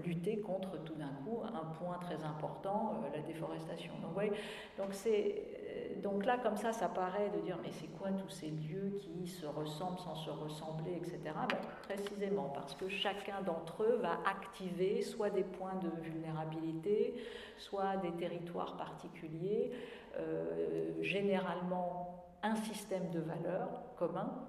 lutter 0.06 0.40
contre 0.40 0.78
tout 0.84 0.96
d'un 0.96 1.12
coup 1.24 1.42
un 1.44 1.66
point 1.80 1.98
très 2.00 2.24
important, 2.24 3.02
la 3.14 3.22
déforestation. 3.22 3.94
Donc, 4.02 4.32
donc 4.78 4.94
c'est 4.94 5.58
donc 6.02 6.26
là, 6.26 6.38
comme 6.38 6.58
ça, 6.58 6.72
ça 6.72 6.88
paraît 6.90 7.30
de 7.36 7.42
dire 7.42 7.58
mais 7.62 7.72
c'est 7.72 7.88
quoi 7.88 8.10
tous 8.12 8.30
ces 8.30 8.50
lieux 8.50 9.00
qui 9.00 9.28
se 9.28 9.46
ressemblent 9.46 10.00
sans 10.00 10.16
se 10.16 10.30
ressembler, 10.30 10.94
etc. 10.96 11.20
Ben, 11.24 11.58
précisément 11.84 12.50
parce 12.50 12.76
que 12.76 12.88
chacun 12.88 13.42
d'entre 13.42 13.84
eux 13.84 14.00
va 14.02 14.20
activer 14.26 15.02
soit 15.02 15.30
des 15.30 15.44
points 15.44 15.76
de 15.76 15.90
vulnérabilité, 16.02 17.16
soit 17.58 17.98
des 17.98 18.12
territoires 18.12 18.78
particuliers, 18.78 19.72
euh, 20.18 20.92
généralement 21.02 22.26
un 22.44 22.56
système 22.56 23.10
de 23.10 23.20
valeurs 23.20 23.70
commun. 23.98 24.48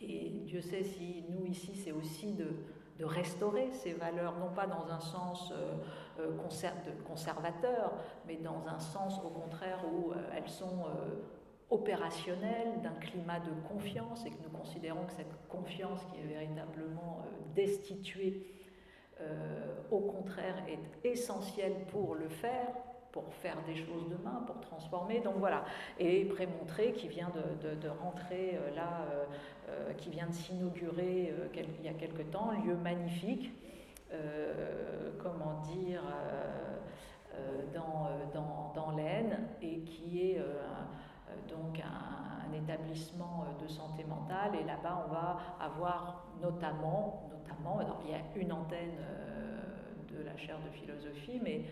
Et 0.00 0.30
Dieu 0.46 0.60
sait 0.60 0.82
si 0.82 1.24
nous 1.30 1.46
ici, 1.46 1.76
c'est 1.76 1.92
aussi 1.92 2.32
de, 2.32 2.48
de 2.98 3.04
restaurer 3.04 3.70
ces 3.72 3.92
valeurs, 3.92 4.38
non 4.38 4.50
pas 4.50 4.66
dans 4.66 4.86
un 4.90 5.00
sens 5.00 5.52
euh, 5.52 5.74
euh, 6.20 6.36
conservateur, 7.06 7.92
mais 8.26 8.36
dans 8.36 8.66
un 8.66 8.78
sens 8.78 9.20
au 9.24 9.30
contraire 9.30 9.80
où 9.92 10.12
euh, 10.12 10.16
elles 10.36 10.48
sont 10.48 10.84
opérationnelles, 11.70 12.82
d'un 12.82 12.94
climat 13.00 13.40
de 13.40 13.50
confiance, 13.66 14.26
et 14.26 14.30
que 14.30 14.42
nous 14.42 14.50
considérons 14.50 15.06
que 15.06 15.12
cette 15.12 15.48
confiance 15.48 16.00
qui 16.12 16.20
est 16.20 16.26
véritablement 16.26 17.24
destituée, 17.54 18.46
au 19.90 20.00
contraire, 20.00 20.56
est 20.68 21.08
essentielle 21.08 21.86
pour 21.90 22.14
le 22.14 22.28
faire, 22.28 22.74
pour 23.12 23.32
faire 23.34 23.56
des 23.66 23.76
choses 23.76 24.08
demain, 24.08 24.42
pour 24.46 24.60
transformer. 24.60 25.20
Donc 25.20 25.34
voilà. 25.36 25.64
Et 25.98 26.24
Prémontré 26.24 26.92
qui 26.92 27.08
vient 27.08 27.30
de, 27.30 27.88
rentrer 27.88 28.58
là, 28.74 29.06
qui 29.98 30.10
vient 30.10 30.26
de 30.26 30.32
s'inaugurer 30.32 31.32
il 31.54 31.84
y 31.84 31.88
a 31.88 31.92
quelque 31.92 32.22
temps, 32.22 32.50
lieu 32.64 32.74
magnifique 32.74 33.52
euh, 34.12 35.12
comment 35.22 35.62
dire, 35.62 36.02
euh, 36.04 37.62
euh, 37.74 38.70
dans 38.74 38.90
l'Aisne 38.90 39.38
et 39.62 39.80
qui 39.80 40.20
est 40.20 40.44
donc 41.48 41.80
un, 41.80 42.52
établissement 42.52 43.46
de 43.62 43.66
santé 43.66 44.04
mentale. 44.04 44.54
Et 44.60 44.64
là-bas, 44.64 45.06
on 45.06 45.12
va 45.12 45.38
avoir 45.58 46.26
notamment, 46.42 47.30
notamment, 47.30 47.78
alors 47.78 48.00
il 48.04 48.10
y 48.10 48.14
a 48.14 48.20
une 48.36 48.52
antenne 48.52 48.98
de 50.10 50.22
la 50.22 50.36
chaire 50.36 50.58
de 50.58 50.70
philosophie, 50.70 51.40
mais 51.42 51.62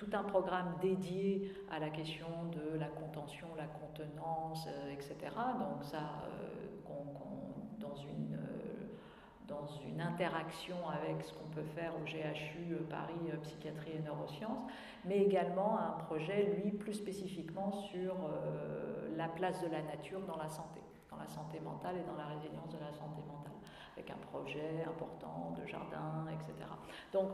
tout 0.00 0.16
un 0.16 0.22
programme 0.22 0.76
dédié 0.80 1.52
à 1.70 1.78
la 1.78 1.90
question 1.90 2.26
de 2.52 2.78
la 2.78 2.86
contention, 2.86 3.48
la 3.54 3.66
contenance, 3.66 4.66
euh, 4.66 4.92
etc. 4.92 5.14
Donc 5.58 5.84
ça, 5.84 6.22
euh, 6.24 6.88
dans, 7.78 7.94
une, 7.94 8.34
euh, 8.34 8.86
dans 9.46 9.66
une 9.86 10.00
interaction 10.00 10.76
avec 10.88 11.22
ce 11.22 11.34
qu'on 11.34 11.50
peut 11.50 11.66
faire 11.74 11.92
au 11.96 12.04
GHU 12.04 12.76
Paris 12.88 13.38
Psychiatrie 13.42 13.92
et 13.98 14.00
Neurosciences, 14.00 14.70
mais 15.04 15.18
également 15.18 15.78
un 15.78 16.02
projet, 16.04 16.56
lui, 16.56 16.70
plus 16.70 16.94
spécifiquement 16.94 17.70
sur 17.70 18.14
la 19.16 19.28
place 19.28 19.62
de 19.62 19.68
la 19.68 19.82
nature 19.82 20.20
dans 20.22 20.36
la 20.36 20.48
santé, 20.48 20.80
dans 21.10 21.16
la 21.16 21.28
santé 21.28 21.60
mentale 21.60 21.96
et 21.98 22.04
dans 22.04 22.16
la 22.16 22.26
résilience 22.26 22.70
de 22.70 22.78
la 22.78 22.92
santé 22.92 23.22
mentale, 23.28 23.52
avec 23.96 24.10
un 24.10 24.26
projet 24.30 24.84
important 24.86 25.54
de 25.60 25.66
jardin, 25.66 26.26
etc. 26.32 26.68
Donc 27.12 27.30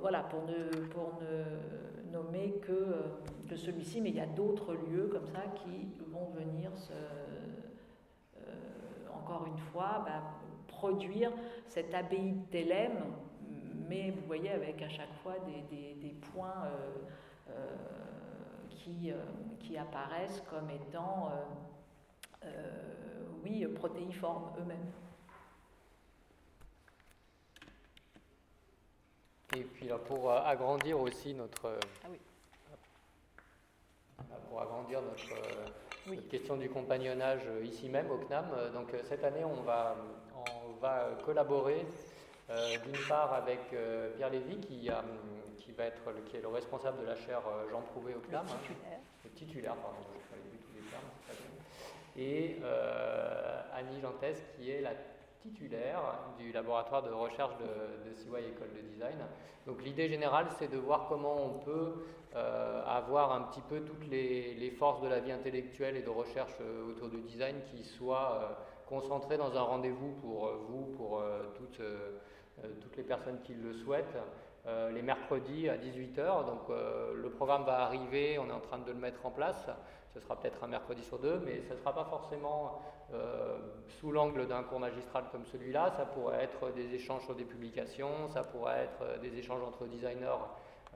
voilà, 0.00 0.20
pour 0.24 0.44
ne, 0.44 0.86
pour 0.88 1.18
ne 1.20 2.10
nommer 2.12 2.54
que, 2.62 2.72
euh, 2.72 3.02
que 3.48 3.49
celui-ci, 3.60 4.00
mais 4.00 4.10
il 4.10 4.16
y 4.16 4.20
a 4.20 4.26
d'autres 4.26 4.74
lieux 4.74 5.08
comme 5.10 5.26
ça 5.26 5.42
qui 5.54 5.88
vont 6.10 6.30
venir, 6.30 6.70
euh, 6.90 8.42
encore 9.14 9.46
une 9.46 9.58
fois, 9.58 10.02
bah, 10.04 10.22
produire 10.66 11.32
cette 11.66 11.94
abbaye 11.94 12.32
de 12.32 12.46
Thélème, 12.50 13.04
mais 13.88 14.10
vous 14.10 14.26
voyez 14.26 14.50
avec 14.50 14.80
à 14.82 14.88
chaque 14.88 15.12
fois 15.22 15.36
des, 15.46 15.94
des, 15.94 16.14
points 16.32 16.70
qui, 18.70 19.12
qui, 19.58 19.76
apparaissent 19.76 20.42
comme 20.48 20.70
étant, 20.70 21.30
oui, 23.44 23.66
protéiformes 23.66 24.52
eux-mêmes. 24.58 24.92
Et 29.56 29.64
puis 29.64 29.88
là, 29.88 29.98
pour 29.98 30.30
euh, 30.30 30.40
agrandir 30.44 31.00
aussi 31.00 31.34
notre, 31.34 31.64
euh, 31.66 31.80
ah 32.04 32.08
oui. 32.10 32.18
Pour 34.48 34.60
agrandir 34.60 35.00
notre, 35.02 35.32
euh, 35.32 36.16
question 36.30 36.56
du 36.56 36.68
compagnonnage 36.68 37.42
ici 37.62 37.88
même 37.88 38.10
au 38.10 38.18
CNAM, 38.18 38.46
donc 38.72 38.88
cette 39.08 39.22
année 39.22 39.44
on 39.44 39.62
va, 39.62 39.96
on 40.34 40.80
va 40.80 41.10
collaborer 41.24 41.86
d'une 42.48 43.06
part 43.08 43.32
avec 43.34 43.60
Pierre 44.16 44.30
Lévy 44.30 44.58
qui, 44.58 44.88
a, 44.88 45.04
qui, 45.58 45.70
va 45.72 45.84
être 45.84 46.10
le, 46.10 46.22
qui 46.22 46.36
est 46.36 46.40
le 46.40 46.48
responsable 46.48 47.02
de 47.02 47.06
la 47.06 47.14
chaire 47.14 47.42
Jean 47.70 47.82
Prouvé 47.82 48.14
au 48.14 48.20
CNAM. 48.20 48.44
Le 48.46 48.50
titulaire. 48.50 48.98
le 49.24 49.30
titulaire, 49.30 49.76
pardon, 49.76 49.98
je 50.02 50.56
tous 50.58 50.74
les 50.74 50.90
termes. 50.90 51.04
Et 52.16 52.56
Annie 53.72 54.00
Jantès 54.00 54.42
qui 54.56 54.70
est 54.70 54.80
la 54.80 54.94
titulaire 55.42 56.00
du 56.38 56.52
laboratoire 56.52 57.02
de 57.02 57.10
recherche 57.10 57.54
de, 57.58 58.08
de 58.10 58.14
CY 58.14 58.50
École 58.50 58.72
de 58.74 58.88
Design. 58.88 59.18
Donc 59.66 59.82
l'idée 59.82 60.08
générale, 60.08 60.46
c'est 60.58 60.70
de 60.70 60.78
voir 60.78 61.06
comment 61.08 61.36
on 61.36 61.58
peut 61.58 62.04
euh, 62.34 62.82
avoir 62.86 63.32
un 63.32 63.42
petit 63.42 63.60
peu 63.60 63.80
toutes 63.80 64.06
les, 64.08 64.70
forces 64.78 65.00
de 65.02 65.08
la 65.08 65.20
vie 65.20 65.32
intellectuelle 65.32 65.96
et 65.96 66.02
de 66.02 66.08
recherche 66.08 66.52
euh, 66.60 66.88
autour 66.88 67.08
du 67.08 67.20
design 67.22 67.56
qui 67.70 67.84
soient 67.84 68.40
euh, 68.40 68.54
concentrées 68.88 69.36
dans 69.36 69.56
un 69.56 69.62
rendez-vous 69.62 70.12
pour 70.20 70.48
vous, 70.68 70.86
pour 70.96 71.22
toutes, 71.54 71.80
toutes 72.80 72.96
les 72.96 73.04
personnes 73.04 73.40
qui 73.44 73.54
le 73.54 73.72
souhaitent. 73.72 74.18
les 74.66 75.02
mercredis 75.02 75.68
à 75.68 75.76
18h. 75.76 76.44
Donc 76.44 76.68
le 76.68 77.30
programme 77.30 77.62
va 77.62 77.82
arriver, 77.82 78.36
on 78.40 78.48
est 78.48 78.52
en 78.52 78.58
train 78.58 78.78
de 78.80 78.90
le 78.90 78.98
mettre 78.98 79.24
en 79.24 79.30
place. 79.30 79.70
Ce 80.12 80.18
sera 80.18 80.34
peut-être 80.34 80.64
un 80.64 80.66
mercredi 80.66 81.04
sur 81.04 81.20
deux, 81.20 81.40
mais 81.44 81.62
ce 81.62 81.74
ne 81.74 81.78
sera 81.78 81.94
pas 81.94 82.04
forcément 82.04 82.82
euh, 83.12 83.58
sous 83.98 84.12
l'angle 84.12 84.46
d'un 84.46 84.62
cours 84.62 84.78
magistral 84.78 85.24
comme 85.32 85.44
celui-là. 85.44 85.92
Ça 85.96 86.06
pourrait 86.06 86.44
être 86.44 86.72
des 86.74 86.94
échanges 86.94 87.24
sur 87.24 87.34
des 87.34 87.44
publications, 87.44 88.28
ça 88.32 88.44
pourrait 88.44 88.84
être 88.84 89.02
euh, 89.02 89.18
des 89.18 89.36
échanges 89.36 89.62
entre 89.62 89.86
designers 89.86 90.38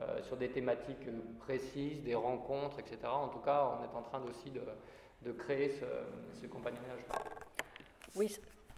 euh, 0.00 0.22
sur 0.22 0.36
des 0.36 0.48
thématiques 0.48 1.08
précises, 1.40 2.02
des 2.02 2.14
rencontres, 2.14 2.78
etc. 2.78 2.98
En 3.06 3.28
tout 3.28 3.40
cas, 3.40 3.68
on 3.78 3.84
est 3.84 3.98
en 3.98 4.02
train 4.02 4.22
aussi 4.22 4.50
de, 4.50 5.32
créer 5.32 5.70
ce, 5.70 6.40
ce, 6.40 6.46
compagnonnage. 6.46 7.00
Oui, 8.14 8.36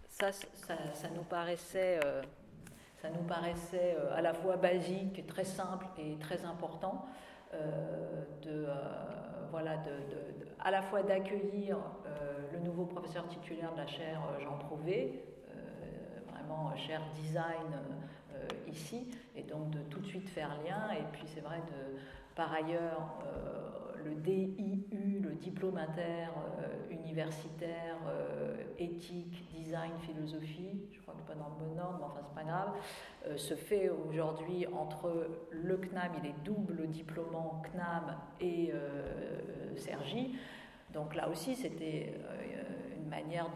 ça, 0.09 0.31
ça, 0.31 1.09
nous 1.13 1.23
paraissait, 1.23 1.99
ça 3.01 3.09
nous 3.09 3.23
paraissait 3.23 3.95
à 4.13 4.21
la 4.21 4.33
fois 4.33 4.55
basique, 4.55 5.27
très 5.27 5.45
simple 5.45 5.85
et 5.97 6.17
très 6.17 6.43
important. 6.43 7.05
de, 7.53 8.67
voilà, 9.51 9.77
de, 9.77 10.46
à 10.59 10.71
la 10.71 10.81
fois 10.81 11.03
d'accueillir 11.03 11.77
euh, 12.05 12.51
le 12.53 12.59
nouveau 12.59 12.85
professeur 12.85 13.27
titulaire 13.27 13.71
de 13.73 13.77
la 13.77 13.87
chaire 13.87 14.21
euh, 14.31 14.43
Jean 14.43 14.57
Prouvé, 14.57 15.23
euh, 15.49 16.31
vraiment 16.31 16.75
chaire 16.75 17.01
design 17.15 17.73
ici, 18.67 19.07
et 19.35 19.41
donc 19.41 19.71
de 19.71 19.79
tout 19.89 19.99
de 19.99 20.05
suite 20.05 20.29
faire 20.29 20.49
lien. 20.63 20.91
Et 20.91 21.03
puis 21.11 21.23
c'est 21.25 21.41
vrai 21.41 21.57
de, 21.57 21.97
par 22.35 22.53
ailleurs, 22.53 23.17
le 24.05 24.15
DIU, 24.15 25.19
le 25.21 25.35
diplôme 25.35 25.77
inter 25.77 26.27
universitaire, 26.89 27.97
éthique, 28.77 29.49
design, 29.51 29.91
philosophie, 29.99 30.81
je 30.91 31.01
crois 31.01 31.15
que 31.15 31.27
pas 31.27 31.35
dans 31.35 31.49
le 31.49 31.65
bon 31.65 31.79
ordre, 31.79 31.97
mais 31.99 32.05
enfin 32.05 32.19
c'est 32.23 32.35
pas 32.35 32.43
grave, 32.43 33.37
se 33.37 33.55
fait 33.55 33.89
aujourd'hui 33.89 34.67
entre 34.67 35.27
le 35.51 35.77
CNAM, 35.77 36.11
il 36.23 36.29
est 36.29 36.43
double 36.43 36.87
diplômant 36.87 37.61
CNAM 37.71 38.15
et 38.39 38.71
Sergi. 39.75 40.37
Donc 40.93 41.15
là 41.15 41.29
aussi, 41.29 41.55
c'était 41.55 42.13
euh, 42.17 42.95
une 42.97 43.09
manière 43.09 43.49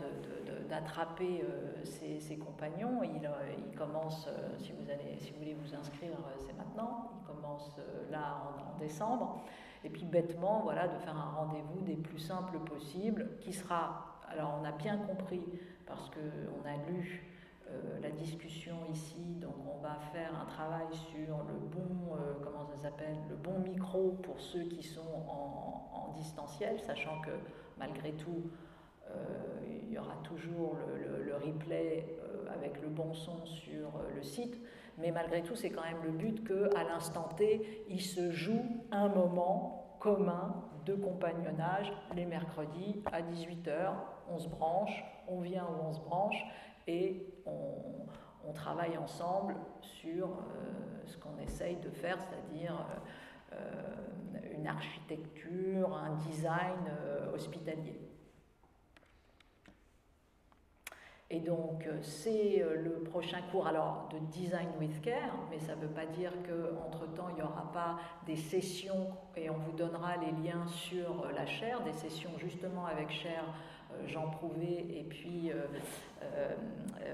d'attraper 0.69 1.43
euh, 1.43 1.83
ses, 2.19 2.37
compagnons. 2.37 3.03
Il, 3.03 3.25
euh, 3.25 3.29
commence, 3.77 4.27
si 4.59 4.71
vous 4.71 5.37
voulez 5.39 5.55
vous 5.55 5.75
inscrire, 5.75 6.17
c'est 6.37 6.53
maintenant. 6.53 7.11
Il 7.19 7.33
commence 7.33 7.77
là 8.11 8.43
en, 8.75 8.79
décembre. 8.79 9.43
Et 9.83 9.89
puis 9.89 10.05
bêtement, 10.05 10.61
voilà, 10.63 10.87
de 10.87 10.97
faire 10.97 11.17
un 11.17 11.31
rendez-vous 11.31 11.81
des 11.81 11.95
plus 11.95 12.19
simples 12.19 12.59
possibles, 12.59 13.29
qui 13.39 13.53
sera, 13.53 14.19
alors 14.29 14.59
on 14.61 14.65
a 14.65 14.71
bien 14.71 14.97
compris, 14.97 15.41
parce 15.85 16.09
qu'on 16.09 16.67
a 16.67 16.77
lu 16.89 17.27
la 18.01 18.09
discussion 18.09 18.75
ici, 18.91 19.37
donc 19.39 19.55
on 19.65 19.81
va 19.81 19.97
faire 20.11 20.29
un 20.37 20.43
travail 20.43 20.87
sur 20.91 21.37
le 21.37 21.53
bon, 21.53 22.17
comment 22.43 22.65
ça 22.65 22.75
s'appelle, 22.75 23.15
le 23.29 23.35
bon 23.37 23.59
micro 23.59 24.11
pour 24.23 24.41
ceux 24.41 24.63
qui 24.63 24.83
sont 24.83 24.99
en, 25.29 26.13
distanciel, 26.17 26.79
sachant 26.79 27.21
que 27.21 27.31
malgré 27.77 28.11
tout, 28.11 28.51
euh, 29.09 29.13
il 29.67 29.93
y 29.93 29.97
aura 29.97 30.15
toujours 30.23 30.77
le, 30.97 31.35
replay 31.35 32.05
euh, 32.21 32.53
avec 32.53 32.81
le 32.81 32.87
bon 32.87 33.13
son 33.13 33.45
sur 33.45 33.87
euh, 33.87 34.15
le 34.15 34.21
site, 34.21 34.57
mais 34.97 35.11
malgré 35.11 35.41
tout, 35.41 35.55
c'est 35.55 35.69
quand 35.69 35.83
même 35.83 36.03
le 36.03 36.11
but 36.11 36.47
qu'à 36.47 36.83
l'instant 36.83 37.29
T, 37.37 37.85
il 37.89 38.01
se 38.01 38.31
joue 38.31 38.83
un 38.91 39.07
moment 39.09 39.97
commun 39.99 40.63
de 40.85 40.95
compagnonnage 40.95 41.91
les 42.15 42.25
mercredis 42.25 43.01
à 43.11 43.21
18h. 43.21 43.93
On 44.29 44.39
se 44.39 44.47
branche, 44.47 45.03
on 45.27 45.41
vient 45.41 45.65
où 45.65 45.87
on 45.87 45.93
se 45.93 46.01
branche 46.01 46.43
et 46.87 47.25
on, 47.45 47.51
travaille 48.53 48.97
ensemble 48.97 49.55
sur 49.81 50.29
ce 51.05 51.17
qu'on 51.17 51.39
essaye 51.39 51.77
de 51.77 51.89
faire, 51.89 52.17
c'est-à-dire 52.19 52.85
une 54.61 54.67
architecture, 54.67 55.95
un 55.95 56.15
design 56.17 56.87
euh, 56.89 57.33
hospitalier. 57.33 57.99
Et 61.33 61.39
donc, 61.39 61.87
euh, 61.87 61.97
c'est 62.01 62.61
euh, 62.61 62.75
le 62.75 63.03
prochain 63.03 63.39
cours 63.51 63.65
alors 63.65 64.09
de 64.11 64.19
Design 64.33 64.67
with 64.81 65.01
Care, 65.01 65.33
mais 65.49 65.59
ça 65.59 65.77
ne 65.77 65.81
veut 65.81 65.87
pas 65.87 66.05
dire 66.05 66.33
qu'entre-temps, 66.43 67.29
il 67.29 67.35
n'y 67.35 67.41
aura 67.41 67.71
pas 67.71 67.99
des 68.25 68.35
sessions, 68.35 69.07
et 69.37 69.49
on 69.49 69.55
vous 69.55 69.71
donnera 69.71 70.17
les 70.17 70.43
liens 70.43 70.67
sur 70.67 71.25
la 71.33 71.45
chaire, 71.45 71.81
des 71.83 71.93
sessions 71.93 72.31
justement 72.37 72.85
avec 72.85 73.09
chaire 73.11 73.45
Jean 74.07 74.29
Prouvé 74.29 74.85
et 74.89 75.03
puis, 75.03 75.51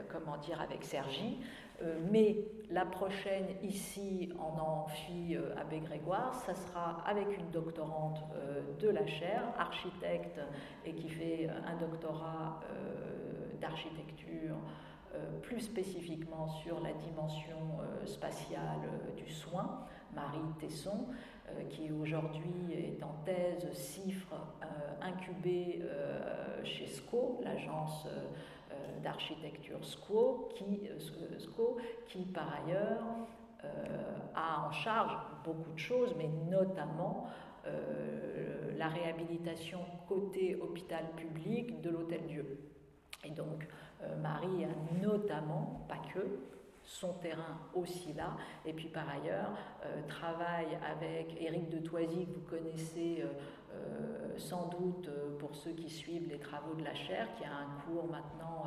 comment 0.09 0.37
dire, 0.37 0.61
avec 0.61 0.83
Sergi, 0.83 1.39
euh, 1.83 1.99
mais 2.11 2.37
la 2.71 2.85
prochaine 2.85 3.45
ici 3.61 4.29
en 4.39 4.59
amphi 4.59 5.35
euh, 5.35 5.53
à 5.55 5.63
Grégoire, 5.63 6.33
ça 6.33 6.55
sera 6.55 7.03
avec 7.05 7.27
une 7.37 7.49
doctorante 7.51 8.19
euh, 8.33 8.61
de 8.79 8.89
la 8.89 9.05
chaire, 9.05 9.43
architecte 9.59 10.39
et 10.85 10.93
qui 10.93 11.07
fait 11.07 11.49
un 11.67 11.75
doctorat 11.77 12.61
d'architecture 13.59 14.55
plus 15.41 15.61
spécifiquement 15.61 16.47
sur 16.47 16.79
la 16.81 16.91
dimension 16.93 17.79
spatiale 18.05 18.89
du 19.15 19.27
soin, 19.31 19.85
Marie 20.13 20.53
Tesson, 20.59 21.07
qui 21.69 21.91
aujourd'hui 21.91 22.73
est 22.73 23.01
en 23.01 23.15
thèse 23.25 23.71
CIFRE 23.71 24.35
incubée 25.01 25.81
chez 26.63 26.85
SCO, 26.87 27.39
l'agence 27.43 28.05
euh, 28.77 28.99
d'architecture 29.01 29.77
SCO 29.81 30.49
qui, 30.55 30.89
euh, 30.89 31.39
SCO, 31.39 31.77
qui 32.07 32.25
par 32.25 32.53
ailleurs 32.61 33.03
euh, 33.63 33.67
a 34.35 34.67
en 34.67 34.71
charge 34.71 35.15
beaucoup 35.45 35.71
de 35.71 35.79
choses, 35.79 36.13
mais 36.17 36.29
notamment 36.49 37.27
la 38.77 38.87
réhabilitation 38.87 39.79
côté 40.07 40.55
hôpital 40.55 41.03
public 41.17 41.81
de 41.81 41.89
l'Hôtel 41.89 42.25
Dieu. 42.27 42.76
Et 43.23 43.31
donc, 43.31 43.67
Marie 44.21 44.65
a 44.65 45.01
notamment, 45.01 45.85
pas 45.87 45.97
que, 46.13 46.19
son 46.87 47.13
terrain 47.15 47.59
aussi 47.73 48.13
là. 48.13 48.37
Et 48.65 48.73
puis 48.73 48.87
par 48.87 49.07
ailleurs, 49.09 49.51
euh, 49.85 50.01
travaille 50.07 50.77
avec 50.89 51.39
Éric 51.39 51.69
de 51.69 51.79
Toisy, 51.79 52.25
que 52.25 52.31
vous 52.33 52.47
connaissez 52.49 53.21
euh, 53.21 53.27
euh, 53.73 54.37
sans 54.37 54.67
doute 54.69 55.09
pour 55.37 55.53
ceux 55.53 55.71
qui 55.71 55.89
suivent 55.89 56.29
les 56.29 56.39
travaux 56.39 56.73
de 56.75 56.83
la 56.83 56.95
chaire, 56.95 57.27
qui 57.37 57.43
a 57.43 57.49
un 57.49 57.81
cours 57.85 58.07
maintenant 58.09 58.63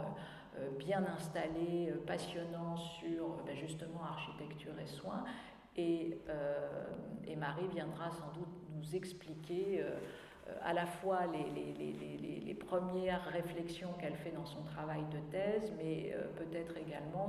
bien 0.78 1.02
installé, 1.16 1.94
passionnant 2.06 2.76
sur 2.76 3.42
ben, 3.46 3.56
justement 3.56 4.02
architecture 4.04 4.78
et 4.78 4.86
soins. 4.86 5.24
Et, 5.76 6.18
Marie 7.38 7.68
viendra 7.68 8.10
sans 8.10 8.38
doute 8.38 8.52
nous 8.76 8.94
expliquer 8.94 9.82
à 10.62 10.72
la 10.72 10.86
fois 10.86 11.20
les, 11.26 12.54
premières 12.54 13.24
réflexions 13.24 13.92
qu'elle 13.98 14.14
fait 14.14 14.30
dans 14.30 14.44
son 14.44 14.62
travail 14.62 15.04
de 15.10 15.18
thèse, 15.32 15.72
mais 15.76 16.14
peut-être 16.36 16.76
également 16.76 17.26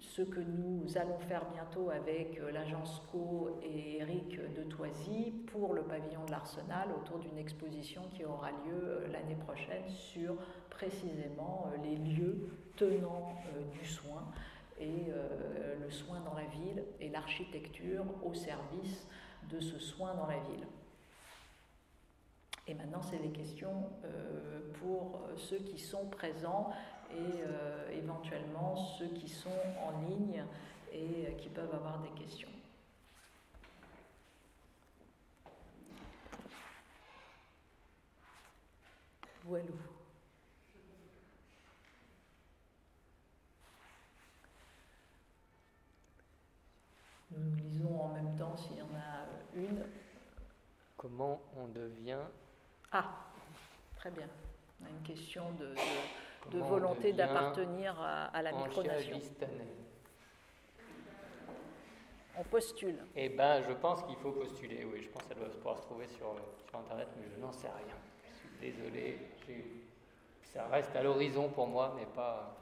ce 0.00 0.22
que 0.22 0.40
nous 0.40 0.96
allons 0.96 1.18
faire 1.18 1.44
bientôt 1.52 1.90
avec 1.90 2.38
euh, 2.38 2.50
l'agence 2.50 3.02
Co 3.10 3.58
et 3.62 3.98
Eric 3.98 4.38
de 4.54 4.62
Toisy 4.64 5.32
pour 5.52 5.74
le 5.74 5.82
pavillon 5.82 6.24
de 6.24 6.30
l'Arsenal 6.30 6.88
autour 6.92 7.18
d'une 7.18 7.38
exposition 7.38 8.02
qui 8.10 8.24
aura 8.24 8.50
lieu 8.50 8.80
euh, 8.82 9.08
l'année 9.08 9.36
prochaine 9.36 9.88
sur 9.88 10.36
précisément 10.70 11.70
euh, 11.72 11.82
les 11.82 11.96
lieux 11.96 12.48
tenant 12.76 13.34
du 13.72 13.84
soin 13.84 14.24
et 14.80 15.10
le 15.80 15.90
soin 15.90 16.20
dans 16.20 16.34
la 16.34 16.44
ville 16.44 16.84
et 17.00 17.08
l'architecture 17.08 18.04
au 18.24 18.32
service 18.34 19.08
de 19.50 19.58
ce 19.58 19.80
soin 19.80 20.14
dans 20.14 20.28
la 20.28 20.38
ville. 20.38 20.64
Et 22.68 22.74
maintenant, 22.74 23.00
c'est 23.02 23.18
les 23.18 23.30
questions 23.30 23.90
pour 24.78 25.20
ceux 25.36 25.58
qui 25.58 25.78
sont 25.78 26.06
présents 26.06 26.70
et 27.10 27.42
euh, 27.42 27.90
éventuellement 27.92 28.76
ceux 28.76 29.08
qui 29.08 29.28
sont 29.28 29.50
en 29.82 30.00
ligne 30.08 30.44
et 30.92 31.26
euh, 31.26 31.30
qui 31.32 31.48
peuvent 31.48 31.74
avoir 31.74 32.00
des 32.00 32.10
questions. 32.10 32.48
Voilà. 39.44 39.64
Nous 47.30 47.56
lisons 47.56 48.00
en 48.00 48.08
même 48.08 48.36
temps 48.36 48.56
s'il 48.56 48.76
y 48.76 48.82
en 48.82 48.94
a 48.94 49.26
une. 49.54 49.84
Comment 50.96 51.40
on 51.56 51.68
devient 51.68 52.18
Ah, 52.92 53.04
très 53.96 54.10
bien. 54.10 54.28
On 54.80 54.86
a 54.86 54.90
une 54.90 55.02
question 55.02 55.52
de 55.52 55.74
de 56.50 56.58
volonté 56.60 57.12
d'appartenir 57.12 58.00
à, 58.00 58.42
la 58.42 58.52
micronation. 58.52 59.20
On 62.40 62.44
postule. 62.44 62.98
Eh 63.16 63.30
bien, 63.30 63.62
je 63.62 63.72
pense 63.72 64.04
qu'il 64.04 64.16
faut 64.16 64.30
postuler, 64.30 64.84
oui. 64.84 65.02
Je 65.02 65.08
pense 65.08 65.24
qu'elle 65.24 65.38
doit 65.38 65.48
pouvoir 65.48 65.76
se 65.76 65.82
trouver 65.82 66.06
sur, 66.06 66.36
sur 66.68 66.78
Internet, 66.78 67.08
mais 67.16 67.26
je 67.34 67.40
n'en 67.40 67.50
sais 67.50 67.66
rien. 67.66 67.96
Je 68.30 68.38
suis 68.38 68.72
désolé. 68.72 69.18
Ça 70.44 70.66
reste 70.68 70.94
à 70.94 71.02
l'horizon 71.02 71.48
pour 71.48 71.66
moi, 71.66 71.94
mais 71.96 72.06
pas. 72.06 72.56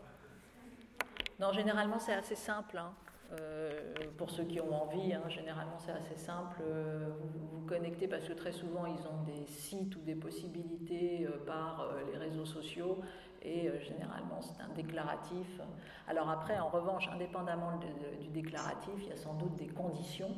Non, 1.39 1.53
généralement, 1.53 1.99
c'est 1.99 2.15
assez 2.15 2.35
simple. 2.35 2.79
Hein. 2.79 2.95
Euh, 3.33 3.93
pour 4.17 4.31
ceux 4.31 4.45
qui 4.45 4.61
ont 4.61 4.73
envie, 4.73 5.13
hein, 5.13 5.23
généralement 5.29 5.79
c'est 5.79 5.93
assez 5.93 6.17
simple. 6.17 6.63
Euh, 6.63 7.09
vous 7.21 7.59
vous 7.59 7.67
connectez 7.67 8.07
parce 8.07 8.25
que 8.25 8.33
très 8.33 8.53
souvent 8.53 8.87
ils 8.87 9.07
ont 9.09 9.23
des 9.25 9.47
sites 9.47 9.97
ou 9.97 10.01
des 10.01 10.15
possibilités 10.15 11.27
euh, 11.27 11.45
par 11.45 11.89
les 12.11 12.19
réseaux 12.19 12.47
sociaux 12.47 12.99
et 13.43 13.71
généralement 13.81 14.41
c'est 14.41 14.61
un 14.63 14.69
déclaratif. 14.75 15.61
Alors 16.09 16.31
après, 16.31 16.59
en 16.59 16.69
revanche, 16.69 17.09
indépendamment 17.09 17.79
du 18.21 18.29
déclaratif, 18.29 18.95
il 18.99 19.09
y 19.09 19.13
a 19.13 19.17
sans 19.17 19.35
doute 19.35 19.57
des 19.57 19.69
conditions 19.69 20.31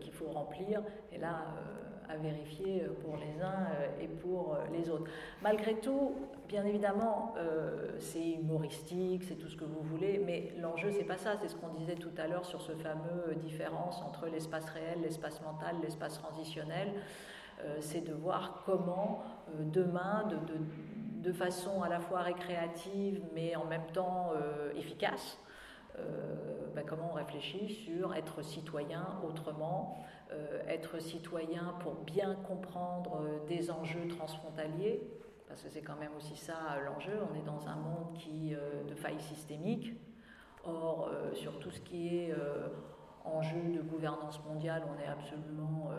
qu'il 0.00 0.12
faut 0.12 0.30
remplir, 0.30 0.82
et 1.12 1.18
là, 1.18 1.46
euh, 1.56 2.12
à 2.12 2.16
vérifier 2.16 2.86
pour 3.02 3.16
les 3.16 3.42
uns 3.42 3.68
et 3.98 4.06
pour 4.06 4.58
les 4.70 4.90
autres. 4.90 5.10
Malgré 5.40 5.76
tout, 5.76 6.12
bien 6.46 6.66
évidemment, 6.66 7.34
c'est 7.98 8.32
humoristique, 8.32 9.22
c'est 9.22 9.36
tout 9.36 9.48
ce 9.48 9.56
que 9.56 9.64
vous 9.64 9.80
voulez, 9.80 10.20
mais 10.22 10.52
l'enjeu, 10.60 10.90
c'est 10.90 11.04
pas 11.04 11.16
ça, 11.16 11.36
c'est 11.40 11.48
ce 11.48 11.56
qu'on 11.56 11.72
disait 11.72 11.94
tout 11.94 12.10
à 12.18 12.26
l'heure 12.26 12.44
sur 12.44 12.60
ce 12.60 12.72
fameux 12.72 13.34
différence 13.36 14.02
entre 14.02 14.26
l'espace 14.26 14.68
réel, 14.70 14.98
l'espace 15.00 15.40
mental, 15.40 15.76
l'espace 15.82 16.18
transitionnel. 16.18 16.92
c'est 17.80 18.02
de 18.04 18.12
voir 18.12 18.62
comment 18.66 19.22
demain, 19.72 20.24
de, 20.28 20.36
de 20.52 20.58
de 21.22 21.32
façon 21.32 21.82
à 21.82 21.88
la 21.88 22.00
fois 22.00 22.22
récréative 22.22 23.20
mais 23.34 23.54
en 23.56 23.64
même 23.64 23.86
temps 23.92 24.30
euh, 24.34 24.72
efficace. 24.76 25.38
Euh, 25.98 26.70
ben, 26.74 26.84
comment 26.86 27.10
on 27.12 27.14
réfléchit 27.14 27.68
sur 27.68 28.14
être 28.14 28.42
citoyen 28.42 29.06
autrement, 29.26 29.98
euh, 30.32 30.62
être 30.68 30.98
citoyen 31.00 31.74
pour 31.80 31.94
bien 31.96 32.34
comprendre 32.46 33.22
des 33.46 33.70
enjeux 33.70 34.08
transfrontaliers, 34.08 35.02
parce 35.48 35.62
que 35.62 35.68
c'est 35.68 35.82
quand 35.82 35.96
même 35.96 36.12
aussi 36.16 36.36
ça 36.36 36.54
l'enjeu, 36.84 37.18
on 37.30 37.34
est 37.38 37.44
dans 37.44 37.68
un 37.68 37.76
monde 37.76 38.14
qui, 38.14 38.54
de 38.88 38.94
failles 38.94 39.20
systémiques, 39.20 39.92
or 40.64 41.10
sur 41.34 41.58
tout 41.58 41.70
ce 41.70 41.80
qui 41.80 42.16
est 42.16 42.34
enjeu 43.24 43.60
de 43.74 43.82
gouvernance 43.82 44.42
mondiale, 44.46 44.82
on 44.88 44.98
est 44.98 45.06
absolument 45.06 45.90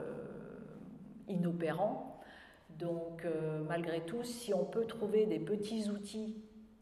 inopérant. 1.27 2.13
Donc, 2.69 3.25
euh, 3.25 3.63
malgré 3.67 4.01
tout, 4.01 4.23
si 4.23 4.53
on 4.53 4.65
peut 4.65 4.85
trouver 4.85 5.25
des 5.25 5.39
petits 5.39 5.89
outils 5.89 6.35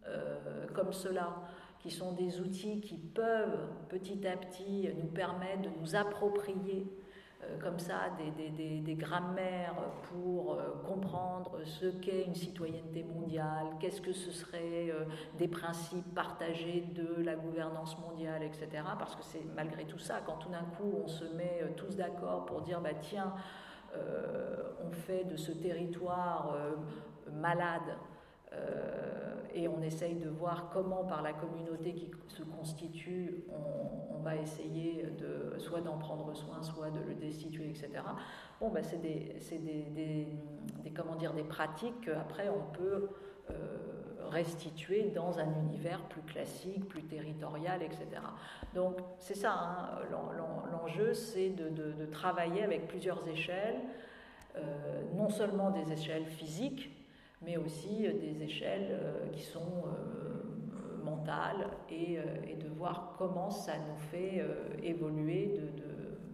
euh, 0.07 0.67
comme 0.73 0.93
cela, 0.93 1.41
qui 1.81 1.91
sont 1.91 2.13
des 2.13 2.39
outils 2.39 2.81
qui 2.81 2.97
peuvent 2.97 3.67
petit 3.89 4.25
à 4.27 4.37
petit 4.37 4.89
nous 4.97 5.07
permettre 5.07 5.63
de 5.63 5.69
nous 5.79 5.95
approprier 5.95 6.85
euh, 7.43 7.57
comme 7.59 7.79
ça 7.79 8.11
des, 8.37 8.95
grammaires 8.95 9.75
pour 10.03 10.59
comprendre 10.85 11.59
ce 11.63 11.87
qu'est 11.87 12.25
une 12.25 12.35
citoyenneté 12.35 13.03
mondiale, 13.03 13.67
qu'est-ce 13.79 14.01
que 14.01 14.13
ce 14.13 14.31
serait 14.31 14.93
des 15.39 15.47
principes 15.47 16.13
partagés 16.13 16.85
de 16.93 17.23
la 17.23 17.35
gouvernance 17.35 17.97
mondiale, 17.99 18.43
etc. 18.43 18.83
Parce 18.99 19.15
que 19.15 19.23
c'est 19.23 19.43
malgré 19.55 19.85
tout 19.85 19.97
ça, 19.97 20.21
quand 20.25 20.37
tout 20.37 20.49
d'un 20.49 20.65
coup 20.77 21.01
on 21.03 21.07
se 21.07 21.23
met 21.35 21.63
tous 21.77 21.95
d'accord 21.95 22.45
pour 22.45 22.61
dire, 22.61 22.79
bah 22.81 22.93
tiens, 23.01 23.33
euh, 23.95 24.55
on 24.85 24.91
fait 24.91 25.25
de 25.25 25.35
ce 25.35 25.51
territoire 25.51 26.53
euh, 26.55 26.75
malade 27.33 27.81
euh, 27.89 28.10
et 29.53 29.67
on 29.67 29.81
essaye 29.81 30.15
de 30.15 30.29
voir 30.29 30.69
comment 30.71 31.03
par 31.03 31.21
la 31.21 31.33
communauté 31.33 31.93
qui 31.93 32.09
se 32.27 32.43
constitue, 32.43 33.43
on, 33.49 34.21
va 34.21 34.35
essayer 34.35 35.03
de, 35.17 35.57
soit 35.57 35.81
d'en 35.81 35.97
prendre 35.97 36.33
soin, 36.35 36.61
soit 36.61 36.91
de 36.91 36.99
le 36.99 37.15
destituer, 37.15 37.69
etc. 37.69 37.89
Bon, 38.59 38.69
ben 38.69 38.83
c'est 38.83 39.01
des, 39.01 39.35
des, 39.51 40.27
des, 40.83 40.91
comment 40.91 41.15
dire, 41.15 41.33
des 41.33 41.43
pratiques 41.43 42.01
qu'après 42.05 42.49
on 42.49 42.71
peut 42.71 43.09
restituer 44.31 45.11
dans 45.13 45.39
un 45.39 45.51
univers 45.61 46.01
plus 46.03 46.21
classique, 46.21 46.87
plus 46.87 47.03
territorial, 47.03 47.83
etc. 47.83 48.05
Donc 48.73 48.97
c'est 49.19 49.35
ça, 49.35 49.53
hein, 49.53 49.99
l'enjeu, 50.71 51.13
c'est 51.13 51.49
de, 51.49 52.05
travailler 52.11 52.63
avec 52.63 52.87
plusieurs 52.87 53.25
échelles, 53.27 53.79
euh, 54.55 55.03
non 55.15 55.29
seulement 55.29 55.69
des 55.69 55.91
échelles 55.91 56.25
physiques, 56.25 56.89
mais 57.41 57.57
aussi 57.57 58.01
des 58.01 58.43
échelles 58.43 58.89
euh, 58.91 59.27
qui 59.29 59.41
sont 59.41 59.83
euh, 59.85 61.03
mentales 61.03 61.67
et, 61.89 62.17
de 62.17 62.67
voir 62.69 63.15
comment 63.17 63.49
ça 63.49 63.73
nous 63.77 63.97
fait 63.97 64.43
évoluer 64.83 65.59
de, 65.77 65.83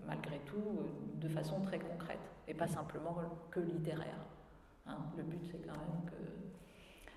malgré 0.05 0.39
tout 0.45 0.79
de 1.15 1.27
façon 1.27 1.61
très 1.61 1.79
concrète 1.79 2.19
et 2.47 2.53
pas 2.53 2.67
simplement 2.67 3.15
que 3.49 3.59
littéraire. 3.59 4.25
Hein. 4.85 4.97
Le 5.17 5.23
but 5.23 5.43
c'est 5.49 5.65
quand 5.65 5.73
même 5.73 6.07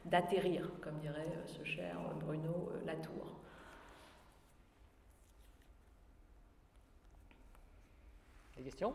d'atterrir, 0.04 0.70
comme 0.80 0.98
dirait 0.98 1.26
euh, 1.26 1.46
ce 1.46 1.64
cher 1.64 1.96
Bruno 2.20 2.70
euh, 2.72 2.84
Latour. 2.84 3.36
Des 8.56 8.64
questions? 8.64 8.94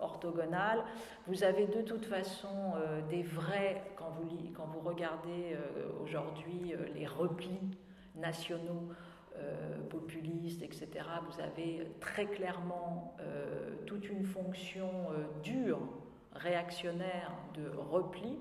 orthogonales. 0.00 0.82
Vous 1.26 1.44
avez 1.44 1.66
de 1.66 1.82
toute 1.82 2.06
façon 2.06 2.74
des 3.08 3.22
vrais, 3.22 3.82
quand 3.96 4.10
vous, 4.10 4.28
quand 4.54 4.66
vous 4.66 4.80
regardez 4.80 5.56
aujourd'hui 6.02 6.74
les 6.94 7.06
replis 7.06 7.78
nationaux, 8.14 8.88
populistes, 9.90 10.62
etc., 10.62 10.88
vous 11.30 11.40
avez 11.40 11.92
très 12.00 12.26
clairement 12.26 13.16
toute 13.86 14.08
une 14.08 14.24
fonction 14.24 14.90
dure, 15.42 15.80
réactionnaire 16.32 17.32
de 17.54 17.70
repli. 17.76 18.38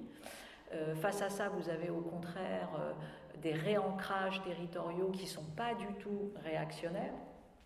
face 0.95 1.21
à 1.21 1.29
ça, 1.29 1.49
vous 1.49 1.69
avez 1.69 1.89
au 1.89 2.01
contraire 2.01 2.69
des 3.41 3.53
réancrages 3.53 4.41
territoriaux 4.41 5.11
qui 5.11 5.23
ne 5.23 5.29
sont 5.29 5.49
pas 5.55 5.75
du 5.75 5.87
tout 5.99 6.31
réactionnaires, 6.43 7.13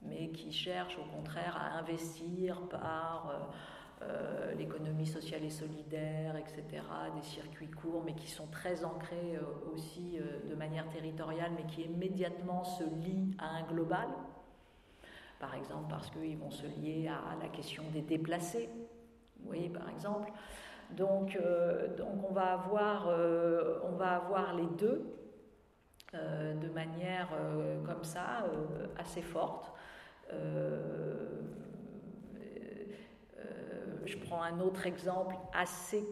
mais 0.01 0.30
qui 0.30 0.51
cherchent 0.51 0.97
au 0.97 1.15
contraire 1.15 1.57
à 1.57 1.77
investir 1.77 2.61
par 2.69 3.51
euh, 4.02 4.52
euh, 4.52 4.53
l'économie 4.56 5.06
sociale 5.06 5.44
et 5.44 5.49
solidaire, 5.49 6.36
etc., 6.36 6.84
des 7.15 7.23
circuits 7.23 7.69
courts, 7.69 8.03
mais 8.06 8.14
qui 8.14 8.30
sont 8.30 8.48
très 8.48 8.84
ancrés 8.84 9.36
euh, 9.36 9.73
aussi 9.73 10.19
de 10.49 10.56
manière 10.56 10.88
territoriale, 10.90 11.52
mais 11.56 11.65
qui 11.65 11.84
immédiatement 11.84 12.64
se 12.64 12.84
lient 12.84 13.36
à 13.40 13.48
un 13.57 13.64
global. 13.64 14.07
Par 15.40 15.56
exemple, 15.56 15.86
parce 15.90 16.10
qu'ils 16.11 16.38
vont 16.38 16.52
se 16.52 16.68
lier 16.68 17.07
à 17.07 17.36
la 17.41 17.48
question 17.49 17.84
des 17.94 18.02
déplacés, 18.02 18.69
vous 19.40 19.48
voyez, 19.48 19.69
par 19.69 19.90
exemple. 19.90 20.32
Donc, 20.91 21.40
donc 21.98 22.30
on, 22.30 22.34
va 22.34 22.52
avoir, 22.52 23.07
on 23.07 23.95
va 23.95 24.18
avoir 24.18 24.53
les 24.53 24.68
deux, 24.78 25.22
euh, 26.14 26.53
de 26.56 26.68
manière 26.68 27.30
euh, 27.34 27.82
comme 27.86 28.03
ça, 28.03 28.44
euh, 28.44 28.88
assez 28.98 29.22
forte. 29.22 29.72
Je 34.06 34.18
prends 34.18 34.41
un 34.41 34.60
autre 34.60 34.86
exemple 34.86 35.36
assez, 35.53 36.06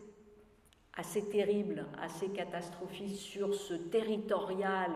assez 0.95 1.27
terrible, 1.29 1.85
assez 2.01 2.29
catastrophique 2.29 3.17
sur 3.17 3.53
ce 3.53 3.73
territorial 3.73 4.91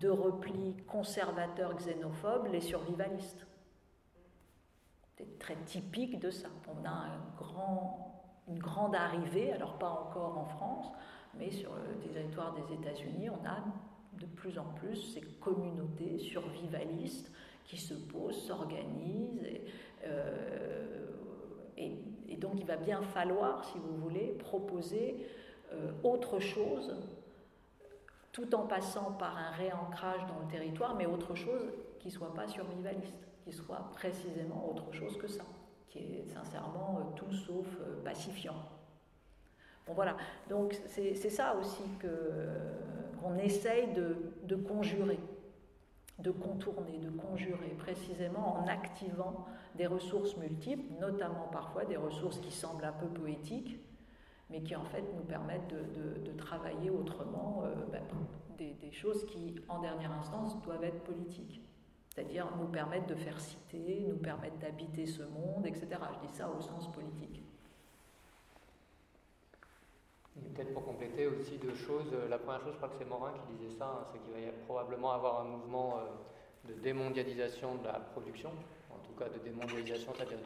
de 0.00 0.08
repli 0.08 0.76
conservateur 0.86 1.76
xénophobe, 1.76 2.48
les 2.52 2.60
survivalistes. 2.60 3.46
C'est 5.16 5.38
très 5.38 5.56
typique 5.64 6.20
de 6.20 6.30
ça. 6.30 6.48
On 6.68 6.86
a 6.86 7.06
une 8.48 8.58
grande 8.58 8.94
arrivée, 8.94 9.52
alors 9.52 9.78
pas 9.78 9.90
encore 9.90 10.38
en 10.38 10.44
France, 10.44 10.92
mais 11.34 11.50
sur 11.50 11.72
le 11.74 12.08
territoire 12.12 12.54
des 12.54 12.74
États-Unis, 12.74 13.28
on 13.30 13.44
a 13.46 13.64
de 14.18 14.26
plus 14.26 14.58
en 14.58 14.64
plus 14.74 14.96
ces 14.96 15.20
communautés 15.40 16.18
survivalistes 16.18 17.30
qui 17.64 17.76
se 17.76 17.94
posent, 17.94 18.46
s'organisent. 18.46 19.46
Euh, 20.04 21.06
et, 21.76 21.98
donc 22.36 22.54
il 22.58 22.66
va 22.66 22.76
bien 22.76 23.02
falloir, 23.02 23.64
si 23.64 23.78
vous 23.78 23.96
voulez, 23.96 24.36
proposer 24.38 25.26
euh, 25.72 25.90
autre 26.02 26.38
chose, 26.38 26.94
tout 28.32 28.54
en 28.54 28.66
passant 28.66 29.12
par 29.12 29.36
un 29.36 29.50
réancrage 29.50 30.26
dans 30.26 30.38
le 30.40 30.50
territoire, 30.50 30.94
mais 30.94 31.06
autre 31.06 31.34
chose 31.34 31.72
qui 31.98 32.08
ne 32.08 32.12
soit 32.12 32.34
pas 32.34 32.46
survivaliste, 32.46 33.26
qui 33.44 33.52
soit 33.52 33.90
précisément 33.94 34.70
autre 34.70 34.92
chose 34.92 35.16
que 35.16 35.26
ça, 35.26 35.44
qui 35.88 35.98
est 35.98 36.26
sincèrement 36.32 37.00
euh, 37.00 37.16
tout 37.16 37.32
sauf 37.32 37.66
pacifiant. 38.04 38.56
Bon 39.88 39.94
voilà, 39.94 40.18
donc 40.50 40.78
c'est 40.86 41.30
ça 41.30 41.56
aussi 41.58 41.82
qu'on 42.02 43.38
essaye 43.38 43.88
de, 43.94 44.54
conjurer, 44.54 45.18
de 46.18 46.30
contourner, 46.30 46.98
de 46.98 47.10
conjurer, 47.10 47.70
précisément 47.78 48.56
en 48.58 48.66
activant 48.66 49.46
des 49.76 49.86
ressources 49.86 50.36
multiples, 50.36 50.92
notamment 51.00 51.48
parfois 51.52 51.84
des 51.84 51.96
ressources 51.96 52.38
qui 52.40 52.50
semblent 52.50 52.84
un 52.84 52.92
peu 52.92 53.06
poétiques, 53.06 53.78
mais 54.50 54.62
qui 54.62 54.74
en 54.74 54.84
fait 54.84 55.04
nous 55.14 55.24
permettent 55.24 55.68
de, 55.68 56.32
travailler 56.36 56.88
autrement 56.88 57.62
euh, 57.64 57.74
ben, 57.92 58.02
des, 58.56 58.72
des, 58.74 58.92
choses 58.92 59.26
qui, 59.26 59.56
en 59.68 59.80
dernière 59.80 60.12
instance, 60.12 60.60
doivent 60.62 60.84
être 60.84 61.02
politiques. 61.04 61.60
C'est-à-dire 62.08 62.46
nous 62.58 62.68
permettre 62.68 63.06
de 63.06 63.14
faire 63.14 63.38
citer, 63.40 64.04
nous 64.08 64.16
permettre 64.16 64.56
d'habiter 64.58 65.06
ce 65.06 65.22
monde, 65.22 65.66
etc. 65.66 65.86
Je 66.14 66.26
dis 66.26 66.34
ça 66.34 66.48
au 66.50 66.60
sens 66.60 66.90
politique. 66.92 67.42
Peut-être 70.54 70.72
pour 70.72 70.84
compléter 70.84 71.26
aussi 71.26 71.56
deux 71.58 71.74
choses. 71.74 72.12
Euh, 72.12 72.28
la 72.28 72.38
première 72.38 72.60
chose, 72.60 72.72
je 72.72 72.76
crois 72.76 72.88
que 72.88 72.96
c'est 72.98 73.08
Morin 73.08 73.32
qui 73.32 73.56
disait 73.56 73.76
ça, 73.76 73.86
hein, 73.86 74.06
c'est 74.12 74.18
qu'il 74.20 74.32
va 74.32 74.40
y 74.40 74.52
probablement 74.66 75.12
avoir 75.12 75.40
un 75.40 75.44
mouvement 75.44 75.98
euh, 75.98 76.72
de 76.72 76.74
démondialisation 76.80 77.76
de 77.76 77.84
la 77.86 77.94
production, 77.94 78.50
en 78.90 78.98
tout 78.98 79.12
cas 79.18 79.28
de 79.28 79.38
démondialisation, 79.38 80.12
c'est-à-dire 80.16 80.38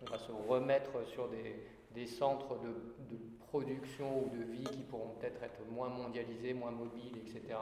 qu'on 0.00 0.10
va 0.10 0.18
se 0.18 0.32
remettre 0.48 1.06
sur 1.06 1.28
des, 1.28 2.06
centres 2.06 2.58
de, 2.58 3.18
production 3.48 4.24
ou 4.24 4.30
de 4.30 4.42
vie 4.44 4.64
qui 4.64 4.82
pourront 4.82 5.10
peut-être 5.20 5.42
être 5.42 5.60
moins 5.70 5.90
mondialisés, 5.90 6.54
moins 6.54 6.70
mobiles, 6.70 7.18
etc., 7.18 7.54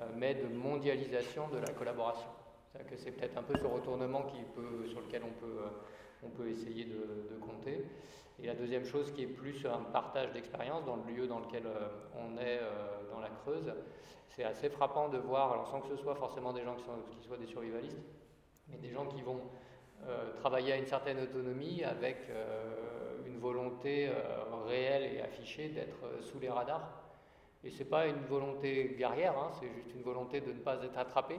euh, 0.00 0.04
mais 0.14 0.34
de 0.34 0.46
mondialisation 0.48 1.48
de 1.48 1.58
la 1.58 1.72
collaboration. 1.72 2.28
C'est-à-dire 2.70 2.90
que 2.90 2.96
c'est 2.98 3.10
peut-être 3.12 3.38
un 3.38 3.42
peu 3.42 3.56
ce 3.56 3.64
retournement 3.64 4.22
qui 4.24 4.42
peut, 4.54 4.86
sur 4.88 5.00
lequel 5.00 5.22
on 5.24 5.32
peut, 5.40 5.62
on 6.22 6.28
peut 6.28 6.48
essayer 6.48 6.84
de 6.84 7.38
compter. 7.40 7.86
Et 8.42 8.46
la 8.46 8.54
deuxième 8.54 8.84
chose 8.84 9.12
qui 9.12 9.22
est 9.22 9.28
plus 9.28 9.64
un 9.64 9.84
partage 9.92 10.32
d'expérience 10.32 10.84
dans 10.84 10.96
le 10.96 11.12
lieu 11.12 11.26
dans 11.26 11.38
lequel 11.38 11.66
euh, 11.66 11.88
on 12.16 12.36
est 12.36 12.58
euh, 12.60 13.10
dans 13.12 13.20
la 13.20 13.28
Creuse, 13.28 13.72
c'est 14.28 14.44
assez 14.44 14.68
frappant 14.68 15.08
de 15.08 15.18
voir, 15.18 15.66
sans 15.68 15.80
que 15.80 15.88
ce 15.88 15.96
soit 15.96 16.16
forcément 16.16 16.52
des 16.52 16.64
gens 16.64 16.74
qui, 16.74 16.84
sont, 16.84 16.98
soient 17.22 17.36
des 17.36 17.46
survivalistes, 17.46 18.02
mais 18.68 18.76
des 18.78 18.90
gens 18.90 19.06
qui 19.06 19.22
vont 19.22 19.40
euh, 20.08 20.32
travailler 20.40 20.72
à 20.72 20.76
une 20.76 20.86
certaine 20.86 21.20
autonomie 21.20 21.84
avec 21.84 22.28
une 23.24 23.38
volonté 23.38 24.10
réelle 24.66 25.14
et 25.14 25.20
affichée 25.20 25.68
d'être 25.68 26.22
sous 26.22 26.40
les 26.40 26.48
radars. 26.48 27.04
Et 27.62 27.70
ce 27.70 27.78
n'est 27.78 27.88
pas 27.88 28.06
une 28.06 28.24
volonté 28.26 28.96
guerrière, 28.98 29.38
hein, 29.38 29.50
c'est 29.60 29.68
juste 29.72 29.94
une 29.94 30.02
volonté 30.02 30.40
de 30.40 30.52
ne 30.52 30.58
pas 30.58 30.82
être 30.82 30.98
attrapé. 30.98 31.38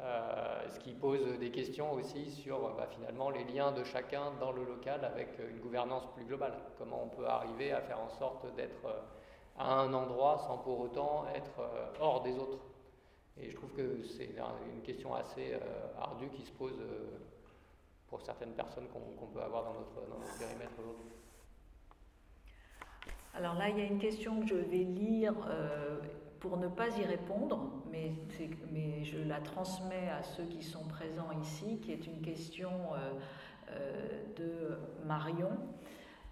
Euh, 0.00 0.68
ce 0.68 0.78
qui 0.78 0.92
pose 0.92 1.38
des 1.40 1.50
questions 1.50 1.92
aussi 1.92 2.30
sur 2.30 2.60
bah, 2.76 2.86
finalement 2.88 3.30
les 3.30 3.42
liens 3.42 3.72
de 3.72 3.82
chacun 3.82 4.30
dans 4.38 4.52
le 4.52 4.64
local 4.64 5.04
avec 5.04 5.30
une 5.40 5.58
gouvernance 5.58 6.06
plus 6.14 6.24
globale. 6.24 6.54
Comment 6.78 7.02
on 7.02 7.08
peut 7.08 7.26
arriver 7.26 7.72
à 7.72 7.80
faire 7.80 7.98
en 7.98 8.08
sorte 8.08 8.46
d'être 8.54 8.84
euh, 8.84 9.00
à 9.58 9.74
un 9.80 9.92
endroit 9.92 10.38
sans 10.46 10.58
pour 10.58 10.78
autant 10.78 11.26
être 11.34 11.58
euh, 11.58 11.86
hors 12.00 12.22
des 12.22 12.38
autres. 12.38 12.60
Et 13.40 13.50
je 13.50 13.56
trouve 13.56 13.72
que 13.72 14.04
c'est 14.04 14.30
une 14.72 14.82
question 14.82 15.14
assez 15.14 15.56
ardue 16.00 16.28
qui 16.30 16.42
se 16.42 16.50
pose 16.50 16.74
pour 18.08 18.20
certaines 18.20 18.52
personnes 18.52 18.88
qu'on 18.88 19.26
peut 19.26 19.40
avoir 19.40 19.62
dans 19.62 19.74
notre, 19.74 20.08
dans 20.10 20.18
notre 20.18 20.36
périmètre 20.38 20.72
aujourd'hui. 20.80 21.06
Alors 23.34 23.54
là, 23.54 23.68
il 23.68 23.78
y 23.78 23.80
a 23.80 23.84
une 23.84 24.00
question 24.00 24.40
que 24.40 24.46
je 24.48 24.56
vais 24.56 24.78
lire 24.78 25.34
pour 26.40 26.56
ne 26.56 26.68
pas 26.68 26.88
y 26.98 27.04
répondre, 27.04 27.70
mais, 27.90 28.12
je 29.04 29.18
la 29.18 29.40
transmets 29.40 30.10
à 30.10 30.22
ceux 30.22 30.44
qui 30.44 30.62
sont 30.62 30.84
présents 30.84 31.30
ici, 31.40 31.78
qui 31.80 31.92
est 31.92 32.06
une 32.06 32.20
question 32.20 32.70
euh, 32.70 33.12
euh, 33.70 34.22
de 34.36 34.78
Marion, 35.06 35.50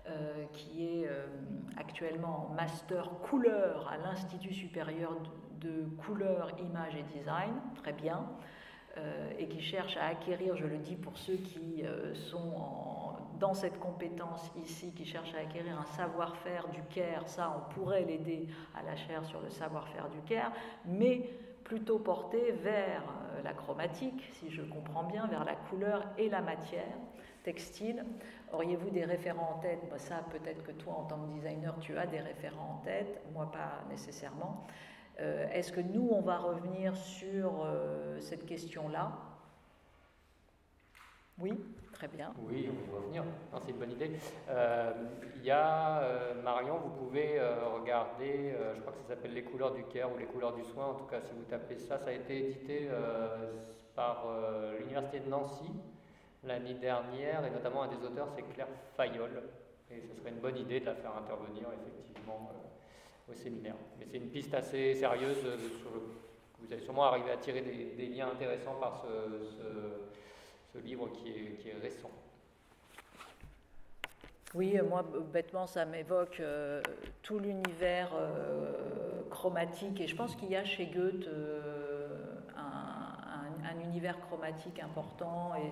euh, 0.09 0.45
qui 0.53 0.87
est 0.87 1.09
actuellement 1.77 2.51
master 2.55 3.11
couleur 3.23 3.89
à 3.89 3.97
l'Institut 3.99 4.53
supérieur 4.53 5.13
de, 5.61 5.85
couleur, 6.03 6.53
image 6.61 6.95
et 6.95 7.03
design, 7.19 7.55
très 7.83 7.93
bien, 7.93 8.29
et 9.39 9.47
qui 9.49 9.61
cherche 9.61 9.97
à 9.97 10.07
acquérir, 10.07 10.57
je 10.57 10.65
le 10.67 10.79
dis 10.79 10.97
pour 10.97 11.19
ceux 11.19 11.37
qui 11.37 11.83
sont 12.15 12.55
en, 12.57 13.06
dans 13.39 13.55
cette 13.55 13.79
compétence 13.79 14.51
ici, 14.57 14.93
qui 14.93 15.05
cherche 15.05 15.35
à 15.35 15.41
acquérir 15.41 15.79
un 15.79 15.87
savoir-faire 15.97 16.69
du 16.69 16.83
CARE, 16.91 17.29
ça, 17.29 17.55
on 17.57 17.75
pourrait 17.75 18.05
l'aider 18.05 18.49
à 18.75 18.83
la 18.83 18.97
chaire 18.97 19.25
sur 19.25 19.41
le 19.41 19.51
savoir-faire 19.51 20.09
du 20.09 20.21
CARE, 20.23 20.53
mais 20.85 21.31
plutôt 21.65 21.99
porté 21.99 22.53
vers 22.53 23.03
euh, 23.03 23.43
la 23.43 23.53
chromatique, 23.53 24.31
si 24.35 24.51
je 24.51 24.63
comprends 24.63 25.05
bien, 25.05 25.27
vers 25.27 25.45
la 25.45 25.55
couleur 25.55 26.05
et 26.17 26.29
la 26.29 26.41
matière 26.41 26.97
textile. 27.43 28.05
Auriez-vous 28.53 28.91
des 28.91 29.05
référents 29.05 29.57
en 29.57 29.59
tête? 29.61 29.81
Bah, 29.91 29.99
Ça, 29.99 30.25
peut-être 30.31 30.63
que 30.63 30.73
toi, 30.73 30.95
en 30.95 31.05
tant 31.05 31.19
que 31.19 31.33
designer, 31.33 31.77
tu 31.81 31.97
as 31.99 32.07
des 32.07 32.21
référents 32.21 32.81
en 32.81 32.85
tête, 32.85 33.21
moi 33.33 33.51
pas 33.51 33.85
nécessairement. 33.91 34.65
Euh, 35.21 35.49
est-ce 35.53 35.73
que 35.73 35.81
nous, 35.81 36.09
on 36.13 36.21
va 36.21 36.39
revenir 36.39 36.97
sur 36.97 37.65
euh, 37.65 38.21
cette 38.21 38.47
question-là? 38.47 39.13
Oui 41.39 41.53
Très 41.93 42.09
bien. 42.09 42.33
Oui, 42.39 42.69
on 42.69 42.93
va 42.93 42.99
revenir. 42.99 43.25
C'est 43.65 43.71
une 43.71 43.79
bonne 43.79 43.93
idée. 43.93 44.11
Euh, 44.51 44.93
il 45.37 45.45
y 45.45 45.51
a, 45.51 46.03
euh, 46.03 46.43
Marion, 46.43 46.77
vous 46.77 46.91
pouvez 46.91 47.39
euh, 47.39 47.71
regarder, 47.71 48.55
je 48.75 48.81
crois 48.81 48.93
que 48.93 48.99
ça 48.99 49.09
s'appelle 49.09 49.33
Les 49.33 49.43
couleurs 49.43 49.73
du 49.73 49.83
Caire 49.85 50.13
ou 50.13 50.19
Les 50.19 50.27
couleurs 50.27 50.55
du 50.55 50.63
soin. 50.65 50.89
En 50.89 50.95
tout 50.95 51.07
cas, 51.07 51.23
si 51.23 51.33
vous 51.33 51.45
tapez 51.45 51.79
ça, 51.79 51.99
ça 51.99 52.11
a 52.11 52.13
été 52.13 52.51
édité 52.51 52.91
par 53.95 54.27
l'Université 54.79 55.21
de 55.21 55.31
Nancy 55.31 55.73
l'année 56.45 56.75
dernière, 56.75 57.45
et 57.47 57.51
notamment 57.51 57.83
un 57.85 57.89
des 57.89 58.05
auteurs, 58.05 58.29
c'est 58.35 58.43
Claire 58.43 58.69
Fayol. 58.95 59.43
Et 59.91 60.03
ce 60.03 60.15
serait 60.21 60.31
une 60.31 60.41
bonne 60.41 60.59
idée 60.59 60.81
de 60.81 60.87
la 60.87 60.95
faire 60.95 61.17
intervenir, 61.17 61.69
effectivement, 61.87 62.51
au 63.31 63.35
séminaire. 63.35 63.77
Mais 63.99 64.05
c'est 64.05 64.19
une 64.19 64.29
piste 64.29 64.53
assez 64.53 64.95
sérieuse 64.95 65.41
sur 65.81 65.91
vous 66.59 66.73
allez 66.73 66.83
sûrement 66.83 67.05
arriver 67.05 67.31
à 67.31 67.37
tirer 67.37 67.61
des, 67.61 68.07
liens 68.07 68.31
intéressants 68.31 68.77
par 68.81 68.97
ce, 68.97 69.09
livre 70.85 71.09
qui 71.13 71.31
est, 71.31 71.81
récent. 71.83 72.11
Oui, 74.55 74.79
moi, 74.89 75.05
bêtement, 75.33 75.67
ça 75.67 75.85
m'évoque 75.85 76.41
tout 77.23 77.39
l'univers 77.39 78.13
chromatique, 79.29 80.01
et 80.01 80.07
je 80.07 80.17
pense 80.17 80.35
qu'il 80.37 80.51
y 80.51 80.57
a 80.57 80.65
chez 80.65 80.87
Goethe 80.87 81.29
un, 82.57 83.81
univers 83.81 84.19
chromatique 84.21 84.81
important 84.81 85.55
et 85.55 85.71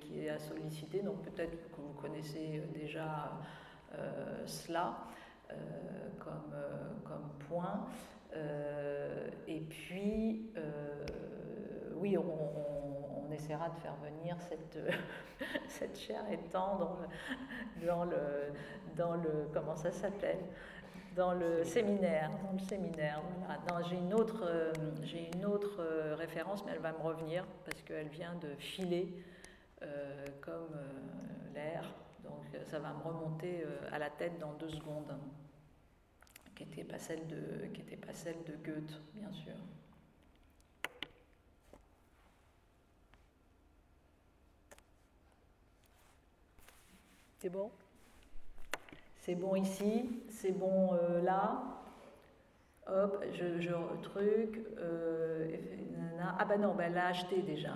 qui 0.00 0.24
est 0.24 0.30
à 0.30 0.38
solliciter, 0.38 1.00
donc 1.00 1.22
peut-être 1.22 1.56
que 1.70 1.80
vous 1.80 1.92
connaissez 2.00 2.62
déjà 2.74 3.32
cela. 4.46 4.96
Euh, 5.52 5.54
comme, 6.18 6.52
euh, 6.54 6.88
comme 7.04 7.30
point. 7.48 7.86
Euh, 8.34 9.28
et 9.46 9.60
puis, 9.60 10.50
oui, 11.94 12.18
on, 12.18 12.95
essaiera 13.32 13.68
de 13.70 13.76
faire 13.76 13.94
venir 13.96 14.36
cette, 14.40 14.78
cette 15.68 15.98
chair 15.98 16.22
étant 16.30 16.76
dans 16.76 16.96
le, 17.00 17.86
dans 17.86 18.04
le, 18.04 18.18
dans 18.96 19.14
le 19.16 19.48
comment 19.52 19.76
ça 19.76 19.90
s'appelle? 19.90 20.38
Dans 21.14 21.32
le 21.32 21.64
séminaire, 21.64 22.30
dans 22.44 22.52
le 22.52 22.58
séminaire. 22.58 23.22
J'ai 23.88 23.96
une 23.96 24.12
autre, 24.12 24.72
j'ai 25.02 25.30
une 25.34 25.46
autre 25.46 25.82
référence, 26.14 26.62
mais 26.66 26.72
elle 26.72 26.82
va 26.82 26.92
me 26.92 26.98
revenir 26.98 27.46
parce 27.64 27.80
qu'elle 27.82 28.08
vient 28.08 28.34
de 28.34 28.54
filer 28.56 29.14
comme 30.42 30.76
l'air 31.54 31.84
donc 32.26 32.44
euh, 32.54 32.64
ça 32.64 32.78
va 32.78 32.92
me 32.92 33.02
remonter 33.02 33.62
euh, 33.64 33.88
à 33.92 33.98
la 33.98 34.10
tête 34.10 34.38
dans 34.38 34.52
deux 34.54 34.68
secondes, 34.68 35.16
qui 36.54 36.64
n'était 36.64 36.84
pas, 36.84 36.98
celle 36.98 37.26
de, 37.26 37.66
qui 37.72 37.82
pas 37.96 38.14
celle 38.14 38.42
de 38.44 38.56
Goethe, 38.56 39.00
bien 39.14 39.30
sûr. 39.32 39.54
C'est 47.38 47.50
bon? 47.50 47.70
C'est 49.18 49.34
bon 49.34 49.56
ici, 49.56 50.22
c'est 50.28 50.52
bon 50.52 50.94
euh, 50.94 51.22
là. 51.22 51.62
Hop, 52.86 53.24
je, 53.32 53.60
je 53.60 53.72
truc. 54.02 54.60
ah 56.38 56.44
bah 56.44 56.56
non, 56.56 56.74
bah, 56.74 56.84
elle 56.86 56.94
l'a 56.94 57.08
acheté 57.08 57.42
déjà. 57.42 57.74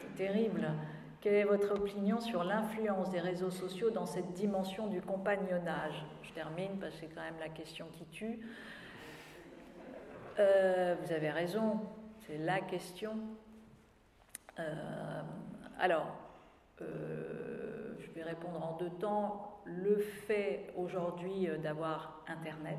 C'est 0.00 0.14
terrible. 0.16 0.70
Quelle 1.20 1.34
est 1.34 1.44
votre 1.44 1.72
opinion 1.72 2.18
sur 2.20 2.44
l'influence 2.44 3.10
des 3.10 3.20
réseaux 3.20 3.50
sociaux 3.50 3.90
dans 3.90 4.06
cette 4.06 4.32
dimension 4.32 4.86
du 4.86 5.02
compagnonnage? 5.02 6.06
Je 6.22 6.32
termine 6.32 6.78
parce 6.80 6.94
que 6.94 7.00
c'est 7.00 7.14
quand 7.14 7.20
même 7.20 7.38
la 7.38 7.50
question 7.50 7.86
qui 7.92 8.06
tue. 8.06 8.40
Euh, 10.38 10.96
vous 11.02 11.12
avez 11.12 11.30
raison, 11.30 11.80
c'est 12.26 12.38
la 12.38 12.60
question. 12.60 13.18
Euh, 14.58 15.22
alors, 15.78 16.06
euh, 16.82 17.94
je 17.98 18.10
vais 18.12 18.22
répondre 18.22 18.62
en 18.64 18.76
deux 18.76 18.90
temps. 18.90 19.60
Le 19.64 19.98
fait 19.98 20.72
aujourd'hui 20.76 21.48
d'avoir 21.62 22.24
Internet, 22.26 22.78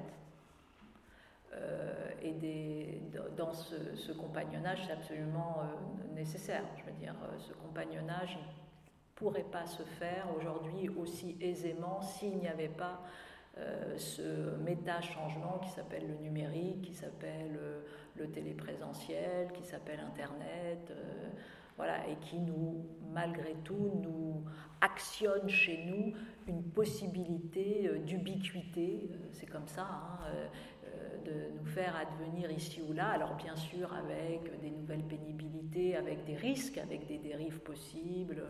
euh, 1.53 2.09
dans 3.35 3.51
ce, 3.53 4.11
compagnonnage, 4.13 4.79
c'est 4.85 4.93
absolument 4.93 5.57
euh, 5.59 6.15
nécessaire. 6.15 6.63
Je 6.77 6.83
veux 6.85 6.97
dire, 6.97 7.15
euh, 7.23 7.37
ce 7.39 7.53
compagnonnage 7.53 8.37
ne 8.37 8.41
pourrait 9.15 9.43
pas 9.51 9.65
se 9.65 9.83
faire 9.83 10.25
aujourd'hui 10.37 10.89
aussi 10.89 11.37
aisément 11.41 12.01
s'il 12.01 12.37
n'y 12.37 12.47
avait 12.47 12.69
pas 12.69 13.01
ce 13.97 14.55
méta-changement 14.63 15.59
qui 15.59 15.69
s'appelle 15.69 16.07
le 16.07 16.15
numérique, 16.23 16.81
qui 16.83 16.93
s'appelle 16.93 17.59
le 18.15 18.31
téléprésentiel, 18.31 19.51
qui 19.51 19.63
s'appelle 19.63 19.99
Internet, 19.99 20.91
et 22.09 22.15
qui 22.21 22.39
nous, 22.39 22.85
malgré 23.13 23.55
tout, 23.63 23.91
nous 24.01 24.43
actionne 24.81 25.47
chez 25.49 25.85
nous 25.85 26.13
une 26.47 26.63
possibilité 26.63 27.89
d'ubiquité, 28.05 29.09
c'est 29.31 29.45
comme 29.45 29.67
ça, 29.67 29.83
hein, 29.83 30.19
de 31.25 31.51
nous 31.57 31.65
faire 31.65 31.95
advenir 31.95 32.51
ici 32.51 32.81
ou 32.81 32.93
là, 32.93 33.09
alors 33.09 33.35
bien 33.35 33.55
sûr 33.55 33.93
avec 33.93 34.59
des 34.59 34.71
nouvelles 34.71 35.03
pénibilités, 35.03 35.95
avec 35.95 36.25
des 36.25 36.35
risques, 36.35 36.77
avec 36.77 37.05
des 37.07 37.19
dérives 37.19 37.59
possibles, 37.59 38.43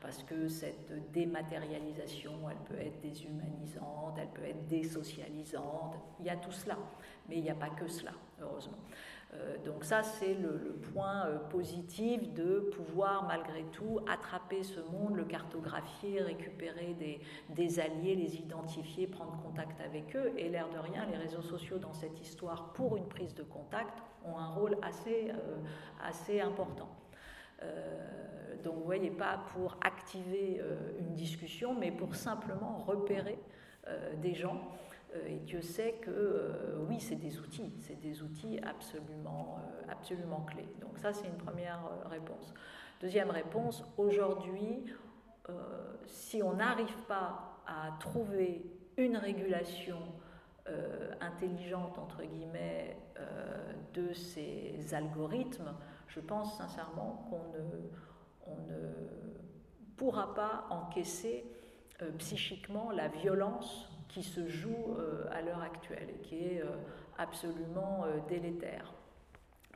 parce 0.00 0.22
que 0.22 0.48
cette 0.48 1.12
dématérialisation, 1.12 2.32
elle 2.50 2.76
peut 2.76 2.82
être 2.82 3.00
déshumanisante, 3.00 4.18
elle 4.18 4.28
peut 4.28 4.44
être 4.44 4.66
désocialisante, 4.66 5.96
il 6.20 6.26
y 6.26 6.30
a 6.30 6.36
tout 6.36 6.52
cela, 6.52 6.78
mais 7.28 7.36
il 7.36 7.42
n'y 7.42 7.50
a 7.50 7.54
pas 7.54 7.70
que 7.70 7.86
cela, 7.86 8.12
heureusement. 8.40 8.78
Euh, 9.34 9.56
donc 9.64 9.84
ça, 9.84 10.02
c'est 10.02 10.34
le, 10.34 10.78
point 10.92 11.26
euh, 11.26 11.38
positif 11.38 12.32
de 12.34 12.60
pouvoir 12.76 13.26
malgré 13.26 13.62
tout 13.72 14.00
attraper 14.08 14.62
ce 14.62 14.80
monde, 14.80 15.16
le 15.16 15.24
cartographier, 15.24 16.20
récupérer 16.20 16.96
des, 17.48 17.80
alliés, 17.80 18.14
les 18.14 18.36
identifier, 18.36 19.06
prendre 19.06 19.36
contact 19.42 19.80
avec 19.80 20.14
eux. 20.16 20.32
Et 20.36 20.48
l'air 20.48 20.68
de 20.70 20.78
rien, 20.78 21.06
les 21.06 21.16
réseaux 21.16 21.42
sociaux 21.42 21.78
dans 21.78 21.92
cette 21.92 22.20
histoire, 22.20 22.72
pour 22.72 22.96
une 22.96 23.08
prise 23.08 23.34
de 23.34 23.42
contact, 23.42 24.02
ont 24.24 24.38
un 24.38 24.48
rôle 24.48 24.76
assez, 24.82 25.30
euh, 25.30 25.56
assez 26.02 26.40
important. 26.40 26.88
donc 28.62 28.74
vous 28.76 28.84
voyez, 28.84 29.10
pas 29.10 29.38
pour 29.52 29.76
activer 29.80 30.60
une 30.98 31.14
discussion, 31.14 31.74
mais 31.74 31.90
pour 31.90 32.14
simplement 32.14 32.84
repérer 32.86 33.38
des 34.22 34.34
gens 34.34 34.60
et 35.26 35.38
Dieu 35.38 35.62
sait 35.62 35.94
que 36.02 36.10
euh, 36.10 36.76
oui, 36.88 37.00
c'est 37.00 37.16
des 37.16 37.38
outils, 37.38 37.72
c'est 37.80 38.00
des 38.00 38.22
outils 38.22 38.58
absolument, 38.62 39.58
euh, 39.58 39.92
absolument 39.92 40.40
clés. 40.42 40.68
Donc 40.80 40.98
ça, 40.98 41.12
c'est 41.12 41.26
une 41.26 41.36
première 41.36 41.80
réponse. 42.06 42.52
Deuxième 43.00 43.30
réponse, 43.30 43.84
aujourd'hui, 43.96 44.84
si 46.06 46.42
on 46.42 46.54
n'arrive 46.54 46.96
pas 47.06 47.60
à 47.66 47.90
trouver 48.00 48.64
une 48.96 49.16
régulation 49.18 49.98
intelligente, 51.20 51.98
entre 51.98 52.22
guillemets, 52.22 52.96
de 53.92 54.14
ces 54.14 54.94
algorithmes, 54.94 55.74
je 56.06 56.20
pense 56.20 56.56
sincèrement 56.56 57.26
qu'on 57.28 57.52
ne, 57.52 57.90
on 58.46 58.56
ne 58.72 58.88
pourra 59.96 60.32
pas 60.32 60.66
encaisser 60.70 61.44
psychiquement 62.16 62.90
la 62.90 63.08
violence 63.08 63.93
qui 64.14 64.22
se 64.22 64.46
joue 64.46 64.96
euh, 64.96 65.24
à 65.32 65.42
l'heure 65.42 65.60
actuelle 65.60 66.08
et 66.08 66.22
qui 66.22 66.36
est 66.36 66.62
euh, 66.62 66.68
absolument 67.18 68.04
euh, 68.04 68.18
délétère. 68.28 68.94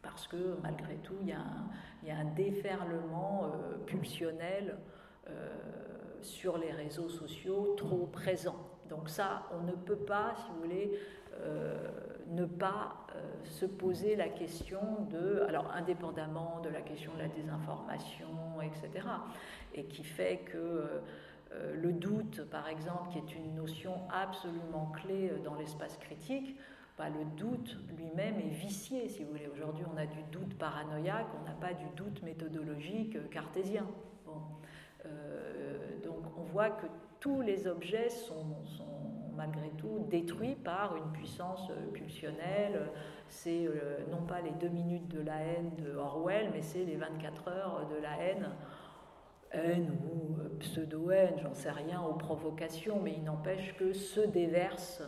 Parce 0.00 0.28
que 0.28 0.56
malgré 0.62 0.94
tout, 0.98 1.16
il 1.22 1.28
y 1.28 1.32
a 1.32 2.16
un, 2.16 2.24
déferlement 2.36 3.50
pulsionnel 3.84 4.78
sur 6.22 6.56
les 6.56 6.70
réseaux 6.70 7.08
sociaux 7.08 7.74
trop 7.76 8.06
présent. 8.06 8.56
Donc 8.88 9.08
ça, 9.08 9.42
on 9.52 9.64
ne 9.64 9.72
peut 9.72 9.96
pas, 9.96 10.34
si 10.36 10.52
vous 10.52 10.60
voulez, 10.62 11.00
ne 12.28 12.44
pas 12.46 13.08
se 13.42 13.66
poser 13.66 14.14
la 14.14 14.28
question 14.28 15.08
de, 15.10 15.42
alors 15.48 15.72
indépendamment 15.72 16.60
de 16.60 16.68
la 16.68 16.80
question 16.80 17.12
de 17.14 17.18
la 17.18 17.28
désinformation, 17.28 18.62
etc., 18.62 19.04
et 19.74 19.84
qui 19.84 20.04
fait 20.04 20.38
que 20.46 21.02
le 21.80 21.92
doute, 21.92 22.42
par 22.50 22.68
exemple, 22.68 23.10
qui 23.10 23.18
est 23.18 23.36
une 23.36 23.54
notion 23.54 23.94
absolument 24.10 24.92
clé 24.94 25.30
euh, 25.30 25.38
dans 25.42 25.54
l'espace 25.54 25.96
critique, 25.98 26.56
bah, 26.96 27.08
le 27.08 27.24
doute 27.36 27.78
lui-même 27.96 28.38
est 28.40 28.54
vicié, 28.54 29.08
si 29.08 29.24
vous 29.24 29.30
voulez. 29.30 29.48
Aujourd'hui, 29.48 29.84
on 29.92 29.96
a 29.96 30.06
du 30.06 30.22
doute 30.32 30.58
paranoïaque, 30.58 31.28
on 31.40 31.44
n'a 31.44 31.54
pas 31.54 31.72
du 31.72 31.86
doute 31.96 32.22
méthodologique 32.22 33.16
euh, 33.16 33.28
cartésien. 33.28 33.86
donc 36.04 36.22
on 36.36 36.42
voit 36.42 36.70
que 36.70 36.86
tous 37.18 37.40
les 37.40 37.66
objets 37.66 38.10
sont, 38.10 38.56
malgré 39.36 39.70
tout 39.70 40.06
détruits 40.10 40.56
par 40.56 40.96
une 40.96 41.10
puissance 41.12 41.70
pulsionnelle. 41.94 42.90
C'est 43.28 43.68
non 44.10 44.22
pas 44.26 44.40
les 44.40 44.50
deux 44.52 44.68
minutes 44.68 45.08
de 45.08 45.20
la 45.20 45.36
haine 45.36 45.70
de 45.76 45.94
Orwell, 45.96 46.50
mais 46.52 46.62
c'est 46.62 46.84
les 46.84 46.96
24 46.96 47.48
heures 47.48 47.88
de 47.88 47.96
la 48.02 48.20
haine 48.20 48.48
haine 49.52 49.90
ou 50.04 50.40
euh, 50.40 50.48
pseudo-haine, 50.60 51.38
j'en 51.42 51.54
sais 51.54 51.70
rien, 51.70 52.02
aux 52.02 52.14
provocations, 52.14 53.00
mais 53.00 53.14
il 53.16 53.24
n'empêche 53.24 53.76
que 53.76 53.92
se 53.92 54.20
déverse. 54.20 55.02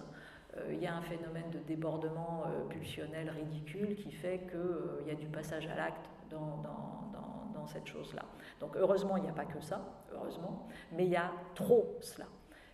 Euh, 0.56 0.72
il 0.72 0.80
y 0.80 0.86
a 0.86 0.94
un 0.94 1.02
phénomène 1.02 1.50
de 1.50 1.58
débordement 1.58 2.44
euh, 2.46 2.66
pulsionnel 2.68 3.30
ridicule 3.30 3.94
qui 3.96 4.10
fait 4.10 4.46
qu'il 4.50 5.06
y 5.06 5.10
a 5.10 5.14
du 5.14 5.26
passage 5.26 5.66
à 5.66 5.76
l'acte 5.76 6.08
dans, 6.30 6.58
dans, 6.58 7.10
dans, 7.12 7.60
dans, 7.60 7.66
cette 7.66 7.86
chose-là. 7.86 8.24
Donc 8.58 8.76
heureusement, 8.76 9.16
il 9.16 9.24
n'y 9.24 9.28
a 9.28 9.34
pas 9.34 9.44
que 9.44 9.60
ça, 9.60 9.80
heureusement, 10.12 10.68
mais 10.92 11.04
il 11.04 11.10
y 11.10 11.16
a 11.16 11.32
trop 11.54 11.98
cela. 12.00 12.26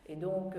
Et 0.09 0.15
donc, 0.15 0.55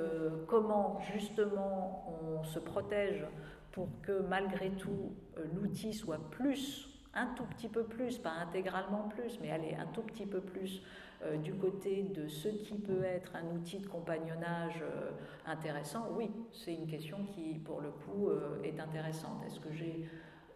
comment 0.47 0.99
justement 1.13 2.05
on 2.21 2.43
se 2.43 2.59
protège 2.59 3.25
pour 3.71 3.87
que 4.01 4.19
malgré 4.19 4.71
tout 4.71 5.15
l'outil 5.53 5.93
soit 5.93 6.19
plus 6.31 6.96
un 7.17 7.27
tout 7.35 7.45
petit 7.45 7.67
peu 7.67 7.83
plus, 7.83 8.19
pas 8.19 8.31
intégralement 8.31 9.09
plus, 9.09 9.39
mais 9.41 9.51
allez, 9.51 9.75
un 9.75 9.87
tout 9.87 10.03
petit 10.03 10.25
peu 10.25 10.39
plus 10.39 10.81
euh, 11.23 11.35
du 11.37 11.55
côté 11.55 12.03
de 12.03 12.27
ce 12.27 12.47
qui 12.47 12.75
peut 12.75 13.03
être 13.03 13.35
un 13.35 13.47
outil 13.55 13.79
de 13.79 13.87
compagnonnage 13.87 14.83
euh, 14.83 15.09
intéressant, 15.47 16.09
oui, 16.15 16.29
c'est 16.51 16.75
une 16.75 16.85
question 16.85 17.25
qui, 17.25 17.55
pour 17.55 17.81
le 17.81 17.89
coup, 17.89 18.29
euh, 18.29 18.61
est 18.63 18.79
intéressante. 18.79 19.43
Est-ce 19.47 19.59
que 19.59 19.73
j'ai 19.73 20.07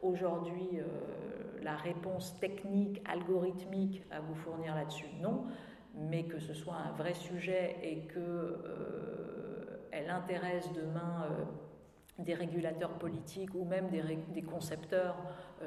aujourd'hui 0.03 0.79
la 1.61 1.75
réponse 1.75 2.39
technique, 2.39 3.01
algorithmique 3.07 4.03
à 4.09 4.19
vous 4.19 4.33
fournir 4.33 4.73
là-dessus? 4.73 5.09
Non, 5.21 5.45
mais 5.95 6.23
que 6.23 6.39
ce 6.39 6.55
soit 6.55 6.73
un 6.75 6.91
vrai 6.93 7.13
sujet 7.13 7.77
et 7.83 8.07
qu'elle 9.91 10.09
intéresse 10.09 10.73
demain 10.73 11.27
des 12.23 12.33
régulateurs 12.33 12.91
politiques 12.97 13.53
ou 13.55 13.65
même 13.65 13.89
des, 13.89 14.41
concepteurs 14.41 15.15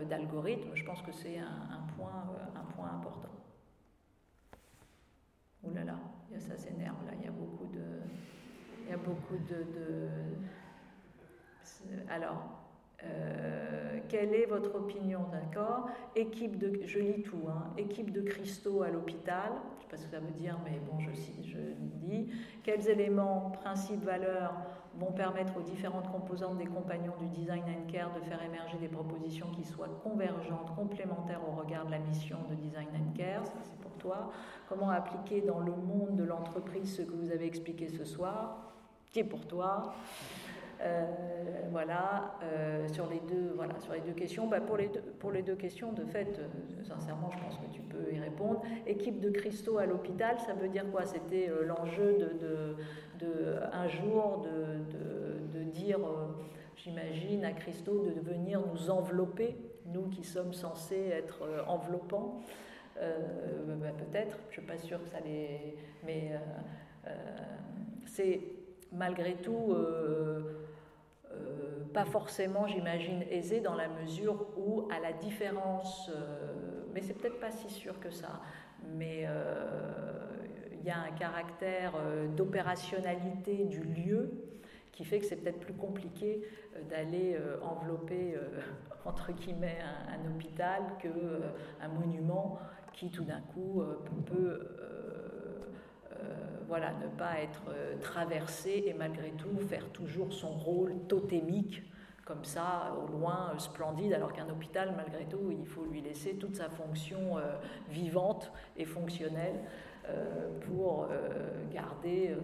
d'algorithmes, 0.09 0.75
je 0.75 0.85
pense 0.85 1.03
que 1.03 1.13
c'est 1.13 1.39
un, 1.39 1.87
point, 1.97 2.25
un 2.55 2.73
point 2.75 2.91
important. 2.95 3.29
Ouh 5.65 5.75
là 5.75 5.85
là, 5.85 5.99
ça 6.39 6.57
s'énerve 6.57 7.05
là, 7.07 7.13
il 7.19 7.25
y 7.25 7.29
a 7.29 7.33
beaucoup 7.33 7.67
de. 7.67 7.81
Il 8.85 8.91
y 8.91 8.93
a 8.93 8.99
beaucoup 8.99 9.37
de. 9.49 9.65
Alors, 12.11 12.65
euh, 13.03 13.99
quelle 14.09 14.35
est 14.35 14.47
votre 14.47 14.75
opinion, 14.75 15.21
d'accord? 15.33 15.89
Équipe 16.15 16.59
de, 16.59 16.87
je 16.87 16.99
lis 16.99 17.23
tout, 17.23 17.49
hein, 17.49 17.73
équipe 17.77 18.13
de 18.13 18.21
cristaux 18.21 18.83
à 18.83 18.91
l'hôpital, 18.91 19.53
je 19.73 19.77
ne 19.77 19.81
sais 19.83 19.89
pas 19.89 19.97
ce 19.97 20.05
que 20.05 20.11
ça 20.11 20.21
veut 20.21 20.33
dire, 20.33 20.59
mais 20.65 20.79
bon, 20.79 20.99
je, 21.01 21.11
je 21.43 21.59
dis. 22.07 22.31
Quels 22.63 22.89
éléments, 22.89 23.51
principes, 23.51 24.05
valeurs 24.05 24.55
vont 24.99 25.13
permettre 25.13 25.57
aux 25.57 25.63
différentes 25.63 26.11
composantes 26.11 26.59
des 26.59 26.67
compagnons 26.67 27.15
du 27.21 27.27
design 27.29 27.63
and 27.63 27.91
care 27.91 28.11
de 28.15 28.21
faire 28.21 28.43
émerger 28.43 28.79
des 28.79 28.89
propositions 28.89 29.49
qui 29.55 29.65
soient 29.65 29.89
convergentes, 30.03 30.75
complémentaires 30.77 31.41
au 31.49 31.53
regard 31.53 31.87
de 31.87 31.91
la 31.91 31.99
mission 31.99 32.39
de 32.51 32.55
design 32.55 32.89
and 32.95 33.17
care, 33.17 33.45
ça 33.47 33.59
c'est 33.63 33.79
pour 33.79 33.93
toi. 33.93 34.31
Comment 34.69 34.91
appliquer 34.91 35.41
dans 35.41 35.61
le 35.61 35.73
monde 35.73 36.17
de 36.17 36.25
l'entreprise 36.25 36.97
ce 36.97 37.03
que 37.03 37.13
vous 37.13 37.31
avez 37.31 37.47
expliqué 37.47 37.89
ce 37.89 38.05
soir, 38.05 38.73
qui 39.11 39.21
est 39.21 39.25
pour 39.25 39.47
toi? 39.47 39.95
Euh, 40.81 41.05
voilà, 41.71 42.37
euh, 42.43 42.89
sur, 42.89 43.09
les 43.09 43.21
deux, 43.21 43.53
voilà, 43.55 43.79
sur 43.81 43.95
les 43.95 44.01
deux 44.01 44.13
questions. 44.13 44.47
Bah, 44.47 44.61
pour, 44.61 44.77
les 44.77 44.89
deux, 44.89 45.01
pour 45.19 45.31
les 45.31 45.43
deux 45.43 45.55
questions, 45.55 45.93
de 45.93 46.05
fait, 46.05 46.39
euh, 46.39 46.85
sincèrement, 46.85 47.31
je 47.33 47.39
pense 47.39 47.59
que 47.59 47.73
tu 47.73 47.81
peux 47.83 48.13
y 48.13 48.19
répondre. 48.19 48.63
Équipe 48.87 49.21
de 49.21 49.31
cristaux 49.31 49.79
à 49.79 49.87
l'hôpital, 49.87 50.39
ça 50.41 50.55
veut 50.55 50.69
dire 50.69 50.85
quoi? 50.91 51.05
C'était 51.05 51.51
l'enjeu 51.65 52.17
de, 52.19 52.77
de, 53.19 53.57
un 53.73 53.89
jour 53.89 54.45
de, 54.45 55.59
de 55.59 55.65
dire, 55.65 55.99
j'imagine, 56.77 57.45
à 57.45 57.53
Christo 57.53 58.05
de 58.05 58.21
venir 58.21 58.61
nous 58.61 58.91
envelopper, 58.91 59.57
nous 59.87 60.09
qui 60.09 60.23
sommes 60.23 60.53
censés 60.53 61.09
être 61.09 61.43
enveloppants. 61.67 62.41
Bah, 62.97 63.89
peut-être, 63.99 64.39
je 64.51 64.61
ne 64.61 64.67
suis 64.67 64.73
pas 64.73 64.79
sûre 64.79 65.03
que 65.03 65.09
ça 65.09 65.19
les. 65.25 65.77
Mais 66.05 66.33
c'est 68.07 68.41
malgré 68.93 69.35
tout 69.35 69.75
euh, 71.35 71.85
pas 71.93 72.05
forcément, 72.05 72.67
j'imagine, 72.67 73.25
aisé 73.31 73.61
dans 73.61 73.75
la 73.75 73.89
mesure 73.89 74.47
où, 74.57 74.89
à 74.91 75.01
la 75.01 75.13
différence, 75.13 76.11
euh, 76.11 76.85
mais 76.93 77.01
c'est 77.03 77.15
peut-être 77.15 77.41
pas 77.41 77.51
si 77.51 77.71
sûr 77.71 77.99
que 78.01 78.11
ça, 78.11 78.41
mais 78.97 79.25
euh, 79.27 80.27
il 80.73 80.85
y 80.85 80.91
a 80.91 80.99
un 80.99 81.13
caractère 81.13 81.93
d'opérationnalité 82.37 83.65
du 83.65 83.81
lieu 83.81 84.31
qui 84.93 85.05
fait 85.05 85.19
que 85.19 85.25
c'est 85.25 85.37
peut-être 85.37 85.61
plus 85.61 85.73
compliqué 85.73 86.43
d'aller 86.91 87.39
envelopper, 87.63 88.37
entre 89.07 89.33
guillemets, 89.33 89.79
un 90.09 90.31
hôpital 90.31 90.83
qu'un 91.01 91.89
monument 91.89 92.59
qui, 92.93 93.11
tout 93.11 93.25
d'un 93.25 93.41
coup, 93.41 93.83
peut 94.27 94.61
voilà, 96.69 96.93
ne 96.95 97.09
pas 97.09 97.41
être 97.41 97.63
euh, 97.69 97.97
traversé 98.01 98.85
et 98.87 98.95
malgré 98.95 99.31
tout 99.33 99.59
faire 99.69 99.89
toujours 99.91 100.33
son 100.33 100.51
rôle 100.51 100.99
totémique 101.09 101.83
comme 102.25 102.45
ça, 102.45 102.95
au 103.03 103.07
loin, 103.13 103.53
euh, 103.55 103.59
splendide, 103.59 104.15
alors 104.15 104.33
qu'un 104.33 104.49
hôpital, 104.49 104.95
malgré 104.97 105.27
tout, 105.27 105.51
il 105.51 105.67
faut 105.67 105.85
lui 105.85 106.01
laisser 106.01 106.37
toute 106.37 106.57
sa 106.57 106.71
fonction 106.71 107.37
euh, 107.37 107.57
vivante 107.89 108.51
et 108.77 108.85
fonctionnelle 108.85 109.61
pour 110.67 111.09
garder 111.73 112.37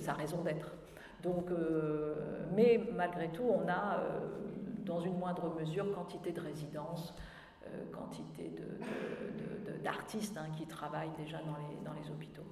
sa 0.00 0.14
raison 0.14 0.40
d'être. 0.40 0.72
Donc, 1.22 1.50
mais 2.56 2.80
malgré 2.96 3.28
tout, 3.28 3.44
on 3.44 3.68
a, 3.68 4.02
dans 4.86 4.98
une 4.98 5.18
moindre 5.18 5.54
mesure, 5.60 5.92
quantité 5.92 6.32
de 6.32 6.40
résidences, 6.40 7.12
quantité 7.92 8.50
d'artistes 9.84 10.38
hein, 10.38 10.46
qui 10.56 10.66
travaillent 10.66 11.12
déjà 11.18 11.36
dans 11.42 11.58
les, 11.58 11.84
dans 11.84 11.92
les 11.92 12.10
hôpitaux. 12.10 12.46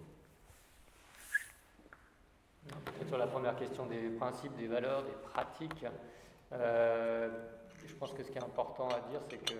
Peut-être 2.68 3.08
sur 3.08 3.18
la 3.18 3.26
première 3.26 3.56
question 3.56 3.86
des 3.86 4.10
principes, 4.10 4.56
des 4.56 4.66
valeurs, 4.66 5.02
des 5.02 5.30
pratiques. 5.30 5.84
Euh, 6.52 7.28
je 7.84 7.94
pense 7.94 8.12
que 8.12 8.22
ce 8.22 8.30
qui 8.30 8.38
est 8.38 8.44
important 8.44 8.88
à 8.88 9.00
dire, 9.10 9.20
c'est 9.28 9.38
que 9.38 9.54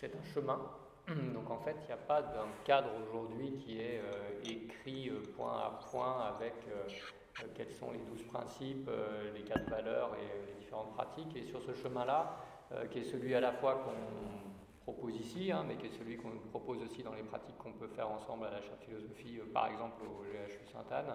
c'est 0.00 0.14
un 0.14 0.24
chemin. 0.34 0.60
Donc 1.08 1.50
en 1.50 1.58
fait, 1.58 1.76
il 1.82 1.86
n'y 1.86 1.92
a 1.92 1.96
pas 1.96 2.22
d'un 2.22 2.48
cadre 2.64 2.90
aujourd'hui 3.02 3.52
qui 3.54 3.80
est 3.80 4.00
euh, 4.00 4.42
écrit 4.44 5.08
euh, 5.08 5.22
point 5.36 5.58
à 5.58 5.80
point 5.90 6.20
avec 6.36 6.54
quels 7.54 7.72
sont 7.72 7.92
les 7.92 8.00
douze 8.00 8.24
principes, 8.24 8.90
les 9.32 9.42
quatre 9.42 9.70
valeurs 9.70 10.10
et 10.16 10.46
les 10.48 10.54
différentes 10.58 10.92
pratiques. 10.94 11.36
Et 11.36 11.44
sur 11.44 11.62
ce 11.62 11.72
chemin-là, 11.72 12.36
qui 12.90 12.98
est 12.98 13.04
celui 13.04 13.32
à 13.36 13.40
la 13.40 13.52
fois 13.52 13.74
qu'on 13.84 14.47
propose 14.92 15.16
ici, 15.16 15.52
hein, 15.52 15.64
mais 15.68 15.76
qui 15.76 15.86
est 15.86 15.98
celui 15.98 16.16
qu'on 16.16 16.30
propose 16.50 16.82
aussi 16.82 17.02
dans 17.02 17.12
les 17.12 17.22
pratiques 17.22 17.58
qu'on 17.58 17.72
peut 17.72 17.88
faire 17.88 18.10
ensemble 18.10 18.46
à 18.46 18.50
la 18.50 18.62
chaire 18.62 18.78
philosophie, 18.80 19.38
euh, 19.38 19.52
par 19.52 19.68
exemple 19.68 20.02
au 20.02 20.22
GHU 20.24 20.66
Sainte-Anne. 20.72 21.14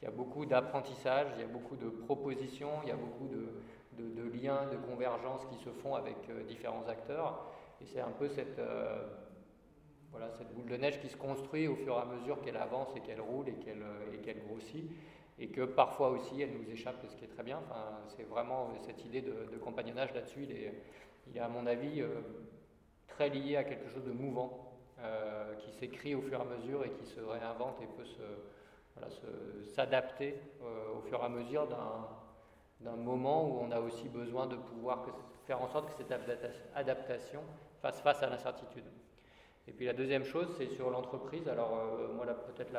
Il 0.00 0.06
y 0.06 0.08
a 0.08 0.10
beaucoup 0.10 0.44
d'apprentissage, 0.44 1.28
il 1.36 1.40
y 1.40 1.44
a 1.44 1.46
beaucoup 1.46 1.76
de 1.76 1.88
propositions, 1.88 2.80
il 2.82 2.88
y 2.88 2.92
a 2.92 2.96
beaucoup 2.96 3.28
de, 3.28 4.22
liens, 4.36 4.66
de 4.66 4.76
convergences 4.76 5.46
qui 5.46 5.56
se 5.62 5.70
font 5.70 5.94
avec 5.94 6.16
euh, 6.30 6.42
différents 6.42 6.84
acteurs. 6.88 7.46
Et 7.80 7.86
c'est 7.86 8.00
un 8.00 8.10
peu 8.10 8.28
cette, 8.28 8.58
euh, 8.58 9.06
voilà, 10.10 10.28
cette 10.32 10.52
boule 10.52 10.66
de 10.66 10.76
neige 10.76 11.00
qui 11.00 11.08
se 11.08 11.16
construit 11.16 11.68
au 11.68 11.76
fur 11.76 11.94
et 11.94 12.00
à 12.00 12.04
mesure 12.04 12.40
qu'elle 12.40 12.56
avance 12.56 12.88
et 12.96 13.00
qu'elle 13.00 13.20
roule 13.20 13.48
et 13.48 13.54
qu'elle, 13.54 13.84
et 14.12 14.18
qu'elle 14.18 14.42
grossit. 14.48 14.90
Et 15.38 15.48
que 15.48 15.62
parfois 15.62 16.10
aussi 16.10 16.42
elle 16.42 16.52
nous 16.52 16.68
échappe, 16.70 16.96
ce 17.08 17.14
qui 17.16 17.24
est 17.24 17.28
très 17.28 17.44
bien. 17.44 17.58
Enfin, 17.58 18.00
c'est 18.08 18.24
vraiment 18.24 18.70
cette 18.84 19.04
idée 19.04 19.22
de, 19.22 19.56
compagnonnage 19.58 20.12
là-dessus. 20.12 20.42
Il 20.42 20.72
il 21.32 21.38
à 21.38 21.48
mon 21.48 21.66
avis, 21.66 22.02
très 23.12 23.28
lié 23.28 23.56
à 23.56 23.64
quelque 23.64 23.88
chose 23.88 24.04
de 24.04 24.12
mouvant, 24.12 24.72
euh, 25.00 25.54
qui 25.56 25.72
s'écrit 25.72 26.14
au 26.14 26.22
fur 26.22 26.38
et 26.38 26.42
à 26.42 26.44
mesure 26.44 26.84
et 26.84 26.90
qui 26.90 27.06
se 27.06 27.20
réinvente 27.20 27.76
et 27.82 27.86
peut 27.86 28.04
s'adapter 29.64 30.40
euh, 30.62 30.98
au 30.98 31.00
fur 31.02 31.20
et 31.20 31.24
à 31.24 31.28
mesure 31.28 31.68
d'un 32.80 32.96
moment 32.96 33.48
où 33.48 33.60
on 33.60 33.70
a 33.70 33.80
aussi 33.80 34.08
besoin 34.08 34.46
de 34.46 34.56
pouvoir 34.56 35.04
faire 35.46 35.60
en 35.60 35.68
sorte 35.68 35.88
que 35.88 35.94
cette 35.94 36.14
adaptation 36.74 37.40
fasse 37.80 38.00
face 38.00 38.22
à 38.22 38.28
l'incertitude. 38.28 38.84
Et 39.66 39.72
puis 39.72 39.86
la 39.86 39.92
deuxième 39.92 40.24
chose, 40.24 40.54
c'est 40.56 40.68
sur 40.68 40.90
l'entreprise. 40.90 41.48
Alors 41.48 41.76
euh, 41.76 42.12
moi, 42.14 42.26
peut-être 42.26 42.72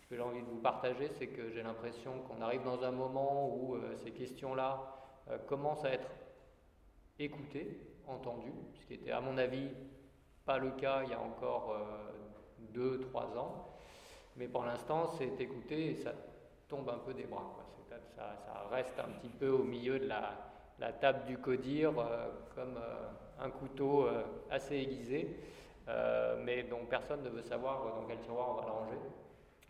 ce 0.00 0.06
que 0.06 0.16
j'ai 0.16 0.22
envie 0.22 0.42
de 0.42 0.48
vous 0.48 0.60
partager, 0.60 1.08
c'est 1.08 1.28
que 1.28 1.50
j'ai 1.50 1.62
l'impression 1.62 2.12
qu'on 2.22 2.40
arrive 2.42 2.64
dans 2.64 2.82
un 2.82 2.90
moment 2.90 3.48
où 3.54 3.76
ces 4.02 4.10
questions-là 4.10 4.96
commencent 5.46 5.84
à 5.84 5.92
être 5.92 6.08
écoutées, 7.18 7.78
entendu, 8.10 8.52
ce 8.80 8.86
qui 8.86 8.94
était 8.94 9.12
à 9.12 9.20
mon 9.20 9.36
avis 9.38 9.68
pas 10.44 10.58
le 10.58 10.70
cas 10.70 11.02
il 11.04 11.10
y 11.10 11.14
a 11.14 11.20
encore 11.20 11.72
euh, 11.72 12.72
deux, 12.72 13.00
trois 13.00 13.36
ans. 13.36 13.68
Mais 14.36 14.48
pour 14.48 14.64
l'instant, 14.64 15.06
c'est 15.18 15.40
écouté 15.40 15.90
et 15.90 15.94
ça 15.94 16.12
tombe 16.68 16.88
un 16.88 16.98
peu 16.98 17.14
des 17.14 17.24
bras. 17.24 17.56
Ça, 18.16 18.36
reste 18.70 18.98
un 18.98 19.10
petit 19.18 19.28
peu 19.28 19.48
au 19.48 19.64
milieu 19.64 19.98
de 19.98 20.06
la, 20.06 20.92
table 20.92 21.24
du 21.26 21.38
codir, 21.38 21.92
euh, 21.98 22.28
comme 22.54 22.76
euh, 22.76 23.08
un 23.40 23.50
couteau 23.50 24.06
assez 24.50 24.76
aiguisé, 24.76 25.36
mais 26.44 26.62
dont 26.64 26.84
personne 26.88 27.22
ne 27.22 27.30
veut 27.30 27.42
savoir 27.42 27.94
dans 27.94 28.06
quel 28.06 28.18
tiroir 28.18 28.50
on 28.50 28.54
va 28.54 28.66
le 28.66 28.72
ranger. 28.72 28.98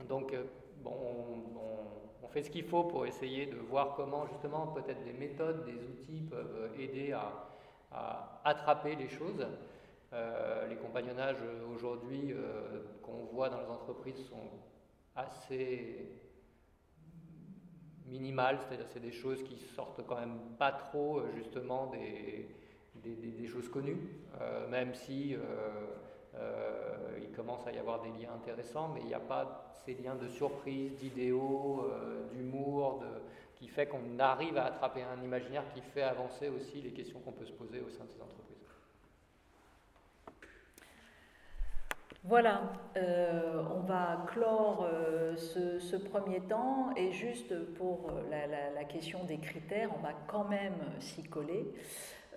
Donc, 0.08 0.34
bon, 0.82 0.92
on, 0.92 2.24
on 2.24 2.28
fait 2.28 2.42
ce 2.42 2.50
qu'il 2.50 2.64
faut 2.64 2.84
pour 2.84 3.06
essayer 3.06 3.46
de 3.46 3.56
voir 3.56 3.94
comment, 3.96 4.26
justement, 4.26 4.66
peut-être 4.68 5.04
des 5.04 5.12
méthodes, 5.12 5.64
des 5.64 5.74
outils 5.74 6.22
peuvent 6.28 6.70
aider 6.78 7.12
à, 7.12 7.49
à 7.92 8.40
attraper 8.44 8.96
les 8.96 9.08
choses. 9.08 9.46
Euh, 10.12 10.66
les 10.66 10.74
compagnonnages 10.76 11.38
aujourd'hui 11.72 12.32
euh, 12.32 12.82
qu'on 13.00 13.26
voit 13.32 13.48
dans 13.48 13.60
les 13.60 13.68
entreprises 13.68 14.26
sont 14.28 14.50
assez 15.14 16.08
minimales, 18.06 18.58
c'est-à-dire 18.58 18.88
c'est 18.88 19.00
des 19.00 19.12
choses 19.12 19.44
qui 19.44 19.56
sortent 19.56 20.04
quand 20.04 20.18
même 20.18 20.36
pas 20.58 20.72
trop 20.72 21.18
euh, 21.18 21.30
justement 21.36 21.86
des, 21.86 22.48
des, 23.04 23.46
choses 23.46 23.68
connues, 23.68 24.00
même 24.68 24.94
si 24.94 25.36
il 27.20 27.30
commence 27.32 27.66
à 27.66 27.72
y 27.72 27.78
avoir 27.78 28.02
des 28.02 28.10
liens 28.10 28.34
intéressants, 28.34 28.88
mais 28.94 29.00
il 29.00 29.06
n'y 29.06 29.14
a 29.14 29.20
pas 29.20 29.72
ces 29.84 29.94
liens 29.94 30.16
de 30.16 30.28
surprise, 30.28 30.94
d'idéaux, 30.96 31.88
d'humour, 32.32 33.00
de, 33.00 33.06
qui 33.60 33.68
fait 33.68 33.86
qu'on 33.86 34.18
arrive 34.18 34.56
à 34.56 34.64
attraper 34.64 35.02
un 35.02 35.22
imaginaire 35.22 35.62
qui 35.74 35.82
fait 35.82 36.02
avancer 36.02 36.48
aussi 36.48 36.80
les 36.80 36.92
questions 36.92 37.20
qu'on 37.20 37.32
peut 37.32 37.44
se 37.44 37.52
poser 37.52 37.80
au 37.80 37.90
sein 37.90 38.04
de 38.04 38.10
ces 38.10 38.22
entreprises. 38.22 38.56
Voilà, 42.24 42.62
euh, 42.96 43.62
on 43.74 43.80
va 43.80 44.24
clore 44.28 44.86
euh, 44.90 45.36
ce, 45.36 45.96
premier 45.96 46.40
temps 46.40 46.90
et 46.96 47.12
juste 47.12 47.54
pour 47.74 48.10
la, 48.30 48.84
question 48.84 49.24
des 49.24 49.38
critères, 49.38 49.90
on 49.96 50.00
va 50.00 50.12
quand 50.26 50.44
même 50.44 50.74
s'y 50.98 51.22
coller, 51.22 51.74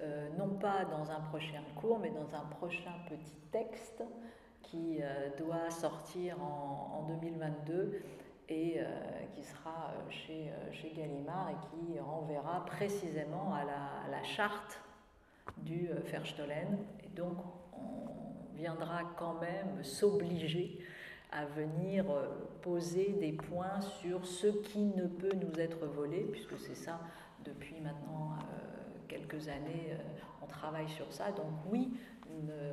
euh, 0.01 0.27
non 0.37 0.49
pas 0.49 0.85
dans 0.85 1.09
un 1.09 1.21
prochain 1.21 1.63
cours, 1.75 1.99
mais 1.99 2.11
dans 2.11 2.35
un 2.35 2.45
prochain 2.57 2.93
petit 3.09 3.37
texte 3.51 4.03
qui 4.61 4.99
doit 5.37 5.69
sortir 5.69 6.41
en, 6.41 6.99
en 6.99 7.07
2022 7.07 8.01
et 8.49 8.80
qui 9.34 9.44
sera 9.44 9.94
chez, 10.10 10.52
chez, 10.72 10.91
Gallimard 10.95 11.49
et 11.49 11.68
qui 11.68 11.99
renverra 11.99 12.65
précisément 12.65 13.53
à 13.53 13.64
la, 13.64 14.24
charte 14.24 14.80
du 15.57 15.90
Verstollen. 16.06 16.78
Et 17.03 17.10
donc, 17.10 17.38
viendra 18.56 19.02
quand 19.18 19.40
même 19.40 19.84
s'obliger 19.84 20.80
à 21.32 21.45
venir 21.45 22.10
euh, 22.11 22.28
poser 22.61 23.15
des 23.20 23.32
points 23.32 23.82
sur 23.82 24.26
ce 24.26 24.48
qui 24.48 24.86
ne 24.86 25.07
peut 25.07 25.36
nous 25.36 25.60
être 25.60 25.86
volé, 25.86 26.28
puisque 26.32 26.57
c'est 26.60 26.76
ça 26.76 26.99
depuis 27.44 27.80
maintenant 27.82 28.34
euh, 28.34 28.98
quelques 29.07 29.48
années, 29.48 29.90
euh, 29.91 29.98
on 30.44 30.45
travaille 30.45 30.88
sur 30.90 31.11
ça. 31.11 31.32
Donc 31.32 31.52
oui, 31.72 31.94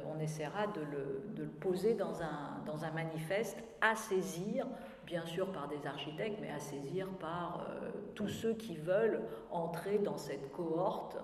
on 0.06 0.18
essaiera 0.20 0.68
de 0.68 0.80
le, 0.80 1.46
poser 1.60 1.92
dans 1.94 2.22
un, 2.22 2.62
dans 2.64 2.84
un, 2.84 2.90
manifeste 2.92 3.58
à 3.82 3.94
saisir, 3.94 4.66
bien 5.06 5.24
sûr 5.26 5.50
par 5.52 5.68
des 5.68 5.86
architectes, 5.86 6.38
mais 6.40 6.50
à 6.50 6.58
saisir 6.58 7.08
par 7.18 7.66
tous 8.14 8.28
ceux 8.28 8.54
qui 8.54 8.76
veulent 8.76 9.22
entrer 9.50 9.98
dans 9.98 10.16
cette 10.16 10.52
cohorte 10.52 11.18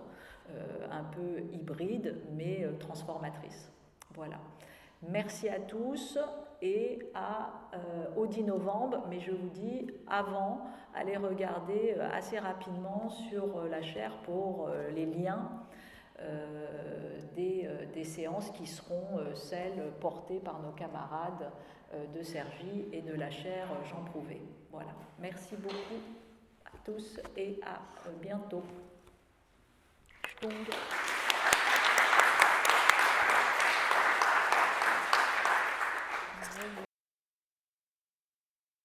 un 0.91 1.05
peu 1.05 1.41
hybride, 1.53 2.17
mais 2.33 2.67
transformatrice. 2.79 3.73
Voilà. 4.15 4.39
Merci 5.03 5.49
à 5.49 5.61
tous 5.61 6.19
et 6.63 7.11
à, 7.15 7.51
euh, 7.75 8.07
au 8.17 8.27
10 8.27 8.45
novembre, 8.45 9.05
mais 9.09 9.21
je 9.21 9.31
vous 9.31 9.49
dis 9.51 9.87
avant, 10.07 10.63
allez 10.95 11.17
regarder 11.17 11.95
euh, 11.97 12.09
assez 12.13 12.39
rapidement 12.39 13.11
sur 13.11 13.59
euh, 13.59 13.69
la 13.69 13.83
chaire 13.83 14.17
pour 14.25 14.69
les 14.95 15.07
liens 15.07 15.51
des, 17.35 17.69
des, 17.93 18.05
séances 18.05 18.51
qui 18.53 18.67
seront 18.67 19.21
celles 19.35 19.93
portées 20.01 20.41
par 20.41 20.61
nos 20.61 20.71
camarades 20.71 21.53
de 22.15 22.23
Sergi 22.23 22.87
et 22.93 23.03
de 23.03 23.15
la 23.15 23.31
chaire 23.31 23.69
Jean 23.89 24.05
Prouvé. 24.05 24.41
Voilà. 24.71 24.95
Merci 25.19 25.57
beaucoup 25.57 26.01
à 26.65 26.77
tous 26.85 27.21
et 27.37 27.61
à 27.65 27.81
bientôt. 28.23 28.63